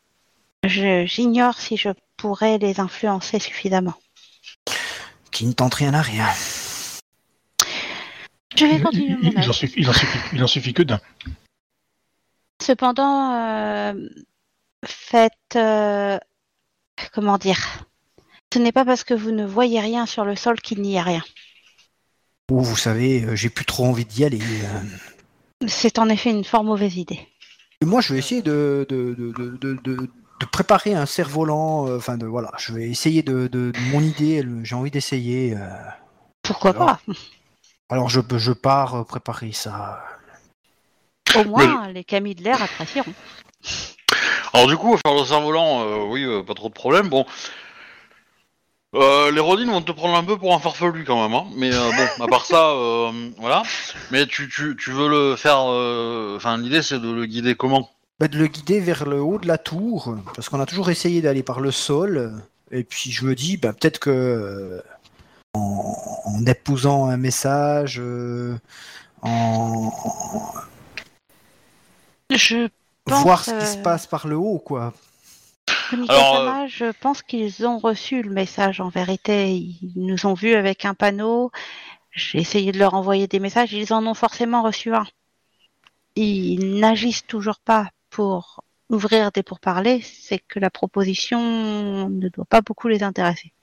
J'ignore 0.64 1.60
si 1.60 1.78
je 1.78 1.90
pourrais 2.18 2.58
les 2.58 2.80
influencer 2.80 3.40
suffisamment. 3.40 3.94
Qui 5.30 5.46
ne 5.46 5.54
tente 5.54 5.76
rien 5.76 5.94
à 5.94 6.02
rien. 6.02 6.28
Je 8.56 8.66
vais 8.66 8.76
Il, 8.76 8.84
continuer 8.84 9.16
il- 9.22 9.34
mon 9.36 9.42
il 9.42 9.50
en 9.50 9.54
suffit, 9.54 9.74
il 9.78 9.90
en 9.90 9.94
suffit- 9.94 10.20
il 10.34 10.44
en 10.44 10.48
suffit 10.48 10.74
que 10.74 10.84
d'un. 10.84 11.00
Cependant, 12.62 13.34
euh, 13.34 13.94
faites... 14.86 15.34
euh, 15.56 16.18
comment 17.14 17.38
dire 17.38 17.86
Ce 18.54 18.60
n'est 18.60 18.72
pas 18.72 18.86
parce 18.86 19.04
que 19.04 19.14
vous 19.14 19.32
ne 19.32 19.46
voyez 19.46 19.80
rien 19.80 20.06
sur 20.06 20.26
le 20.26 20.36
sol 20.36 20.60
qu'il 20.62 20.82
n'y 20.82 20.98
a 21.00 21.04
rien. 21.04 21.24
Ou 22.52 22.62
vous 22.62 22.76
savez, 22.76 23.24
euh, 23.24 23.36
j'ai 23.36 23.50
plus 23.50 23.66
trop 23.66 23.86
envie 23.86 24.06
d'y 24.06 24.26
aller. 24.26 24.42
C'est 25.68 26.00
en 26.00 26.10
effet 26.10 26.30
une 26.32 26.44
fort 26.44 26.64
mauvaise 26.64 26.98
idée. 26.98 27.28
Et 27.82 27.86
moi, 27.86 28.02
je 28.02 28.14
vais 28.14 28.20
essayer 28.20 28.42
de, 28.42 28.86
de, 28.90 29.16
de, 29.18 29.32
de, 29.32 29.58
de- 29.58 29.80
de- 29.84 30.10
de 30.40 30.46
préparer 30.46 30.94
un 30.94 31.06
cerf-volant. 31.06 31.88
euh, 31.88 31.98
Enfin, 31.98 32.18
de 32.18 32.26
voilà, 32.26 32.52
je 32.60 32.74
vais 32.74 32.90
essayer 32.90 33.24
de, 33.24 33.48
de, 33.48 33.72
de 33.72 33.80
mon 33.92 34.02
idée. 34.02 34.46
J'ai 34.64 34.76
envie 34.76 34.92
d'essayer. 34.92 35.56
euh. 35.56 35.68
Pourquoi 36.44 36.72
Alors, 36.72 36.86
pas? 36.86 37.02
Alors, 37.92 38.10
je, 38.10 38.22
je 38.38 38.52
pars 38.52 38.96
euh, 38.96 39.04
préparer 39.04 39.52
ça. 39.52 40.04
Au 41.36 41.44
moins, 41.44 41.90
les 41.90 42.04
Camille 42.04 42.36
de 42.36 42.44
l'air 42.44 42.62
apprécieront. 42.62 43.14
Alors 44.54 44.68
du 44.68 44.76
coup, 44.76 44.98
faire 44.98 45.16
le 45.16 45.24
cerf-volant, 45.24 45.82
euh, 45.82 46.06
oui, 46.10 46.24
euh, 46.24 46.42
pas 46.44 46.54
trop 46.54 46.68
de 46.68 46.74
problème. 46.74 47.08
Bon, 47.10 47.26
Euh, 48.94 49.32
les 49.32 49.40
Rodin 49.40 49.72
vont 49.72 49.82
te 49.82 49.94
prendre 49.94 50.18
un 50.18 50.24
peu 50.24 50.38
pour 50.38 50.54
un 50.54 50.60
farfelu 50.60 51.06
quand 51.06 51.22
même, 51.22 51.34
hein. 51.34 51.46
mais 51.56 51.74
euh, 51.74 51.92
bon, 51.92 52.26
à 52.26 52.28
part 52.28 52.46
ça, 52.46 52.72
euh, 52.72 53.30
voilà. 53.38 53.64
Mais 54.12 54.26
tu, 54.26 54.50
tu, 54.50 54.76
tu 54.76 54.92
veux 54.92 55.08
le 55.08 55.38
faire, 55.38 55.60
euh, 55.70 56.36
enfin 56.36 56.58
l'idée 56.58 56.82
c'est 56.82 57.00
de 57.00 57.10
le 57.10 57.26
guider 57.26 57.56
comment? 57.56 57.90
Bah, 58.20 58.28
de 58.28 58.38
le 58.38 58.48
guider 58.48 58.82
vers 58.82 59.06
le 59.08 59.22
haut 59.22 59.40
de 59.40 59.48
la 59.48 59.58
tour, 59.58 60.18
parce 60.36 60.50
qu'on 60.50 60.60
a 60.60 60.66
toujours 60.66 60.90
essayé 60.90 61.22
d'aller 61.22 61.42
par 61.42 61.62
le 61.62 61.72
sol. 61.72 62.34
Et 62.72 62.84
puis 62.84 63.12
je 63.12 63.24
me 63.24 63.34
dis, 63.34 63.56
bah, 63.56 63.72
peut-être 63.72 64.00
que 64.00 64.10
euh, 64.10 64.82
en, 65.54 65.96
en 66.26 66.46
épousant 66.46 67.06
un 67.06 67.18
message, 67.18 68.00
euh, 68.00 68.58
en, 69.22 69.92
en- 70.04 70.54
Je 72.36 72.68
pense, 73.06 73.24
voir 73.24 73.44
ce 73.44 73.52
qui 73.60 73.66
se 73.66 73.78
euh, 73.78 73.84
passe 73.84 74.08
par 74.08 74.28
le 74.28 74.38
haut, 74.38 74.60
quoi. 74.60 74.94
Kunikasama, 75.90 76.68
je 76.68 76.92
pense 76.92 77.22
qu'ils 77.22 77.66
ont 77.68 77.78
reçu 77.78 78.22
le 78.22 78.30
message 78.32 78.80
en 78.80 78.88
vérité. 78.90 79.52
Ils 79.56 79.92
nous 79.96 80.26
ont 80.26 80.34
vus 80.34 80.54
avec 80.56 80.86
un 80.86 80.94
panneau. 80.94 81.52
J'ai 82.12 82.40
essayé 82.40 82.72
de 82.72 82.80
leur 82.80 82.94
envoyer 82.94 83.28
des 83.28 83.40
messages. 83.40 83.74
Ils 83.74 83.92
en 83.94 84.06
ont 84.08 84.14
forcément 84.14 84.64
reçu 84.64 84.94
un. 84.94 85.06
ils 86.16 86.80
n'agissent 86.80 87.26
toujours 87.28 87.60
pas 87.60 87.90
pour 88.10 88.64
ouvrir 88.90 89.32
des 89.32 89.44
pourparlers, 89.44 90.02
c'est 90.02 90.40
que 90.40 90.60
la 90.60 90.70
proposition 90.70 92.10
ne 92.10 92.28
doit 92.28 92.46
pas 92.46 92.62
beaucoup 92.62 92.90
les 92.90 93.04
intéresser. 93.04 93.54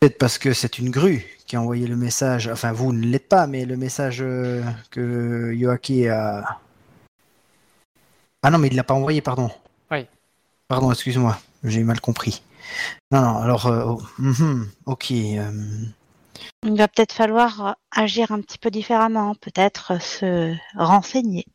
Peut-être 0.00 0.18
parce 0.18 0.38
que 0.38 0.52
c'est 0.52 0.78
une 0.78 0.90
grue 0.90 1.24
qui 1.46 1.56
a 1.56 1.60
envoyé 1.60 1.86
le 1.86 1.96
message. 1.96 2.48
Enfin, 2.48 2.72
vous 2.72 2.92
ne 2.92 3.06
l'êtes 3.06 3.28
pas, 3.28 3.46
mais 3.46 3.64
le 3.64 3.76
message 3.76 4.18
euh, 4.20 4.62
que 4.90 5.52
Yoaki 5.54 6.08
a. 6.08 6.58
Ah 8.42 8.50
non, 8.50 8.58
mais 8.58 8.68
il 8.68 8.76
l'a 8.76 8.84
pas 8.84 8.94
envoyé, 8.94 9.20
pardon. 9.20 9.50
Oui. 9.90 10.06
Pardon, 10.68 10.90
excuse-moi, 10.92 11.38
j'ai 11.64 11.82
mal 11.82 12.00
compris. 12.00 12.42
Non, 13.10 13.20
non, 13.22 13.38
alors, 13.38 13.66
euh, 13.66 13.84
oh, 13.86 14.02
mhm, 14.18 14.68
ok. 14.86 15.10
euh, 15.12 15.50
Il 16.64 16.76
va 16.76 16.88
peut-être 16.88 17.12
falloir 17.12 17.76
agir 17.90 18.32
un 18.32 18.40
petit 18.40 18.58
peu 18.58 18.70
différemment, 18.70 19.34
peut-être 19.36 20.00
se 20.00 20.54
renseigner. 20.76 21.46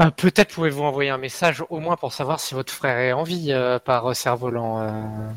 Euh, 0.00 0.10
Peut-être 0.10 0.54
pouvez-vous 0.54 0.82
envoyer 0.82 1.10
un 1.10 1.18
message 1.18 1.64
au 1.70 1.80
moins 1.80 1.96
pour 1.96 2.12
savoir 2.12 2.38
si 2.38 2.54
votre 2.54 2.72
frère 2.72 2.98
est 2.98 3.12
en 3.12 3.22
vie 3.22 3.50
euh, 3.50 3.78
par 3.78 4.10
euh, 4.10 4.14
cerf-volant. 4.14 5.34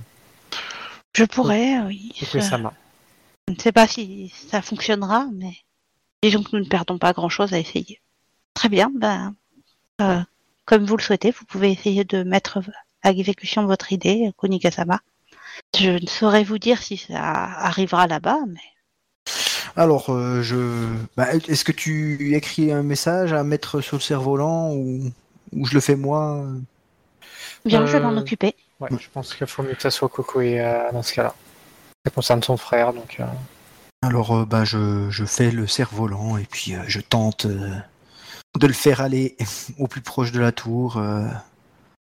Je 1.15 1.23
pourrais, 1.25 1.79
oui. 1.81 2.13
Sama. 2.41 2.73
Je 3.47 3.53
ne 3.53 3.59
sais 3.59 3.71
pas 3.71 3.87
si 3.87 4.31
ça 4.49 4.61
fonctionnera, 4.61 5.27
mais 5.33 5.53
disons 6.23 6.43
que 6.43 6.49
nous 6.55 6.63
ne 6.63 6.69
perdons 6.69 6.97
pas 6.97 7.13
grand-chose 7.13 7.53
à 7.53 7.59
essayer. 7.59 7.99
Très 8.53 8.69
bien, 8.69 8.91
ben, 8.95 9.35
euh, 10.01 10.21
comme 10.65 10.85
vous 10.85 10.97
le 10.97 11.01
souhaitez, 11.03 11.31
vous 11.31 11.45
pouvez 11.45 11.71
essayer 11.71 12.03
de 12.03 12.23
mettre 12.23 12.59
à 13.01 13.11
exécution 13.11 13.65
votre 13.65 13.91
idée, 13.91 14.31
Kunikasama. 14.37 14.99
Je 15.77 15.91
ne 15.91 16.07
saurais 16.07 16.43
vous 16.43 16.57
dire 16.59 16.81
si 16.81 16.97
ça 16.97 17.19
arrivera 17.21 18.07
là-bas, 18.07 18.39
mais 18.47 18.59
Alors, 19.75 20.09
euh, 20.09 20.41
je. 20.41 20.87
bah, 21.17 21.33
Est-ce 21.33 21.63
que 21.63 21.71
tu 21.71 22.35
écris 22.35 22.71
un 22.71 22.83
message 22.83 23.33
à 23.33 23.43
mettre 23.43 23.81
sur 23.81 23.97
le 23.97 24.01
cerf-volant 24.01 24.73
ou... 24.73 25.11
ou 25.53 25.65
je 25.65 25.73
le 25.73 25.79
fais 25.81 25.95
moi? 25.95 26.45
Bien, 27.65 27.85
je 27.85 27.91
vais 27.93 27.99
m'en 27.99 28.13
Euh, 28.13 28.19
occuper. 28.19 28.55
Ouais, 28.79 28.89
je 28.97 29.07
pense 29.13 29.33
qu'il 29.35 29.45
faut 29.47 29.63
mieux 29.63 29.73
que 29.75 29.81
ça 29.81 29.91
soit 29.91 30.07
Coco 30.09 30.41
et 30.41 30.59
euh, 30.59 30.91
dans 30.93 31.03
ce 31.03 31.13
cas-là. 31.13 31.33
Ça 32.05 32.11
concerne 32.11 32.41
son 32.43 32.55
frère, 32.57 32.93
donc. 32.93 33.17
euh, 33.19 33.25
Alors, 34.01 34.35
euh, 34.37 34.45
bah, 34.45 34.63
je, 34.63 35.09
je 35.09 35.25
fais 35.25 35.51
le 35.51 35.67
cerf-volant 35.67 36.37
et 36.37 36.45
puis 36.45 36.73
euh, 36.75 36.81
je 36.87 37.01
tente 37.01 37.45
euh, 37.45 37.69
de 38.57 38.67
le 38.67 38.73
faire 38.73 39.01
aller 39.01 39.35
au 39.79 39.87
plus 39.87 40.01
proche 40.01 40.31
de 40.31 40.39
la 40.39 40.51
tour. 40.53 40.97
euh. 40.97 41.27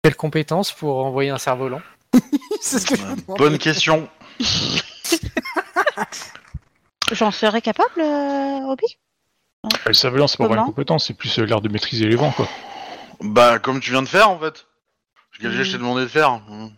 Quelle 0.02 0.16
compétence 0.16 0.72
pour 0.72 1.04
envoyer 1.04 1.30
un 1.30 1.38
cerf-volant? 1.38 1.80
C'est 2.60 2.78
ce 2.78 2.86
que 2.86 2.96
je 2.96 3.02
me 3.02 3.16
demande. 3.16 3.38
Bonne 3.38 3.58
question. 3.58 4.08
J'en 7.12 7.30
serais 7.30 7.62
capable, 7.62 8.00
Obi? 8.00 8.98
Le 9.86 9.92
cerf-volant, 9.94 10.26
c'est 10.26 10.38
pas 10.38 10.46
vraiment 10.46 10.62
une 10.62 10.68
compétence, 10.68 11.06
c'est 11.06 11.14
plus 11.14 11.38
l'art 11.38 11.60
de 11.60 11.68
maîtriser 11.68 12.06
les 12.06 12.16
vents, 12.16 12.32
quoi. 12.32 12.48
Bah, 13.20 13.58
comme 13.58 13.80
tu 13.80 13.90
viens 13.92 14.02
de 14.02 14.08
faire 14.08 14.28
en 14.30 14.38
fait. 14.38 14.65
Ce 15.36 15.42
que 15.42 15.48
Hmm. 15.48 15.52
je 15.64 15.70
t'ai 15.72 15.78
demandé 15.78 16.02
de 16.02 16.08
faire. 16.08 16.40
Hmm. 16.48 16.68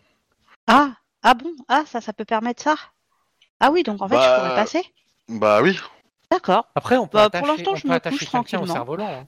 Ah, 0.67 0.91
ah 1.23 1.35
bon? 1.35 1.53
Ah, 1.69 1.85
ça, 1.87 2.01
ça 2.01 2.13
peut 2.13 2.25
permettre 2.25 2.63
ça? 2.63 2.75
Ah 3.61 3.71
oui, 3.71 3.83
donc 3.85 4.03
en 4.03 4.09
fait, 4.09 4.17
Bah, 4.17 4.35
je 4.35 4.41
pourrais 4.41 4.55
passer 4.55 4.85
Bah 5.29 5.61
oui. 5.63 5.79
D'accord. 6.31 6.67
Après, 6.75 6.97
on 6.97 7.07
peut 7.07 7.19
Bah, 7.19 7.31
pour 7.31 7.39
attacher, 7.39 7.53
l'instant, 7.57 7.71
on 7.73 7.77
je 7.77 7.83
peut 7.83 7.89
me 7.89 7.95
attacher 7.95 8.17
couche 8.19 8.21
quelqu'un 8.21 8.39
au 8.39 8.45
tranquillement. 8.45 8.75
cerf-volant. 8.75 9.09
hein. 9.23 9.27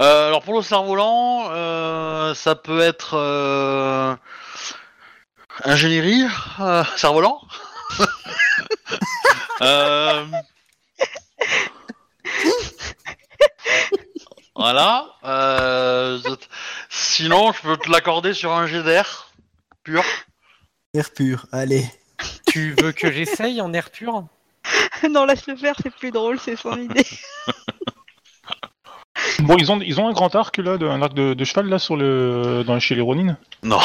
Euh, 0.00 0.28
alors 0.28 0.42
pour 0.42 0.54
le 0.54 0.62
cerf-volant, 0.62 1.48
euh, 1.50 2.34
ça 2.34 2.56
peut 2.56 2.80
être 2.80 3.14
euh, 3.14 4.16
ingénierie, 5.64 6.24
euh, 6.60 6.84
cerf-volant. 6.96 7.40
Euh, 9.60 10.26
Voilà. 14.56 15.06
euh, 15.24 16.18
Sinon, 16.88 17.52
je 17.52 17.60
peux 17.62 17.76
te 17.76 17.90
l'accorder 17.90 18.34
sur 18.34 18.52
un 18.52 18.66
jet 18.66 18.82
d'air 18.82 19.28
pur. 19.82 20.04
Air 20.94 21.10
pur, 21.12 21.46
allez. 21.52 21.84
Tu 22.46 22.72
veux 22.72 22.92
que 22.92 23.10
j'essaye 23.10 23.60
en 23.60 23.72
air 23.72 23.90
pur? 23.90 24.24
Non, 25.10 25.24
laisse-le 25.26 25.56
faire, 25.56 25.74
c'est 25.82 25.90
plus 25.94 26.10
drôle, 26.10 26.38
c'est 26.38 26.56
son 26.56 26.76
idée. 26.78 27.04
Bon, 29.40 29.56
ils 29.58 29.70
ont, 29.72 29.80
ils 29.80 30.00
ont 30.00 30.08
un 30.08 30.12
grand 30.12 30.34
arc, 30.36 30.58
là, 30.58 30.76
de- 30.78 30.86
un 30.86 31.02
arc 31.02 31.12
de, 31.14 31.34
de 31.34 31.44
cheval, 31.44 31.66
là, 31.68 31.78
sur 31.78 31.96
le, 31.96 32.62
dans, 32.64 32.78
chez 32.78 32.94
les 32.94 33.00
Ronin. 33.00 33.36
Non, 33.62 33.80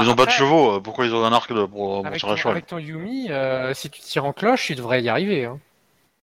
ils 0.00 0.08
ont 0.08 0.14
pas 0.16 0.24
de 0.24 0.30
Après, 0.30 0.32
chevaux. 0.32 0.76
euh, 0.76 0.80
Pourquoi 0.80 1.06
ils 1.06 1.14
ont 1.14 1.24
un 1.24 1.32
arc 1.32 1.52
de, 1.52 1.64
pour, 1.66 1.98
pour 2.02 2.06
Avec 2.06 2.18
tirer 2.20 2.32
à 2.32 2.34
ton, 2.34 2.40
cheval? 2.40 2.52
avec 2.52 2.66
ton 2.66 2.78
Yumi, 2.78 3.30
euh, 3.30 3.74
si 3.74 3.90
tu 3.90 4.00
tires 4.00 4.24
en 4.24 4.32
cloche, 4.32 4.66
tu 4.66 4.74
devrais 4.74 5.02
y 5.02 5.08
arriver. 5.08 5.44
hein. 5.44 5.58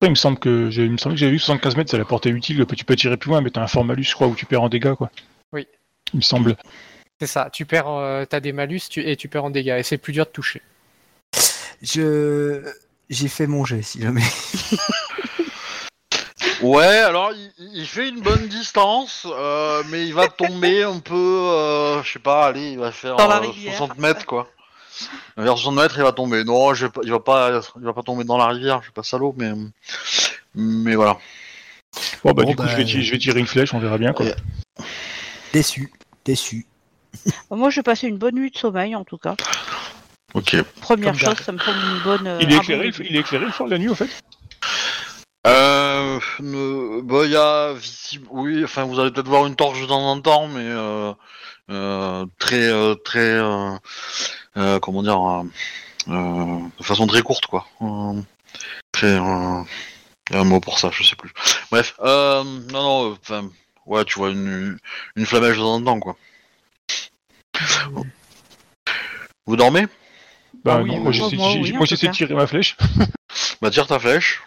Après, 0.01 0.07
il 0.07 0.13
me 0.13 0.15
semble 0.15 0.39
que 0.39 0.71
j'ai, 0.71 0.85
il 0.85 0.91
me 0.93 0.97
semble 0.97 1.13
que 1.13 1.19
j'avais 1.19 1.33
vu 1.33 1.37
75 1.37 1.75
mètres, 1.75 1.91
c'est 1.91 1.97
la 1.99 2.05
portée 2.05 2.31
utile. 2.31 2.65
Tu 2.75 2.85
peux 2.85 2.95
tirer 2.95 3.17
plus 3.17 3.29
loin, 3.29 3.41
mais 3.41 3.51
t'as 3.51 3.61
un 3.61 3.67
fort 3.67 3.85
malus, 3.85 4.05
je 4.05 4.15
crois, 4.15 4.25
où 4.25 4.33
tu 4.33 4.47
perds 4.47 4.63
en 4.63 4.67
dégâts, 4.67 4.95
quoi. 4.95 5.11
Oui. 5.53 5.67
Il 6.11 6.17
me 6.17 6.21
semble. 6.23 6.57
C'est 7.19 7.27
ça, 7.27 7.51
tu 7.53 7.67
perds, 7.67 7.87
euh, 7.87 8.25
t'as 8.25 8.39
des 8.39 8.51
malus 8.51 8.81
tu- 8.89 9.07
et 9.07 9.15
tu 9.15 9.27
perds 9.27 9.43
en 9.43 9.49
dégâts, 9.51 9.75
et 9.77 9.83
c'est 9.83 9.99
plus 9.99 10.11
dur 10.11 10.25
de 10.25 10.31
toucher. 10.31 10.63
Je. 11.83 12.63
J'ai 13.11 13.27
fait 13.27 13.45
mon 13.45 13.63
jet, 13.63 13.83
si 13.83 14.01
jamais. 14.01 14.23
Ouais, 16.63 16.85
alors 16.85 17.31
il, 17.33 17.51
il 17.73 17.85
fait 17.87 18.09
une 18.09 18.21
bonne 18.21 18.47
distance, 18.47 19.25
euh, 19.27 19.81
mais 19.89 20.05
il 20.05 20.13
va 20.13 20.27
tomber 20.27 20.83
un 20.83 20.99
peu, 20.99 21.15
euh, 21.15 22.03
je 22.03 22.11
sais 22.13 22.19
pas, 22.19 22.45
allez, 22.47 22.71
il 22.73 22.79
va 22.79 22.91
faire 22.91 23.15
Dans 23.15 23.27
la 23.27 23.37
euh, 23.37 23.39
rivière. 23.39 23.75
60 23.77 23.97
mètres 23.97 24.25
quoi. 24.27 24.47
Vers 25.37 25.57
60 25.57 25.75
mètres, 25.75 25.95
il 25.97 26.03
va 26.03 26.11
tomber. 26.11 26.43
Non, 26.43 26.73
je 26.73 26.85
vais 26.85 26.91
pas, 26.91 27.01
il 27.03 27.11
va 27.11 27.19
pas, 27.19 27.61
il 27.77 27.83
va 27.83 27.93
pas 27.93 28.03
tomber 28.03 28.23
dans 28.23 28.37
la 28.37 28.47
rivière. 28.47 28.77
Je 28.79 28.83
suis 28.85 28.91
pas 28.93 29.03
salaud, 29.03 29.33
mais 29.37 29.51
mais 30.55 30.95
voilà. 30.95 31.17
Bon, 32.23 32.31
bah, 32.31 32.43
Bon, 32.43 32.49
du 32.49 32.55
coup, 32.55 32.63
bah, 32.63 32.69
je, 32.69 32.77
vais 32.77 32.85
tirer, 32.85 33.01
je 33.03 33.11
vais 33.11 33.17
tirer 33.17 33.39
une 33.39 33.47
flèche, 33.47 33.73
on 33.73 33.79
verra 33.79 33.97
bien, 33.97 34.13
quoi. 34.13 34.25
Déçu. 35.53 35.91
Déçu. 36.25 36.65
Moi, 37.51 37.69
j'ai 37.69 37.83
passé 37.83 38.07
une 38.07 38.17
bonne 38.17 38.35
nuit 38.35 38.51
de 38.51 38.57
sommeil, 38.57 38.95
en 38.95 39.03
tout 39.03 39.17
cas. 39.17 39.35
Ok. 40.33 40.55
Première 40.79 41.11
Comme 41.11 41.19
chose, 41.19 41.39
ça 41.45 41.51
me 41.51 41.59
semble 41.59 41.77
une 41.77 42.03
bonne. 42.03 42.27
euh, 42.27 42.37
Il 42.41 42.51
est 42.51 42.55
bon 42.55 42.61
éclairé, 42.61 42.91
il 43.01 43.15
est 43.15 43.19
éclairé 43.19 43.45
le 43.45 43.51
fort 43.51 43.67
de 43.67 43.71
la 43.71 43.77
nuit, 43.79 43.89
au 43.89 43.95
fait? 43.95 44.09
Euh, 45.47 46.19
ne- 46.39 47.01
bah, 47.01 47.21
il 47.25 47.31
y 47.31 47.35
a 47.35 47.73
visible, 47.73 48.27
oui, 48.29 48.63
enfin, 48.63 48.83
vous 48.83 48.99
allez 48.99 49.11
peut-être 49.11 49.27
voir 49.27 49.45
une 49.47 49.55
torche 49.55 49.81
de 49.81 49.87
temps 49.87 50.07
en 50.07 50.21
temps, 50.21 50.47
mais 50.47 50.61
euh, 50.63 51.11
très, 51.67 52.67
euh, 52.67 52.95
très, 52.95 53.19
euh, 53.19 53.75
euh, 54.57 54.79
comment 54.79 55.03
dire, 55.03 55.21
euh, 55.21 55.43
euh, 56.09 56.59
de 56.77 56.83
façon 56.83 57.07
très 57.07 57.21
courte, 57.21 57.45
quoi. 57.47 57.67
Euh, 57.81 58.21
très, 58.91 59.07
euh, 59.19 59.63
il 60.29 60.35
y 60.35 60.37
a 60.37 60.41
un 60.41 60.43
mot 60.45 60.59
pour 60.59 60.79
ça, 60.79 60.89
je 60.91 61.03
sais 61.03 61.15
plus. 61.15 61.31
Bref, 61.71 61.95
euh, 62.01 62.43
non, 62.43 62.83
non, 62.83 63.11
euh, 63.11 63.15
enfin, 63.21 63.49
ouais, 63.85 64.05
tu 64.05 64.19
vois 64.19 64.29
une, 64.29 64.77
une 65.15 65.25
flamèche 65.25 65.57
de 65.57 65.61
temps 65.61 65.75
en 65.75 65.83
temps, 65.83 65.99
quoi. 65.99 66.17
Vous 69.45 69.55
dormez? 69.55 69.87
Bah, 70.63 70.77
Ah 70.77 70.81
oui, 70.83 70.91
non, 70.91 70.99
moi, 70.99 71.11
j'essaie, 71.11 72.07
de 72.07 72.11
tirer 72.11 72.35
ma 72.35 72.47
flèche. 72.47 72.77
Bah, 73.61 73.71
tire 73.71 73.87
ta 73.87 73.99
flèche. 73.99 74.41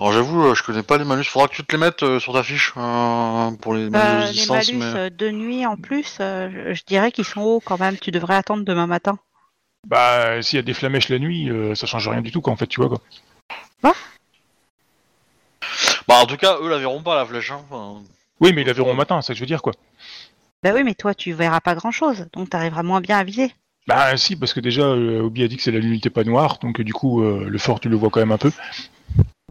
Alors, 0.00 0.12
j'avoue, 0.12 0.46
euh, 0.46 0.54
je 0.54 0.62
connais 0.62 0.82
pas 0.82 0.98
les 0.98 1.04
malus. 1.04 1.24
Faudra 1.24 1.48
que 1.48 1.54
tu 1.54 1.64
te 1.64 1.72
les 1.72 1.78
mettes 1.78 2.02
euh, 2.02 2.18
sur 2.18 2.32
ta 2.32 2.42
fiche 2.42 2.72
euh, 2.76 3.50
pour 3.60 3.74
les 3.74 3.88
malus 3.90 4.04
Euh, 4.04 4.20
de 4.22 4.26
les 4.26 4.32
distance, 4.32 4.72
malus 4.72 4.78
mais... 4.94 5.10
de 5.10 5.30
nuit 5.30 5.66
en 5.66 5.76
plus, 5.76 6.16
euh, 6.20 6.72
je- 6.74 6.82
dirais 6.86 7.12
qu'ils 7.12 7.24
sont 7.24 7.42
hauts 7.42 7.60
quand 7.64 7.78
même. 7.78 7.96
Tu 7.98 8.10
devrais 8.10 8.34
attendre 8.34 8.64
demain 8.64 8.86
matin. 8.86 9.18
Bah, 9.86 10.40
s'il 10.42 10.56
y 10.56 10.60
a 10.60 10.62
des 10.62 10.74
flamèches 10.74 11.08
la 11.08 11.18
nuit, 11.18 11.50
euh, 11.50 11.74
ça 11.74 11.86
change 11.86 12.08
rien 12.08 12.20
du 12.22 12.32
tout, 12.32 12.40
quoi, 12.40 12.52
en 12.52 12.56
fait, 12.56 12.66
tu 12.66 12.80
vois, 12.80 12.88
quoi. 12.88 13.00
Bah, 16.08 16.16
en 16.16 16.26
tout 16.26 16.36
cas, 16.36 16.56
eux 16.60 16.68
la 16.68 16.78
verront 16.78 17.02
pas, 17.02 17.16
la 17.16 17.24
flèche. 17.26 17.50
Hein. 17.50 17.60
Enfin, 17.70 18.02
Oui, 18.40 18.52
mais 18.52 18.62
ils 18.62 18.66
la 18.66 18.72
verront 18.72 18.90
au 18.92 18.94
matin, 18.94 19.20
c'est 19.22 19.28
ça 19.28 19.32
que 19.34 19.38
je 19.38 19.42
veux 19.42 19.46
dire, 19.46 19.62
quoi. 19.62 19.72
Bah 20.62 20.70
oui, 20.74 20.82
mais 20.84 20.94
toi, 20.94 21.14
tu 21.14 21.32
verras 21.32 21.60
pas 21.60 21.74
grand 21.74 21.90
chose, 21.90 22.26
donc 22.32 22.50
t'arriveras 22.50 22.82
moins 22.82 23.00
bien 23.00 23.18
à 23.18 23.24
viser. 23.24 23.52
Bah, 23.88 24.16
si, 24.16 24.36
parce 24.36 24.52
que 24.54 24.60
déjà, 24.60 24.82
euh, 24.82 25.22
Obi 25.22 25.42
a 25.42 25.48
dit 25.48 25.56
que 25.56 25.62
c'est 25.62 25.72
la 25.72 25.80
lumière 25.80 26.00
pas 26.14 26.22
noire, 26.24 26.58
donc 26.62 26.80
euh, 26.80 26.84
du 26.84 26.92
coup, 26.92 27.22
euh, 27.22 27.46
le 27.48 27.58
fort, 27.58 27.80
tu 27.80 27.88
le 27.88 27.96
vois 27.96 28.10
quand 28.10 28.20
même 28.20 28.30
un 28.32 28.38
peu. 28.38 28.52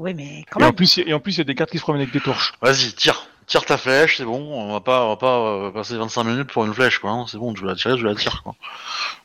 Oui, 0.02 0.16
mais 0.16 0.44
quand 0.50 0.60
Et 0.60 0.64
en, 0.64 0.74
plus, 0.74 0.98
il 0.98 1.04
y 1.04 1.06
a- 1.06 1.10
et 1.10 1.14
en 1.14 1.20
plus, 1.20 1.36
il 1.36 1.38
y 1.38 1.42
a 1.42 1.44
des 1.44 1.54
cartes 1.54 1.70
qui 1.70 1.78
se 1.78 1.84
promènent 1.84 2.02
avec 2.02 2.12
des 2.14 2.22
torches. 2.22 2.54
Vas-y, 2.62 2.92
tire. 2.94 3.28
Tire 3.46 3.66
ta 3.66 3.78
flèche, 3.78 4.18
c'est 4.18 4.26
bon. 4.26 4.40
On 4.40 4.72
va 4.74 4.80
pas, 4.82 5.06
on 5.06 5.10
va 5.10 5.16
pas 5.18 5.38
euh, 5.40 5.72
passer 5.72 5.96
25 5.96 6.24
minutes 6.24 6.52
pour 6.52 6.66
une 6.66 6.74
flèche, 6.74 6.98
quoi. 7.00 7.12
hein. 7.12 7.26
C'est 7.30 7.38
bon, 7.38 7.54
tu 7.54 7.62
veux 7.62 7.68
la 7.68 7.76
tirer, 7.76 7.96
tu 7.98 8.04
la 8.04 8.16
tires, 8.16 8.42
quoi. 8.44 8.56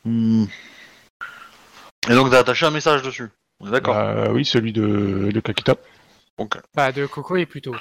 Hmm. 0.05 0.45
Et 2.09 2.13
donc, 2.13 2.29
t'as 2.29 2.39
attaché 2.39 2.65
un 2.67 2.71
message 2.71 3.01
dessus. 3.01 3.29
On 3.59 3.67
est 3.67 3.71
d'accord 3.71 3.95
Bah, 3.95 4.27
oui, 4.31 4.45
celui 4.45 4.71
de, 4.71 5.31
de 5.33 5.39
Kakita. 5.39 5.75
Ok. 6.37 6.59
Bah, 6.75 6.91
de 6.91 7.07
Coco 7.07 7.37
est 7.37 7.47
plutôt. 7.47 7.75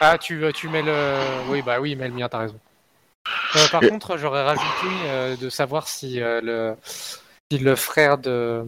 Ah, 0.00 0.16
tu, 0.16 0.44
euh, 0.44 0.52
tu 0.52 0.68
mets 0.68 0.82
le. 0.82 1.18
Oui, 1.48 1.62
bah 1.62 1.80
oui, 1.80 1.96
mets 1.96 2.08
le 2.08 2.14
mien, 2.14 2.28
t'as 2.28 2.38
raison. 2.38 2.58
Euh, 3.56 3.66
par 3.72 3.82
Et- 3.82 3.88
contre, 3.88 4.16
j'aurais 4.18 4.44
rajouté 4.44 4.86
euh, 5.06 5.36
de 5.36 5.50
savoir 5.50 5.88
si, 5.88 6.20
euh, 6.20 6.40
le... 6.42 6.76
si 7.50 7.58
le 7.58 7.74
frère 7.76 8.16
de, 8.18 8.64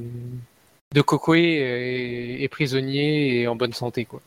de 0.93 1.01
Coco 1.03 1.35
est... 1.35 2.39
est 2.41 2.49
prisonnier 2.49 3.41
et 3.41 3.49
en 3.49 3.57
bonne 3.57 3.73
santé, 3.73 4.05
quoi. 4.05 4.21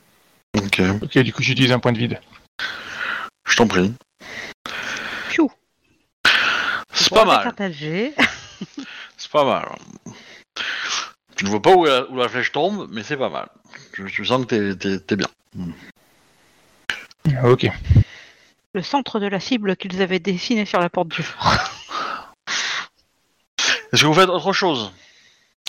Ok. 0.58 0.82
Ok, 1.02 1.18
du 1.20 1.34
coup, 1.34 1.44
j'utilise 1.44 1.72
un 1.72 1.80
point 1.80 1.92
de 1.92 1.98
vide. 1.98 2.20
Je 3.48 3.56
t'en 3.56 3.68
prie. 3.68 3.94
Piou. 5.30 5.52
C'est 6.94 7.10
pas 7.10 7.26
mal. 7.26 7.54
C'est 9.18 9.32
pas 9.32 9.44
mal. 9.46 9.68
Tu 11.36 11.44
ne 11.46 11.50
vois 11.50 11.62
pas 11.62 11.74
où 11.76 11.86
la, 11.86 12.10
où 12.10 12.16
la 12.18 12.30
flèche 12.30 12.52
tombe, 12.52 12.88
mais 12.92 13.04
c'est 13.04 13.18
pas 13.18 13.30
mal. 13.30 13.48
Tu, 13.94 14.06
tu 14.10 14.26
sens 14.26 14.46
que 14.46 14.74
t'es- 14.74 15.16
bien. 15.16 15.28
Ah, 17.36 17.50
Ok. 17.50 17.68
Le 18.74 18.82
centre 18.82 19.20
de 19.20 19.28
la 19.28 19.40
cible 19.40 19.76
qu'ils 19.78 20.02
avaient 20.02 20.20
dessiné 20.20 20.66
sur 20.66 20.80
la 20.80 20.90
porte 20.90 21.10
du 21.10 21.24
fort. 21.24 21.54
Est-ce 23.92 24.02
que 24.02 24.08
vous 24.08 24.14
faites 24.14 24.30
autre 24.30 24.52
chose? 24.54 24.92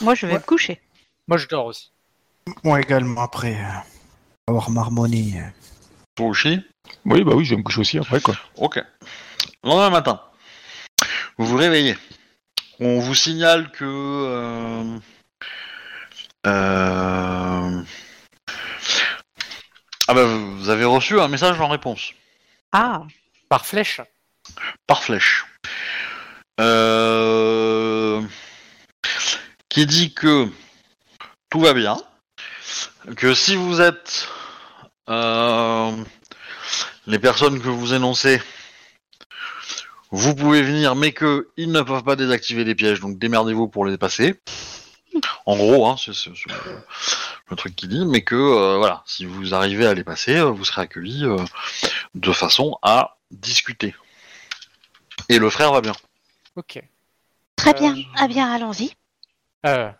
Moi, 0.02 0.14
je 0.14 0.26
vais 0.26 0.34
Ouais. 0.34 0.38
me 0.38 0.44
coucher. 0.44 0.80
Moi, 1.28 1.38
je 1.38 1.46
dors 1.48 1.66
aussi. 1.66 1.90
Moi 2.62 2.80
également 2.80 3.22
après 3.22 3.54
euh, 3.56 3.78
avoir 4.46 4.70
marmonné. 4.70 5.40
euh. 5.40 5.48
Toi 6.14 6.26
aussi 6.28 6.60
Oui, 7.04 7.24
bah 7.24 7.32
oui, 7.34 7.44
je 7.44 7.50
vais 7.50 7.56
me 7.56 7.62
coucher 7.64 7.80
aussi 7.80 7.98
après, 7.98 8.20
quoi. 8.20 8.36
Ok. 8.56 8.76
Le 8.76 8.84
lendemain 9.68 9.90
matin, 9.90 10.20
vous 11.38 11.46
vous 11.46 11.56
réveillez. 11.56 11.96
On 12.78 13.00
vous 13.00 13.14
signale 13.16 13.70
que... 13.72 13.84
euh, 13.84 14.98
euh, 16.46 17.82
Ah 20.08 20.14
bah 20.14 20.24
vous 20.24 20.68
avez 20.68 20.84
reçu 20.84 21.18
un 21.20 21.26
message 21.28 21.60
en 21.60 21.68
réponse. 21.68 22.12
Ah, 22.70 23.02
Par 23.48 23.66
flèche. 23.66 24.00
par 24.86 25.02
flèche. 25.02 25.44
Euh, 26.60 28.22
Qui 29.68 29.84
dit 29.86 30.14
que 30.14 30.48
tout 31.50 31.60
va 31.60 31.72
bien, 31.72 31.96
que 33.16 33.34
si 33.34 33.56
vous 33.56 33.80
êtes 33.80 34.28
euh, 35.08 35.92
les 37.06 37.18
personnes 37.18 37.60
que 37.60 37.68
vous 37.68 37.94
énoncez, 37.94 38.40
vous 40.10 40.34
pouvez 40.34 40.62
venir, 40.62 40.94
mais 40.94 41.12
que 41.12 41.48
ils 41.56 41.70
ne 41.70 41.82
peuvent 41.82 42.04
pas 42.04 42.16
désactiver 42.16 42.64
les 42.64 42.74
pièges, 42.74 43.00
donc 43.00 43.18
démerdez-vous 43.18 43.68
pour 43.68 43.86
les 43.86 43.98
passer. 43.98 44.40
En 45.46 45.56
gros, 45.56 45.86
hein, 45.86 45.96
c'est 45.98 46.12
le, 46.12 47.56
truc 47.56 47.74
qui 47.74 47.88
dit, 47.88 48.04
mais 48.04 48.22
que 48.22 48.34
euh, 48.34 48.76
voilà, 48.76 49.02
si 49.06 49.24
vous 49.24 49.54
arrivez 49.54 49.86
à 49.86 49.94
les 49.94 50.04
passer, 50.04 50.36
euh, 50.36 50.50
vous 50.50 50.64
serez 50.64 50.82
accueillis 50.82 51.24
euh, 51.24 51.38
de 52.14 52.32
façon 52.32 52.78
à 52.82 53.16
discuter. 53.30 53.94
Et 55.28 55.38
le 55.38 55.50
frère 55.50 55.72
va 55.72 55.80
bien. 55.80 55.94
Ok. 56.56 56.82
très 57.56 57.70
Euh, 57.70 57.72
bien. 57.72 57.96
Ah 58.16 58.28
bien, 58.28 58.52
allons-y. 58.52 58.92
Euh. 59.64 59.90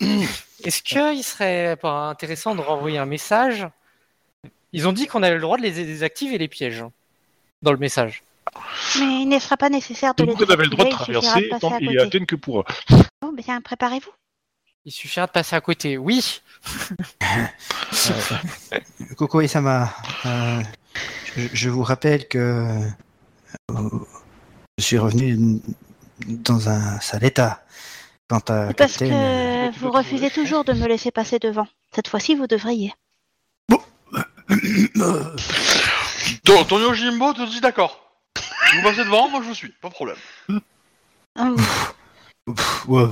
Est-ce 0.64 0.82
qu'il 0.82 1.24
serait 1.24 1.76
pas 1.76 2.08
intéressant 2.08 2.54
de 2.54 2.60
renvoyer 2.60 2.98
un 2.98 3.06
message? 3.06 3.66
Ils 4.72 4.86
ont 4.86 4.92
dit 4.92 5.06
qu'on 5.06 5.22
avait 5.22 5.36
le 5.36 5.40
droit 5.40 5.56
de 5.56 5.62
les 5.62 5.72
désactiver 5.72 6.38
les 6.38 6.48
pièges 6.48 6.82
hein, 6.82 6.92
dans 7.62 7.72
le 7.72 7.78
message. 7.78 8.22
Mais 8.98 9.22
il 9.22 9.28
ne 9.28 9.38
sera 9.38 9.56
pas 9.56 9.70
nécessaire 9.70 10.14
de 10.14 10.22
Tout 10.22 10.26
les 10.26 10.32
le 10.32 10.38
monde 10.38 10.50
avait 10.50 10.64
le 10.64 10.70
droit 10.70 10.84
de 10.84 10.90
désactiver, 10.90 11.18
il 11.18 11.22
suffira 11.22 11.40
traverser, 11.40 11.60
tant 11.60 11.74
à 11.74 11.78
il 11.80 11.84
est 11.84 11.94
côté. 11.94 12.06
Athènes 12.06 12.26
que 12.26 12.36
pour. 12.36 12.64
Bien, 13.34 13.60
préparez-vous. 13.60 14.10
Il 14.84 14.92
suffira 14.92 15.26
de 15.26 15.32
passer 15.32 15.54
à 15.54 15.60
côté. 15.60 15.98
Oui. 15.98 16.40
Coco 19.16 19.40
et 19.40 19.48
Sama, 19.48 19.94
euh, 20.26 20.62
je, 21.36 21.42
je 21.52 21.68
vous 21.68 21.82
rappelle 21.82 22.26
que 22.26 22.80
euh, 23.70 23.90
je 24.78 24.84
suis 24.84 24.98
revenu 24.98 25.60
dans 26.26 26.68
un 26.68 26.98
sale 27.00 27.24
état. 27.24 27.62
Parce 28.28 28.74
Captain, 28.74 29.10
euh, 29.10 29.70
que 29.70 29.78
vous 29.78 29.90
refusez 29.90 30.30
toujours 30.30 30.64
de 30.64 30.72
me 30.74 30.86
laisser 30.86 31.10
passer 31.10 31.38
devant. 31.38 31.66
Cette 31.94 32.08
fois-ci, 32.08 32.34
vous 32.34 32.46
devriez. 32.46 32.92
Ton, 36.44 36.64
ton 36.64 36.78
Yojimbo 36.80 37.32
te 37.34 37.46
dit 37.48 37.60
d'accord. 37.60 38.00
Si 38.70 38.76
vous 38.76 38.82
passez 38.82 39.04
devant, 39.04 39.28
moi 39.28 39.40
je 39.42 39.48
vous 39.48 39.54
suis, 39.54 39.68
pas 39.80 39.88
de 39.88 39.94
problème. 39.94 40.16
Hum, 41.36 41.56
pff, 42.56 42.88
ouais, 42.88 43.04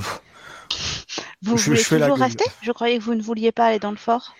Vous 1.43 1.57
Je- 1.59 1.65
voulez 1.65 1.77
je 1.79 1.85
fais 1.85 1.99
la 1.99 2.07
toujours 2.07 2.19
gueule. 2.19 2.27
rester? 2.27 2.45
Je 2.63 2.73
croyais 2.73 2.99
que 2.99 3.05
vous 3.05 3.15
ne 3.15 3.23
vouliez 3.23 3.53
pas 3.53 3.67
aller 3.67 3.79
dans 3.79 3.91
le 3.91 3.97
fort. 3.97 4.35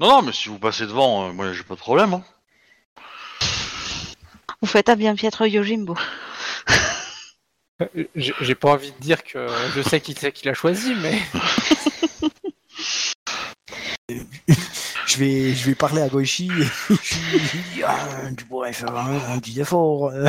Non, 0.00 0.08
non, 0.08 0.22
mais 0.22 0.32
si 0.32 0.48
vous 0.48 0.58
passez 0.58 0.86
devant, 0.86 1.28
euh, 1.28 1.32
moi 1.32 1.52
j'ai 1.52 1.62
pas 1.62 1.74
de 1.74 1.80
problème. 1.80 2.14
hein. 2.14 2.24
Vous 4.60 4.66
faites 4.68 4.88
un 4.88 4.96
bien 4.96 5.14
piètre 5.14 5.46
Yojimbo. 5.46 5.96
J'ai 8.14 8.54
pas 8.54 8.72
envie 8.72 8.92
de 8.92 9.00
dire 9.00 9.24
que 9.24 9.46
je 9.74 9.82
sais 9.82 10.00
qui 10.00 10.14
c'est 10.14 10.30
qui 10.32 10.46
l'a 10.46 10.54
choisi, 10.54 10.94
mais 10.94 11.18
je 15.06 15.16
vais, 15.18 15.54
je 15.54 15.66
vais 15.66 15.74
parler 15.74 16.02
à 16.02 16.08
Goichi. 16.08 16.46
et 16.46 16.50
je 16.50 17.56
lui 17.56 17.64
dis, 17.74 17.82
ah, 17.84 17.98
tu 18.36 18.44
pourrais 18.44 18.72
faire 18.72 18.96
un, 18.96 19.34
un 19.34 19.38
petit 19.40 19.60
effort. 19.60 20.08
euh. 20.10 20.28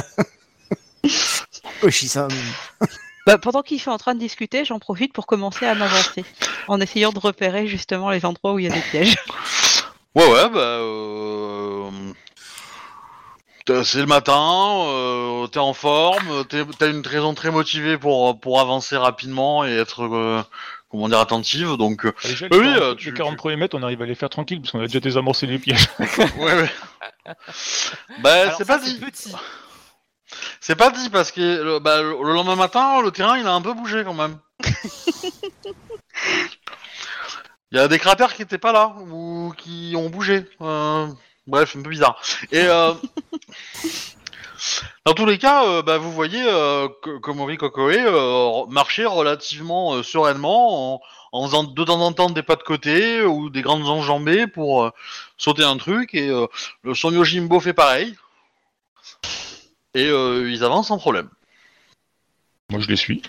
Goichi-san. 1.82 2.30
Bah, 3.28 3.38
pendant 3.38 3.62
qu'il 3.62 3.80
fait 3.80 3.92
en 3.92 3.98
train 3.98 4.16
de 4.16 4.20
discuter, 4.20 4.66
j'en 4.66 4.80
profite 4.80 5.14
pour 5.14 5.28
commencer 5.28 5.66
à 5.66 5.76
m'avancer. 5.76 6.26
En 6.68 6.82
essayant 6.82 7.12
de 7.12 7.20
repérer 7.20 7.68
justement 7.68 8.10
les 8.10 8.26
endroits 8.26 8.54
où 8.54 8.60
il 8.60 8.66
y 8.66 8.72
a 8.72 8.74
des 8.74 8.82
pièges. 8.82 9.18
Ouais, 10.16 10.28
ouais, 10.32 10.50
bah. 10.50 10.60
Euh... 10.60 11.92
C'est 13.68 14.00
le 14.00 14.06
matin, 14.06 14.84
euh, 14.88 15.48
t'es 15.48 15.58
en 15.60 15.74
forme, 15.74 16.46
t'as 16.48 16.88
une 16.90 17.06
raison 17.06 17.34
très 17.34 17.50
motivée 17.50 17.98
pour, 17.98 18.40
pour 18.40 18.60
avancer 18.60 18.96
rapidement 18.96 19.66
et 19.66 19.72
être, 19.76 20.04
euh, 20.04 20.44
comment 20.92 21.10
dire, 21.10 21.20
attentive, 21.20 21.76
donc. 21.76 22.06
euh, 22.06 22.14
Oui, 22.26 22.30
les 22.42 22.50
40, 22.50 22.54
euh, 22.64 22.90
les 22.92 22.96
tu- 22.98 23.14
40 23.14 23.32
tu- 23.32 23.38
premiers 23.38 23.56
mètres, 23.56 23.76
on 23.76 23.82
arrive 23.82 24.02
à 24.04 24.06
les 24.06 24.14
faire 24.14 24.30
tranquilles 24.30 24.62
parce 24.62 24.72
qu'on 24.72 24.82
a 24.82 24.88
déjà 24.88 25.00
désamorcé 25.00 25.48
les 25.48 25.58
pièges. 25.58 25.88
ouais, 26.00 26.54
ouais. 26.54 26.70
bah, 28.22 28.52
c'est 28.56 28.66
pas 28.68 28.78
dit. 28.78 29.00
petit. 29.00 29.34
C'est 30.60 30.76
pas 30.76 30.92
dit 30.92 31.10
parce 31.10 31.32
que 31.32 31.42
le, 31.64 31.80
bah, 31.80 32.02
le 32.04 32.18
le 32.22 32.34
lendemain 32.34 32.56
matin, 32.56 33.02
le 33.02 33.10
terrain 33.12 33.38
il 33.38 33.48
a 33.48 33.54
un 33.54 33.62
peu 33.62 33.74
bougé 33.74 34.04
quand 34.04 34.14
même. 34.14 34.38
Il 37.72 37.78
y 37.78 37.82
a 37.82 37.88
des 37.88 38.00
cratères 38.00 38.34
qui 38.36 38.42
étaient 38.44 38.58
pas 38.60 38.72
là 38.72 38.96
ou 39.12 39.54
qui 39.58 39.94
ont 39.98 40.10
bougé. 40.10 40.46
Euh, 40.62 41.08
bref, 41.48 41.76
un 41.76 41.82
peu 41.82 41.90
bizarre. 41.90 42.22
Et 42.52 42.62
euh, 42.62 42.94
dans 45.06 45.14
tous 45.14 45.26
les 45.26 45.38
cas, 45.38 45.66
euh, 45.66 45.82
bah, 45.82 45.98
vous 45.98 46.12
voyez 46.12 46.44
euh, 46.46 46.88
Komori 47.22 47.58
Kokoe 47.58 47.98
euh, 47.98 48.66
marcher 48.68 49.06
relativement 49.06 49.96
euh, 49.96 50.04
sereinement 50.04 50.96
en, 50.96 51.02
en 51.32 51.46
faisant 51.48 51.64
de 51.64 51.84
temps 51.84 52.02
en 52.02 52.14
temps 52.14 52.30
des 52.30 52.44
pas 52.44 52.56
de 52.56 52.64
côté 52.64 53.22
ou 53.24 53.50
des 53.50 53.62
grandes 53.62 53.88
enjambées 53.88 54.48
pour 54.48 54.84
euh, 54.84 54.92
sauter 55.38 55.64
un 55.64 55.78
truc 55.78 56.14
et 56.14 56.30
euh, 56.30 56.48
le 56.84 56.94
son 56.94 57.12
Yojimbo 57.12 57.60
fait 57.60 57.74
pareil. 57.74 58.16
Et 59.94 60.08
euh, 60.08 60.52
ils 60.52 60.64
avancent 60.64 60.88
sans 60.88 60.98
problème. 60.98 61.30
Moi, 62.70 62.82
je 62.82 62.88
les 62.88 62.96
suis. 62.96 63.22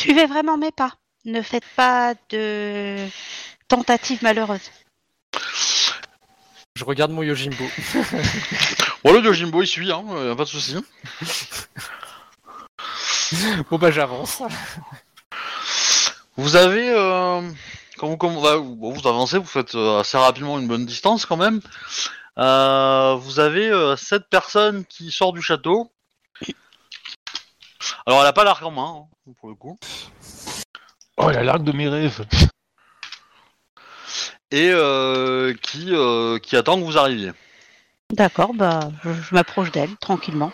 Suivez 0.00 0.26
vraiment 0.26 0.56
mes 0.56 0.72
pas. 0.72 0.94
Ne 1.24 1.42
faites 1.42 1.66
pas 1.76 2.14
de 2.30 3.06
tentatives 3.68 4.22
malheureuses. 4.22 4.70
Je 6.76 6.84
regarde 6.84 7.10
mon 7.10 7.22
Yojimbo. 7.22 7.64
Bon, 9.04 9.12
le 9.12 9.20
Yojimbo 9.20 9.62
il 9.62 9.66
suit, 9.66 9.90
hein, 9.90 10.04
euh, 10.10 10.34
pas 10.34 10.44
de 10.44 10.48
souci. 10.48 10.76
Bon 13.70 13.78
bah 13.78 13.90
j'avance. 13.90 14.42
Vous 16.36 16.54
avez, 16.54 16.90
euh, 16.90 17.40
quand 17.96 18.08
vous, 18.08 18.16
comme, 18.16 18.40
bah, 18.42 18.56
vous 18.56 19.00
avancez, 19.04 19.38
vous 19.38 19.46
faites 19.46 19.74
euh, 19.74 20.00
assez 20.00 20.18
rapidement 20.18 20.58
une 20.58 20.68
bonne 20.68 20.84
distance 20.84 21.24
quand 21.24 21.38
même. 21.38 21.60
Euh, 22.38 23.14
vous 23.14 23.40
avez 23.40 23.68
euh, 23.70 23.96
sept 23.96 24.28
personnes 24.28 24.84
qui 24.84 25.10
sortent 25.10 25.34
du 25.34 25.42
château. 25.42 25.90
Alors 28.06 28.20
elle 28.20 28.26
a 28.26 28.32
pas 28.32 28.44
l'arc 28.44 28.62
en 28.62 28.70
main, 28.70 29.06
hein, 29.26 29.32
pour 29.40 29.48
le 29.48 29.54
coup. 29.54 29.78
Oh, 31.16 31.30
la 31.30 31.42
largue 31.42 31.64
de 31.64 31.72
mes 31.72 31.88
rêves. 31.88 32.26
Et 34.52 34.70
euh, 34.72 35.54
qui, 35.62 35.88
euh, 35.92 36.38
qui 36.38 36.56
attend 36.56 36.78
que 36.78 36.84
vous 36.84 36.98
arriviez. 36.98 37.32
D'accord, 38.12 38.54
bah, 38.54 38.90
je, 39.04 39.12
je 39.12 39.34
m'approche 39.34 39.72
d'elle 39.72 39.96
tranquillement. 39.96 40.52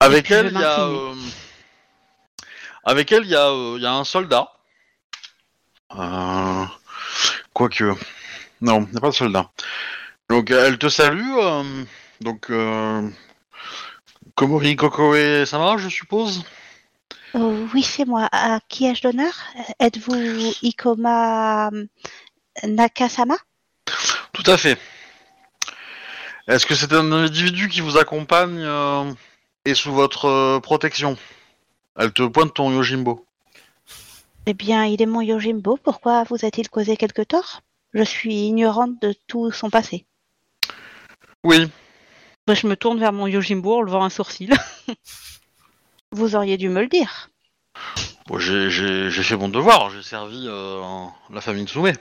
Avec 0.00 0.24
puis, 0.24 0.34
je 0.34 0.38
elle, 0.40 0.46
il 0.46 0.60
y 0.60 0.64
a, 0.64 0.78
m'incliner. 0.78 0.98
euh, 0.98 1.14
avec 2.84 3.12
elle, 3.12 3.24
il 3.24 3.30
y 3.30 3.36
a, 3.36 3.48
euh, 3.48 3.74
il 3.76 3.82
y 3.82 3.86
a 3.86 3.92
un 3.92 4.04
soldat. 4.04 4.48
Euh, 5.96 6.64
Quoique, 7.52 7.94
non, 8.60 8.80
il 8.82 8.90
n'y 8.90 8.96
a 8.96 9.00
pas 9.00 9.10
de 9.10 9.14
soldat. 9.14 9.50
Donc, 10.28 10.50
elle 10.50 10.78
te 10.78 10.88
salue. 10.88 11.36
euh, 11.38 11.84
donc, 12.20 12.50
euh, 12.50 13.08
Komori 14.34 14.74
Kokoe 14.74 15.46
Sama, 15.46 15.76
je 15.78 15.88
suppose? 15.88 16.44
Oh, 17.36 17.66
oui, 17.74 17.82
c'est 17.82 18.04
moi. 18.04 18.28
À 18.30 18.60
qui 18.68 18.86
ai-je 18.86 19.06
l'honneur? 19.06 19.32
Êtes-vous 19.80 20.14
Ikoma 20.62 21.68
euh, 21.68 21.86
Nakasama? 22.64 23.36
Tout 24.32 24.48
à 24.48 24.56
fait. 24.56 24.78
Est-ce 26.46 26.64
que 26.64 26.76
c'est 26.76 26.92
un 26.92 27.10
individu 27.10 27.68
qui 27.68 27.80
vous 27.80 27.96
accompagne 27.96 28.60
euh, 28.60 29.12
et 29.64 29.74
sous 29.74 29.92
votre 29.92 30.26
euh, 30.26 30.60
protection? 30.60 31.16
Elle 31.96 32.12
te 32.12 32.22
pointe 32.22 32.54
ton 32.54 32.70
Yojimbo. 32.70 33.26
Eh 34.46 34.54
bien, 34.54 34.84
il 34.84 35.02
est 35.02 35.06
mon 35.06 35.20
Yojimbo. 35.20 35.76
Pourquoi 35.82 36.22
vous 36.24 36.44
a-t-il 36.44 36.68
causé 36.68 36.96
quelque 36.96 37.22
tort? 37.22 37.62
Je 37.94 38.02
suis 38.04 38.46
ignorante 38.46 39.00
de 39.02 39.12
tout 39.26 39.50
son 39.50 39.70
passé. 39.70 40.06
Oui. 41.42 41.68
Bah, 42.46 42.54
je 42.54 42.66
me 42.68 42.76
tourne 42.76 43.00
vers 43.00 43.12
mon 43.12 43.26
Yojimbo 43.26 43.78
en 43.78 43.82
levant 43.82 44.04
un 44.04 44.10
sourcil. 44.10 44.54
Vous 46.14 46.36
auriez 46.36 46.56
dû 46.56 46.68
me 46.68 46.80
le 46.80 46.88
dire. 46.88 47.28
Bon, 48.26 48.38
j'ai- 48.38 48.70
j'ai 48.70 49.10
j'ai 49.10 49.22
fait 49.22 49.36
mon 49.36 49.48
devoir, 49.48 49.90
j'ai 49.90 50.02
servi 50.02 50.46
euh, 50.48 50.80
la 51.30 51.40
famille 51.40 51.66
Tsume. 51.66 51.92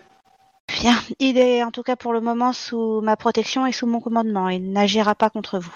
Bien, 0.82 0.96
il 1.20 1.38
est 1.38 1.64
en 1.64 1.72
tout 1.72 1.84
cas 1.84 1.96
pour 1.96 2.14
le 2.14 2.22
moment 2.22 2.54
sous 2.54 3.02
ma 3.02 3.18
protection 3.18 3.66
et 3.66 3.72
sous 3.74 3.88
mon 3.88 4.00
commandement. 4.00 4.48
Il 4.50 4.72
n'agira 4.72 5.16
pas 5.16 5.30
contre 5.30 5.60
vous. 5.60 5.74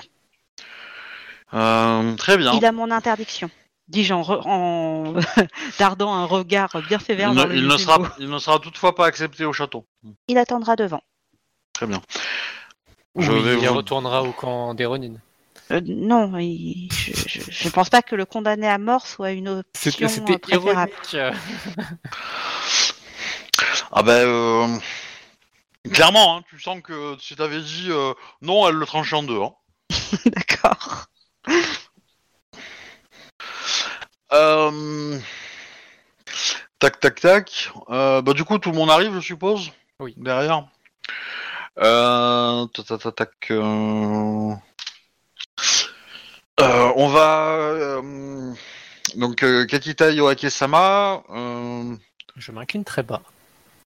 Euh, 1.54 2.16
très 2.16 2.38
bien. 2.38 2.54
Il 2.54 2.66
a 2.66 2.72
mon 2.72 2.92
interdiction. 2.92 3.50
Dis-je 3.88 4.14
en, 4.14 4.22
re- 4.22 4.42
en 4.46 5.14
dardant 5.80 6.14
un 6.14 6.26
regard 6.26 6.70
bien 6.90 7.00
sévère 7.00 7.30
Il 7.32 7.36
dans 7.36 7.44
ne, 7.46 7.50
le 7.50 7.56
il 7.56 7.64
ne 7.68 7.72
Yojimbo. 7.72 7.92
sera, 8.06 8.16
il 8.20 8.30
ne 8.30 8.38
sera 8.40 8.60
toutefois 8.60 8.94
pas 8.96 9.06
accepté 9.06 9.46
au 9.46 9.54
château. 9.54 9.86
Il 10.28 10.38
attendra 10.38 10.76
devant. 10.76 11.02
Très 11.74 11.88
bien. 11.88 12.02
Je 13.16 13.32
Oui, 13.32 13.42
vais 13.42 13.54
il 13.60 13.68
vous- 13.68 13.74
retournera 13.76 14.24
au 14.24 14.32
camp 14.32 14.74
des 14.74 14.86
Ronin. 14.86 15.14
Euh, 15.72 15.82
non, 15.86 16.38
il- 16.38 16.90
je, 16.94 17.12
je, 17.28 17.42
je 17.50 17.70
pense 17.70 17.90
pas 17.90 18.02
que 18.02 18.16
le 18.16 18.26
condamné 18.26 18.68
à 18.68 18.78
mort 18.78 19.06
soit 19.06 19.32
une 19.32 19.50
option 19.50 19.68
C'était 19.76 20.06
euh, 20.06 20.08
c'était 20.08 20.38
préférable. 20.38 20.92
ironique. 21.14 21.36
Ah 23.92 24.04
ben, 24.04 24.26
euh, 24.28 24.78
clairement, 25.92 26.38
hein, 26.38 26.44
tu 26.50 26.60
sens 26.60 26.82
que 26.82 27.16
si 27.20 27.36
t'avais 27.36 27.62
dit 27.62 27.88
euh, 27.90 28.14
non, 28.42 28.68
elle 28.68 28.76
le 28.76 28.86
tranchait 28.86 29.16
en 29.16 29.24
deux. 29.24 29.42
hein. 29.42 29.54
D'accord. 30.26 31.06
Euh, 34.34 35.20
Tac, 36.80 37.00
tac, 37.00 37.20
tac. 37.20 37.72
Euh, 37.90 38.22
bah 38.22 38.34
du 38.34 38.44
coup, 38.44 38.58
tout 38.60 38.72
le 38.72 38.78
monde 38.78 38.92
arrive, 38.92 39.14
je 39.16 39.20
suppose. 39.22 39.72
Oui. 40.00 40.14
Derrière. 40.18 40.68
Euh... 41.80 42.66
Tac, 42.68 42.86
tac, 42.86 43.00
tac, 43.02 43.16
tac, 43.16 43.32
euh, 43.52 44.54
euh, 46.60 46.92
on 46.96 47.08
va 47.10 47.48
euh, 47.50 48.54
donc 49.16 49.44
euh, 49.44 49.66
Kakita 49.66 50.12
Yoake-sama. 50.12 51.24
Euh... 51.30 51.96
Je 52.36 52.52
m'incline 52.52 52.84
très 52.84 53.04
bas. 53.04 53.22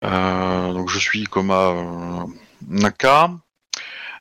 Euh, 0.03 0.73
donc 0.73 0.89
je 0.89 0.99
suis 0.99 1.23
Koma 1.25 1.69
euh, 1.69 2.23
Naka. 2.67 3.31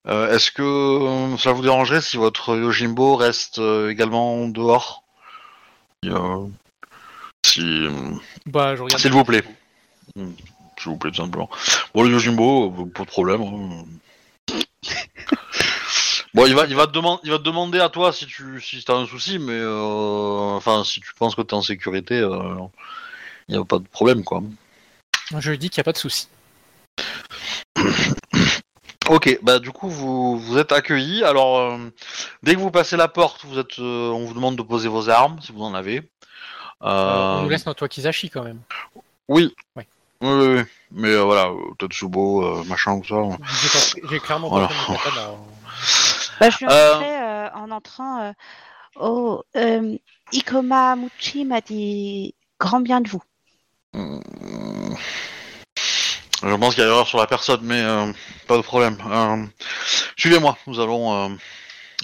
Euh, 0.06 0.34
Est-ce 0.34 0.50
que 0.50 0.62
euh, 0.62 1.36
cela 1.36 1.54
vous 1.54 1.62
dérangerait 1.62 2.00
si 2.00 2.16
votre 2.16 2.56
Yojimbo 2.56 3.16
reste 3.16 3.58
euh, 3.58 3.90
également 3.90 4.48
dehors? 4.48 5.04
Si, 6.02 6.10
euh, 6.10 6.46
si, 7.44 7.86
Bah, 8.46 8.76
je 8.76 8.82
regarde. 8.82 9.00
S'il 9.00 9.12
vous 9.12 9.24
plaît. 9.24 9.44
Hmm, 10.16 10.30
S'il 10.78 10.92
vous 10.92 10.96
plaît, 10.96 11.10
tout 11.10 11.22
simplement. 11.22 11.50
Bon, 11.94 12.02
le 12.02 12.10
Yojimbo, 12.10 12.72
euh, 12.78 12.84
pas 12.86 13.02
de 13.04 13.08
problème. 13.08 13.42
hein. 13.42 13.84
Bon, 16.34 16.46
il 16.46 16.54
va, 16.54 16.64
il 16.66 16.76
va 16.76 16.86
te 16.86 16.92
demander, 16.92 17.20
il 17.24 17.30
va 17.30 17.38
te 17.38 17.42
demander 17.42 17.80
à 17.80 17.88
toi 17.88 18.12
si 18.12 18.26
tu, 18.26 18.60
si 18.60 18.82
t'as 18.84 18.94
un 18.94 19.06
souci, 19.06 19.38
mais 19.38 19.52
euh, 19.52 20.56
enfin, 20.56 20.84
si 20.84 21.00
tu 21.00 21.12
penses 21.14 21.34
que 21.34 21.42
t'es 21.42 21.54
en 21.54 21.62
sécurité, 21.62 22.14
euh, 22.20 22.54
il 23.48 23.56
y 23.56 23.58
a 23.58 23.64
pas 23.64 23.78
de 23.78 23.88
problème, 23.88 24.22
quoi. 24.22 24.42
Je 25.36 25.50
lui 25.50 25.58
dis 25.58 25.70
qu'il 25.70 25.80
n'y 25.80 25.82
a 25.82 25.84
pas 25.84 25.92
de 25.92 25.98
souci. 25.98 26.28
Ok, 29.08 29.40
bah 29.42 29.58
du 29.58 29.72
coup 29.72 29.88
vous, 29.88 30.38
vous 30.38 30.56
êtes 30.58 30.70
accueillis. 30.70 31.24
Alors 31.24 31.58
euh, 31.58 31.78
dès 32.44 32.54
que 32.54 32.60
vous 32.60 32.70
passez 32.70 32.96
la 32.96 33.08
porte, 33.08 33.44
vous 33.44 33.58
êtes, 33.58 33.80
euh, 33.80 34.10
on 34.10 34.24
vous 34.24 34.34
demande 34.34 34.54
de 34.54 34.62
poser 34.62 34.86
vos 34.88 35.08
armes 35.08 35.40
si 35.42 35.50
vous 35.50 35.64
en 35.64 35.74
avez. 35.74 35.96
Euh, 36.82 36.86
Euh, 36.86 37.38
on 37.38 37.42
nous 37.42 37.48
laisse 37.48 37.66
notre 37.66 37.82
Wakizashi 37.82 38.30
quand 38.30 38.44
même. 38.44 38.60
Oui. 39.28 39.52
Ouais. 39.74 39.88
Oui, 40.20 40.30
oui, 40.30 40.46
oui. 40.58 40.62
Mais 40.92 41.08
euh, 41.08 41.22
voilà, 41.24 41.48
euh, 41.48 41.56
Tetsubo, 41.80 42.44
euh, 42.44 42.64
machin, 42.64 43.00
tout 43.00 43.08
ça. 43.08 43.98
J'ai 44.08 44.20
clairement 44.20 44.48
Voilà. 44.48 44.68
pas. 44.68 45.36
Bah, 46.40 46.48
je 46.50 46.58
lui 46.58 46.66
Euh. 46.68 46.94
montrais, 46.94 47.22
euh, 47.22 47.50
en 47.54 47.70
entrant. 47.70 48.20
euh, 48.22 48.32
oh, 48.96 49.42
euh, 49.56 49.96
Ikoma 50.32 50.96
Muchi 50.96 51.44
m'a 51.44 51.60
dit 51.60 52.34
grand 52.58 52.80
bien 52.80 53.00
de 53.00 53.08
vous. 53.08 53.22
Euh, 53.94 54.20
Je 56.42 56.54
pense 56.56 56.74
qu'il 56.74 56.82
y 56.82 56.86
a 56.86 56.88
erreur 56.90 57.06
sur 57.06 57.18
la 57.18 57.26
personne, 57.26 57.60
mais 57.62 57.80
euh, 57.82 58.12
pas 58.48 58.56
de 58.56 58.62
problème. 58.62 58.96
Euh, 59.06 59.44
Suivez-moi, 60.16 60.56
nous 60.66 60.80
allons. 60.80 61.12
euh, 61.12 61.36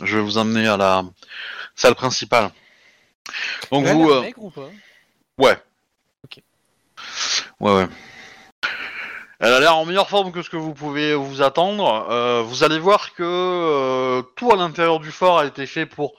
je 0.02 0.16
vais 0.18 0.22
vous 0.22 0.36
emmener 0.36 0.68
à 0.68 0.76
la 0.76 1.02
salle 1.74 1.94
principale. 1.94 2.50
Donc 3.72 3.86
vous. 3.86 4.10
euh, 4.10 4.20
maigre 4.20 4.44
ou 4.44 4.50
pas? 4.50 4.68
Ouais. 5.38 5.56
Ok. 6.24 6.42
Ouais, 7.60 7.72
ouais. 7.74 7.86
Elle 9.38 9.52
a 9.52 9.60
l'air 9.60 9.76
en 9.76 9.84
meilleure 9.84 10.08
forme 10.08 10.32
que 10.32 10.42
ce 10.42 10.48
que 10.48 10.56
vous 10.56 10.72
pouvez 10.72 11.14
vous 11.14 11.42
attendre. 11.42 12.06
Euh, 12.10 12.42
vous 12.42 12.64
allez 12.64 12.78
voir 12.78 13.12
que 13.12 13.22
euh, 13.22 14.22
tout 14.34 14.50
à 14.50 14.56
l'intérieur 14.56 14.98
du 14.98 15.10
fort 15.10 15.38
a 15.38 15.46
été 15.46 15.66
fait 15.66 15.84
pour 15.84 16.14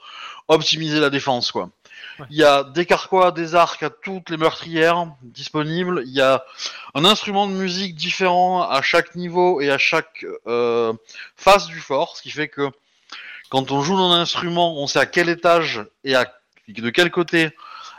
optimiser 0.46 1.00
la 1.00 1.10
défense, 1.10 1.50
quoi. 1.50 1.70
Ouais. 2.18 2.26
Il 2.30 2.36
y 2.36 2.44
a 2.44 2.64
des 2.64 2.86
carquois, 2.86 3.30
des 3.32 3.54
arcs 3.54 3.82
à 3.82 3.90
toutes 3.90 4.30
les 4.30 4.36
meurtrières 4.36 5.06
disponibles. 5.22 6.02
Il 6.06 6.12
y 6.12 6.20
a 6.20 6.44
un 6.94 7.04
instrument 7.04 7.46
de 7.46 7.52
musique 7.52 7.94
différent 7.94 8.62
à 8.62 8.82
chaque 8.82 9.14
niveau 9.14 9.60
et 9.60 9.70
à 9.70 9.78
chaque 9.78 10.24
euh, 10.46 10.92
face 11.36 11.66
du 11.66 11.80
fort, 11.80 12.16
ce 12.16 12.22
qui 12.22 12.30
fait 12.30 12.48
que 12.48 12.70
quand 13.50 13.70
on 13.70 13.82
joue 13.82 13.96
dans 13.96 14.10
un 14.10 14.20
instrument, 14.20 14.80
on 14.80 14.86
sait 14.86 14.98
à 14.98 15.06
quel 15.06 15.28
étage 15.28 15.84
et 16.04 16.14
à, 16.14 16.26
de 16.68 16.90
quel 16.90 17.10
côté 17.10 17.50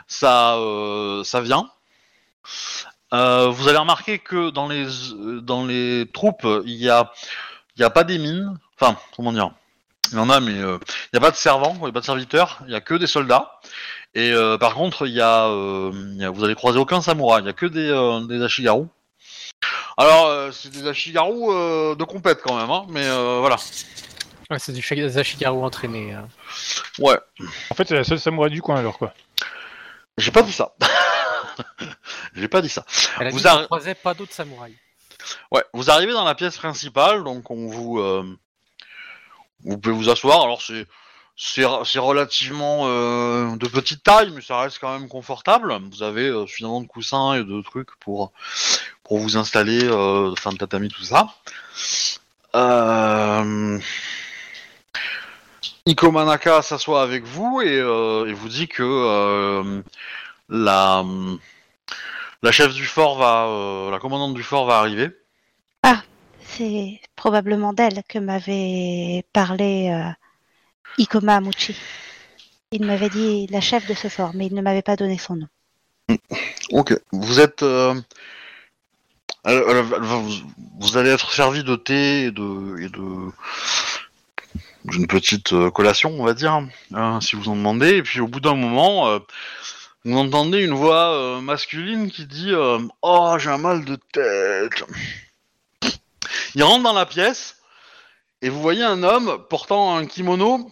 ça, 0.06 0.56
euh, 0.56 1.24
ça 1.24 1.40
vient. 1.40 1.70
Euh, 3.12 3.48
vous 3.48 3.68
allez 3.68 3.78
remarquer 3.78 4.18
que 4.18 4.50
dans 4.50 4.68
les, 4.68 4.86
euh, 5.12 5.40
dans 5.40 5.64
les 5.66 6.06
troupes, 6.12 6.46
il 6.64 6.74
y 6.76 6.88
a, 6.88 7.12
il 7.76 7.80
y 7.82 7.84
a 7.84 7.90
pas 7.90 8.04
des 8.04 8.18
mines. 8.18 8.56
Enfin, 8.80 8.96
comment 9.16 9.32
dire? 9.32 9.50
Il 10.12 10.16
y 10.16 10.20
en 10.20 10.30
a, 10.30 10.40
mais 10.40 10.52
euh, 10.58 10.78
il 10.82 11.08
n'y 11.14 11.18
a 11.18 11.20
pas 11.20 11.30
de 11.30 11.36
servants, 11.36 11.74
il 11.80 11.82
n'y 11.84 11.88
a 11.88 11.92
pas 11.92 12.00
de 12.00 12.04
serviteurs, 12.04 12.58
il 12.62 12.68
n'y 12.68 12.74
a 12.74 12.80
que 12.80 12.94
des 12.94 13.06
soldats. 13.06 13.60
Et 14.14 14.32
euh, 14.32 14.58
par 14.58 14.74
contre, 14.74 15.06
il 15.06 15.12
y, 15.12 15.20
a, 15.20 15.46
euh, 15.46 15.92
il 15.94 16.20
y 16.20 16.24
a- 16.24 16.30
vous 16.30 16.42
allez 16.44 16.54
croiser 16.56 16.78
aucun 16.78 17.00
samouraï, 17.00 17.42
il 17.42 17.44
n'y 17.44 17.50
a 17.50 17.52
que 17.52 17.66
des, 17.66 17.88
euh, 17.90 18.20
des 18.26 18.42
ashigaru. 18.42 18.86
Alors, 19.96 20.26
euh, 20.26 20.50
c'est 20.52 20.70
des 20.70 20.86
ashigaru 20.88 21.32
euh, 21.50 21.94
de 21.94 22.04
compète 22.04 22.40
quand 22.42 22.56
même, 22.56 22.70
hein, 22.70 22.86
mais 22.88 23.04
euh, 23.04 23.38
voilà. 23.40 23.56
Ouais, 24.50 24.58
c'est 24.58 24.72
du 24.72 24.82
Zashigaru 25.08 25.62
entraîné. 25.62 26.12
hein. 26.12 26.26
Ouais, 26.98 27.18
En 27.70 27.74
fait, 27.76 27.86
c'est 27.86 27.94
la 27.94 28.02
seule 28.02 28.18
samouraï 28.18 28.50
du 28.50 28.60
coin 28.62 28.76
alors 28.76 28.98
quoi. 28.98 29.14
j'ai 30.18 30.32
pas 30.32 30.42
dit 30.42 30.50
ça. 30.52 30.72
j'ai 32.34 32.48
pas 32.48 32.62
dit 32.62 32.68
ça. 32.68 32.84
Elle 33.18 33.28
a 33.28 33.30
Vous 33.30 33.38
dit 33.38 33.44
arri- 33.44 33.60
qu'on 33.62 33.64
croisait 33.66 33.94
pas 33.94 34.14
d'autres 34.14 34.32
samouraïs. 34.32 34.76
Ouais, 35.52 35.64
vous 35.74 35.90
arrivez 35.90 36.12
dans 36.12 36.24
la 36.24 36.34
pièce 36.34 36.56
principale, 36.56 37.24
donc 37.24 37.50
on 37.50 37.66
vous, 37.66 37.98
euh, 37.98 38.24
vous 39.64 39.78
pouvez 39.78 39.94
vous 39.94 40.08
asseoir. 40.08 40.42
Alors 40.42 40.62
c'est 40.62 40.86
c'est 41.36 41.64
c'est 41.84 41.98
relativement 41.98 42.82
euh, 42.84 43.56
de 43.56 43.66
petite 43.68 44.02
taille, 44.02 44.30
mais 44.34 44.42
ça 44.42 44.60
reste 44.60 44.78
quand 44.80 44.98
même 44.98 45.08
confortable. 45.08 45.74
Vous 45.90 46.02
avez 46.02 46.28
euh, 46.28 46.46
suffisamment 46.46 46.80
de 46.80 46.86
coussins 46.86 47.34
et 47.34 47.44
de 47.44 47.62
trucs 47.62 47.94
pour 48.00 48.32
pour 49.04 49.18
vous 49.18 49.36
installer, 49.36 49.84
euh, 49.84 50.34
fin 50.36 50.52
de 50.52 50.58
tatami 50.58 50.88
tout 50.88 51.02
ça. 51.04 51.28
Euh... 52.54 53.78
Iko 55.86 56.10
Manaka 56.12 56.62
s'assoit 56.62 57.02
avec 57.02 57.24
vous 57.24 57.62
et, 57.62 57.78
euh, 57.80 58.26
et 58.26 58.32
vous 58.32 58.48
dit 58.48 58.68
que 58.68 58.82
euh, 58.82 59.82
la 60.50 61.04
la 62.42 62.52
chef 62.52 62.74
du 62.74 62.86
fort 62.86 63.18
va, 63.18 63.46
euh, 63.48 63.90
la 63.90 63.98
commandante 63.98 64.34
du 64.34 64.42
fort 64.42 64.66
va 64.66 64.78
arriver. 64.78 65.10
C'est 66.42 67.00
probablement 67.14 67.72
d'elle 67.72 68.02
que 68.08 68.18
m'avait 68.18 69.24
parlé 69.32 69.88
euh, 69.90 70.10
Ikoma 70.98 71.40
Muchi. 71.40 71.76
Il 72.72 72.84
m'avait 72.84 73.08
dit 73.08 73.46
la 73.46 73.60
chef 73.60 73.86
de 73.86 73.94
ce 73.94 74.08
fort, 74.08 74.32
mais 74.34 74.46
il 74.46 74.54
ne 74.54 74.60
m'avait 74.60 74.82
pas 74.82 74.96
donné 74.96 75.16
son 75.16 75.36
nom. 75.36 75.48
Ok. 76.72 76.98
Vous 77.12 77.40
êtes. 77.40 77.62
euh, 77.62 77.94
vous, 79.44 80.96
allez 80.96 81.10
être 81.10 81.32
servi 81.32 81.62
de 81.62 81.76
thé 81.76 82.24
et 82.24 82.30
de. 82.30 82.80
Et 82.80 82.88
de 82.88 83.30
d'une 84.86 85.06
petite 85.06 85.54
collation, 85.70 86.10
on 86.18 86.24
va 86.24 86.32
dire, 86.32 86.58
hein, 86.94 87.20
si 87.20 87.36
vous 87.36 87.48
en 87.48 87.56
demandez. 87.56 87.96
Et 87.96 88.02
puis 88.02 88.20
au 88.20 88.26
bout 88.26 88.40
d'un 88.40 88.56
moment, 88.56 89.20
vous 90.04 90.16
entendez 90.18 90.64
une 90.64 90.74
voix 90.74 91.12
euh, 91.14 91.40
masculine 91.40 92.10
qui 92.10 92.26
dit 92.26 92.52
euh, 92.52 92.78
Oh, 93.02 93.36
j'ai 93.38 93.50
un 93.50 93.58
mal 93.58 93.84
de 93.84 93.96
tête. 94.12 94.84
Il 96.54 96.62
rentre 96.62 96.82
dans 96.82 96.92
la 96.92 97.06
pièce 97.06 97.56
et 98.42 98.48
vous 98.48 98.60
voyez 98.60 98.82
un 98.82 99.02
homme 99.02 99.44
portant 99.48 99.96
un 99.96 100.06
kimono 100.06 100.70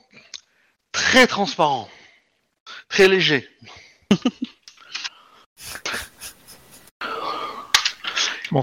très 0.92 1.26
transparent, 1.26 1.88
très 2.88 3.06
léger. 3.08 3.48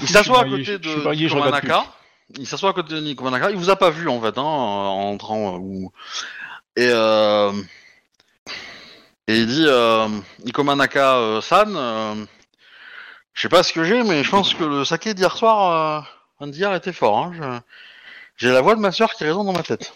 Il 0.02 0.10
s'assoit 0.10 0.40
à 0.42 0.46
côté 0.46 0.80
de 0.80 0.96
marié, 1.04 1.26
Nikomanaka. 1.28 1.86
Il 2.40 2.48
s'assoit 2.48 2.72
à 2.72 2.74
côté 2.74 2.96
de 2.96 3.00
Nikomanaka. 3.02 3.52
Il 3.52 3.58
vous 3.58 3.70
a 3.70 3.76
pas 3.76 3.92
vu 3.92 4.10
en 4.10 4.20
fait, 4.20 4.38
hein, 4.38 4.42
en 4.42 5.12
entrant. 5.14 5.56
euh, 5.56 5.60
ou- 5.60 5.92
Et 6.76 6.90
euh... 6.92 7.52
Et 9.28 9.38
il 9.38 9.48
dit 9.48 9.66
euh, 9.66 10.08
Ikomanaka 10.46 11.16
euh, 11.16 11.42
San, 11.42 11.76
euh, 11.76 12.26
je 13.34 13.42
sais 13.42 13.50
pas 13.50 13.64
ce 13.64 13.74
que 13.74 13.84
j'ai, 13.84 14.04
mais 14.04 14.24
je 14.24 14.30
pense 14.30 14.54
que 14.54 14.64
le 14.64 14.86
saké 14.86 15.16
d'hier 15.16 15.36
soir, 15.36 16.06
euh, 16.42 16.48
d'hier 16.48 16.76
était 16.76 16.94
fort. 16.94 17.18
Hein. 17.18 17.64
J'ai 18.38 18.52
la 18.52 18.62
voix 18.62 18.76
de 18.76 18.82
ma 18.82 18.92
soeur 18.92 19.12
qui 19.14 19.24
résonne 19.24 19.48
dans 19.48 19.54
ma 19.54 19.64
tête. 19.64 19.94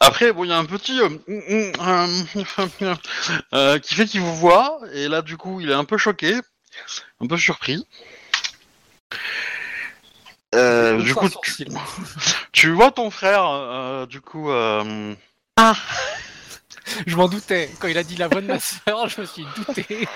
Après, 0.00 0.32
bon, 0.32 0.44
il 0.44 0.50
y 0.50 0.52
a 0.52 0.58
un 0.58 0.66
petit 0.66 1.00
euh, 3.54 3.78
qui 3.78 3.94
fait 3.94 4.06
qu'il 4.06 4.20
vous 4.20 4.36
voit, 4.36 4.80
et 4.92 5.08
là, 5.08 5.22
du 5.22 5.36
coup, 5.36 5.60
il 5.60 5.70
est 5.70 5.74
un 5.74 5.84
peu 5.84 5.96
choqué, 5.96 6.34
un 7.20 7.26
peu 7.28 7.38
surpris. 7.38 7.86
Euh, 10.54 11.00
du 11.02 11.14
coup, 11.14 11.28
tu, 12.52 12.70
vois 12.72 12.90
ton 12.90 13.10
frère, 13.10 13.46
euh, 13.46 14.06
du 14.06 14.20
coup, 14.20 14.50
euh, 14.50 15.14
Ah, 15.56 15.74
Je 17.06 17.16
m'en 17.16 17.28
doutais. 17.28 17.70
Quand 17.78 17.88
il 17.88 17.96
a 17.96 18.02
dit 18.02 18.16
la 18.16 18.28
voix 18.28 18.40
de 18.40 18.46
ma 18.46 18.60
sœur, 18.60 19.08
je 19.08 19.20
me 19.22 19.26
suis 19.26 19.46
douté 19.56 19.84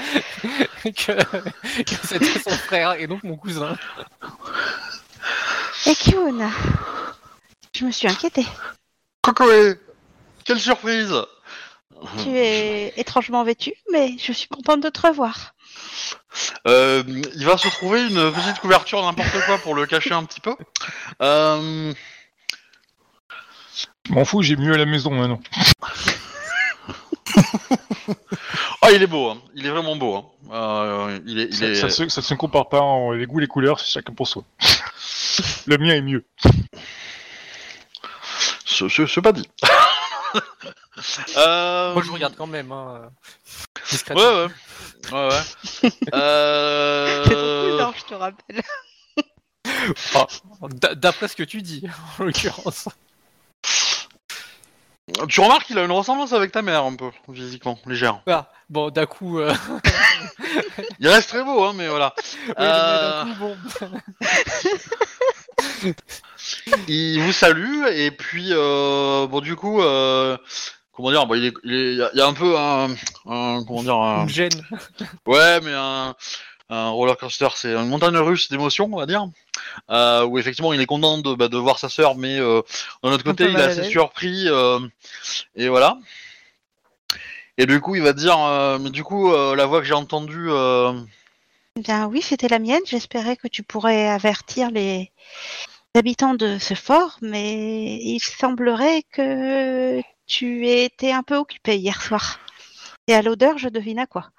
que, 0.85 1.83
que 1.83 2.07
c'était 2.07 2.39
son 2.39 2.51
frère 2.51 2.93
et 2.93 3.07
donc 3.07 3.23
mon 3.23 3.37
cousin. 3.37 3.77
et 5.87 5.95
Kyun 5.95 6.51
Je 7.75 7.85
me 7.85 7.91
suis 7.91 8.09
inquiétée. 8.09 8.47
Cocoé 9.23 9.79
Quelle 10.45 10.61
surprise 10.61 11.15
Tu 12.23 12.31
es 12.31 12.93
étrangement 12.97 13.43
vêtu, 13.45 13.73
mais 13.91 14.17
je 14.19 14.33
suis 14.33 14.49
contente 14.49 14.83
de 14.83 14.89
te 14.89 15.07
revoir. 15.07 15.55
Euh, 16.67 17.03
il 17.35 17.45
va 17.47 17.57
se 17.57 17.69
trouver 17.69 18.03
une 18.09 18.33
petite 18.33 18.59
couverture 18.61 19.03
n'importe 19.03 19.45
quoi 19.47 19.59
pour 19.59 19.75
le 19.75 19.87
cacher 19.87 20.13
un 20.15 20.25
petit 20.25 20.41
peu. 20.41 20.55
Euh, 21.23 21.93
M'en 24.11 24.25
fous, 24.25 24.43
j'ai 24.43 24.57
mieux 24.57 24.75
à 24.75 24.79
la 24.79 24.87
maison 24.87 25.11
maintenant. 25.11 25.41
Ah, 28.83 28.93
il 28.93 29.03
est 29.03 29.07
beau, 29.09 29.31
hein. 29.31 29.39
il 29.55 29.67
est 29.67 29.71
vraiment 29.71 29.97
beau. 29.97 30.15
Hein. 30.17 30.25
Euh, 30.53 31.19
il 31.27 31.41
est, 31.41 31.47
il 31.47 31.57
Ça, 31.57 31.67
est... 31.67 31.75
ça 31.75 31.89
se, 31.91 32.09
ça 32.09 32.23
se 32.23 32.35
compare 32.35 32.69
pas 32.69 32.81
en 32.81 33.11
les 33.11 33.27
goûts, 33.27 33.41
les 33.41 33.49
couleurs, 33.49 33.81
c'est 33.81 33.89
chacun 33.91 34.13
pour 34.13 34.29
soi. 34.29 34.45
Le 35.67 35.77
mien 35.79 35.93
est 35.95 36.03
mieux. 36.03 36.25
Ce, 38.65 38.89
ce- 38.89 39.07
ce 39.07 39.19
pas 39.21 39.33
dit. 39.33 39.49
euh... 41.37 41.93
Moi, 41.95 42.03
je 42.03 42.11
regarde 42.11 42.35
quand 42.37 42.47
même. 42.47 42.73
Hein, 42.73 43.01
Ouais, 43.03 43.83
discrètement. 43.91 44.23
ouais. 44.23 44.47
Ouais, 45.13 45.29
ouais. 45.29 45.91
Ton 45.91 45.91
euh... 46.15 47.93
je 47.97 48.05
te 48.05 48.15
rappelle. 48.15 48.63
Ah, 50.15 50.27
D'après 50.95 51.29
ce 51.29 51.37
que 51.37 51.43
tu 51.43 51.63
dis, 51.63 51.85
en 52.19 52.25
l'occurrence. 52.25 52.89
Tu 55.29 55.41
remarques 55.41 55.67
qu'il 55.67 55.79
a 55.79 55.85
une 55.85 55.93
ressemblance 55.93 56.33
avec 56.33 56.51
ta 56.51 56.63
mère, 56.63 56.83
un 56.85 56.97
peu, 56.97 57.11
physiquement, 57.33 57.79
légère. 57.87 58.21
Ah, 58.27 58.51
bon, 58.69 58.91
d'un 58.91 59.07
coup, 59.07 59.39
euh, 59.39 59.55
Il 60.99 61.07
reste 61.09 61.29
très 61.29 61.45
beau, 61.45 61.63
hein, 61.65 61.73
mais 61.77 61.87
voilà. 61.89 62.13
oui, 62.49 62.55
Euh, 62.59 63.25
mais 63.25 63.31
d'un 63.31 63.35
coup, 63.35 63.57
bon. 63.81 64.01
Il 66.89 67.21
vous 67.23 67.33
salue, 67.33 67.87
et 67.93 68.11
puis, 68.11 68.49
euh, 68.51 69.27
bon, 69.27 69.41
du 69.41 69.57
coup, 69.57 69.81
euh, 69.83 70.37
comment 70.93 71.11
dire, 71.11 71.27
bon, 71.27 71.35
il, 71.35 71.47
est, 71.47 71.55
il, 71.65 71.75
est- 71.75 71.93
il 71.93 72.19
y 72.19 72.21
a- 72.21 72.27
un 72.27 72.33
peu 72.35 72.57
un, 72.57 72.89
un- 73.27 73.65
comment 73.67 73.83
dire, 73.83 73.97
un, 73.97 74.23
Une 74.23 74.29
gêne. 74.29 74.51
ouais, 75.27 75.61
mais 75.63 75.73
un, 75.75 76.15
un 76.69 76.89
roller 76.91 77.17
coaster, 77.17 77.49
c'est 77.55 77.73
une 77.75 77.89
montagne 77.89 78.17
russe 78.19 78.49
d'émotions, 78.51 78.89
on 78.93 78.99
va 78.99 79.07
dire, 79.07 79.27
euh, 79.91 80.25
où 80.25 80.39
effectivement 80.39 80.73
il 80.73 80.81
est 80.81 80.87
content 80.87 81.19
de, 81.19 81.35
bah, 81.35 81.49
de 81.49 81.57
voir 81.57 81.79
sa 81.79 81.89
sœur, 81.89 82.17
mais 82.17 82.39
euh, 82.39 82.61
d'un 83.03 83.13
autre 83.13 83.25
côté 83.25 83.45
il 83.45 83.57
est 83.59 83.63
assez 83.63 83.85
surpris, 83.91 84.45
euh, 84.49 84.81
et 85.55 85.69
voilà. 85.69 85.99
Et 87.59 87.67
du 87.67 87.81
coup 87.81 87.95
il 87.95 88.03
va 88.03 88.13
dire, 88.13 88.39
euh, 88.39 88.79
mais 88.79 88.91
du 88.91 89.03
coup 89.05 89.33
euh, 89.33 89.55
la 89.57 89.67
voix 89.67 89.81
que 89.81 89.87
j'ai 89.87 89.95
entendue, 89.95 90.49
euh, 90.51 90.93
Eh 91.77 91.81
Bien 91.83 92.07
oui, 92.07 92.21
c'était 92.21 92.49
la 92.49 92.59
mienne. 92.59 92.83
J'espérais 92.85 93.37
que 93.37 93.49
tu 93.49 93.63
pourrais 93.63 94.09
avertir 94.09 94.71
les 94.71 95.11
habitants 95.97 96.35
de 96.35 96.59
ce 96.59 96.75
fort, 96.75 97.19
mais 97.23 97.97
il 97.97 98.21
semblerait 98.21 99.03
que 99.13 100.01
tu 100.27 100.67
aies 100.69 100.85
été 100.85 101.13
un 101.13 101.23
peu 101.23 101.37
occupé 101.37 101.77
hier 101.77 102.03
soir. 102.03 102.39
Et 103.09 103.15
à 103.15 103.23
l'odeur, 103.23 103.59
je 103.59 103.69
devine 103.69 103.99
à 103.99 104.07
quoi. 104.07 104.31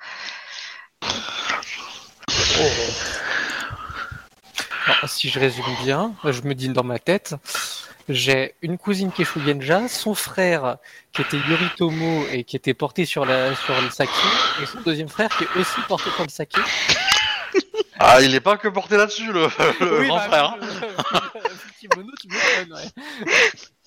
Alors, 4.85 5.09
si 5.09 5.29
je 5.29 5.39
résume 5.39 5.65
bien, 5.83 6.13
je 6.23 6.41
me 6.41 6.53
dis 6.53 6.69
dans 6.69 6.83
ma 6.83 6.99
tête, 6.99 7.35
j'ai 8.09 8.55
une 8.61 8.77
cousine 8.77 9.11
qui 9.11 9.23
est 9.23 9.25
Shugenja, 9.25 9.87
son 9.87 10.15
frère 10.15 10.77
qui 11.13 11.21
était 11.21 11.37
Yoritomo 11.37 12.25
et 12.31 12.43
qui 12.43 12.55
était 12.55 12.73
porté 12.73 13.05
sur, 13.05 13.25
la, 13.25 13.55
sur 13.55 13.79
le 13.81 13.89
saké, 13.89 14.11
et 14.61 14.65
son 14.65 14.79
deuxième 14.81 15.09
frère 15.09 15.29
qui 15.37 15.43
est 15.43 15.59
aussi 15.59 15.81
porté 15.87 16.09
sur 16.11 16.23
le 16.23 16.29
saké. 16.29 16.61
ah 17.99 18.21
il 18.21 18.33
est 18.33 18.39
pas 18.39 18.57
que 18.57 18.67
porté 18.67 18.95
là-dessus 18.95 19.31
le, 19.31 19.47
le 19.81 20.07
grand 20.07 20.17
bah, 20.17 20.27
frère. 20.27 20.57
Kimono, 21.79 22.11
tu 22.19 22.27
m'étonnes, 22.27 22.73
ouais. 22.73 22.91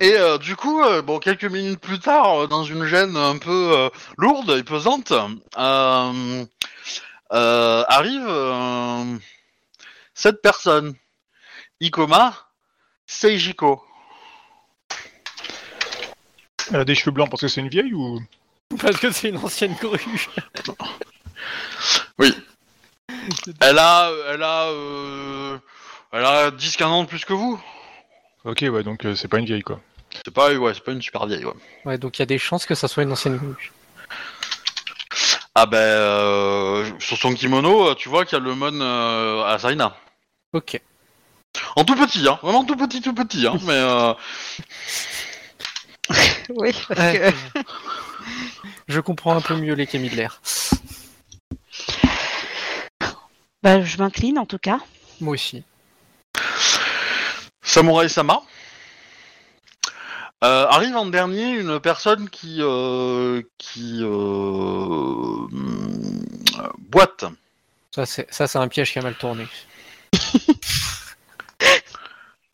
Et 0.00 0.12
euh, 0.12 0.38
du 0.38 0.54
coup, 0.56 0.82
euh, 0.82 1.02
bon, 1.02 1.18
quelques 1.18 1.44
minutes 1.44 1.80
plus 1.80 1.98
tard, 1.98 2.42
euh, 2.42 2.46
dans 2.46 2.64
une 2.64 2.84
gêne 2.84 3.16
un 3.16 3.38
peu 3.38 3.72
euh, 3.76 3.90
lourde 4.16 4.50
et 4.50 4.62
pesante, 4.62 5.12
euh, 5.12 6.44
euh, 7.32 7.84
arrive 7.88 8.26
euh, 8.26 9.16
cette 10.14 10.40
personne, 10.40 10.94
Ikoma 11.80 12.34
Seijiko. 13.06 13.84
Elle 16.70 16.80
a 16.80 16.84
des 16.84 16.94
cheveux 16.94 17.10
blancs 17.12 17.30
parce 17.30 17.40
que 17.40 17.48
c'est 17.48 17.60
une 17.60 17.68
vieille 17.68 17.94
ou? 17.94 18.20
Parce 18.80 18.98
que 18.98 19.10
c'est 19.10 19.30
une 19.30 19.38
ancienne 19.38 19.74
grue. 19.74 20.28
Elle 23.60 23.78
a, 23.78 24.10
elle 24.28 24.42
a, 24.42 24.68
euh, 24.68 25.58
elle 26.12 26.24
a 26.24 26.50
10-15 26.50 26.84
ans 26.84 27.02
de 27.04 27.08
plus 27.08 27.24
que 27.24 27.32
vous. 27.32 27.60
Ok, 28.44 28.64
ouais, 28.70 28.82
donc 28.82 29.04
euh, 29.04 29.14
c'est 29.14 29.28
pas 29.28 29.38
une 29.38 29.44
vieille 29.46 29.62
quoi. 29.62 29.80
C'est 30.24 30.32
pas, 30.32 30.52
ouais, 30.54 30.74
c'est 30.74 30.82
pas 30.84 30.92
une 30.92 31.02
super 31.02 31.26
vieille. 31.26 31.44
Ouais. 31.44 31.52
Ouais, 31.84 31.98
donc 31.98 32.18
il 32.18 32.22
y 32.22 32.24
a 32.24 32.26
des 32.26 32.38
chances 32.38 32.64
que 32.66 32.74
ça 32.74 32.88
soit 32.88 33.02
une 33.02 33.12
ancienne. 33.12 33.38
Ah 35.54 35.66
ben, 35.66 35.76
euh, 35.76 36.90
sur 37.00 37.16
son 37.18 37.34
kimono, 37.34 37.90
euh, 37.90 37.94
tu 37.94 38.08
vois 38.08 38.24
qu'il 38.24 38.38
y 38.38 38.40
a 38.40 38.44
le 38.44 38.54
mon 38.54 38.80
euh, 38.80 39.42
Asaina. 39.44 39.96
Ok. 40.52 40.80
En 41.76 41.84
tout 41.84 41.96
petit, 41.96 42.26
hein, 42.28 42.38
vraiment 42.42 42.64
tout 42.64 42.76
petit, 42.76 43.00
tout 43.00 43.12
petit, 43.14 43.46
hein, 43.46 43.56
mais. 43.64 43.72
Euh, 43.72 44.14
Oui, 46.50 46.72
parce 46.88 47.00
Ouais. 47.00 47.32
que 47.54 47.60
Je 48.88 49.00
comprends 49.00 49.36
un 49.36 49.40
peu 49.42 49.54
mieux 49.56 49.74
les 49.74 49.86
Kémy 49.86 50.08
de 50.08 50.16
l'air. 50.16 50.40
bah, 53.62 53.82
je 53.82 53.98
m'incline 53.98 54.38
en 54.38 54.46
tout 54.46 54.58
cas. 54.58 54.78
Moi 55.20 55.34
aussi. 55.34 55.64
Samurai 57.62 58.08
Sama. 58.08 58.42
Euh, 60.44 60.66
arrive 60.68 60.96
en 60.96 61.06
dernier 61.06 61.50
une 61.50 61.80
personne 61.80 62.30
qui 62.30 62.58
euh, 62.60 63.42
qui 63.58 63.98
euh, 64.02 65.48
boite. 66.78 67.24
Ça, 67.92 68.06
c'est 68.06 68.32
ça, 68.32 68.46
c'est 68.46 68.58
un 68.58 68.68
piège 68.68 68.92
qui 68.92 68.98
a 68.98 69.02
mal 69.02 69.16
tourné. 69.16 69.46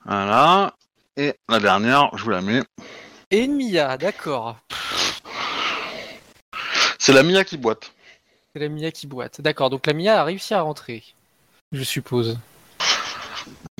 Voilà. 0.06 0.74
Et 1.16 1.34
la 1.48 1.60
dernière, 1.60 2.10
je 2.16 2.24
vous 2.24 2.30
la 2.30 2.42
mets. 2.42 2.62
Et 3.30 3.44
une 3.44 3.56
Mia, 3.56 3.96
d'accord. 3.96 4.58
C'est 6.98 7.12
la 7.12 7.22
Mia 7.22 7.44
qui 7.44 7.56
boite. 7.56 7.92
C'est 8.52 8.60
la 8.60 8.68
Mia 8.68 8.90
qui 8.90 9.06
boite. 9.06 9.40
D'accord, 9.40 9.70
donc 9.70 9.86
la 9.86 9.94
Mia 9.94 10.20
a 10.20 10.24
réussi 10.24 10.52
à 10.52 10.60
rentrer. 10.60 11.04
Je 11.72 11.82
suppose. 11.82 12.38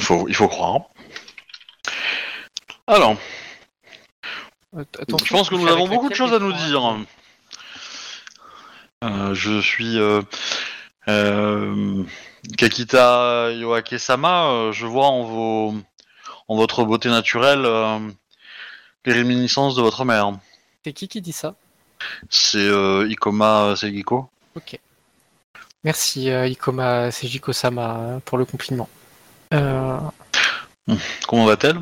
Il 0.05 0.07
faut 0.07 0.29
il 0.29 0.35
faut 0.35 0.49
croire. 0.49 0.81
Alors, 2.87 3.17
je 4.77 5.31
pense 5.31 5.49
que 5.49 5.55
nous 5.55 5.67
avons 5.67 5.89
beaucoup 5.89 6.11
de 6.11 6.15
choses 6.15 6.35
à 6.35 6.39
nous 6.39 6.53
dire. 6.53 6.99
Euh, 9.03 9.33
je 9.33 9.63
suis 9.63 9.99
euh, 9.99 10.21
euh, 11.09 12.05
Kakita 12.59 13.51
Yoake-sama. 13.53 14.73
je 14.73 14.85
vois 14.85 15.07
en 15.07 15.25
vos 15.25 15.75
en 16.49 16.57
votre 16.57 16.85
beauté 16.85 17.09
naturelle 17.09 17.67
les 19.07 19.13
réminiscences 19.15 19.75
de 19.75 19.81
votre 19.81 20.05
mère. 20.05 20.35
C'est 20.85 20.93
qui 20.93 21.09
qui 21.09 21.23
dit 21.23 21.33
ça? 21.33 21.55
C'est 22.29 22.69
Ikoma 23.09 23.75
Seigiko. 23.75 24.29
Ok. 24.55 24.79
Merci 25.83 26.29
Ikoma 26.29 27.11
Seijiko-sama 27.11 28.21
pour 28.27 28.37
le 28.37 28.45
compliment. 28.45 28.91
Euh, 29.55 29.99
Comment 31.29 31.47
va-t-elle? 31.47 31.81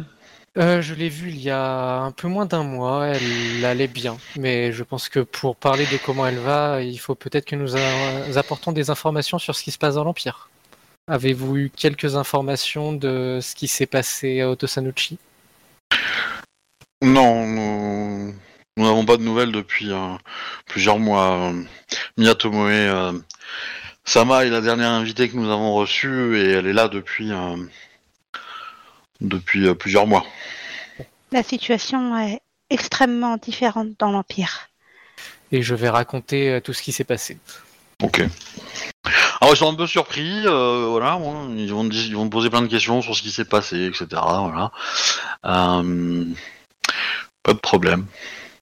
Euh, 0.58 0.82
je 0.82 0.92
l'ai 0.92 1.08
vue 1.08 1.30
il 1.30 1.40
y 1.40 1.48
a 1.48 2.00
un 2.00 2.10
peu 2.12 2.28
moins 2.28 2.44
d'un 2.44 2.62
mois, 2.62 3.06
elle 3.06 3.64
allait 3.64 3.86
bien, 3.88 4.18
mais 4.36 4.70
je 4.70 4.82
pense 4.84 5.08
que 5.08 5.20
pour 5.20 5.56
parler 5.56 5.86
de 5.86 5.96
comment 6.04 6.26
elle 6.26 6.38
va, 6.38 6.82
il 6.82 6.98
faut 6.98 7.14
peut-être 7.14 7.46
que 7.46 7.56
nous 7.56 7.74
a- 7.74 8.38
apportons 8.38 8.70
des 8.72 8.90
informations 8.90 9.38
sur 9.38 9.56
ce 9.56 9.62
qui 9.62 9.70
se 9.70 9.78
passe 9.78 9.94
dans 9.94 10.04
l'Empire. 10.04 10.50
Avez-vous 11.08 11.56
eu 11.56 11.70
quelques 11.74 12.16
informations 12.16 12.92
de 12.92 13.38
ce 13.40 13.54
qui 13.54 13.66
s'est 13.66 13.86
passé 13.86 14.42
à 14.42 14.50
Otosanuchi? 14.50 15.16
Non, 17.02 17.46
nous 17.46 18.34
n'avons 18.76 19.04
pas 19.06 19.16
de 19.16 19.22
nouvelles 19.22 19.52
depuis 19.52 19.90
euh, 19.90 20.14
plusieurs 20.66 20.98
mois. 20.98 21.48
Euh, 21.50 21.62
Mia 22.18 22.34
Tomoe 22.34 22.68
euh, 22.70 23.12
Sama 24.04 24.44
est 24.44 24.50
la 24.50 24.60
dernière 24.60 24.90
invitée 24.90 25.28
que 25.28 25.36
nous 25.36 25.50
avons 25.50 25.74
reçue 25.74 26.36
et 26.38 26.50
elle 26.52 26.66
est 26.66 26.72
là 26.72 26.88
depuis 26.88 27.32
euh, 27.32 27.56
depuis 29.20 29.68
euh, 29.68 29.74
plusieurs 29.74 30.06
mois. 30.06 30.24
La 31.30 31.42
situation 31.42 32.18
est, 32.18 32.40
extrêmement 32.72 33.36
différentes 33.36 33.90
dans 33.98 34.10
l'Empire. 34.10 34.68
Et 35.52 35.62
je 35.62 35.74
vais 35.74 35.90
raconter 35.90 36.50
euh, 36.50 36.60
tout 36.60 36.72
ce 36.72 36.82
qui 36.82 36.92
s'est 36.92 37.04
passé. 37.04 37.38
Ok. 38.02 38.22
Alors 39.40 39.54
ils 39.54 39.56
sont 39.56 39.70
un 39.70 39.74
peu 39.74 39.86
surpris, 39.86 40.46
euh, 40.46 40.86
voilà, 40.88 41.16
bon, 41.16 41.54
ils 41.56 41.72
vont 41.72 41.88
ils 41.88 42.14
vont 42.14 42.24
me 42.24 42.30
poser 42.30 42.48
plein 42.48 42.62
de 42.62 42.68
questions 42.68 43.02
sur 43.02 43.14
ce 43.14 43.22
qui 43.22 43.30
s'est 43.30 43.44
passé, 43.44 43.86
etc. 43.86 44.06
Voilà. 44.10 44.72
Euh, 45.44 46.24
pas 47.42 47.52
de 47.52 47.58
problème. 47.58 48.06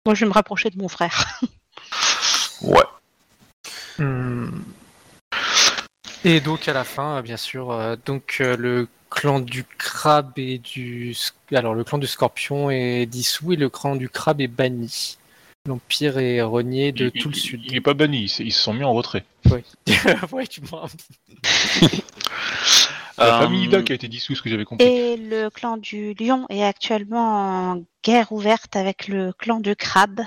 Moi, 0.06 0.14
je 0.14 0.20
vais 0.20 0.28
me 0.28 0.32
rapprocher 0.32 0.70
de 0.70 0.78
mon 0.78 0.88
frère. 0.88 1.40
Ouais. 2.62 2.84
Hmm. 3.98 4.50
Et 6.24 6.40
donc 6.40 6.68
à 6.68 6.72
la 6.72 6.84
fin, 6.84 7.16
euh, 7.18 7.22
bien 7.22 7.36
sûr, 7.36 7.70
euh, 7.70 7.96
donc 8.04 8.38
euh, 8.40 8.56
le 8.56 8.88
clan 9.10 9.40
du 9.40 9.64
crabe 9.64 10.32
et 10.36 10.58
du 10.58 11.16
alors 11.52 11.74
le 11.74 11.82
clan 11.82 11.98
du 11.98 12.06
scorpion 12.06 12.70
est 12.70 13.06
dissous 13.06 13.52
et 13.52 13.56
le 13.56 13.68
clan 13.68 13.96
du 13.96 14.08
crabe 14.08 14.40
est 14.40 14.46
banni. 14.46 15.16
L'empire 15.66 16.18
est 16.18 16.40
renié 16.42 16.92
de 16.92 17.10
Il- 17.14 17.20
tout 17.22 17.28
le 17.28 17.34
il- 17.36 17.40
sud. 17.40 17.60
Il 17.66 17.72
n'est 17.72 17.80
pas 17.80 17.94
banni, 17.94 18.22
ils 18.24 18.28
se- 18.28 18.42
ils 18.42 18.52
se 18.52 18.60
sont 18.60 18.72
mis 18.72 18.84
en 18.84 18.92
retrait. 18.92 19.24
ouais, 20.32 20.46
tu 20.46 20.60
La 23.18 23.36
Euh, 23.36 23.40
famille 23.40 23.64
Ida 23.64 23.82
qui 23.82 23.92
a 23.92 23.94
été 23.94 24.08
dissoute, 24.08 24.36
ce 24.36 24.42
que 24.42 24.48
j'avais 24.48 24.64
compris. 24.64 24.86
Et 24.86 25.16
le 25.18 25.50
clan 25.50 25.76
du 25.76 26.14
lion 26.14 26.46
est 26.48 26.64
actuellement 26.64 27.72
en 27.72 27.82
guerre 28.02 28.32
ouverte 28.32 28.76
avec 28.76 29.08
le 29.08 29.32
clan 29.34 29.60
du 29.60 29.76
crabe. 29.76 30.20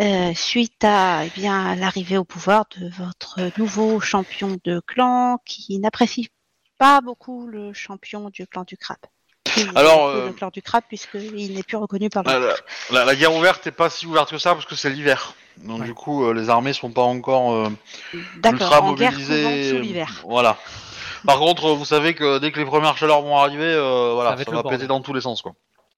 Euh, 0.00 0.32
suite 0.34 0.84
à 0.84 1.24
eh 1.24 1.30
bien 1.34 1.74
l'arrivée 1.76 2.16
au 2.18 2.24
pouvoir 2.24 2.64
de 2.78 2.88
votre 2.90 3.40
nouveau 3.58 4.00
champion 4.00 4.56
de 4.64 4.80
clan 4.86 5.38
qui 5.44 5.78
n'apprécie 5.78 6.28
pas 6.78 7.00
beaucoup 7.00 7.46
le 7.46 7.72
champion 7.72 8.30
du 8.30 8.46
clan 8.46 8.64
du 8.64 8.76
crabe. 8.76 8.98
Alors, 9.74 10.06
euh, 10.08 10.26
le 10.26 10.32
clan 10.32 10.50
du 10.52 10.62
crabe 10.62 10.84
puisqu'il 10.86 11.54
n'est 11.54 11.62
plus 11.64 11.76
reconnu 11.76 12.10
par 12.10 12.22
le 12.22 12.30
La, 12.30 12.38
la- 12.38 12.54
la- 12.92 13.04
la 13.04 13.16
guerre 13.16 13.34
ouverte 13.34 13.66
n'est 13.66 13.72
pas 13.72 13.90
si 13.90 14.06
ouverte 14.06 14.30
que 14.30 14.38
ça 14.38 14.54
parce 14.54 14.66
que 14.66 14.76
c'est 14.76 14.90
l'hiver. 14.90 15.34
Donc 15.64 15.80
Ouais. 15.80 15.86
du 15.86 15.94
coup, 15.94 16.24
euh, 16.24 16.32
les 16.34 16.48
armées 16.50 16.72
sont 16.72 16.92
pas 16.92 17.02
encore 17.02 17.52
euh, 17.52 17.68
ultra 18.44 18.80
mobilisées. 18.80 19.70
sous 19.70 19.78
l'hiver. 19.78 20.22
Voilà. 20.28 20.56
Par 21.26 21.38
contre, 21.40 21.70
vous 21.72 21.84
savez 21.84 22.14
que 22.14 22.38
dès 22.38 22.52
que 22.52 22.60
les 22.60 22.64
premières 22.66 22.96
chaleurs 22.96 23.22
vont 23.22 23.36
arriver, 23.36 23.64
euh, 23.64 24.12
voilà, 24.14 24.30
Ça 24.36 24.36
va 24.52 24.62
ça, 24.62 24.68
péter 24.68 24.86
dans 24.86 25.00
tous 25.00 25.12
les 25.12 25.20
sens, 25.20 25.42
quoi. 25.42 25.54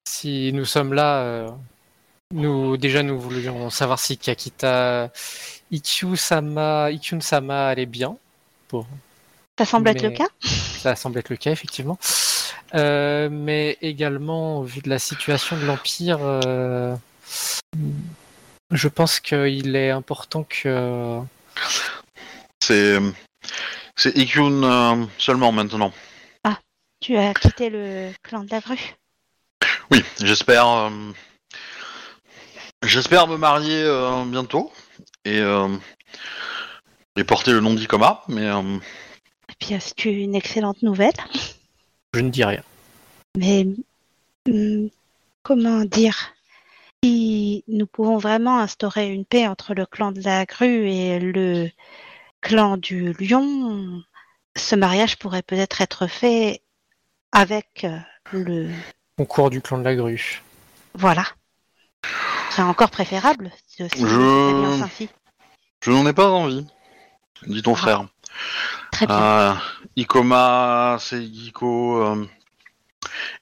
Si 0.06 0.50
nous 0.54 0.64
sommes 0.64 0.94
là, 0.94 1.18
euh, 1.18 1.48
nous 2.32 2.76
déjà 2.76 3.02
nous 3.02 3.18
voulions 3.18 3.70
savoir 3.70 3.98
si 3.98 4.16
Kakita 4.16 5.10
Ikkyu-sama 5.70 6.90
Ikkyu-sama 6.90 7.68
allait 7.68 7.86
bien. 7.86 8.16
Pour 8.68 8.86
Ça 9.58 9.64
semble 9.64 9.88
être 9.88 10.02
le 10.02 10.10
cas. 10.10 10.28
ça 10.40 10.96
semble 10.96 11.18
être 11.18 11.30
le 11.30 11.36
cas 11.36 11.50
effectivement. 11.50 11.98
Euh, 12.74 13.28
mais 13.30 13.78
également 13.82 14.58
au 14.58 14.62
vu 14.62 14.80
de 14.80 14.88
la 14.88 14.98
situation 15.00 15.56
de 15.56 15.64
l'empire, 15.64 16.18
euh, 16.22 16.94
je 18.70 18.88
pense 18.88 19.18
qu'il 19.18 19.74
est 19.74 19.90
important 19.90 20.44
que 20.44 21.18
C'est 22.62 22.98
c'est 23.96 24.16
Ikun 24.16 24.62
euh, 24.62 25.04
seulement 25.18 25.52
maintenant. 25.52 25.92
Tu 27.02 27.16
as 27.16 27.32
quitté 27.32 27.70
le 27.70 28.12
clan 28.22 28.44
de 28.44 28.50
la 28.50 28.60
grue. 28.60 28.94
Oui, 29.90 30.04
j'espère. 30.20 30.90
J'espère 32.82 33.26
me 33.26 33.36
marier 33.36 33.82
euh, 33.82 34.24
bientôt 34.24 34.72
et 35.24 35.38
euh, 35.38 35.68
et 37.16 37.24
porter 37.24 37.52
le 37.52 37.60
nom 37.60 37.74
d'Ikoma, 37.74 38.22
mais 38.28 38.46
euh, 38.46 38.78
Et 39.48 39.54
puis 39.58 39.74
euh, 39.74 39.78
c'est 39.80 40.04
une 40.04 40.34
excellente 40.34 40.82
nouvelle? 40.82 41.12
je 42.14 42.20
ne 42.20 42.30
dis 42.30 42.44
rien. 42.44 42.62
Mais 43.36 43.66
hum, 44.48 44.88
comment 45.42 45.84
dire? 45.84 46.34
Si 47.02 47.64
nous 47.66 47.86
pouvons 47.86 48.18
vraiment 48.18 48.58
instaurer 48.58 49.08
une 49.10 49.24
paix 49.24 49.46
entre 49.46 49.72
le 49.74 49.86
clan 49.86 50.12
de 50.12 50.20
la 50.20 50.44
grue 50.44 50.88
et 50.90 51.18
le 51.18 51.70
clan 52.42 52.76
du 52.76 53.14
lion, 53.14 54.02
ce 54.56 54.74
mariage 54.76 55.16
pourrait 55.18 55.42
peut-être 55.42 55.80
être 55.80 56.06
fait 56.06 56.60
avec 57.32 57.84
euh, 57.84 57.98
le 58.32 58.70
Concours 59.16 59.50
du 59.50 59.60
clan 59.62 59.78
de 59.78 59.84
la 59.84 59.94
grue. 59.94 60.42
voilà. 60.94 61.24
C'est 62.50 62.62
encore 62.62 62.90
préférable 62.90 63.50
si 63.66 63.88
si 63.94 64.06
Je- 64.06 64.82
ainsi. 64.82 65.08
je 65.82 65.90
n'en 65.90 66.06
ai 66.06 66.12
pas 66.12 66.28
envie, 66.28 66.66
dit 67.46 67.62
ton 67.62 67.74
Ah. 67.74 67.76
frère. 67.76 68.04
Très 68.92 69.06
bien. 69.06 69.16
Euh, 69.16 69.54
Ikoma, 69.96 70.96
Seigiko 71.00 72.02
euh, 72.02 72.26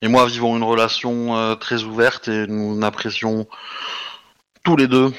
et 0.03 0.09
moi 0.09 0.27
vivons 0.27 0.57
une 0.57 0.63
relation 0.63 1.37
euh, 1.37 1.55
très 1.55 1.83
ouverte 1.85 2.29
et 2.29 2.47
nous 2.47 2.77
n'apprécions 2.77 3.47
tous 4.65 4.77
les 4.77 4.89
deux 4.89 5.13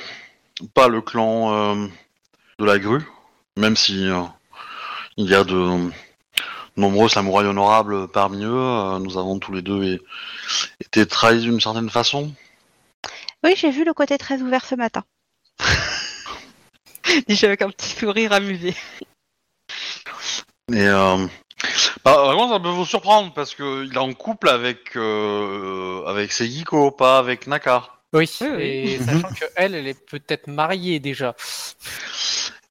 pas 0.74 0.88
le 0.88 1.02
clan 1.02 1.54
euh, 1.54 1.88
de 2.60 2.66
la 2.66 2.78
grue, 2.80 3.06
même 3.58 3.76
si 3.78 4.08
il 5.18 5.26
y 5.30 5.34
a 5.36 5.44
de 5.44 5.90
nombreux 6.78 7.10
samouraïs 7.10 7.48
honorables 7.50 8.08
parmi 8.10 8.44
eux, 8.44 9.00
nous 9.00 9.18
avons 9.18 9.40
tous 9.40 9.52
les 9.54 9.62
deux 9.62 10.00
été 10.82 11.06
trahis 11.06 11.42
d'une 11.42 11.60
certaine 11.62 11.90
façon. 11.90 12.34
Oui, 13.44 13.54
j'ai 13.56 13.72
vu 13.72 13.84
le 13.86 13.94
côté 13.94 14.18
très 14.18 14.42
ouvert 14.42 14.66
ce 14.66 14.76
matin. 14.76 15.04
Déjà 17.28 17.48
avec 17.48 17.62
un 17.62 17.70
petit 17.70 17.90
sourire 17.90 18.34
amusé. 18.34 18.76
Et 20.72 20.88
euh, 20.88 21.26
bah, 22.06 22.14
par 22.16 22.36
contre, 22.36 22.54
ça 22.54 22.60
peut 22.60 22.70
vous 22.70 22.86
surprendre 22.86 23.34
parce 23.34 23.56
que 23.56 23.86
il 23.86 23.94
est 23.94 23.98
en 23.98 24.14
couple 24.14 24.50
avec 24.50 24.96
euh, 24.96 26.06
avec 26.06 26.32
pas 26.98 27.18
avec 27.18 27.48
Naka. 27.48 27.88
Oui, 28.14 28.30
Oui, 28.42 28.48
oui. 28.56 28.64
et 28.64 29.00
sachant 29.00 29.30
que 29.30 29.46
elle, 29.56 29.76
elle 29.76 29.88
est 29.88 30.06
peut-être 30.08 30.48
mariée 30.48 31.00
déjà. 31.00 31.36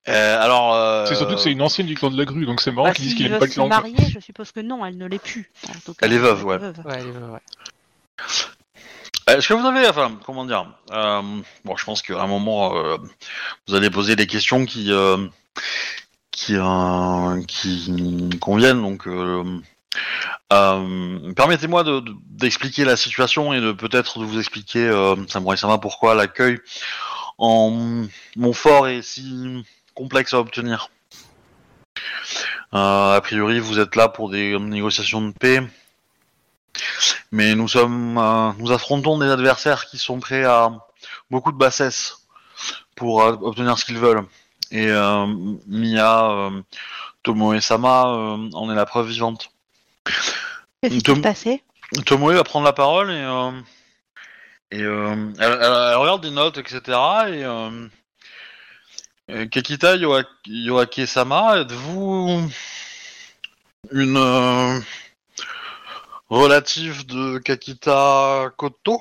Euh, 0.08 0.40
alors, 0.42 0.74
euh, 0.74 1.06
C'est 1.06 1.14
surtout 1.16 1.34
que 1.34 1.40
c'est 1.40 1.52
une 1.52 1.60
ancienne 1.62 1.86
du 1.86 1.94
clan 1.94 2.10
de 2.10 2.16
la 2.18 2.24
grue, 2.24 2.46
donc 2.46 2.60
c'est 2.60 2.70
marrant 2.72 2.88
Bah, 2.88 2.94
qu'ils 2.94 3.04
disent 3.04 3.14
qu'il 3.14 3.26
aime 3.26 3.32
veulent 3.32 3.40
pas 3.40 3.46
le 3.46 3.52
clan. 3.52 3.68
quoi. 3.68 3.76
marier, 3.80 3.96
je 4.10 4.20
suppose 4.20 4.52
que 4.52 4.60
non, 4.60 4.84
elle 4.86 4.96
ne 4.96 5.06
l'est 5.06 5.18
plus. 5.18 5.50
En 5.68 5.78
tout 5.84 5.94
cas, 5.94 6.06
Elle 6.06 6.14
est 6.14 6.18
veuve, 6.18 6.44
ouais. 6.46 6.56
Ouais, 6.56 6.72
elle 6.94 7.08
est- 7.08 7.12
ouais. 7.12 7.40
Est-ce 9.28 9.48
que 9.48 9.54
vous 9.54 9.66
avez, 9.66 9.86
enfin, 9.88 10.18
comment 10.24 10.44
dire 10.46 10.66
euh, 10.92 11.20
Bon, 11.64 11.76
je 11.76 11.84
pense 11.84 12.02
qu'à 12.02 12.20
un 12.20 12.26
moment, 12.26 12.76
euh, 12.76 12.96
vous 13.66 13.74
allez 13.74 13.90
poser 13.90 14.16
des 14.16 14.26
questions 14.26 14.64
qui 14.64 14.90
euh, 14.92 15.26
qui 16.32 16.54
conviennent. 18.40 18.80
Donc, 18.80 19.06
permettez-moi 20.48 21.84
de- 21.84 22.00
de- 22.00 22.14
d'expliquer 22.30 22.84
la 22.84 22.96
situation 22.96 23.52
et 23.52 23.60
de 23.60 23.72
peut-être 23.72 24.18
de 24.18 24.24
vous 24.24 24.38
expliquer, 24.38 24.86
euh, 24.88 25.16
Samurai 25.28 25.56
Sama, 25.56 25.78
pourquoi 25.78 26.14
l'accueil 26.14 26.58
en 27.38 28.06
Montfort 28.36 28.88
est 28.88 29.02
si 29.02 29.64
complexe 29.94 30.32
à 30.32 30.38
obtenir. 30.38 30.90
A 32.72 33.20
priori, 33.22 33.60
vous 33.60 33.78
êtes 33.80 33.96
là 33.96 34.08
pour 34.08 34.30
des 34.30 34.58
négociations 34.58 35.20
de 35.22 35.32
paix. 35.32 35.62
Mais 37.32 37.54
nous 37.54 37.68
sommes, 37.68 38.16
euh, 38.18 38.52
nous 38.58 38.72
affrontons 38.72 39.18
des 39.18 39.28
adversaires 39.30 39.86
qui 39.86 39.98
sont 39.98 40.18
prêts 40.20 40.44
à 40.44 40.70
beaucoup 41.30 41.52
de 41.52 41.56
bassesse 41.58 42.26
pour 42.96 43.22
euh, 43.22 43.32
obtenir 43.42 43.78
ce 43.78 43.84
qu'ils 43.84 43.98
veulent. 43.98 44.24
Et 44.70 44.88
euh, 44.88 45.26
Mia 45.66 46.30
euh, 46.30 46.62
Tomoe-sama 47.22 48.06
euh, 48.08 48.50
en 48.52 48.70
est 48.70 48.74
la 48.74 48.86
preuve 48.86 49.08
vivante. 49.08 49.50
Qu'est-ce 50.82 50.94
qui 50.94 51.02
Tom- 51.02 51.16
s'est 51.16 51.22
passé? 51.22 51.62
Tomoe 52.06 52.34
va 52.34 52.44
prendre 52.44 52.64
la 52.66 52.72
parole 52.72 53.10
et, 53.10 53.22
et 54.72 54.80
elle, 54.80 55.34
elle- 55.38 55.58
elle 55.60 55.96
regarde 55.96 56.22
des 56.22 56.30
notes, 56.30 56.58
etc. 56.58 56.80
Et 59.28 59.48
Kekita 59.48 59.96
Yoa- 59.96 60.24
Yoake-sama, 60.46 61.60
êtes-vous 61.60 62.50
une 63.92 64.82
relative 66.30 67.06
de 67.06 67.38
Kakita 67.38 68.50
Koto 68.56 69.00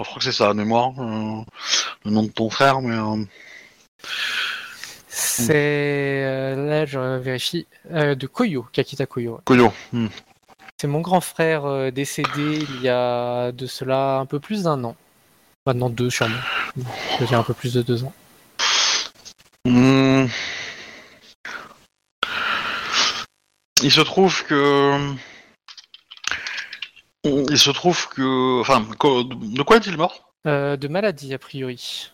Je 0.00 0.04
crois 0.04 0.18
que 0.18 0.24
c'est 0.24 0.32
ça, 0.32 0.48
de 0.48 0.54
mémoire, 0.54 0.92
euh, 0.98 1.42
le 2.04 2.10
nom 2.10 2.22
de 2.24 2.28
ton 2.28 2.50
frère, 2.50 2.80
mais... 2.80 2.96
euh, 2.96 3.24
C'est 5.08 6.24
euh, 6.24 6.68
là, 6.68 6.84
je 6.84 7.18
vérifie 7.18 7.66
euh, 7.92 8.14
de 8.14 8.26
Koyo, 8.26 8.66
Kakita 8.72 9.06
Koyo. 9.06 9.40
Koyo. 9.44 9.72
Hmm. 9.92 10.08
C'est 10.80 10.88
mon 10.88 11.00
grand 11.00 11.20
frère 11.20 11.92
décédé 11.92 12.66
il 12.68 12.82
y 12.82 12.88
a 12.88 13.52
de 13.52 13.66
cela 13.66 14.18
un 14.18 14.26
peu 14.26 14.40
plus 14.40 14.64
d'un 14.64 14.82
an. 14.84 14.96
Maintenant 15.66 15.88
deux 15.88 16.10
sûrement. 16.10 16.36
Ça 17.18 17.26
fait 17.26 17.34
un 17.34 17.42
peu 17.42 17.54
plus 17.54 17.72
de 17.72 17.80
deux 17.80 18.04
ans. 18.04 18.12
Hmm. 19.64 20.26
Il 23.82 23.90
se 23.90 24.00
trouve 24.02 24.44
que. 24.44 25.14
Il 27.24 27.58
se 27.58 27.70
trouve 27.70 28.08
que. 28.08 28.60
Enfin, 28.60 28.80
de 28.80 29.62
quoi 29.62 29.76
est-il 29.76 29.96
mort? 29.96 30.30
Euh, 30.46 30.76
de 30.76 30.88
maladie 30.88 31.32
a 31.34 31.38
priori. 31.38 32.10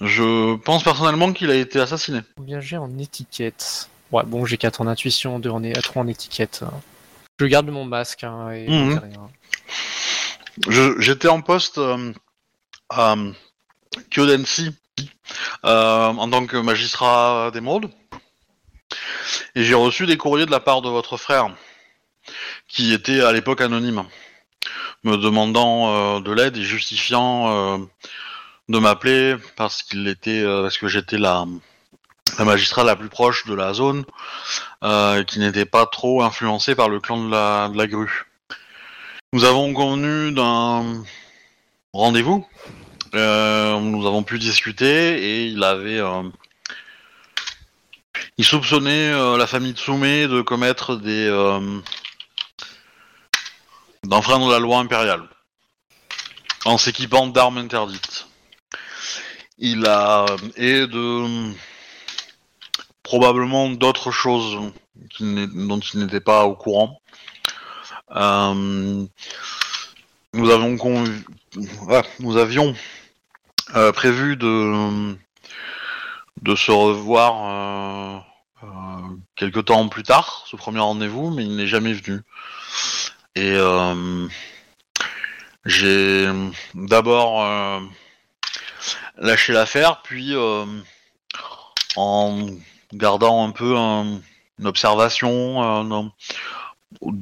Je 0.00 0.56
pense 0.56 0.82
personnellement 0.82 1.32
qu'il 1.34 1.50
a 1.50 1.54
été 1.54 1.78
assassiné. 1.78 2.20
Combien 2.36 2.60
j'ai 2.60 2.78
en 2.78 2.98
étiquette 2.98 3.90
Ouais, 4.12 4.22
bon, 4.24 4.44
j'ai 4.46 4.56
4 4.56 4.80
en 4.80 4.86
intuition, 4.86 5.38
2 5.38 5.50
en 5.50 5.62
é- 5.62 5.72
3 5.72 6.02
en 6.02 6.08
étiquette. 6.08 6.64
Je 7.38 7.44
garde 7.46 7.68
mon 7.68 7.84
masque 7.84 8.24
hein, 8.24 8.50
et 8.50 8.68
Mhm. 8.68 8.98
rien. 8.98 9.28
j'étais 10.98 11.28
en 11.28 11.42
poste 11.42 11.78
euh, 11.78 12.12
à 12.88 13.14
Kyodensi 14.10 14.74
euh, 15.64 16.06
en 16.06 16.28
tant 16.30 16.46
que 16.46 16.56
magistrat 16.56 17.50
d'émeraude. 17.52 17.90
Et 19.54 19.62
j'ai 19.64 19.74
reçu 19.74 20.06
des 20.06 20.16
courriers 20.16 20.46
de 20.46 20.50
la 20.50 20.60
part 20.60 20.80
de 20.82 20.88
votre 20.88 21.16
frère, 21.16 21.54
qui 22.70 22.94
était 22.94 23.20
à 23.20 23.32
l'époque 23.32 23.60
anonyme, 23.60 24.04
me 25.02 25.16
demandant 25.16 26.16
euh, 26.16 26.20
de 26.20 26.32
l'aide 26.32 26.56
et 26.56 26.62
justifiant 26.62 27.50
euh, 27.50 27.78
de 28.68 28.78
m'appeler 28.78 29.36
parce 29.56 29.82
qu'il 29.82 30.06
était, 30.06 30.42
euh, 30.42 30.62
parce 30.62 30.78
que 30.78 30.86
j'étais 30.86 31.18
la, 31.18 31.46
la 32.38 32.44
magistrat 32.44 32.84
la 32.84 32.96
plus 32.96 33.08
proche 33.08 33.44
de 33.46 33.54
la 33.54 33.74
zone, 33.74 34.04
qui 35.26 35.38
n'était 35.40 35.64
pas 35.64 35.86
trop 35.86 36.22
influencée 36.22 36.74
par 36.74 36.88
le 36.88 37.00
clan 37.00 37.24
de 37.24 37.30
la, 37.30 37.68
de 37.68 37.76
la 37.76 37.86
grue. 37.86 38.26
Nous 39.32 39.44
avons 39.44 39.72
convenu 39.74 40.32
d'un 40.32 41.04
rendez-vous. 41.92 42.46
Nous 43.12 44.06
avons 44.06 44.22
pu 44.22 44.38
discuter 44.38 45.18
et 45.18 45.46
il 45.46 45.64
avait, 45.64 46.00
il 48.38 48.44
soupçonnait 48.44 49.36
la 49.36 49.46
famille 49.48 49.72
Tsume 49.72 50.28
de 50.28 50.40
commettre 50.40 50.96
des, 50.96 51.28
d'enfreindre 54.10 54.50
la 54.50 54.58
loi 54.58 54.78
impériale 54.78 55.22
en 56.64 56.76
s'équipant 56.76 57.28
d'armes 57.28 57.58
interdites. 57.58 58.26
Il 59.58 59.86
a 59.86 60.26
et 60.56 60.86
de 60.86 61.52
probablement 63.04 63.70
d'autres 63.70 64.10
choses 64.10 64.72
dont 65.20 65.80
il 65.80 66.00
n'était 66.00 66.20
pas 66.20 66.44
au 66.44 66.56
courant. 66.56 67.00
Euh, 68.16 69.06
nous 70.32 70.50
avions 70.50 71.04
euh, 73.76 73.92
prévu 73.92 74.36
de 74.36 75.16
de 76.42 76.56
se 76.56 76.72
revoir 76.72 77.44
euh, 77.44 78.18
euh, 78.64 78.66
quelque 79.36 79.60
temps 79.60 79.88
plus 79.88 80.02
tard, 80.02 80.44
ce 80.46 80.56
premier 80.56 80.80
rendez-vous, 80.80 81.30
mais 81.30 81.44
il 81.44 81.56
n'est 81.56 81.66
jamais 81.66 81.92
venu. 81.92 82.22
Et 83.36 83.52
euh, 83.54 84.26
j'ai 85.64 86.28
d'abord 86.74 87.44
euh, 87.44 87.80
lâché 89.18 89.52
l'affaire, 89.52 90.02
puis 90.02 90.34
euh, 90.34 90.64
en 91.96 92.46
gardant 92.92 93.46
un 93.46 93.50
peu 93.50 93.76
un- 93.76 94.20
une 94.58 94.66
observation 94.66 95.92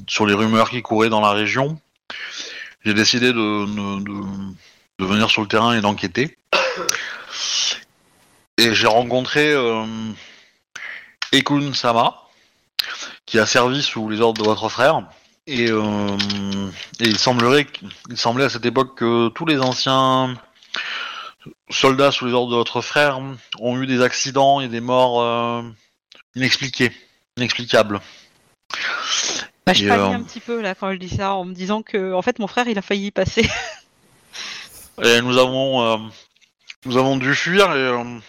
sur 0.08 0.26
les 0.26 0.34
rumeurs 0.34 0.70
qui 0.70 0.82
couraient 0.82 1.10
dans 1.10 1.20
la 1.20 1.30
région, 1.30 1.78
j'ai 2.84 2.94
décidé 2.94 3.32
de 3.32 3.38
venir 4.98 5.30
sur 5.30 5.42
le 5.42 5.48
terrain 5.48 5.76
et 5.76 5.80
d'enquêter. 5.80 6.36
Et 8.56 8.74
j'ai 8.74 8.88
rencontré 8.88 9.52
euh, 9.52 9.84
Ekun 11.32 11.72
Sama, 11.74 12.22
qui 13.24 13.38
a 13.38 13.46
servi 13.46 13.82
sous 13.82 14.08
les 14.08 14.20
ordres 14.20 14.42
de 14.42 14.48
votre 14.48 14.68
frère. 14.68 15.02
Et, 15.50 15.70
euh, 15.70 16.16
et 17.00 17.08
il 17.08 17.18
semblerait, 17.18 17.66
il 18.10 18.18
semblait 18.18 18.44
à 18.44 18.50
cette 18.50 18.66
époque 18.66 18.98
que 18.98 19.28
tous 19.30 19.46
les 19.46 19.58
anciens 19.60 20.34
soldats 21.70 22.12
sous 22.12 22.26
les 22.26 22.34
ordres 22.34 22.50
de 22.50 22.56
votre 22.56 22.82
frère 22.82 23.18
ont 23.58 23.80
eu 23.80 23.86
des 23.86 24.02
accidents 24.02 24.60
et 24.60 24.68
des 24.68 24.82
morts 24.82 25.22
euh, 25.22 25.62
inexpliquées, 26.34 26.92
inexplicables. 27.38 27.98
Bah, 29.66 29.72
je 29.72 29.88
pâlis 29.88 30.02
euh, 30.02 30.16
un 30.16 30.22
petit 30.22 30.40
peu 30.40 30.60
là 30.60 30.74
quand 30.74 30.90
elle 30.90 30.98
dit 30.98 31.08
ça 31.08 31.32
en 31.32 31.46
me 31.46 31.54
disant 31.54 31.80
que 31.80 32.12
en 32.12 32.20
fait 32.20 32.38
mon 32.40 32.46
frère 32.46 32.68
il 32.68 32.76
a 32.76 32.82
failli 32.82 33.06
y 33.06 33.10
passer. 33.10 33.48
Et 35.02 35.22
nous 35.22 35.38
avons, 35.38 35.82
euh, 35.82 35.96
nous 36.84 36.98
avons 36.98 37.16
dû 37.16 37.34
fuir 37.34 37.72
et 37.74 38.20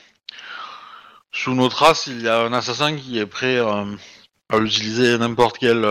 sous 1.34 1.54
nos 1.54 1.68
traces, 1.68 2.08
il 2.08 2.22
y 2.22 2.30
a 2.30 2.42
un 2.42 2.54
assassin 2.54 2.96
qui 2.96 3.18
est 3.18 3.26
prêt 3.26 3.58
à 3.58 4.58
utiliser 4.58 5.18
n'importe 5.18 5.58
quelle 5.58 5.84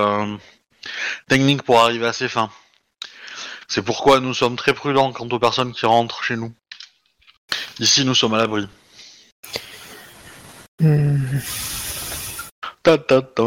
technique 1.29 1.63
pour 1.63 1.81
arriver 1.81 2.07
à 2.07 2.13
ses 2.13 2.29
fins. 2.29 2.51
C'est 3.69 3.83
pourquoi 3.83 4.21
nous 4.21 4.35
sommes 4.35 4.57
très 4.57 4.73
prudents 4.73 5.13
quant 5.13 5.29
aux 5.29 5.39
personnes 5.39 5.73
qui 5.73 5.87
rentrent 5.87 6.23
chez 6.23 6.37
nous. 6.37 6.53
Ici, 7.79 8.05
nous 8.05 8.15
sommes 8.15 8.35
à 8.35 8.39
l'abri. 8.39 8.67
Ta 12.83 12.99
ta 12.99 13.23
ta. 13.23 13.43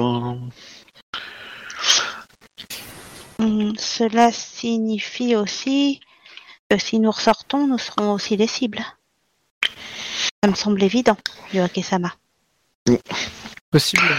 Hum, 3.39 3.73
Cela 3.77 4.31
signifie 4.31 5.35
aussi 5.35 5.99
que 6.69 6.77
si 6.77 6.99
nous 6.99 7.11
ressortons, 7.11 7.67
nous 7.67 7.79
serons 7.79 8.13
aussi 8.13 8.37
des 8.37 8.47
cibles. 8.47 8.85
Ça 10.43 10.49
me 10.49 10.55
semble 10.55 10.83
évident. 10.83 11.17
Possiblement. 13.71 14.15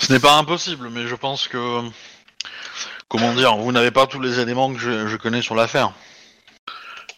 Ce 0.00 0.12
n'est 0.12 0.20
pas 0.20 0.36
impossible, 0.36 0.88
mais 0.90 1.06
je 1.06 1.14
pense 1.14 1.48
que, 1.48 1.82
comment 3.08 3.34
dire, 3.34 3.56
vous 3.56 3.72
n'avez 3.72 3.90
pas 3.90 4.06
tous 4.06 4.20
les 4.20 4.40
éléments 4.40 4.72
que 4.72 4.78
je, 4.78 5.06
je 5.06 5.16
connais 5.16 5.42
sur 5.42 5.54
l'affaire. 5.54 5.92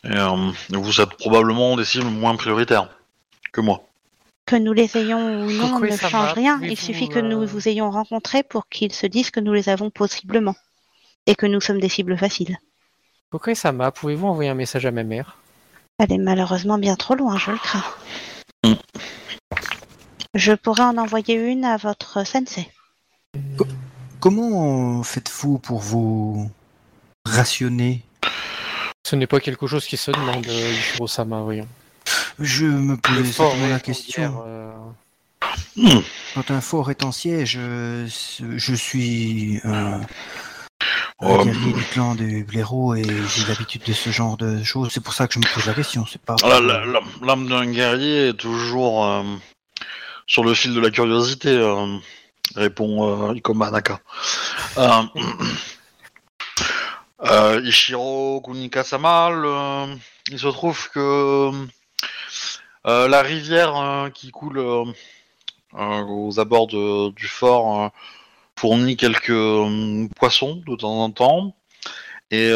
Et 0.05 0.17
euh, 0.17 0.51
vous 0.71 1.01
êtes 1.01 1.15
probablement 1.17 1.77
des 1.77 1.85
cibles 1.85 2.07
moins 2.07 2.37
prioritaires 2.37 2.89
que 3.53 3.61
moi. 3.61 3.83
Que 4.47 4.57
nous 4.57 4.73
les 4.73 4.97
ayons 4.97 5.45
ou 5.45 5.51
non 5.53 5.79
ne 5.79 5.91
change 5.91 6.13
va 6.13 6.33
rien. 6.33 6.59
Il 6.63 6.79
suffit 6.79 7.09
que 7.09 7.19
euh, 7.19 7.23
nous 7.23 7.47
vous 7.47 7.69
ayons 7.69 7.91
rencontrés 7.91 8.43
pour 8.43 8.69
qu'ils 8.69 8.93
se 8.95 9.07
disent 9.07 9.31
que 9.31 9.41
nous 9.41 9.53
les 9.53 9.69
avons 9.69 9.91
possiblement. 9.91 10.57
Et 11.27 11.35
que 11.35 11.47
nous 11.47 11.61
sommes 11.61 11.81
des 11.81 11.91
cibles 11.91 12.17
faciles. 12.17 12.57
Pourquoi 13.29 13.55
ça 13.55 13.73
m'a? 13.73 13.93
Pouvez-vous 13.93 14.27
envoyer 14.27 14.51
un 14.51 14.55
message 14.55 14.87
à 14.87 14.91
ma 14.91 15.05
mère? 15.05 15.37
Elle 15.99 16.13
est 16.13 16.19
malheureusement 16.19 16.79
bien 16.79 16.97
trop 16.97 17.15
loin, 17.15 17.37
je 17.37 17.51
le 17.51 17.59
crains. 17.59 17.85
Mm. 18.65 18.73
Je 20.35 20.53
pourrais 20.53 20.85
en 20.85 20.97
envoyer 20.97 21.35
une 21.35 21.65
à 21.65 21.77
votre 21.77 22.27
sensei. 22.27 22.69
Comment 24.21 25.03
faites-vous 25.03 25.59
pour 25.59 25.81
vous 25.81 26.51
rationner? 27.25 28.03
Ce 29.07 29.17
n'est 29.17 29.27
pas 29.27 29.41
quelque 29.41 29.67
chose 29.67 29.87
qui 29.87 29.97
se 29.97 30.11
demande, 30.11 30.47
euh, 30.47 30.73
Ichiro-sama, 30.73 31.41
voyons. 31.41 31.67
Je 32.39 32.67
me 32.67 32.97
posais 32.97 33.25
simplement 33.33 33.69
la 33.69 33.81
question. 33.81 34.43
euh, 34.47 34.73
Hmm. 35.77 36.01
Quand 36.35 36.51
un 36.51 36.61
fort 36.61 36.91
est 36.91 37.05
en 37.05 37.13
siège, 37.13 37.57
euh, 37.59 38.07
je 38.57 38.75
suis 38.75 39.61
un, 39.65 40.01
un 40.01 40.07
Oh, 41.23 41.43
guerrier 41.45 41.73
du 41.73 41.83
clan 41.85 42.15
de 42.15 42.43
blaireaux 42.43 42.95
et 42.95 43.03
j'ai 43.05 43.47
l'habitude 43.47 43.83
de 43.85 43.93
ce 43.93 44.11
genre 44.11 44.37
de 44.37 44.63
choses. 44.63 44.91
C'est 44.93 45.03
pour 45.03 45.15
ça 45.15 45.27
que 45.29 45.35
je 45.35 45.39
me 45.39 45.55
pose 45.55 45.65
la 45.67 45.75
question. 45.75 46.05
C'est 46.11 46.21
pas. 46.21 46.37
la- 46.43 46.59
L'âme 47.23 47.49
d'un 47.49 47.67
guerrier 47.71 48.29
est 48.29 48.35
toujours 48.35 49.05
euh, 49.07 49.23
sur 50.27 50.45
le 50.45 50.55
fil 50.55 50.75
de 50.75 50.81
la 50.81 50.91
curiosité, 50.91 51.49
euh, 51.51 51.97
répond 52.57 53.31
euh, 53.31 53.35
Ikoma 53.35 53.71
Naka. 53.71 54.01
Euh, 54.79 55.03
euh, 57.25 57.61
Ishiro 57.65 58.41
Kunikasama, 58.41 59.87
il 60.31 60.39
se 60.39 60.49
trouve 60.49 60.91
que 60.91 61.51
la 62.85 63.23
rivière 63.23 64.11
qui 64.15 64.31
coule 64.31 64.59
aux 65.73 66.41
abords 66.41 66.67
du 66.67 67.27
fort 67.27 67.91
fournit 68.57 68.97
quelques 68.97 70.09
poissons 70.17 70.63
de 70.67 70.77
temps 70.77 71.03
en 71.03 71.11
temps. 71.11 71.57
Et 72.31 72.53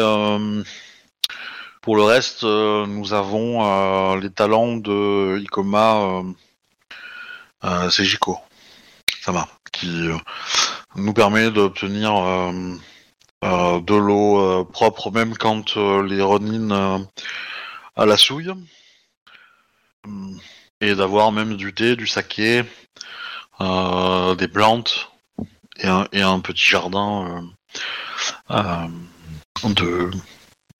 pour 1.81 1.95
le 1.95 2.03
reste, 2.03 2.43
nous 2.43 3.13
avons 3.13 4.15
les 4.15 4.31
talents 4.31 4.77
de 4.77 5.37
Ikoma 5.39 6.23
Seijiko 7.89 8.39
Sama, 9.21 9.47
qui 9.75 10.07
euh, 10.07 10.17
nous 10.95 11.13
permet 11.13 11.51
d'obtenir 11.51 12.15
euh, 12.15 12.75
euh, 13.43 13.79
de 13.81 13.95
l'eau 13.95 14.65
propre 14.65 15.11
même 15.11 15.35
quand 15.37 15.75
les 15.75 16.21
Ronin 16.21 16.71
euh, 16.71 16.99
à 17.95 18.05
la 18.05 18.17
souille. 18.17 18.53
Et 20.81 20.93
d'avoir 20.93 21.31
même 21.31 21.55
du 21.55 21.73
thé, 21.73 21.95
du 21.95 22.05
saké, 22.05 22.63
des 23.59 24.47
plantes 24.47 25.11
et 25.77 25.87
un, 25.87 26.07
et 26.11 26.21
un 26.21 26.39
petit 26.39 26.67
jardin 26.67 27.49
de 28.49 30.11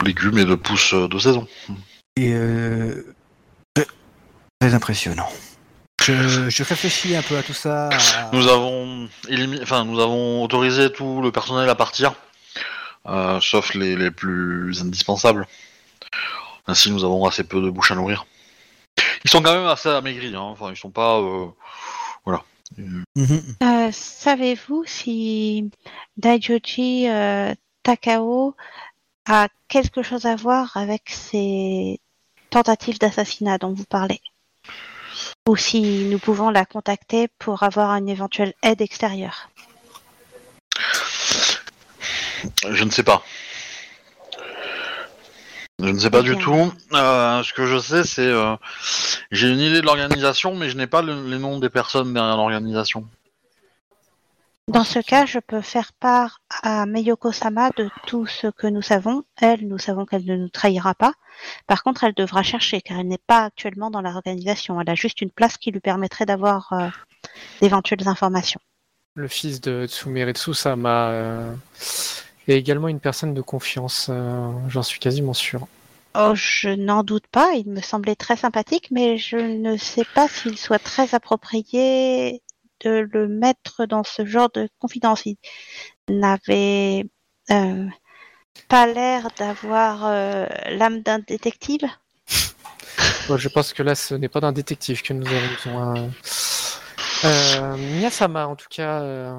légumes 0.04 0.38
et 0.38 0.46
de 0.46 0.56
pousses 0.56 0.94
de 0.94 1.18
saison. 1.18 1.48
Et 2.18 2.36
très 4.60 4.74
impressionnant. 4.74 5.30
Je, 6.06 6.50
je 6.50 6.64
réfléchis 6.64 7.16
un 7.16 7.22
peu 7.24 7.36
à 7.38 7.44
tout 7.44 7.54
ça. 7.54 7.90
à- 7.90 8.30
Nous 8.32 8.48
avons 8.48 9.10
élimi- 9.28 9.62
enfin, 9.64 9.86
nous 9.86 10.00
avons 10.00 10.44
autorisé 10.44 10.92
tout 10.92 11.22
le 11.22 11.32
personnel 11.32 11.68
à 11.70 11.76
partir, 11.76 12.14
euh, 13.08 13.40
sauf 13.42 13.74
les, 13.74 13.96
les 13.96 14.12
plus 14.12 14.82
indispensables. 14.82 15.48
Ainsi, 16.68 16.92
nous 16.92 17.04
avons 17.04 17.26
assez 17.26 17.44
peu 17.44 17.62
de 17.62 17.70
bouches 17.70 17.92
à 17.92 17.96
nourrir. 17.96 18.26
Ils 19.24 19.32
sont 19.32 19.42
quand 19.42 19.54
même 19.56 19.66
assez 19.68 19.90
amaigris, 19.90 20.36
hein. 20.36 20.40
enfin, 20.42 20.70
ils 20.72 20.78
sont 20.78 20.92
pas. 20.92 21.20
euh, 21.20 21.48
voilà. 22.26 22.44
Euh, 23.64 23.90
Savez-vous 23.92 24.84
si 24.86 25.70
Daijoji 26.18 27.08
euh, 27.10 27.54
Takao 27.84 28.56
a 29.28 29.48
quelque 29.68 30.04
chose 30.04 30.26
à 30.26 30.36
voir 30.36 30.76
avec 30.78 31.10
ces 31.10 32.00
tentatives 32.52 33.00
d'assassinat 33.00 33.58
dont 33.58 33.74
vous 33.74 33.86
parlez? 33.86 34.22
Ou 35.48 35.56
si 35.56 36.06
nous 36.10 36.18
pouvons 36.18 36.50
la 36.50 36.66
contacter 36.66 37.28
pour 37.38 37.62
avoir 37.62 37.92
une 37.92 38.10
éventuelle 38.10 38.54
aide 38.64 38.82
extérieure. 38.82 39.50
Je 42.68 42.84
ne 42.84 42.90
sais 42.90 43.04
pas. 43.04 43.24
Je 45.80 45.90
ne 45.90 46.00
sais 46.00 46.10
pas 46.10 46.24
du 46.24 46.32
Bien. 46.36 46.40
tout. 46.44 46.74
Euh, 46.94 47.44
ce 47.44 47.54
que 47.54 47.68
je 47.68 47.78
sais, 47.78 48.04
c'est 48.04 48.22
euh, 48.26 48.56
j'ai 49.30 49.48
une 49.50 49.60
idée 49.60 49.82
de 49.82 49.86
l'organisation, 49.86 50.56
mais 50.56 50.70
je 50.70 50.78
n'ai 50.78 50.88
pas 50.88 51.04
le- 51.04 51.28
les 51.30 51.38
noms 51.38 51.60
des 51.60 51.70
personnes 51.70 52.12
derrière 52.14 52.38
l'organisation. 52.38 53.06
Dans 54.68 54.84
ce 54.84 54.98
cas, 54.98 55.28
je 55.28 55.38
peux 55.38 55.62
faire 55.62 55.94
part 55.94 56.42
à 56.64 56.88
Meyoko-sama 56.88 57.70
de 57.78 57.88
tout 58.08 58.26
ce 58.26 58.48
que 58.48 58.66
nous 58.66 58.82
savons. 58.82 59.24
Elle, 59.40 59.68
nous 59.68 59.78
savons 59.78 60.06
qu'elle 60.06 60.26
ne 60.26 60.36
nous 60.36 60.50
trahira 60.50 60.96
pas. 60.96 61.14
Par 61.68 61.84
contre, 61.84 62.04
elle 62.04 62.16
devra 62.16 62.42
chercher, 62.42 62.82
car 62.82 63.00
elle 63.00 63.08
n'est 63.08 63.20
pas 63.20 63.44
actuellement 63.44 63.92
dans 63.92 64.02
l'organisation. 64.02 64.82
Elle 64.82 64.90
a 64.90 64.96
juste 64.96 65.22
une 65.22 65.30
place 65.30 65.58
qui 65.58 65.70
lui 65.70 65.82
permettrait 65.82 66.26
d'avoir 66.26 66.74
euh, 66.74 66.90
d'éventuelles 67.62 68.08
informations. 68.08 68.60
Le 69.14 69.28
fils 69.28 69.62
de 69.62 69.86
Tsumeretsu 69.86 70.56
Sama 70.56 71.10
euh, 71.10 71.54
est 72.48 72.58
également 72.58 72.88
une 72.88 73.00
personne 73.00 73.36
de 73.36 73.42
confiance, 73.42 74.08
euh, 74.10 74.52
j'en 74.68 74.84
suis 74.84 75.00
quasiment 75.00 75.34
sûr. 75.34 75.68
Oh, 76.18 76.32
je 76.34 76.70
n'en 76.70 77.04
doute 77.04 77.28
pas. 77.28 77.52
Il 77.54 77.70
me 77.70 77.82
semblait 77.82 78.16
très 78.16 78.36
sympathique, 78.36 78.88
mais 78.90 79.18
je 79.18 79.38
ne 79.38 79.78
sais 79.78 80.06
pas 80.16 80.28
s'il 80.28 80.58
soit 80.58 80.80
très 80.80 81.14
approprié 81.14 82.42
de 82.82 83.08
le 83.12 83.28
mettre 83.28 83.86
dans 83.86 84.04
ce 84.04 84.26
genre 84.26 84.50
de 84.54 84.70
confidence. 84.80 85.26
Il 85.26 85.38
n'avait 86.10 87.06
euh, 87.52 87.88
pas 88.68 88.88
l'air 88.88 89.30
d'avoir 89.38 90.06
euh, 90.06 90.46
l'âme 90.70 91.02
d'un 91.02 91.20
détective. 91.20 91.82
Bon, 93.28 93.38
je 93.38 93.50
pense 93.50 93.74
que 93.74 93.82
là, 93.82 93.96
ce 93.96 94.14
n'est 94.14 94.30
pas 94.30 94.40
d'un 94.40 94.52
détective 94.52 95.02
que 95.02 95.12
nous 95.12 95.26
avons 95.26 95.48
besoin. 95.56 96.10
Euh, 97.24 97.76
Miyasama, 97.76 98.48
en 98.48 98.56
tout 98.56 98.68
cas, 98.70 99.02
euh, 99.02 99.34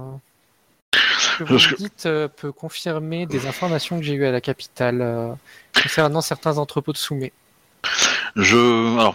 ce 1.18 1.38
que 1.38 1.44
vous 1.44 1.54
me 1.54 1.76
dites 1.76 2.06
euh, 2.06 2.26
peut 2.26 2.50
confirmer 2.50 3.26
des 3.26 3.46
informations 3.46 3.98
que 3.98 4.04
j'ai 4.04 4.14
eues 4.14 4.26
à 4.26 4.32
la 4.32 4.40
capitale 4.40 5.02
euh, 5.02 5.32
concernant 5.80 6.20
certains 6.20 6.58
entrepôts 6.58 6.92
de 6.92 6.96
Soumé. 6.96 7.32
Je 8.34 8.98
alors, 8.98 9.14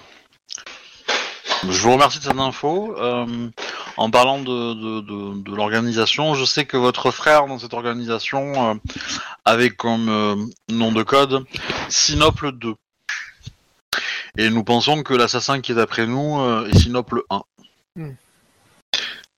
je 1.64 1.82
vous 1.82 1.94
remercie 1.94 2.20
de 2.20 2.24
cette 2.24 2.40
info. 2.40 2.96
Euh, 2.98 3.50
en 3.98 4.10
parlant 4.10 4.40
de, 4.40 4.74
de, 4.74 5.02
de, 5.02 5.42
de 5.42 5.56
l'organisation, 5.56 6.34
je 6.34 6.46
sais 6.46 6.66
que 6.66 6.78
votre 6.78 7.12
frère 7.12 7.48
dans 7.48 7.60
cette 7.60 7.74
organisation 7.74 8.72
euh, 8.72 8.76
avait 9.46 9.70
comme 9.70 10.10
euh, 10.10 10.36
nom 10.70 10.92
de 10.92 11.04
code 11.04 11.46
Sinople 11.90 12.52
2. 12.54 12.76
Et 14.38 14.50
nous 14.50 14.64
pensons 14.64 15.04
que 15.04 15.14
l'assassin 15.14 15.62
qui 15.62 15.74
est 15.74 15.80
après 15.80 16.08
nous 16.08 16.40
euh, 16.40 16.68
est 16.68 16.78
Sinople 16.78 17.24
1. 17.30 17.42
Hum, 17.98 18.16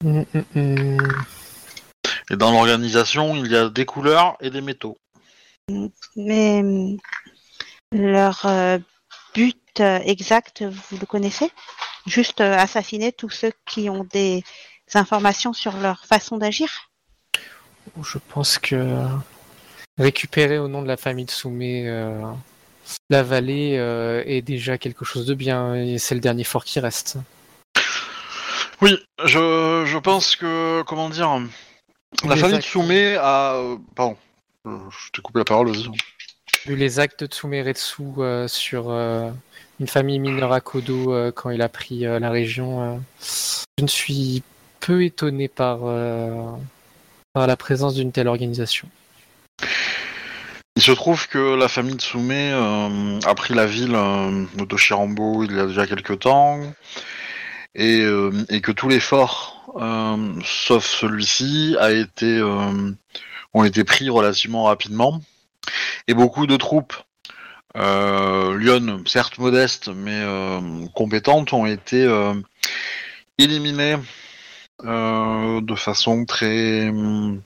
hum, 0.04 0.26
hum. 0.56 1.24
Et 2.30 2.36
dans 2.36 2.52
l'organisation, 2.52 3.36
il 3.36 3.52
y 3.52 3.56
a 3.56 3.70
des 3.70 3.86
couleurs 3.86 4.38
et 4.40 4.50
des 4.50 4.62
métaux. 4.62 4.98
Mais 6.16 6.64
leur 7.92 8.46
euh, 8.46 8.78
but 9.34 9.80
exact, 9.80 10.64
vous 10.64 10.98
le 11.00 11.06
connaissez? 11.06 11.52
Juste 12.06 12.42
euh, 12.42 12.56
assassiner 12.58 13.12
tous 13.12 13.30
ceux 13.30 13.52
qui 13.66 13.90
ont 13.90 14.04
des 14.04 14.44
informations 14.94 15.54
sur 15.54 15.78
leur 15.78 16.06
façon 16.06 16.38
d'agir? 16.38 16.70
Je 18.02 18.18
pense 18.30 18.58
que 18.58 19.06
récupérer 19.98 20.58
au 20.58 20.68
nom 20.68 20.82
de 20.82 20.88
la 20.88 20.98
famille 20.98 21.26
de 21.26 21.32
Soumé 21.32 21.88
euh, 21.88 22.22
la 23.10 23.24
vallée 23.24 23.78
euh, 23.78 24.24
est 24.26 24.42
déjà 24.42 24.78
quelque 24.78 25.06
chose 25.06 25.26
de 25.26 25.34
bien 25.34 25.76
et 25.76 25.98
c'est 25.98 26.16
le 26.16 26.22
dernier 26.22 26.44
fort 26.44 26.66
qui 26.66 26.80
reste. 26.80 27.18
Oui, 28.82 28.98
je, 29.24 29.84
je 29.86 29.98
pense 29.98 30.36
que, 30.36 30.82
comment 30.84 31.10
dire, 31.10 31.30
la 32.26 32.36
Les 32.36 32.42
famille 32.42 32.58
actes- 32.58 32.68
Tsume 32.68 33.18
a... 33.20 33.54
euh, 33.56 33.78
pardon, 33.96 34.18
je 34.66 35.12
t'ai 35.14 35.22
coupé 35.22 35.40
la 35.40 35.46
parole, 35.46 35.70
vas-y. 35.72 35.90
Vu 36.66 36.76
les 36.76 37.00
actes 37.00 37.24
de 37.24 37.28
Tsumeretsu 37.28 38.04
euh, 38.18 38.48
sur 38.48 38.90
euh, 38.90 39.30
une 39.80 39.88
famille 39.88 40.20
mineure 40.20 40.54
à 40.54 40.62
Kodo 40.62 41.14
euh, 41.14 41.32
quand 41.32 41.50
il 41.50 41.62
a 41.62 41.70
pris 41.70 42.06
euh, 42.06 42.20
la 42.20 42.30
région, 42.30 42.82
euh, 42.82 42.98
je 43.78 43.84
ne 43.84 43.88
suis 43.88 44.44
peu 44.80 45.04
étonné 45.04 45.48
par, 45.48 45.80
la 47.36 47.58
présence 47.58 47.96
d'une 47.96 48.12
telle 48.12 48.28
organisation. 48.28 48.88
Il 50.76 50.82
se 50.82 50.92
trouve 50.92 51.28
que 51.28 51.56
la 51.56 51.68
famille 51.68 51.96
Tsume 51.96 52.32
euh, 52.32 53.20
a 53.26 53.36
pris 53.36 53.54
la 53.54 53.66
ville 53.66 53.96
euh, 53.96 54.46
de 54.56 54.66
Toshirambo 54.66 55.44
il 55.44 55.56
y 55.56 55.60
a 55.60 55.68
déjà 55.68 55.88
quelques 55.88 56.20
temps, 56.20 56.60
et, 57.76 58.04
et 58.50 58.62
que 58.62 58.72
tous 58.72 58.88
les 58.88 59.00
forts, 59.00 59.66
sauf 60.46 60.86
celui-ci, 60.86 61.76
a 61.80 61.90
été, 61.90 62.40
ont 63.54 63.64
été 63.64 63.84
pris 63.84 64.12
relativement 64.12 64.66
rapidement, 64.66 65.22
et 66.08 66.14
beaucoup 66.14 66.46
de 66.46 66.56
troupes 66.56 66.94
Lyon, 67.76 69.04
certes 69.06 69.38
modestes, 69.38 69.90
mais 69.90 70.22
euh, 70.24 70.86
compétentes, 70.94 71.54
ont 71.54 71.66
été 71.66 72.04
euh, 72.04 72.34
éliminées 73.38 73.98
euh, 74.84 75.62
de 75.62 75.76
façon 75.76 76.26
très 76.26 76.90
hum, 76.90 77.42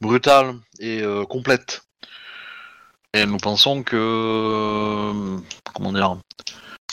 brutale 0.00 0.54
et 0.78 1.02
euh, 1.02 1.24
complète. 1.24 1.82
Et 3.14 3.26
nous 3.26 3.36
pensons 3.38 3.82
que 3.82 3.96
euh, 3.96 5.38
comment 5.72 5.92
dire 5.92 6.16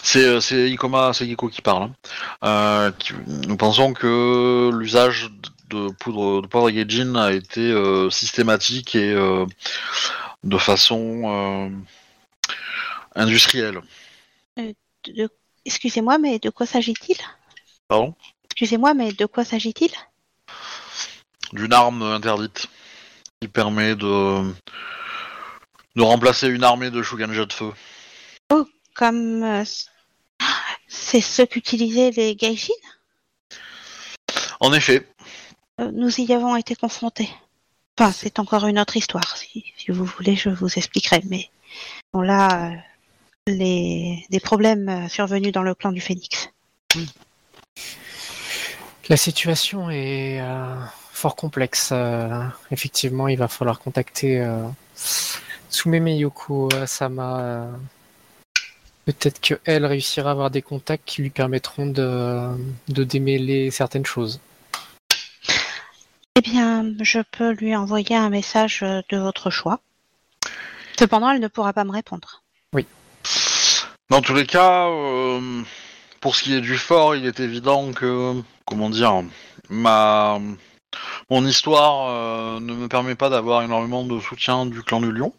c'est 0.03 0.25
euh, 0.25 0.39
c'est 0.39 0.69
Ikoma 0.69 1.11
qui 1.51 1.61
parle. 1.61 1.83
hein. 1.83 1.93
Euh, 2.43 2.91
nous 3.27 3.57
pensons 3.57 3.93
que 3.93 4.71
l'usage 4.73 5.29
de 5.69 5.89
poudre 5.99 6.41
de 6.41 6.71
Gaijin 6.71 7.15
a 7.15 7.31
été 7.31 7.61
euh, 7.71 8.09
systématique 8.09 8.95
et 8.95 9.11
euh, 9.13 9.45
de 10.43 10.57
façon 10.57 11.71
euh, 13.17 13.21
industrielle. 13.21 13.81
De- 14.57 15.29
Excusez-moi, 15.65 16.17
mais 16.17 16.39
de 16.39 16.49
quoi 16.49 16.65
s'agit-il? 16.65 17.17
Pardon? 17.87 18.15
Excusez-moi, 18.45 18.93
mais 18.95 19.11
de 19.13 19.25
quoi 19.27 19.45
s'agit-il? 19.45 19.91
D'une 21.53 21.73
arme 21.73 22.01
interdite 22.01 22.67
qui 23.41 23.47
permet 23.47 23.95
de 23.95 24.51
de 25.95 26.01
remplacer 26.01 26.47
une 26.47 26.63
armée 26.63 26.89
de 26.89 27.01
Shuganja 27.03 27.45
de 27.45 27.53
feu. 27.53 27.71
Comme 28.93 29.43
euh, 29.43 29.63
c'est 30.87 31.21
ce 31.21 31.41
qu'utilisaient 31.43 32.11
les 32.11 32.35
Gaijin? 32.35 32.73
En 34.59 34.73
effet, 34.73 35.07
Euh, 35.79 35.91
Nous 35.93 36.19
y 36.19 36.33
avons 36.33 36.55
été 36.55 36.75
confrontés. 36.75 37.29
Enfin, 37.97 38.11
c'est 38.11 38.39
encore 38.39 38.67
une 38.67 38.79
autre 38.79 38.97
histoire. 38.97 39.37
Si, 39.37 39.63
si 39.77 39.91
vous 39.91 40.05
voulez, 40.05 40.35
je 40.35 40.49
vous 40.49 40.69
expliquerai. 40.77 41.21
Mais 41.29 41.49
bon, 42.13 42.21
là, 42.21 42.71
euh, 42.71 42.75
les 43.47 44.25
des 44.29 44.39
problèmes 44.39 44.89
euh, 44.89 45.07
survenus 45.07 45.51
dans 45.51 45.63
le 45.63 45.73
clan 45.73 45.91
du 45.91 46.01
Phénix. 46.01 46.49
La 49.09 49.17
situation 49.17 49.89
est 49.89 50.39
euh, 50.41 50.75
fort 51.11 51.35
complexe. 51.35 51.89
euh, 51.91 52.43
effectivement, 52.71 53.27
il 53.27 53.37
va 53.37 53.47
falloir 53.47 53.79
contacter 53.79 54.39
euh, 54.41 54.67
Miyoko 55.85 56.69
Sama. 56.85 57.67
Peut-être 59.05 59.39
qu'elle 59.39 59.85
réussira 59.85 60.29
à 60.29 60.31
avoir 60.33 60.51
des 60.51 60.61
contacts 60.61 61.03
qui 61.05 61.23
lui 61.23 61.31
permettront 61.31 61.87
de, 61.87 62.49
de 62.89 63.03
démêler 63.03 63.71
certaines 63.71 64.05
choses. 64.05 64.39
Eh 66.35 66.41
bien, 66.41 66.85
je 67.01 67.19
peux 67.31 67.51
lui 67.51 67.75
envoyer 67.75 68.15
un 68.15 68.29
message 68.29 68.81
de 68.81 69.17
votre 69.17 69.49
choix. 69.49 69.79
Cependant, 70.97 71.31
elle 71.31 71.41
ne 71.41 71.47
pourra 71.47 71.73
pas 71.73 71.83
me 71.83 71.91
répondre. 71.91 72.40
Dans 74.11 74.21
tous 74.21 74.33
les 74.33 74.45
cas, 74.45 74.89
euh, 74.89 75.61
pour 76.19 76.35
ce 76.35 76.43
qui 76.43 76.53
est 76.53 76.59
du 76.59 76.77
fort, 76.77 77.15
il 77.15 77.25
est 77.25 77.39
évident 77.39 77.93
que, 77.93 78.33
comment 78.65 78.89
dire, 78.89 79.23
ma 79.69 80.37
mon 81.29 81.45
histoire 81.45 82.09
euh, 82.09 82.59
ne 82.59 82.73
me 82.73 82.89
permet 82.89 83.15
pas 83.15 83.29
d'avoir 83.29 83.61
énormément 83.63 84.03
de 84.03 84.19
soutien 84.19 84.65
du 84.65 84.83
clan 84.83 84.99
du 84.99 85.13
Lion, 85.13 85.33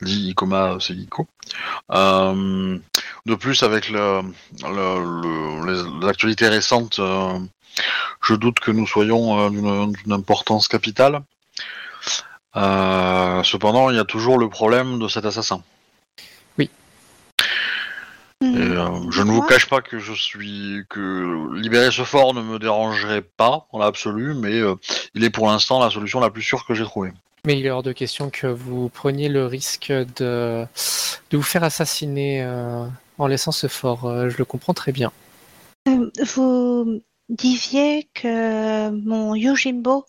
dit 0.00 0.30
Ikoma 0.30 0.78
Seiko. 0.80 1.26
Euh, 1.92 2.78
de 3.26 3.34
plus, 3.34 3.62
avec 3.62 3.90
le, 3.90 4.22
le- 4.62 5.20
le- 5.66 6.00
les, 6.00 6.08
actualités 6.08 6.48
récentes, 6.48 7.00
euh, 7.00 7.38
je 8.22 8.32
doute 8.32 8.58
que 8.58 8.70
nous 8.70 8.86
soyons 8.86 9.50
d'une 9.50 10.12
importance 10.12 10.66
capitale. 10.66 11.20
Cependant, 12.54 13.90
il 13.90 13.96
y 13.96 14.00
a 14.00 14.04
toujours 14.06 14.38
le 14.38 14.48
problème 14.48 14.98
de 14.98 15.08
cet 15.08 15.26
assassin. 15.26 15.62
Et, 18.40 18.46
euh, 18.46 19.10
je 19.10 19.22
ne 19.22 19.32
vous 19.32 19.42
cache 19.42 19.68
pas 19.68 19.80
que 19.80 19.98
je 19.98 20.12
suis 20.12 20.84
que 20.88 21.54
libérer 21.56 21.90
ce 21.90 22.02
fort 22.02 22.34
ne 22.34 22.42
me 22.42 22.58
dérangerait 22.58 23.22
pas 23.22 23.66
dans 23.72 23.80
l'absolu, 23.80 24.34
mais 24.34 24.54
euh, 24.54 24.76
il 25.14 25.24
est 25.24 25.30
pour 25.30 25.48
l'instant 25.48 25.80
la 25.80 25.90
solution 25.90 26.20
la 26.20 26.30
plus 26.30 26.42
sûre 26.42 26.64
que 26.64 26.74
j'ai 26.74 26.84
trouvée. 26.84 27.12
Mais 27.44 27.58
il 27.58 27.66
est 27.66 27.70
hors 27.70 27.82
de 27.82 27.92
question 27.92 28.30
que 28.30 28.46
vous 28.46 28.88
preniez 28.88 29.28
le 29.28 29.46
risque 29.46 29.90
de, 29.90 30.66
de 31.30 31.36
vous 31.36 31.42
faire 31.42 31.64
assassiner 31.64 32.42
euh, 32.42 32.86
en 33.18 33.26
laissant 33.26 33.52
ce 33.52 33.66
fort. 33.66 34.04
Euh, 34.06 34.28
je 34.28 34.38
le 34.38 34.44
comprends 34.44 34.74
très 34.74 34.92
bien. 34.92 35.12
Vous 36.34 37.00
disiez 37.28 38.08
que 38.14 38.90
mon 38.90 39.34
Yojimbo 39.34 40.04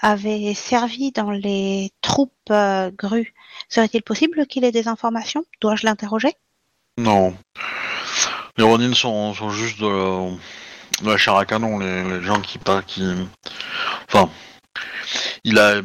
avait 0.00 0.54
servi 0.54 1.10
dans 1.12 1.30
les 1.30 1.90
troupes 2.00 2.32
euh, 2.50 2.90
grues. 2.90 3.34
Serait-il 3.68 4.02
possible 4.02 4.46
qu'il 4.46 4.64
ait 4.64 4.72
des 4.72 4.88
informations? 4.88 5.44
Dois-je 5.60 5.84
l'interroger? 5.84 6.34
Non. 6.98 7.34
Les 8.56 8.64
Ronin 8.64 8.92
sont, 8.92 9.32
sont 9.34 9.50
juste 9.50 9.80
de 9.80 9.86
la, 9.86 10.30
de 11.04 11.10
la 11.10 11.16
chair 11.16 11.36
à 11.36 11.46
canon, 11.46 11.78
les, 11.78 12.02
les 12.04 12.22
gens 12.22 12.40
qui 12.40 12.58
qui. 12.86 13.04
Enfin, 14.08 14.28
il 15.44 15.58
a 15.58 15.80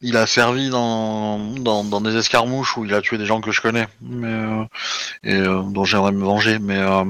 il 0.00 0.16
a 0.16 0.26
servi 0.26 0.68
dans, 0.68 1.38
dans, 1.38 1.82
dans 1.84 2.00
des 2.00 2.16
escarmouches 2.16 2.76
où 2.76 2.84
il 2.84 2.94
a 2.94 3.00
tué 3.00 3.18
des 3.18 3.26
gens 3.26 3.40
que 3.40 3.50
je 3.52 3.60
connais, 3.60 3.86
mais 4.00 4.28
euh, 4.28 4.64
et 5.24 5.34
euh, 5.34 5.62
dont 5.62 5.84
j'aimerais 5.84 6.12
me 6.12 6.24
venger, 6.24 6.58
mais 6.58 6.76
euh, 6.78 7.04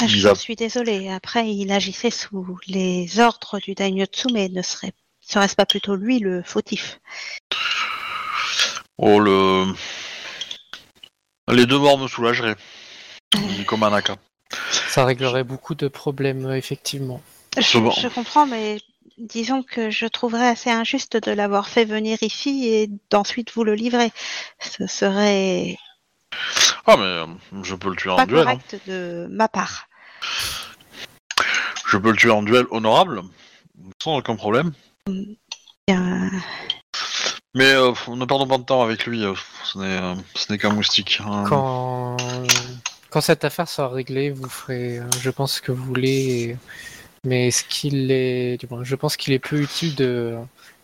Ah, 0.00 0.06
Je 0.06 0.28
a- 0.28 0.34
suis 0.34 0.56
désolée. 0.56 1.10
Après, 1.10 1.50
il 1.50 1.72
agissait 1.72 2.10
sous 2.10 2.58
les 2.66 3.18
ordres 3.18 3.58
du 3.60 3.74
Daimyo 3.74 4.04
Tsume. 4.06 4.48
Ne 4.52 4.62
serait, 4.62 4.92
serait-ce 5.20 5.54
pas 5.56 5.66
plutôt 5.66 5.94
lui 5.96 6.18
le 6.18 6.42
fautif? 6.42 7.00
Oh 8.98 9.18
le 9.18 9.66
les 11.52 11.66
deux 11.66 11.78
morts 11.78 11.98
me 11.98 12.08
soulageraient. 12.08 12.56
Dit 13.34 13.64
Komanaka. 13.64 14.16
Ça 14.88 15.04
réglerait 15.04 15.44
beaucoup 15.44 15.74
de 15.74 15.88
problèmes, 15.88 16.46
euh, 16.46 16.56
effectivement. 16.56 17.22
je, 17.58 17.78
bon. 17.78 17.90
je 17.90 18.08
comprends, 18.08 18.46
mais 18.46 18.78
disons 19.18 19.62
que 19.62 19.90
je 19.90 20.06
trouverais 20.06 20.48
assez 20.48 20.70
injuste 20.70 21.16
de 21.16 21.32
l'avoir 21.32 21.68
fait 21.68 21.84
venir 21.84 22.18
ici 22.22 22.68
et 22.68 22.90
d'ensuite 23.10 23.52
vous 23.52 23.64
le 23.64 23.74
livrer. 23.74 24.10
Ce 24.60 24.86
serait 24.86 25.76
Ah 26.86 26.96
mais 26.96 27.04
euh, 27.04 27.26
je 27.62 27.74
peux 27.74 27.88
le 27.90 27.96
tuer 27.96 28.10
en 28.10 28.24
duel. 28.26 28.40
hein. 28.40 28.44
correct 28.44 28.80
de 28.86 29.26
ma 29.30 29.48
part. 29.48 29.88
Je 31.86 31.96
peux 31.96 32.10
le 32.10 32.16
tuer 32.16 32.30
en 32.30 32.42
duel 32.42 32.66
honorable, 32.70 33.22
sans 34.02 34.16
aucun 34.16 34.36
problème. 34.36 34.72
Bien, 35.88 36.30
Mais 37.54 37.70
euh, 37.72 37.92
ne 38.08 38.24
perdons 38.24 38.46
pas 38.46 38.56
de 38.58 38.62
temps 38.62 38.82
avec 38.82 39.04
lui, 39.06 39.24
euh, 39.24 39.34
ce 39.64 39.78
n'est 39.78 39.98
euh, 39.98 40.14
ce 40.34 40.50
n'est 40.50 40.58
qu'un 40.58 40.70
moustique. 40.72 41.20
hein. 41.24 41.44
Quand, 41.46 42.16
quand 43.10 43.20
cette 43.20 43.44
affaire 43.44 43.68
sera 43.68 43.88
réglée, 43.88 44.30
vous 44.30 44.48
ferez, 44.48 44.98
euh, 44.98 45.04
je 45.20 45.28
pense 45.30 45.60
que 45.60 45.70
vous 45.70 45.84
voulez, 45.84 46.08
et- 46.50 46.56
mais 47.24 47.48
est-ce 47.48 47.64
qu'il 47.64 48.10
est, 48.10 48.56
du 48.58 48.66
moins, 48.70 48.84
je 48.84 48.94
pense 48.96 49.16
qu'il 49.18 49.34
est 49.34 49.38
peu 49.38 49.60
utile 49.60 49.94
de 49.94 50.36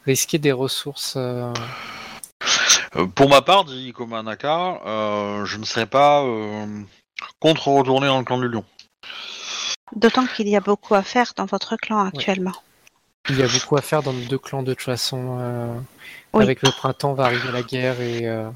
risquer 0.05 0.39
des 0.39 0.53
ressources. 0.53 1.15
euh, 1.17 1.53
Euh, 2.97 3.07
pour 3.07 3.29
ma 3.29 3.43
part, 3.43 3.65
dit 3.65 3.93
Komanaka, 3.93 4.81
euh, 4.87 5.45
je 5.45 5.57
ne 5.59 5.65
serais 5.65 5.87
pas 5.87 6.23
euh, 6.25 6.67
contre 7.41 7.69
retourner 7.69 8.07
dans 8.07 8.19
le 8.19 8.25
clan 8.25 8.39
du 8.39 8.49
lion. 8.49 8.65
D'autant 9.97 10.27
qu'il 10.27 10.49
y 10.49 10.57
a 10.57 10.61
beaucoup 10.61 10.95
à 10.95 11.03
faire 11.03 11.33
dans 11.37 11.45
votre 11.47 11.77
clan 11.77 12.05
actuellement. 12.07 12.53
Il 13.31 13.39
y 13.39 13.43
a 13.43 13.49
beaucoup 13.49 13.77
à 13.77 13.83
faire 13.83 14.03
dans 14.03 14.13
nos 14.13 14.25
deux 14.27 14.39
clans 14.39 14.63
de 14.63 14.73
toute 14.75 14.83
façon. 14.85 15.39
euh, 15.41 15.75
Oui. 16.33 16.43
Avec 16.45 16.63
le 16.63 16.71
printemps 16.71 17.15
va 17.15 17.25
arriver 17.25 17.51
la 17.53 17.63
guerre 17.63 18.01
et 18.01 18.27
euh, 18.27 18.49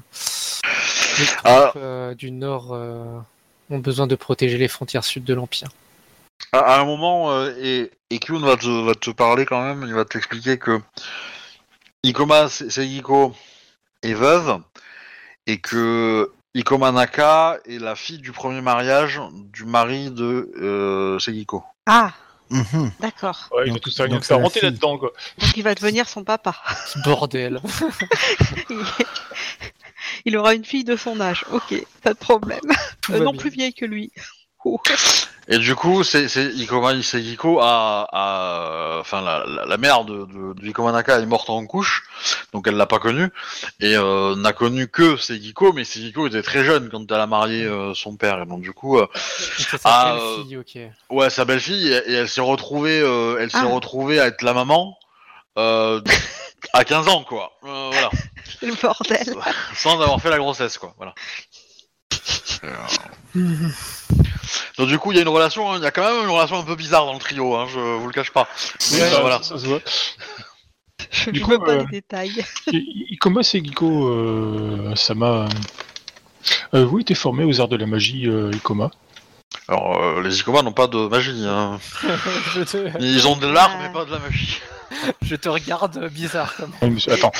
les 1.19 1.25
troupes 1.25 1.41
Ah. 1.45 1.71
euh, 1.75 2.13
du 2.15 2.31
nord 2.31 2.69
euh, 2.73 3.19
ont 3.69 3.79
besoin 3.79 4.07
de 4.07 4.15
protéger 4.15 4.57
les 4.57 4.67
frontières 4.67 5.03
sud 5.03 5.23
de 5.23 5.33
l'empire. 5.33 5.69
À, 6.51 6.59
à 6.59 6.79
un 6.79 6.85
moment, 6.85 7.31
euh, 7.31 7.53
et, 7.59 7.91
et 8.09 8.19
Kyun 8.19 8.39
va 8.39 8.57
te, 8.57 8.85
va 8.85 8.93
te 8.95 9.09
parler 9.11 9.45
quand 9.45 9.61
même, 9.63 9.83
il 9.87 9.93
va 9.93 10.05
t'expliquer 10.05 10.57
que 10.57 10.79
Ikoma 12.03 12.49
Se- 12.49 12.69
Seihiko 12.69 13.33
est 14.01 14.13
veuve 14.13 14.59
et 15.47 15.59
que 15.59 16.31
Ikoma 16.55 16.91
Naka 16.91 17.59
est 17.67 17.79
la 17.79 17.95
fille 17.95 18.19
du 18.19 18.31
premier 18.31 18.61
mariage 18.61 19.21
du 19.51 19.65
mari 19.65 20.11
de 20.11 20.51
euh, 20.61 21.17
Seihiko. 21.19 21.63
Ah, 21.85 22.11
Mhm. 22.53 22.91
d'accord. 22.99 23.49
Ouais, 23.51 23.67
il 23.67 23.75
a 23.75 23.79
tout 23.79 23.89
ça, 23.89 24.05
c'est 24.07 24.11
la 24.11 24.19
parenté 24.19 24.61
là-dedans, 24.61 24.99
quoi. 24.99 25.11
Donc 25.39 25.57
il 25.57 25.63
va 25.63 25.73
devenir 25.73 26.07
son 26.07 26.23
papa. 26.23 26.55
Ce 26.87 26.99
Bordel. 26.99 27.59
il 30.25 30.37
aura 30.37 30.53
une 30.53 30.63
fille 30.63 30.83
de 30.83 30.95
son 30.95 31.19
âge. 31.19 31.45
Ok, 31.51 31.73
pas 32.03 32.13
de 32.13 32.19
problème. 32.19 32.59
Euh, 33.09 33.19
non 33.19 33.31
bien. 33.31 33.39
plus 33.39 33.49
vieille 33.49 33.73
que 33.73 33.85
lui. 33.85 34.11
Oh. 34.63 34.79
Et 35.49 35.57
du 35.57 35.75
coup, 35.75 36.03
c'est 36.03 36.29
c'est 36.29 36.45
Ikoma 36.53 36.91
a, 36.93 38.07
a- 38.11 38.99
enfin 39.01 39.21
la, 39.21 39.43
la, 39.45 39.65
la 39.65 39.77
mère 39.77 40.05
de, 40.05 40.25
de, 40.25 40.53
de 40.53 40.67
Ikoma 40.67 40.93
Naka 40.93 41.19
est 41.19 41.25
morte 41.25 41.49
en 41.49 41.65
couche, 41.65 42.03
donc 42.53 42.65
elle 42.67 42.75
l'a 42.75 42.85
pas 42.85 42.99
connue 42.99 43.29
et 43.81 43.95
euh, 43.97 44.35
n'a 44.37 44.53
connu 44.53 44.87
que 44.87 45.17
Seihiko, 45.17 45.73
mais 45.73 45.83
Seihiko 45.83 46.27
était 46.27 46.41
très 46.43 46.63
jeune 46.63 46.89
quand 46.89 47.11
elle 47.11 47.19
a 47.19 47.27
marié 47.27 47.65
euh, 47.65 47.93
son 47.93 48.15
père, 48.15 48.41
et 48.41 48.45
donc 48.45 48.61
du 48.61 48.71
coup, 48.71 48.97
euh, 48.97 49.07
sa 49.77 50.15
belle-fille, 50.15 50.57
ok. 50.57 50.77
ouais, 51.09 51.29
sa 51.29 51.43
belle-fille, 51.43 51.91
et, 51.91 52.11
et 52.11 52.13
elle 52.13 52.29
s'est 52.29 52.39
retrouvée, 52.41 53.01
euh, 53.01 53.37
elle 53.39 53.51
s'est 53.51 53.57
Ah. 53.61 53.65
retrouvée 53.65 54.21
à 54.21 54.27
être 54.27 54.43
la 54.43 54.53
maman 54.53 54.97
euh, 55.57 55.99
à 56.71 56.85
15 56.85 57.09
ans, 57.09 57.23
quoi. 57.25 57.51
Euh, 57.65 57.89
voilà, 57.91 58.09
Le 58.61 58.73
bordel. 58.81 59.35
sans 59.75 59.99
avoir 60.01 60.21
fait 60.21 60.29
la 60.29 60.37
grossesse, 60.37 60.77
quoi. 60.77 60.93
Voilà. 60.97 61.13
Et, 64.43 64.45
euh, 64.45 64.59
Donc 64.77 64.87
du 64.89 64.99
coup, 64.99 65.11
il 65.11 65.15
y 65.15 65.19
a 65.19 65.21
une 65.21 65.27
relation, 65.29 65.71
hein, 65.71 65.77
il 65.77 65.83
y 65.83 65.87
a 65.87 65.91
quand 65.91 66.03
même 66.03 66.23
une 66.23 66.29
relation 66.29 66.57
un 66.59 66.63
peu 66.63 66.75
bizarre 66.75 67.05
dans 67.05 67.13
le 67.13 67.19
trio, 67.19 67.55
hein, 67.55 67.67
je 67.71 67.79
vous 67.79 68.07
le 68.07 68.13
cache 68.13 68.31
pas. 68.31 68.47
Oui, 68.91 69.01
Euh, 69.01 69.09
ça, 69.09 69.21
voilà. 69.21 69.41
ça 69.43 69.57
se 69.57 69.65
voit. 69.65 69.79
Je 71.11 71.31
Du 71.31 71.41
ne 71.41 71.45
coup, 71.45 71.59
pas 71.59 71.71
euh, 71.71 71.77
les 71.79 71.85
détails. 72.01 72.45
I- 72.71 73.07
Ikoma 73.11 73.43
Segiko 73.43 74.07
euh, 74.09 74.95
Sama, 74.95 75.47
euh, 76.73 76.85
vous 76.85 76.99
étiez 76.99 77.15
formé 77.15 77.43
aux 77.43 77.59
arts 77.61 77.67
de 77.67 77.77
la 77.77 77.85
magie, 77.85 78.27
euh, 78.27 78.51
Ikoma? 78.53 78.89
Alors, 79.67 80.01
euh, 80.01 80.21
les 80.23 80.39
Ikoma 80.39 80.61
n'ont 80.61 80.71
pas 80.73 80.87
de 80.87 81.07
magie. 81.07 81.43
Hein. 81.45 81.79
te, 82.65 82.89
Ils 82.99 83.27
ont 83.27 83.35
de 83.35 83.47
l'art, 83.47 83.71
Ah. 83.75 83.79
mais 83.81 83.93
pas 83.93 84.05
de 84.05 84.11
la 84.11 84.19
magie. 84.19 84.59
je 85.21 85.35
te 85.35 85.49
regarde 85.49 86.07
bizarre 86.09 86.55
comme. 86.55 86.71
Mais- 86.81 87.09
Attends, 87.11 87.31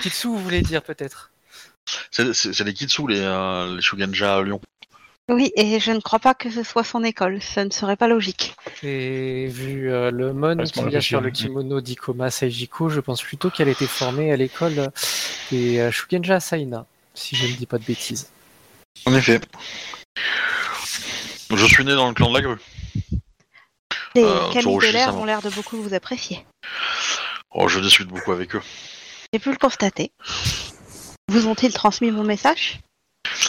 Kitsu, 0.00 0.28
vous 0.28 0.38
voulez 0.38 0.62
dire 0.62 0.82
peut-être? 0.82 1.30
C'est 2.10 2.32
c'est- 2.34 2.52
c'est 2.52 2.64
les 2.64 2.74
Kitsu, 2.74 3.06
les, 3.08 3.20
euh, 3.20 3.76
les 3.76 3.82
Shugenja 3.82 4.36
à 4.36 4.42
Lyon. 4.42 4.60
Oui, 5.30 5.52
et 5.54 5.78
je 5.78 5.92
ne 5.92 6.00
crois 6.00 6.18
pas 6.18 6.34
que 6.34 6.50
ce 6.50 6.64
soit 6.64 6.82
son 6.82 7.04
école. 7.04 7.40
Ça 7.40 7.64
ne 7.64 7.70
serait 7.70 7.94
pas 7.96 8.08
logique. 8.08 8.56
Et 8.82 9.46
vu 9.46 9.88
euh, 9.90 10.10
le 10.10 10.32
mon 10.32 10.56
Laisse-moi 10.56 10.86
qu'il 10.86 10.92
y 10.92 10.96
a 10.96 11.00
sur 11.00 11.20
le 11.20 11.30
kimono 11.30 11.80
d'Ikoma 11.80 12.30
Seijiko, 12.30 12.88
je 12.88 12.98
pense 12.98 13.22
plutôt 13.22 13.48
qu'elle 13.48 13.68
était 13.68 13.86
formée 13.86 14.32
à 14.32 14.36
l'école 14.36 14.90
des 15.52 15.78
euh, 15.78 15.92
Shugenja 15.92 16.40
Saina, 16.40 16.84
si 17.14 17.36
je 17.36 17.46
ne 17.46 17.52
dis 17.52 17.66
pas 17.66 17.78
de 17.78 17.84
bêtises. 17.84 18.28
En 19.06 19.14
effet. 19.14 19.40
Je 21.54 21.64
suis 21.66 21.84
né 21.84 21.94
dans 21.94 22.08
le 22.08 22.14
clan 22.14 22.30
de 22.30 22.34
la 22.34 22.42
grue. 22.42 22.58
Les 24.16 24.24
Euh, 24.24 24.50
Tsurushi 24.50 24.88
Delair 24.88 25.06
Sama. 25.10 25.18
ont 25.18 25.24
l'air 25.24 25.42
de 25.42 25.50
beaucoup 25.50 25.80
vous 25.80 25.94
apprécier. 25.94 26.44
Oh, 27.52 27.68
je 27.68 27.78
discute 27.78 28.08
beaucoup 28.08 28.32
avec 28.32 28.56
eux. 28.56 28.62
J'ai 29.32 29.38
pu 29.38 29.50
le 29.50 29.56
constater. 29.56 30.10
Vous 31.28 31.46
ont-ils 31.46 31.72
transmis 31.72 32.10
mon 32.10 32.24
message? 32.24 32.80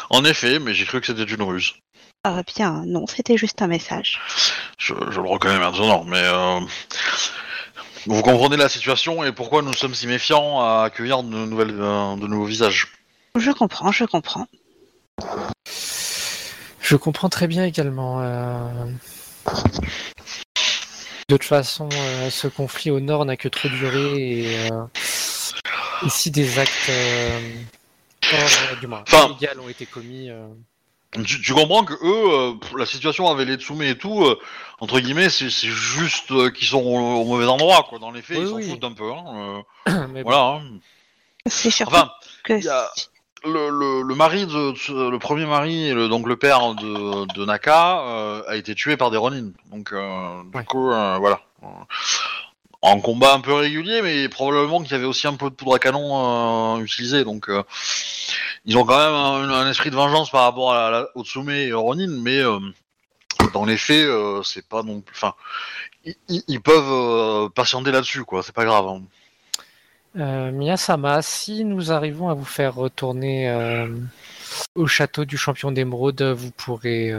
En 0.10 0.24
effet, 0.26 0.60
mais 0.60 0.74
j'ai 0.74 0.86
cru 0.86 1.00
que 1.02 1.08
c'était 1.08 1.24
une 1.24 1.42
ruse. 1.42 1.74
Ah 2.24 2.44
bien, 2.56 2.84
non, 2.86 3.08
c'était 3.08 3.38
juste 3.38 3.62
un 3.62 3.68
message. 3.68 4.20
Je, 4.78 4.94
je 5.10 5.20
le 5.22 5.28
reconnais 5.28 5.60
maintenant, 5.60 6.04
mais... 6.06 6.22
euh, 6.24 6.60
Vous 8.06 8.22
comprenez 8.22 8.58
la 8.58 8.70
situation 8.70 9.24
et 9.24 9.32
pourquoi 9.32 9.62
nous 9.62 9.74
sommes 9.74 9.94
si 9.96 10.08
méfiants 10.08 10.60
à 10.62 10.84
accueillir 10.86 11.24
de, 11.24 11.30
nouvelles, 11.30 11.76
euh, 11.80 12.16
de 12.16 12.28
nouveaux 12.28 12.46
visages. 12.46 12.88
Je 13.36 13.52
comprends, 13.52 13.92
je 13.92 14.06
comprends. 14.06 14.48
Je 16.82 16.96
comprends 16.96 17.30
très 17.30 17.48
bien 17.48 17.64
également. 17.64 18.22
euh, 18.22 18.86
De 21.30 21.38
toute 21.38 21.44
façon, 21.44 21.88
euh, 21.94 22.30
ce 22.30 22.48
conflit 22.48 22.92
au 22.92 23.00
nord 23.00 23.26
n'a 23.26 23.38
que 23.38 23.48
trop 23.48 23.70
duré 23.70 24.42
et 24.42 24.72
euh, 24.72 24.84
ici 26.04 26.30
des 26.32 26.60
actes 26.60 26.92
euh, 28.34 28.76
du 28.80 28.88
moins, 28.88 29.04
Enfin- 29.08 29.36
illégaux 29.40 29.62
ont 29.64 29.70
été 29.70 29.86
commis. 29.86 30.30
euh, 30.30 30.48
Tu, 31.26 31.42
tu 31.42 31.54
comprends 31.54 31.84
que 31.84 31.94
eux, 31.94 32.34
euh, 32.34 32.54
la 32.78 32.86
situation 32.86 33.28
avec 33.30 33.48
les 33.48 33.56
Tsume 33.58 33.82
et 33.82 33.98
tout, 33.98 34.24
euh, 34.24 34.40
entre 34.80 35.00
guillemets, 35.02 35.30
c'est 35.30 35.50
c'est 35.50 35.68
juste 35.68 36.32
euh, 36.32 36.50
qu'ils 36.50 36.68
sont 36.68 36.82
au, 36.82 37.22
au 37.22 37.26
mauvais 37.26 37.46
endroit, 37.48 37.86
quoi. 37.90 38.00
Dans 38.00 38.12
les 38.12 38.22
faits, 38.22 38.38
Oui, 38.38 38.44
ils 38.46 38.50
s'en 38.50 38.56
oui. 38.56 38.70
foutent 38.70 38.84
un 38.86 38.94
peu. 38.94 39.12
Hein, 39.12 39.64
euh, 39.90 40.08
bon, 40.08 40.22
voilà. 40.24 40.62
hein. 40.62 40.62
C'est 41.48 41.70
surtout 41.72 41.94
Enfin, 41.96 42.12
que 42.46 42.54
y 42.54 42.68
a- 42.70 42.90
le, 43.44 43.70
le, 43.72 44.04
le 44.04 44.16
mari 44.16 44.46
de 44.46 44.72
de- 44.72 45.10
le 45.10 45.18
premier 45.20 45.46
mari, 45.48 45.88
et 45.90 45.94
le, 45.96 46.08
donc 46.08 46.28
le 46.28 46.36
père 46.38 46.76
de, 46.76 47.26
de 47.34 47.44
Naka, 47.46 48.02
euh, 48.02 48.44
a 48.48 48.56
été 48.56 48.74
tué 48.76 48.96
par 48.98 49.10
des 49.12 49.18
Ronin. 49.18 49.50
Donc 49.72 49.92
euh, 49.92 50.44
du 50.44 50.58
Ouais. 50.58 50.64
coup, 50.64 50.92
euh, 50.92 51.18
voilà. 51.20 51.42
En 52.84 53.00
combat 53.00 53.36
un 53.36 53.42
peu 53.42 53.54
régulier, 53.54 54.02
mais 54.02 54.28
probablement 54.28 54.82
qu'il 54.82 54.94
y 54.94 54.96
avait 54.96 55.06
aussi 55.06 55.28
un 55.28 55.36
peu 55.36 55.52
de 55.52 55.56
poudre 55.56 55.76
à 55.76 55.80
canon 55.80 56.78
euh, 56.78 56.84
utilisée. 56.84 57.24
Donc 57.24 57.48
euh, 57.48 57.64
ils 58.66 58.78
ont 58.78 58.86
quand 58.86 58.98
même 58.98 59.50
un, 59.50 59.70
esprit 59.70 59.90
de 59.90 59.96
vengeance 59.96 60.30
par 60.30 60.44
rapport 60.44 60.74
à 60.74 60.92
la, 60.92 61.08
au 61.16 61.24
Tsume 61.24 61.50
et 61.50 61.74
Ronin, 61.74 62.12
mais 62.22 62.38
euh, 62.40 62.60
dans 63.54 63.66
les 63.66 63.78
faits, 63.78 64.06
euh, 64.06 64.44
c'est 64.44 64.68
pas 64.68 64.84
non 64.84 65.02
plus. 65.02 65.16
Enfin, 65.16 65.34
ils, 66.28 66.62
peuvent 66.62 66.92
euh, 66.92 67.50
patienter 67.50 67.92
là-dessus, 67.92 68.24
quoi. 68.24 68.44
C'est 68.44 68.54
pas 68.54 68.66
grave. 68.66 68.86
hein. 68.88 70.52
Miyasama, 70.52 71.22
si 71.22 71.64
nous 71.64 71.92
arrivons 71.92 72.30
à 72.30 72.34
vous 72.34 72.46
faire 72.46 72.76
retourner 72.76 73.50
au 74.76 74.86
château 74.86 75.24
du 75.24 75.38
champion 75.38 75.72
d'émeraude, 75.72 76.22
vous 76.22 76.52
pourrez, 76.52 77.14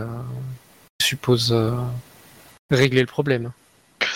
je 1.00 1.06
suppose, 1.06 1.56
régler 2.70 3.00
le 3.00 3.06
problème. 3.06 3.52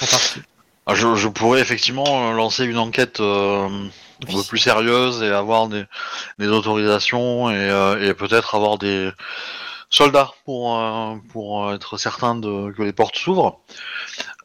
En 0.03 0.07
partie. 0.07 0.43
Ah, 0.87 0.95
Je, 0.95 1.17
je 1.17 1.29
pourrais 1.29 1.61
effectivement 1.61 2.31
euh, 2.31 2.33
lancer 2.33 2.65
une 2.65 2.79
enquête 2.79 3.19
euh, 3.19 3.69
un 3.69 4.33
peu 4.33 4.43
plus 4.45 4.59
sérieuse 4.59 5.23
et 5.23 5.31
avoir 5.31 5.67
des, 5.67 5.85
des 6.39 6.47
autorisations 6.47 7.51
et, 7.51 7.57
euh, 7.57 8.09
et 8.09 8.15
peut-être 8.15 8.55
avoir 8.55 8.79
des 8.79 9.11
soldats 9.91 10.31
pour, 10.45 10.79
euh, 10.79 11.17
pour 11.33 11.73
être 11.73 11.99
certain 11.99 12.37
de, 12.37 12.73
que 12.73 12.83
les 12.83 12.93
portes 12.93 13.17
s'ouvrent. 13.17 13.59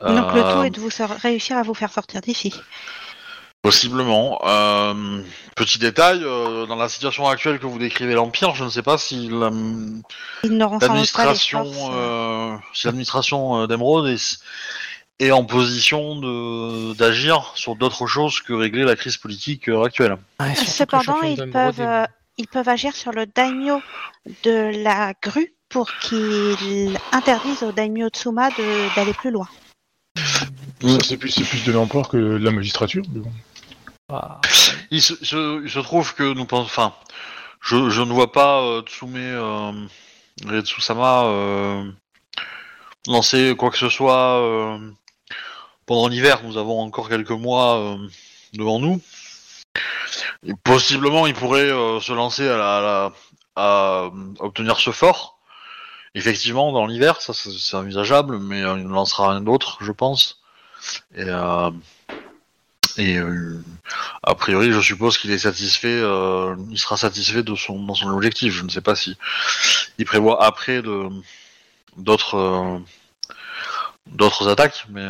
Donc 0.01 0.33
le 0.33 0.41
tout 0.41 0.63
est 0.63 0.71
de 0.71 0.79
vous 0.79 0.89
réussir 1.21 1.57
à 1.57 1.63
vous 1.63 1.75
faire 1.75 1.91
sortir 1.91 2.21
d'ici. 2.21 2.53
Possiblement. 3.61 4.39
Petit 5.55 5.77
détail, 5.77 6.21
dans 6.21 6.75
la 6.75 6.89
situation 6.89 7.27
actuelle 7.27 7.59
que 7.59 7.67
vous 7.67 7.77
décrivez 7.77 8.15
l'Empire, 8.15 8.55
je 8.55 8.63
ne 8.63 8.69
sais 8.69 8.81
pas 8.81 8.97
si 8.97 9.29
l'administration 10.43 12.61
si 12.73 12.87
l'administration 12.87 13.67
d'Emeraude 13.67 14.07
est, 14.07 14.39
est 15.21 15.31
en 15.31 15.43
position 15.45 16.15
de 16.19 16.93
d'agir 16.95 17.51
sur 17.55 17.75
d'autres 17.75 18.07
choses 18.07 18.41
que 18.41 18.53
régler 18.53 18.83
la 18.83 18.95
crise 18.95 19.17
politique 19.17 19.69
euh, 19.69 19.83
actuelle. 19.83 20.17
Ouais, 20.39 20.49
le 20.49 20.55
Cependant, 20.55 21.21
ils 21.21 21.49
peuvent, 21.51 21.79
euh, 21.81 22.05
ils 22.37 22.47
peuvent 22.47 22.67
agir 22.69 22.95
sur 22.95 23.11
le 23.11 23.25
daimyo 23.27 23.81
de 24.43 24.83
la 24.83 25.13
grue 25.21 25.53
pour 25.69 25.91
qu'il 26.01 26.97
interdise 27.11 27.63
au 27.63 27.71
daimyo 27.71 28.09
Tsuma 28.09 28.49
de- 28.49 28.95
d'aller 28.95 29.13
plus 29.13 29.31
loin. 29.31 29.47
Ça, 30.17 30.97
c'est 31.03 31.17
plus, 31.17 31.29
c'est 31.29 31.43
plus 31.43 31.63
de 31.63 31.71
l'empereur 31.71 32.09
que 32.09 32.17
de 32.17 32.37
la 32.43 32.51
magistrature. 32.51 33.03
mais 33.13 33.19
bon. 33.21 33.31
Ah, 34.11 34.41
Il 34.89 35.01
se, 35.01 35.13
se- 35.23 35.63
il 35.63 35.69
se 35.69 35.79
trouve 35.79 36.15
que 36.15 36.33
nous 36.33 36.45
pensons, 36.45 36.65
enfin, 36.65 36.93
je, 37.61 37.89
je 37.89 38.01
ne 38.01 38.11
vois 38.11 38.31
pas 38.31 38.61
euh, 38.61 38.81
Tsume 38.81 39.15
euh, 39.15 39.71
et 40.51 40.61
Tsusama 40.61 41.25
euh, 41.25 41.83
lancer 43.07 43.55
quoi 43.57 43.69
que 43.69 43.77
ce 43.77 43.87
soit 43.89 44.39
euh, 44.41 44.79
pendant 45.91 46.07
l'hiver. 46.07 46.41
Nous 46.45 46.55
avons 46.55 46.79
encore 46.79 47.09
quelques 47.09 47.31
mois 47.31 47.77
euh, 47.77 47.97
devant 48.53 48.79
nous. 48.79 49.01
Possiblement, 50.63 51.27
il 51.27 51.33
pourrait 51.33 51.69
euh, 51.69 51.99
se 51.99 52.13
lancer 52.13 52.47
à, 52.47 52.55
la, 52.55 52.79
la- 52.81 53.11
euh, 53.61 54.09
obtenir 54.39 54.79
ce 54.79 54.91
fort. 54.91 55.37
Effectivement, 56.15 56.71
dans 56.71 56.85
l'hiver, 56.85 57.21
ça 57.21 57.33
c'est 57.33 57.75
envisageable, 57.75 58.39
mais 58.39 58.59
il 58.59 58.87
ne 58.87 58.93
lancera 58.93 59.31
rien 59.31 59.41
d'autre, 59.41 59.79
je 59.81 59.91
pense. 59.91 60.39
Et, 61.15 61.29
a 61.29 61.71
priori, 64.35 64.71
je 64.71 64.79
suppose 64.79 65.17
qu'il 65.17 65.31
est 65.31 65.39
satisfait, 65.39 65.99
il 66.69 66.77
sera 66.77 66.95
satisfait 66.95 67.43
de 67.43 67.55
son, 67.55 67.83
dans 67.83 67.95
son 67.95 68.09
objectif. 68.09 68.53
Je 68.53 68.63
ne 68.63 68.69
sais 68.69 68.81
pas 68.81 68.95
si 68.95 69.17
il 69.97 70.05
prévoit 70.05 70.43
après 70.43 70.81
d'autres 71.97 72.81
d'autres 74.07 74.49
attaques, 74.49 74.85
mais 74.89 75.05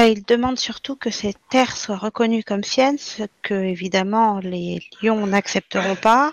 Il 0.00 0.24
demande 0.24 0.58
surtout 0.58 0.94
que 0.94 1.10
ces 1.10 1.34
terres 1.50 1.76
soient 1.76 1.96
reconnues 1.96 2.44
comme 2.44 2.62
siennes, 2.62 2.98
ce 2.98 3.24
que 3.42 3.54
évidemment 3.54 4.38
les 4.38 4.80
lions 5.02 5.26
n'accepteront 5.26 5.96
pas, 5.96 6.32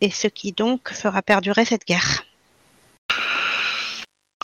et 0.00 0.10
ce 0.10 0.26
qui 0.26 0.50
donc 0.52 0.92
fera 0.92 1.22
perdurer 1.22 1.64
cette 1.64 1.86
guerre. 1.86 2.24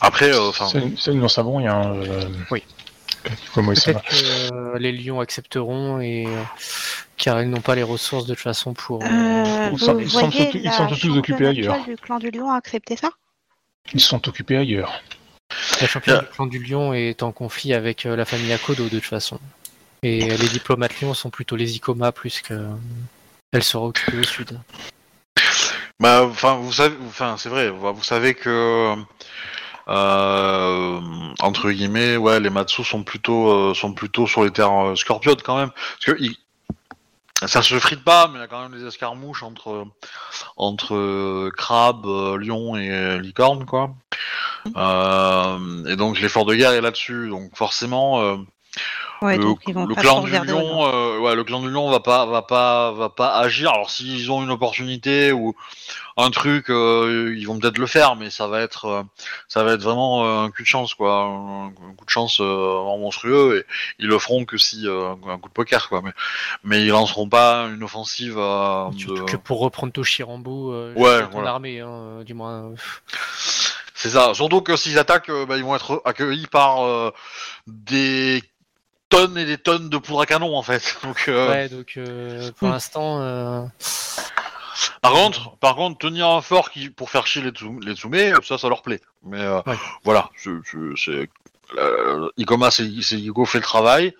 après, 0.01 0.32
euh, 0.32 0.49
enfin, 0.49 0.69
nous 1.09 1.15
n'en 1.15 1.28
savons 1.28 1.57
rien. 1.57 1.95
Euh... 1.95 2.28
Oui. 2.51 2.62
Comment 3.55 3.73
il 3.73 3.81
Peut-être 3.81 4.03
que 4.05 4.53
euh, 4.55 4.78
les 4.78 4.93
lions 4.93 5.19
accepteront 5.20 5.99
et 6.01 6.27
euh, 6.28 6.43
car 7.16 7.41
ils 7.43 7.49
n'ont 7.49 7.62
pas 7.62 7.74
les 7.74 7.82
ressources 7.82 8.27
de 8.27 8.35
toute 8.35 8.43
façon 8.43 8.74
pour. 8.74 9.03
euh, 9.03 9.07
Euh, 9.09 9.70
Ils 9.73 9.78
sont- 9.78 9.95
vous 9.95 10.01
ils 10.01 10.11
sont 10.11 10.28
voyez 10.28 10.51
tous- 10.51 10.59
ils 10.59 10.62
la 10.65 10.73
sont 10.73 10.86
tous 10.86 10.95
championne 10.97 11.19
occupés 11.19 11.47
ailleurs. 11.47 11.74
actuelle 11.74 11.97
du 11.97 12.01
clan 12.03 12.19
du 12.19 12.31
lion 12.31 12.51
a 12.51 12.57
accepté 12.57 12.97
ça? 12.97 13.11
Ils 13.95 14.01
sont 14.01 14.28
occupés 14.28 14.59
ailleurs. 14.59 14.93
La 15.81 15.87
championne 15.89 16.17
Euh. 16.17 16.21
du 16.21 16.27
clan 16.29 16.47
du 16.47 16.59
lion 16.59 16.95
est 16.95 17.23
en 17.23 17.33
conflit 17.33 17.75
avec 17.75 18.07
euh, 18.07 18.17
la 18.17 18.25
famille 18.25 18.53
Akodo 18.53 18.85
de 18.85 18.89
toute 18.91 19.05
façon. 19.05 19.39
Et 20.03 20.21
les 20.37 20.49
diplomates 20.49 21.01
lions 21.01 21.15
sont 21.15 21.31
plutôt 21.31 21.57
les 21.57 21.77
Ikoma 21.77 22.13
plus 22.13 22.41
que. 22.43 22.55
Elle 23.53 23.63
sera 23.63 23.85
occupée 23.85 24.19
au 24.19 24.23
sud. 24.25 24.59
bah, 26.01 26.25
enfin, 26.29 26.57
vous 26.57 26.73
savez, 26.73 26.95
enfin, 27.07 27.37
c'est 27.39 27.49
vrai, 27.49 27.71
vous 27.71 28.03
savez 28.03 28.35
que 28.35 28.95
euh, 29.89 31.01
entre 31.41 31.71
guillemets, 31.71 32.17
ouais, 32.17 32.41
les 32.41 32.51
Matsu 32.51 32.85
sont 32.85 33.03
plutôt 33.03 33.51
euh, 33.51 33.75
sont 33.75 33.93
plutôt 33.93 34.27
sur 34.27 34.45
les 34.45 34.51
terres 34.51 34.73
euh, 34.73 34.95
quand 35.07 35.57
même, 35.57 35.71
parce 35.71 36.05
que 36.17 36.23
ils- 36.23 36.37
ça 37.47 37.62
se 37.62 37.78
frite 37.78 38.05
pas, 38.05 38.28
mais 38.28 38.39
il 38.39 38.40
y 38.40 38.44
a 38.44 38.47
quand 38.47 38.62
même 38.69 38.78
des 38.78 38.86
escarmouches 38.86 39.43
entre 39.43 39.86
entre 40.56 40.94
euh, 40.94 41.51
crabe, 41.56 42.06
euh, 42.06 42.39
lion 42.39 42.77
et 42.77 42.90
euh, 42.90 43.20
licorne, 43.20 43.66
quoi. 43.66 43.94
Euh, 44.77 45.85
et 45.86 45.97
donc 45.97 46.20
l'effort 46.20 46.44
de 46.44 46.55
guerre 46.55 46.73
est 46.73 46.81
là-dessus, 46.81 47.28
donc 47.28 47.56
forcément. 47.56 48.39
Ouais, 49.23 49.39
le, 49.39 49.45
donc 49.45 49.61
ils 49.67 49.73
vont 49.73 49.87
le 49.87 49.95
pas 49.95 50.03
clan 50.03 50.21
du 50.23 50.31
lion, 50.33 50.87
euh, 50.87 51.19
ouais, 51.19 51.35
le 51.35 51.45
clan 51.45 51.61
du 51.63 51.71
lion 51.71 51.89
va 51.91 52.01
pas, 52.01 52.27
va 52.27 52.43
pas, 52.43 52.93
va 52.93 53.09
pas 53.09 53.35
agir. 53.37 53.71
Alors 53.73 53.89
s'ils 53.89 54.31
ont 54.31 54.43
une 54.43 54.51
opportunité 54.51 55.33
ou 55.33 55.55
un 56.17 56.31
truc, 56.31 56.69
euh, 56.69 57.35
ils 57.37 57.47
vont 57.47 57.59
peut-être 57.59 57.79
le 57.79 57.87
faire, 57.87 58.17
mais 58.17 58.29
ça 58.31 58.49
va 58.49 58.61
être, 58.61 58.85
euh, 58.87 59.03
ça 59.49 59.65
va 59.65 59.73
être 59.73 59.83
vraiment 59.83 60.25
euh, 60.27 60.45
un 60.45 60.51
coup 60.51 60.63
de 60.63 60.67
chance, 60.67 60.95
quoi, 60.95 61.23
un, 61.23 61.67
un 61.69 61.95
coup 61.97 62.05
de 62.05 62.11
chance 62.11 62.39
euh, 62.41 62.45
vraiment 62.45 62.99
monstrueux. 62.99 63.59
Et 63.61 63.73
ils 63.99 64.07
le 64.09 64.19
feront 64.19 64.45
que 64.45 64.59
si 64.59 64.87
euh, 64.87 65.13
un 65.29 65.39
coup 65.39 65.49
de 65.49 65.55
poker, 65.55 65.89
quoi. 65.89 66.03
Mais, 66.05 66.13
mais 66.63 66.83
ils 66.85 66.89
lanceront 66.91 67.29
pas 67.29 67.63
une 67.75 67.83
offensive. 67.83 68.37
euh, 68.37 68.91
Surtout 68.99 69.15
de- 69.25 69.31
que 69.31 69.37
pour 69.37 69.61
reprendre 69.61 69.93
Toshirambo, 69.93 70.73
euh, 70.73 70.95
Ouais, 70.95 71.23
ton 71.25 71.31
voilà. 71.31 71.51
armée, 71.53 71.81
hein, 71.81 72.23
du 72.27 72.35
moins. 72.35 72.73
C'est 73.95 74.11
ça. 74.11 74.35
Surtout 74.35 74.61
que 74.61 74.77
s'ils 74.77 74.99
attaquent, 74.99 75.31
bah, 75.49 75.57
ils 75.57 75.65
vont 75.65 75.75
être 75.77 76.03
accueillis 76.05 76.47
par 76.47 76.85
euh, 76.85 77.11
des 77.67 78.43
tonnes 79.09 79.36
et 79.39 79.44
des 79.44 79.59
tonnes 79.59 79.89
de 79.89 79.98
poudre 79.98 80.22
à 80.22 80.26
canon, 80.26 80.56
en 80.56 80.62
fait. 80.62 80.97
Donc. 81.02 81.24
euh, 81.28 81.48
Ouais, 81.51 81.68
donc 81.68 81.94
euh, 81.97 82.51
pour 82.52 82.68
Hmm. 82.68 82.72
l'instant. 82.72 83.20
euh, 83.20 83.62
Par 85.02 85.12
contre, 85.12 85.56
par 85.59 85.76
contre, 85.76 85.98
tenir 85.98 86.28
un 86.28 86.40
fort 86.43 86.70
qui 86.70 86.90
pour 86.90 87.10
faire 87.10 87.26
chier 87.26 87.43
les, 87.43 87.51
Tsu- 87.51 87.81
les 87.85 87.94
Tsume, 87.94 88.43
ça, 88.43 88.59
ça 88.59 88.68
leur 88.68 88.82
plaît. 88.82 89.01
Mais 89.22 89.47
Ouais. 89.66 89.76
voilà, 90.05 90.31
c'est, 90.36 91.28
Ikoma, 92.36 92.70
c'est, 92.70 92.85
Igo 92.86 93.44
fait 93.44 93.59
le 93.59 93.64
travail. 93.64 94.14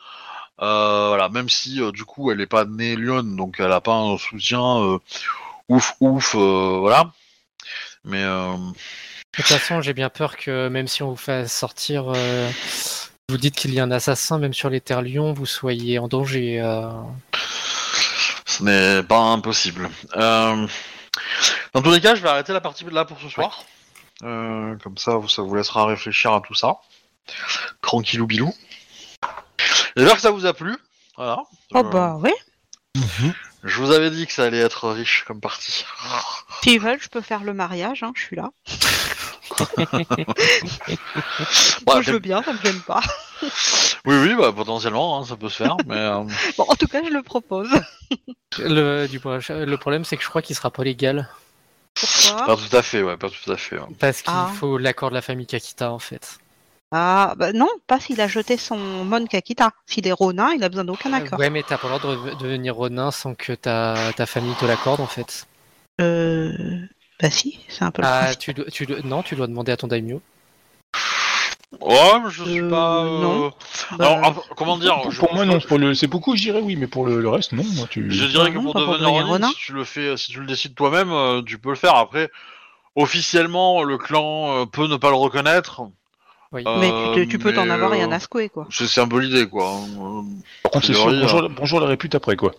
Voilà, 0.59 1.29
même 1.31 1.49
si 1.49 1.81
du 1.93 2.05
coup, 2.05 2.31
elle 2.31 2.41
est 2.41 2.47
pas 2.47 2.65
née 2.65 2.97
Lyon, 2.97 3.23
donc 3.25 3.57
elle 3.59 3.73
a 3.73 3.81
pas 3.81 3.95
un 3.95 4.17
soutien 4.19 4.99
ouf, 5.69 5.95
ouf, 6.01 6.35
voilà. 6.37 7.11
Mais 8.05 8.23
De 8.23 8.73
toute 9.33 9.47
façon, 9.47 9.81
j'ai 9.81 9.95
bien 9.95 10.11
peur 10.11 10.37
que 10.37 10.69
même 10.69 10.87
si 10.87 11.03
on 11.03 11.11
vous 11.11 11.17
fait 11.17 11.49
sortir, 11.49 12.13
vous 13.31 13.39
dites 13.39 13.55
qu'il 13.57 13.73
y 13.73 13.81
a 13.81 13.85
un 13.85 13.91
assassin, 13.91 14.39
même 14.39 14.53
sur 14.53 14.69
les 14.69 14.81
terres 14.81 15.01
Lyon, 15.03 15.33
vous 15.33 15.47
soyez 15.47 15.99
en 15.99 16.09
danger. 16.09 16.61
euh. 16.61 16.91
ce 18.45 18.63
n'est 18.63 19.03
pas 19.03 19.19
impossible. 19.19 19.89
Euh, 20.17 20.67
dans 21.73 21.83
tous 21.83 21.91
les 21.91 22.01
cas, 22.03 22.15
je 22.15 22.21
vais 22.23 22.29
arrêter 22.29 22.53
la 22.53 22.61
partie 22.61 22.85
là 22.85 23.05
pour 23.07 23.19
ce 23.21 23.29
soir. 23.31 23.65
Euh, 24.23 24.77
comme 24.83 24.99
ça, 24.99 25.19
ça 25.29 25.43
vous 25.43 25.55
laissera 25.55 25.87
réfléchir 25.87 26.33
à 26.35 26.41
tout 26.43 26.55
ça. 26.55 26.77
Tranquillou 27.81 28.27
bilou. 28.27 28.53
J'espère 29.97 30.17
que 30.17 30.21
ça 30.21 30.31
vous 30.31 30.45
a 30.45 30.53
plu. 30.53 30.77
Voilà. 31.17 31.39
Oh 31.73 31.79
Euh, 31.79 31.83
bah 31.85 32.19
oui. 32.21 32.33
Je 33.65 33.81
vous 33.81 33.93
avais 33.93 34.11
dit 34.11 34.27
que 34.27 34.33
ça 34.35 34.45
allait 34.45 34.59
être 34.59 34.91
riche 34.91 35.25
comme 35.27 35.41
partie. 35.41 35.87
S'ils 36.63 36.79
veulent, 36.79 37.01
je 37.01 37.09
peux 37.09 37.23
faire 37.23 37.43
le 37.45 37.55
mariage, 37.55 38.03
hein, 38.03 38.13
je 38.15 38.21
suis 38.21 38.37
là. 38.37 38.51
Je 42.03 42.13
veux 42.13 42.19
bien, 42.19 42.43
ça 42.43 42.53
me 42.53 42.59
gêne 42.59 42.81
pas. 42.81 43.03
Oui, 44.07 44.15
oui, 44.17 44.35
bah, 44.37 44.53
potentiellement, 44.55 45.19
hein, 45.19 45.25
ça 45.25 45.37
peut 45.37 45.49
se 45.51 45.57
faire, 45.57 45.77
mais 45.87 45.97
euh, 45.97 46.23
Bon, 46.59 46.65
en 46.69 46.75
tout 46.77 46.87
cas, 46.87 47.03
je 47.05 47.11
le 47.11 47.23
propose. 47.23 47.69
Le, 48.59 49.07
du 49.07 49.21
coup, 49.21 49.29
le 49.29 49.77
problème, 49.77 50.05
c'est 50.05 50.17
que 50.17 50.23
je 50.23 50.29
crois 50.29 50.41
qu'il 50.41 50.57
sera 50.57 50.71
pas 50.71 50.83
légal. 50.85 51.29
Pourquoi? 51.95 52.47
Pas 52.47 52.57
tout 52.57 52.75
à 52.77 52.83
fait, 52.83 53.03
ouais, 53.03 53.17
pas 53.19 53.29
tout 53.29 53.53
à 53.53 53.57
fait. 53.57 53.77
ouais. 53.79 53.87
Parce 53.99 54.23
qu'il 54.23 54.33
Ah. 54.35 54.49
faut 54.59 54.79
l'accord 54.79 55.11
de 55.11 55.15
la 55.15 55.23
famille 55.23 55.47
Kakita, 55.47 55.93
en 55.93 55.99
fait. 55.99 56.39
Ah, 56.93 57.35
bah 57.37 57.53
non, 57.53 57.69
pas 57.87 57.99
s'il 58.01 58.21
a 58.21 58.29
jeté 58.29 58.57
son 58.57 58.79
Mon 58.79 59.27
Kakita. 59.27 59.71
S'il 59.87 60.07
est 60.07 60.13
Ronin, 60.13 60.53
il 60.55 60.63
a 60.65 60.69
besoin 60.69 60.85
d'aucun 60.85 61.13
accord. 61.13 61.39
Ouais, 61.39 61.51
mais 61.51 61.63
t'as 61.63 61.77
pas 61.77 61.89
le 61.93 61.99
droit 61.99 62.15
de 62.15 62.35
devenir 62.43 62.77
Ronin 62.77 63.11
sans 63.11 63.35
que 63.35 63.53
ta, 63.53 64.13
ta 64.17 64.27
famille 64.27 64.55
te 64.55 64.65
l'accorde, 64.65 65.01
en 65.01 65.07
fait. 65.07 65.47
Euh. 66.01 66.53
Bah 67.21 67.31
si, 67.31 67.59
c'est 67.69 67.85
un 67.85 67.91
peu 67.91 68.03
le 68.03 68.09
Ah, 68.09 68.35
tu, 68.35 68.53
dois- 68.55 68.65
tu, 68.71 68.87
dois- 68.87 69.01
non, 69.05 69.23
tu 69.23 69.37
dois 69.37 69.47
demander 69.47 69.73
à 69.73 69.77
ton 69.77 69.87
daimyo. 69.87 70.21
Ouais, 71.81 72.21
mais 72.25 72.31
je 72.31 72.45
suis 72.45 72.61
Euh, 72.61 72.71
pas. 72.71 73.05
euh, 73.05 73.21
non. 73.21 73.53
Bah, 73.99 74.07
Alors, 74.07 74.47
comment 74.57 74.79
dire 74.79 75.01
Pour, 75.03 75.11
je- 75.11 75.19
pour 75.19 75.35
moi, 75.35 75.45
non. 75.45 75.59
Pour 75.61 75.79
le, 75.79 75.95
c'est 75.95 76.07
beaucoup, 76.07 76.37
je 76.37 76.43
dirais 76.43 76.61
oui, 76.61 76.77
mais 76.77 76.87
pour 76.87 77.05
le, 77.07 77.21
le 77.21 77.29
reste, 77.29 77.53
non. 77.53 77.65
Moi, 77.75 77.87
tu... 77.91 78.11
Je 78.11 78.25
dirais 78.27 78.51
que 78.51 78.57
Non, 78.59 78.73
pour 78.73 78.75
devenir 78.75 79.27
Ronin, 79.27 79.49
si 79.49 79.55
tu 79.57 79.73
le 79.73 79.85
fais, 79.85 80.17
si 80.17 80.31
tu 80.33 80.41
le 80.41 80.47
décides 80.47 80.75
toi-même, 80.75 81.11
euh, 81.13 81.43
tu 81.43 81.59
peux 81.59 81.71
le 81.71 81.75
faire. 81.77 81.97
Après, 81.97 82.31
officiellement, 82.97 83.83
le 83.83 83.99
clan 83.99 84.63
euh, 84.63 84.67
peut 84.67 84.87
ne 84.87 84.97
pas 84.97 85.11
le 85.11 85.17
reconnaître. 85.17 85.83
Oui. 86.53 86.63
Mais 86.65 86.93
tu, 87.15 87.25
te- 87.27 87.31
tu 87.31 87.39
peux 87.41 87.53
t'en 87.53 87.69
avoir 87.69 87.91
rien 87.91 88.09
euh, 88.11 88.15
à 88.15 88.21
secouer, 88.21 88.49
quoi. 88.49 88.69
C'est 88.71 88.87
c'est 88.87 89.01
un 89.01 89.09
peu 89.09 89.19
l'idée, 89.19 89.49
quoi. 89.49 89.73
Euh, 89.75 90.23
Par 90.63 90.71
contre, 90.73 90.87
c'est 90.87 90.95
sûr, 90.95 91.07
bonjour, 91.11 91.49
bonjour 91.51 91.81
la 91.81 91.87
répute 91.89 92.15
après, 92.15 92.37
quoi. 92.37 92.53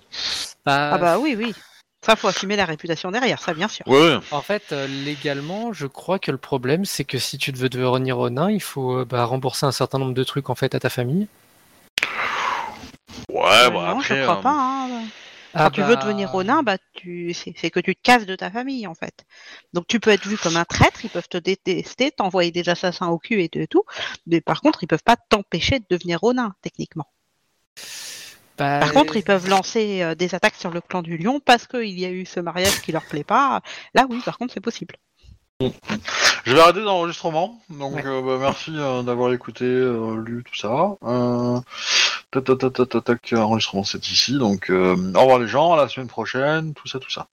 Bah, 0.65 0.89
Ah 0.93 0.97
bah 0.97 1.17
oui, 1.19 1.35
oui. 1.37 1.53
Ça, 2.05 2.15
faut 2.15 2.27
assumer 2.27 2.55
la 2.55 2.65
réputation 2.65 3.09
derrière, 3.09 3.41
ça, 3.41 3.53
bien 3.55 3.67
sûr. 3.67 3.85
Ouais, 3.87 3.97
ouais. 3.99 4.17
En 4.29 4.41
fait, 4.41 4.71
euh, 4.71 4.85
légalement, 4.87 5.73
je 5.73 5.87
crois 5.87 6.19
que 6.19 6.29
le 6.31 6.37
problème, 6.37 6.85
c'est 6.85 7.03
que 7.03 7.17
si 7.17 7.39
tu 7.39 7.51
veux 7.51 7.67
devenir 7.69 8.17
Ronin, 8.17 8.51
il 8.51 8.61
faut 8.61 8.99
euh, 8.99 9.05
bah, 9.05 9.25
rembourser 9.25 9.65
un 9.65 9.71
certain 9.71 9.97
nombre 9.97 10.13
de 10.13 10.23
trucs 10.23 10.49
en 10.51 10.55
fait 10.55 10.75
à 10.75 10.79
ta 10.79 10.89
famille. 10.89 11.27
Ouais, 13.29 13.41
Euh, 13.65 13.69
bah 13.71 13.87
non, 13.87 13.99
après. 13.99 14.17
je 14.17 14.23
crois 14.23 14.35
euh, 14.35 14.41
pas. 14.41 14.51
hein. 14.51 15.07
Quand 15.53 15.63
Ah 15.63 15.69
tu 15.71 15.81
veux 15.81 15.95
bah, 15.95 16.01
devenir 16.03 16.29
Ronin, 16.31 16.63
bah, 16.63 16.77
tu... 16.93 17.33
c'est 17.33 17.53
c'est 17.57 17.71
que 17.71 17.79
tu 17.79 17.95
te 17.95 18.01
casses 18.01 18.25
de 18.25 18.35
ta 18.35 18.51
famille, 18.51 18.85
en 18.87 18.93
fait. 18.95 19.25
Donc 19.73 19.87
tu 19.87 19.99
peux 19.99 20.11
être 20.11 20.27
vu 20.27 20.37
comme 20.37 20.57
un 20.57 20.65
traître, 20.65 21.05
ils 21.05 21.09
peuvent 21.09 21.29
te 21.29 21.37
détester, 21.37 22.11
t'envoyer 22.11 22.51
des 22.51 22.67
assassins 22.69 23.07
au 23.07 23.17
cul 23.17 23.41
et 23.41 23.47
de- 23.49 23.65
tout. 23.65 23.83
Mais 24.27 24.41
par 24.41 24.61
contre, 24.61 24.83
ils 24.83 24.87
peuvent 24.87 25.03
pas 25.03 25.15
t'empêcher 25.17 25.79
de 25.79 25.85
devenir 25.89 26.19
Ronin, 26.19 26.53
techniquement. 26.61 27.07
Bah, 28.57 28.79
Par 28.79 28.93
contre, 28.93 29.15
ils 29.15 29.23
peuvent 29.23 29.47
lancer 29.49 30.01
euh, 30.01 30.15
des 30.15 30.33
attaques 30.35 30.55
sur 30.55 30.71
le 30.71 30.81
clan 30.81 31.01
du 31.01 31.17
lion 31.17 31.39
parce 31.39 31.67
qu'il 31.67 31.99
y 31.99 32.05
a 32.05 32.09
eu 32.09 32.25
ce 32.25 32.39
mariage 32.39 32.81
qui 32.81 32.91
leur 32.91 33.03
plaît 33.03 33.23
pas. 33.23 33.61
Là, 33.93 34.05
oui, 34.09 34.21
par 34.23 34.37
contre, 34.37 34.53
c'est 34.53 34.59
possible. 34.61 34.95
Je 35.61 36.53
vais 36.53 36.59
arrêter 36.59 36.81
l'enregistrement. 36.81 37.61
Donc, 37.69 37.95
Ouais. 37.95 38.03
euh, 38.05 38.21
bah, 38.21 38.37
merci 38.39 38.71
euh, 38.75 39.03
d'avoir 39.03 39.31
écouté, 39.33 39.63
euh, 39.65 40.21
lu 40.23 40.43
tout 40.43 40.55
ça. 40.55 40.95
Euh, 41.03 41.59
tac, 42.31 42.43
tac, 42.43 42.57
tac, 42.57 42.73
tac, 42.73 42.89
tac, 42.89 43.03
tac, 43.03 43.33
enregistrement 43.33 43.83
c'est 43.85 44.05
ici. 44.09 44.37
Donc, 44.37 44.69
euh, 44.69 44.95
au 45.15 45.19
revoir 45.21 45.39
les 45.39 45.47
gens, 45.47 45.73
à 45.73 45.77
la 45.77 45.87
semaine 45.87 46.07
prochaine, 46.09 46.73
tout 46.73 46.87
ça, 46.87 46.99
tout 46.99 47.09
ça. 47.09 47.23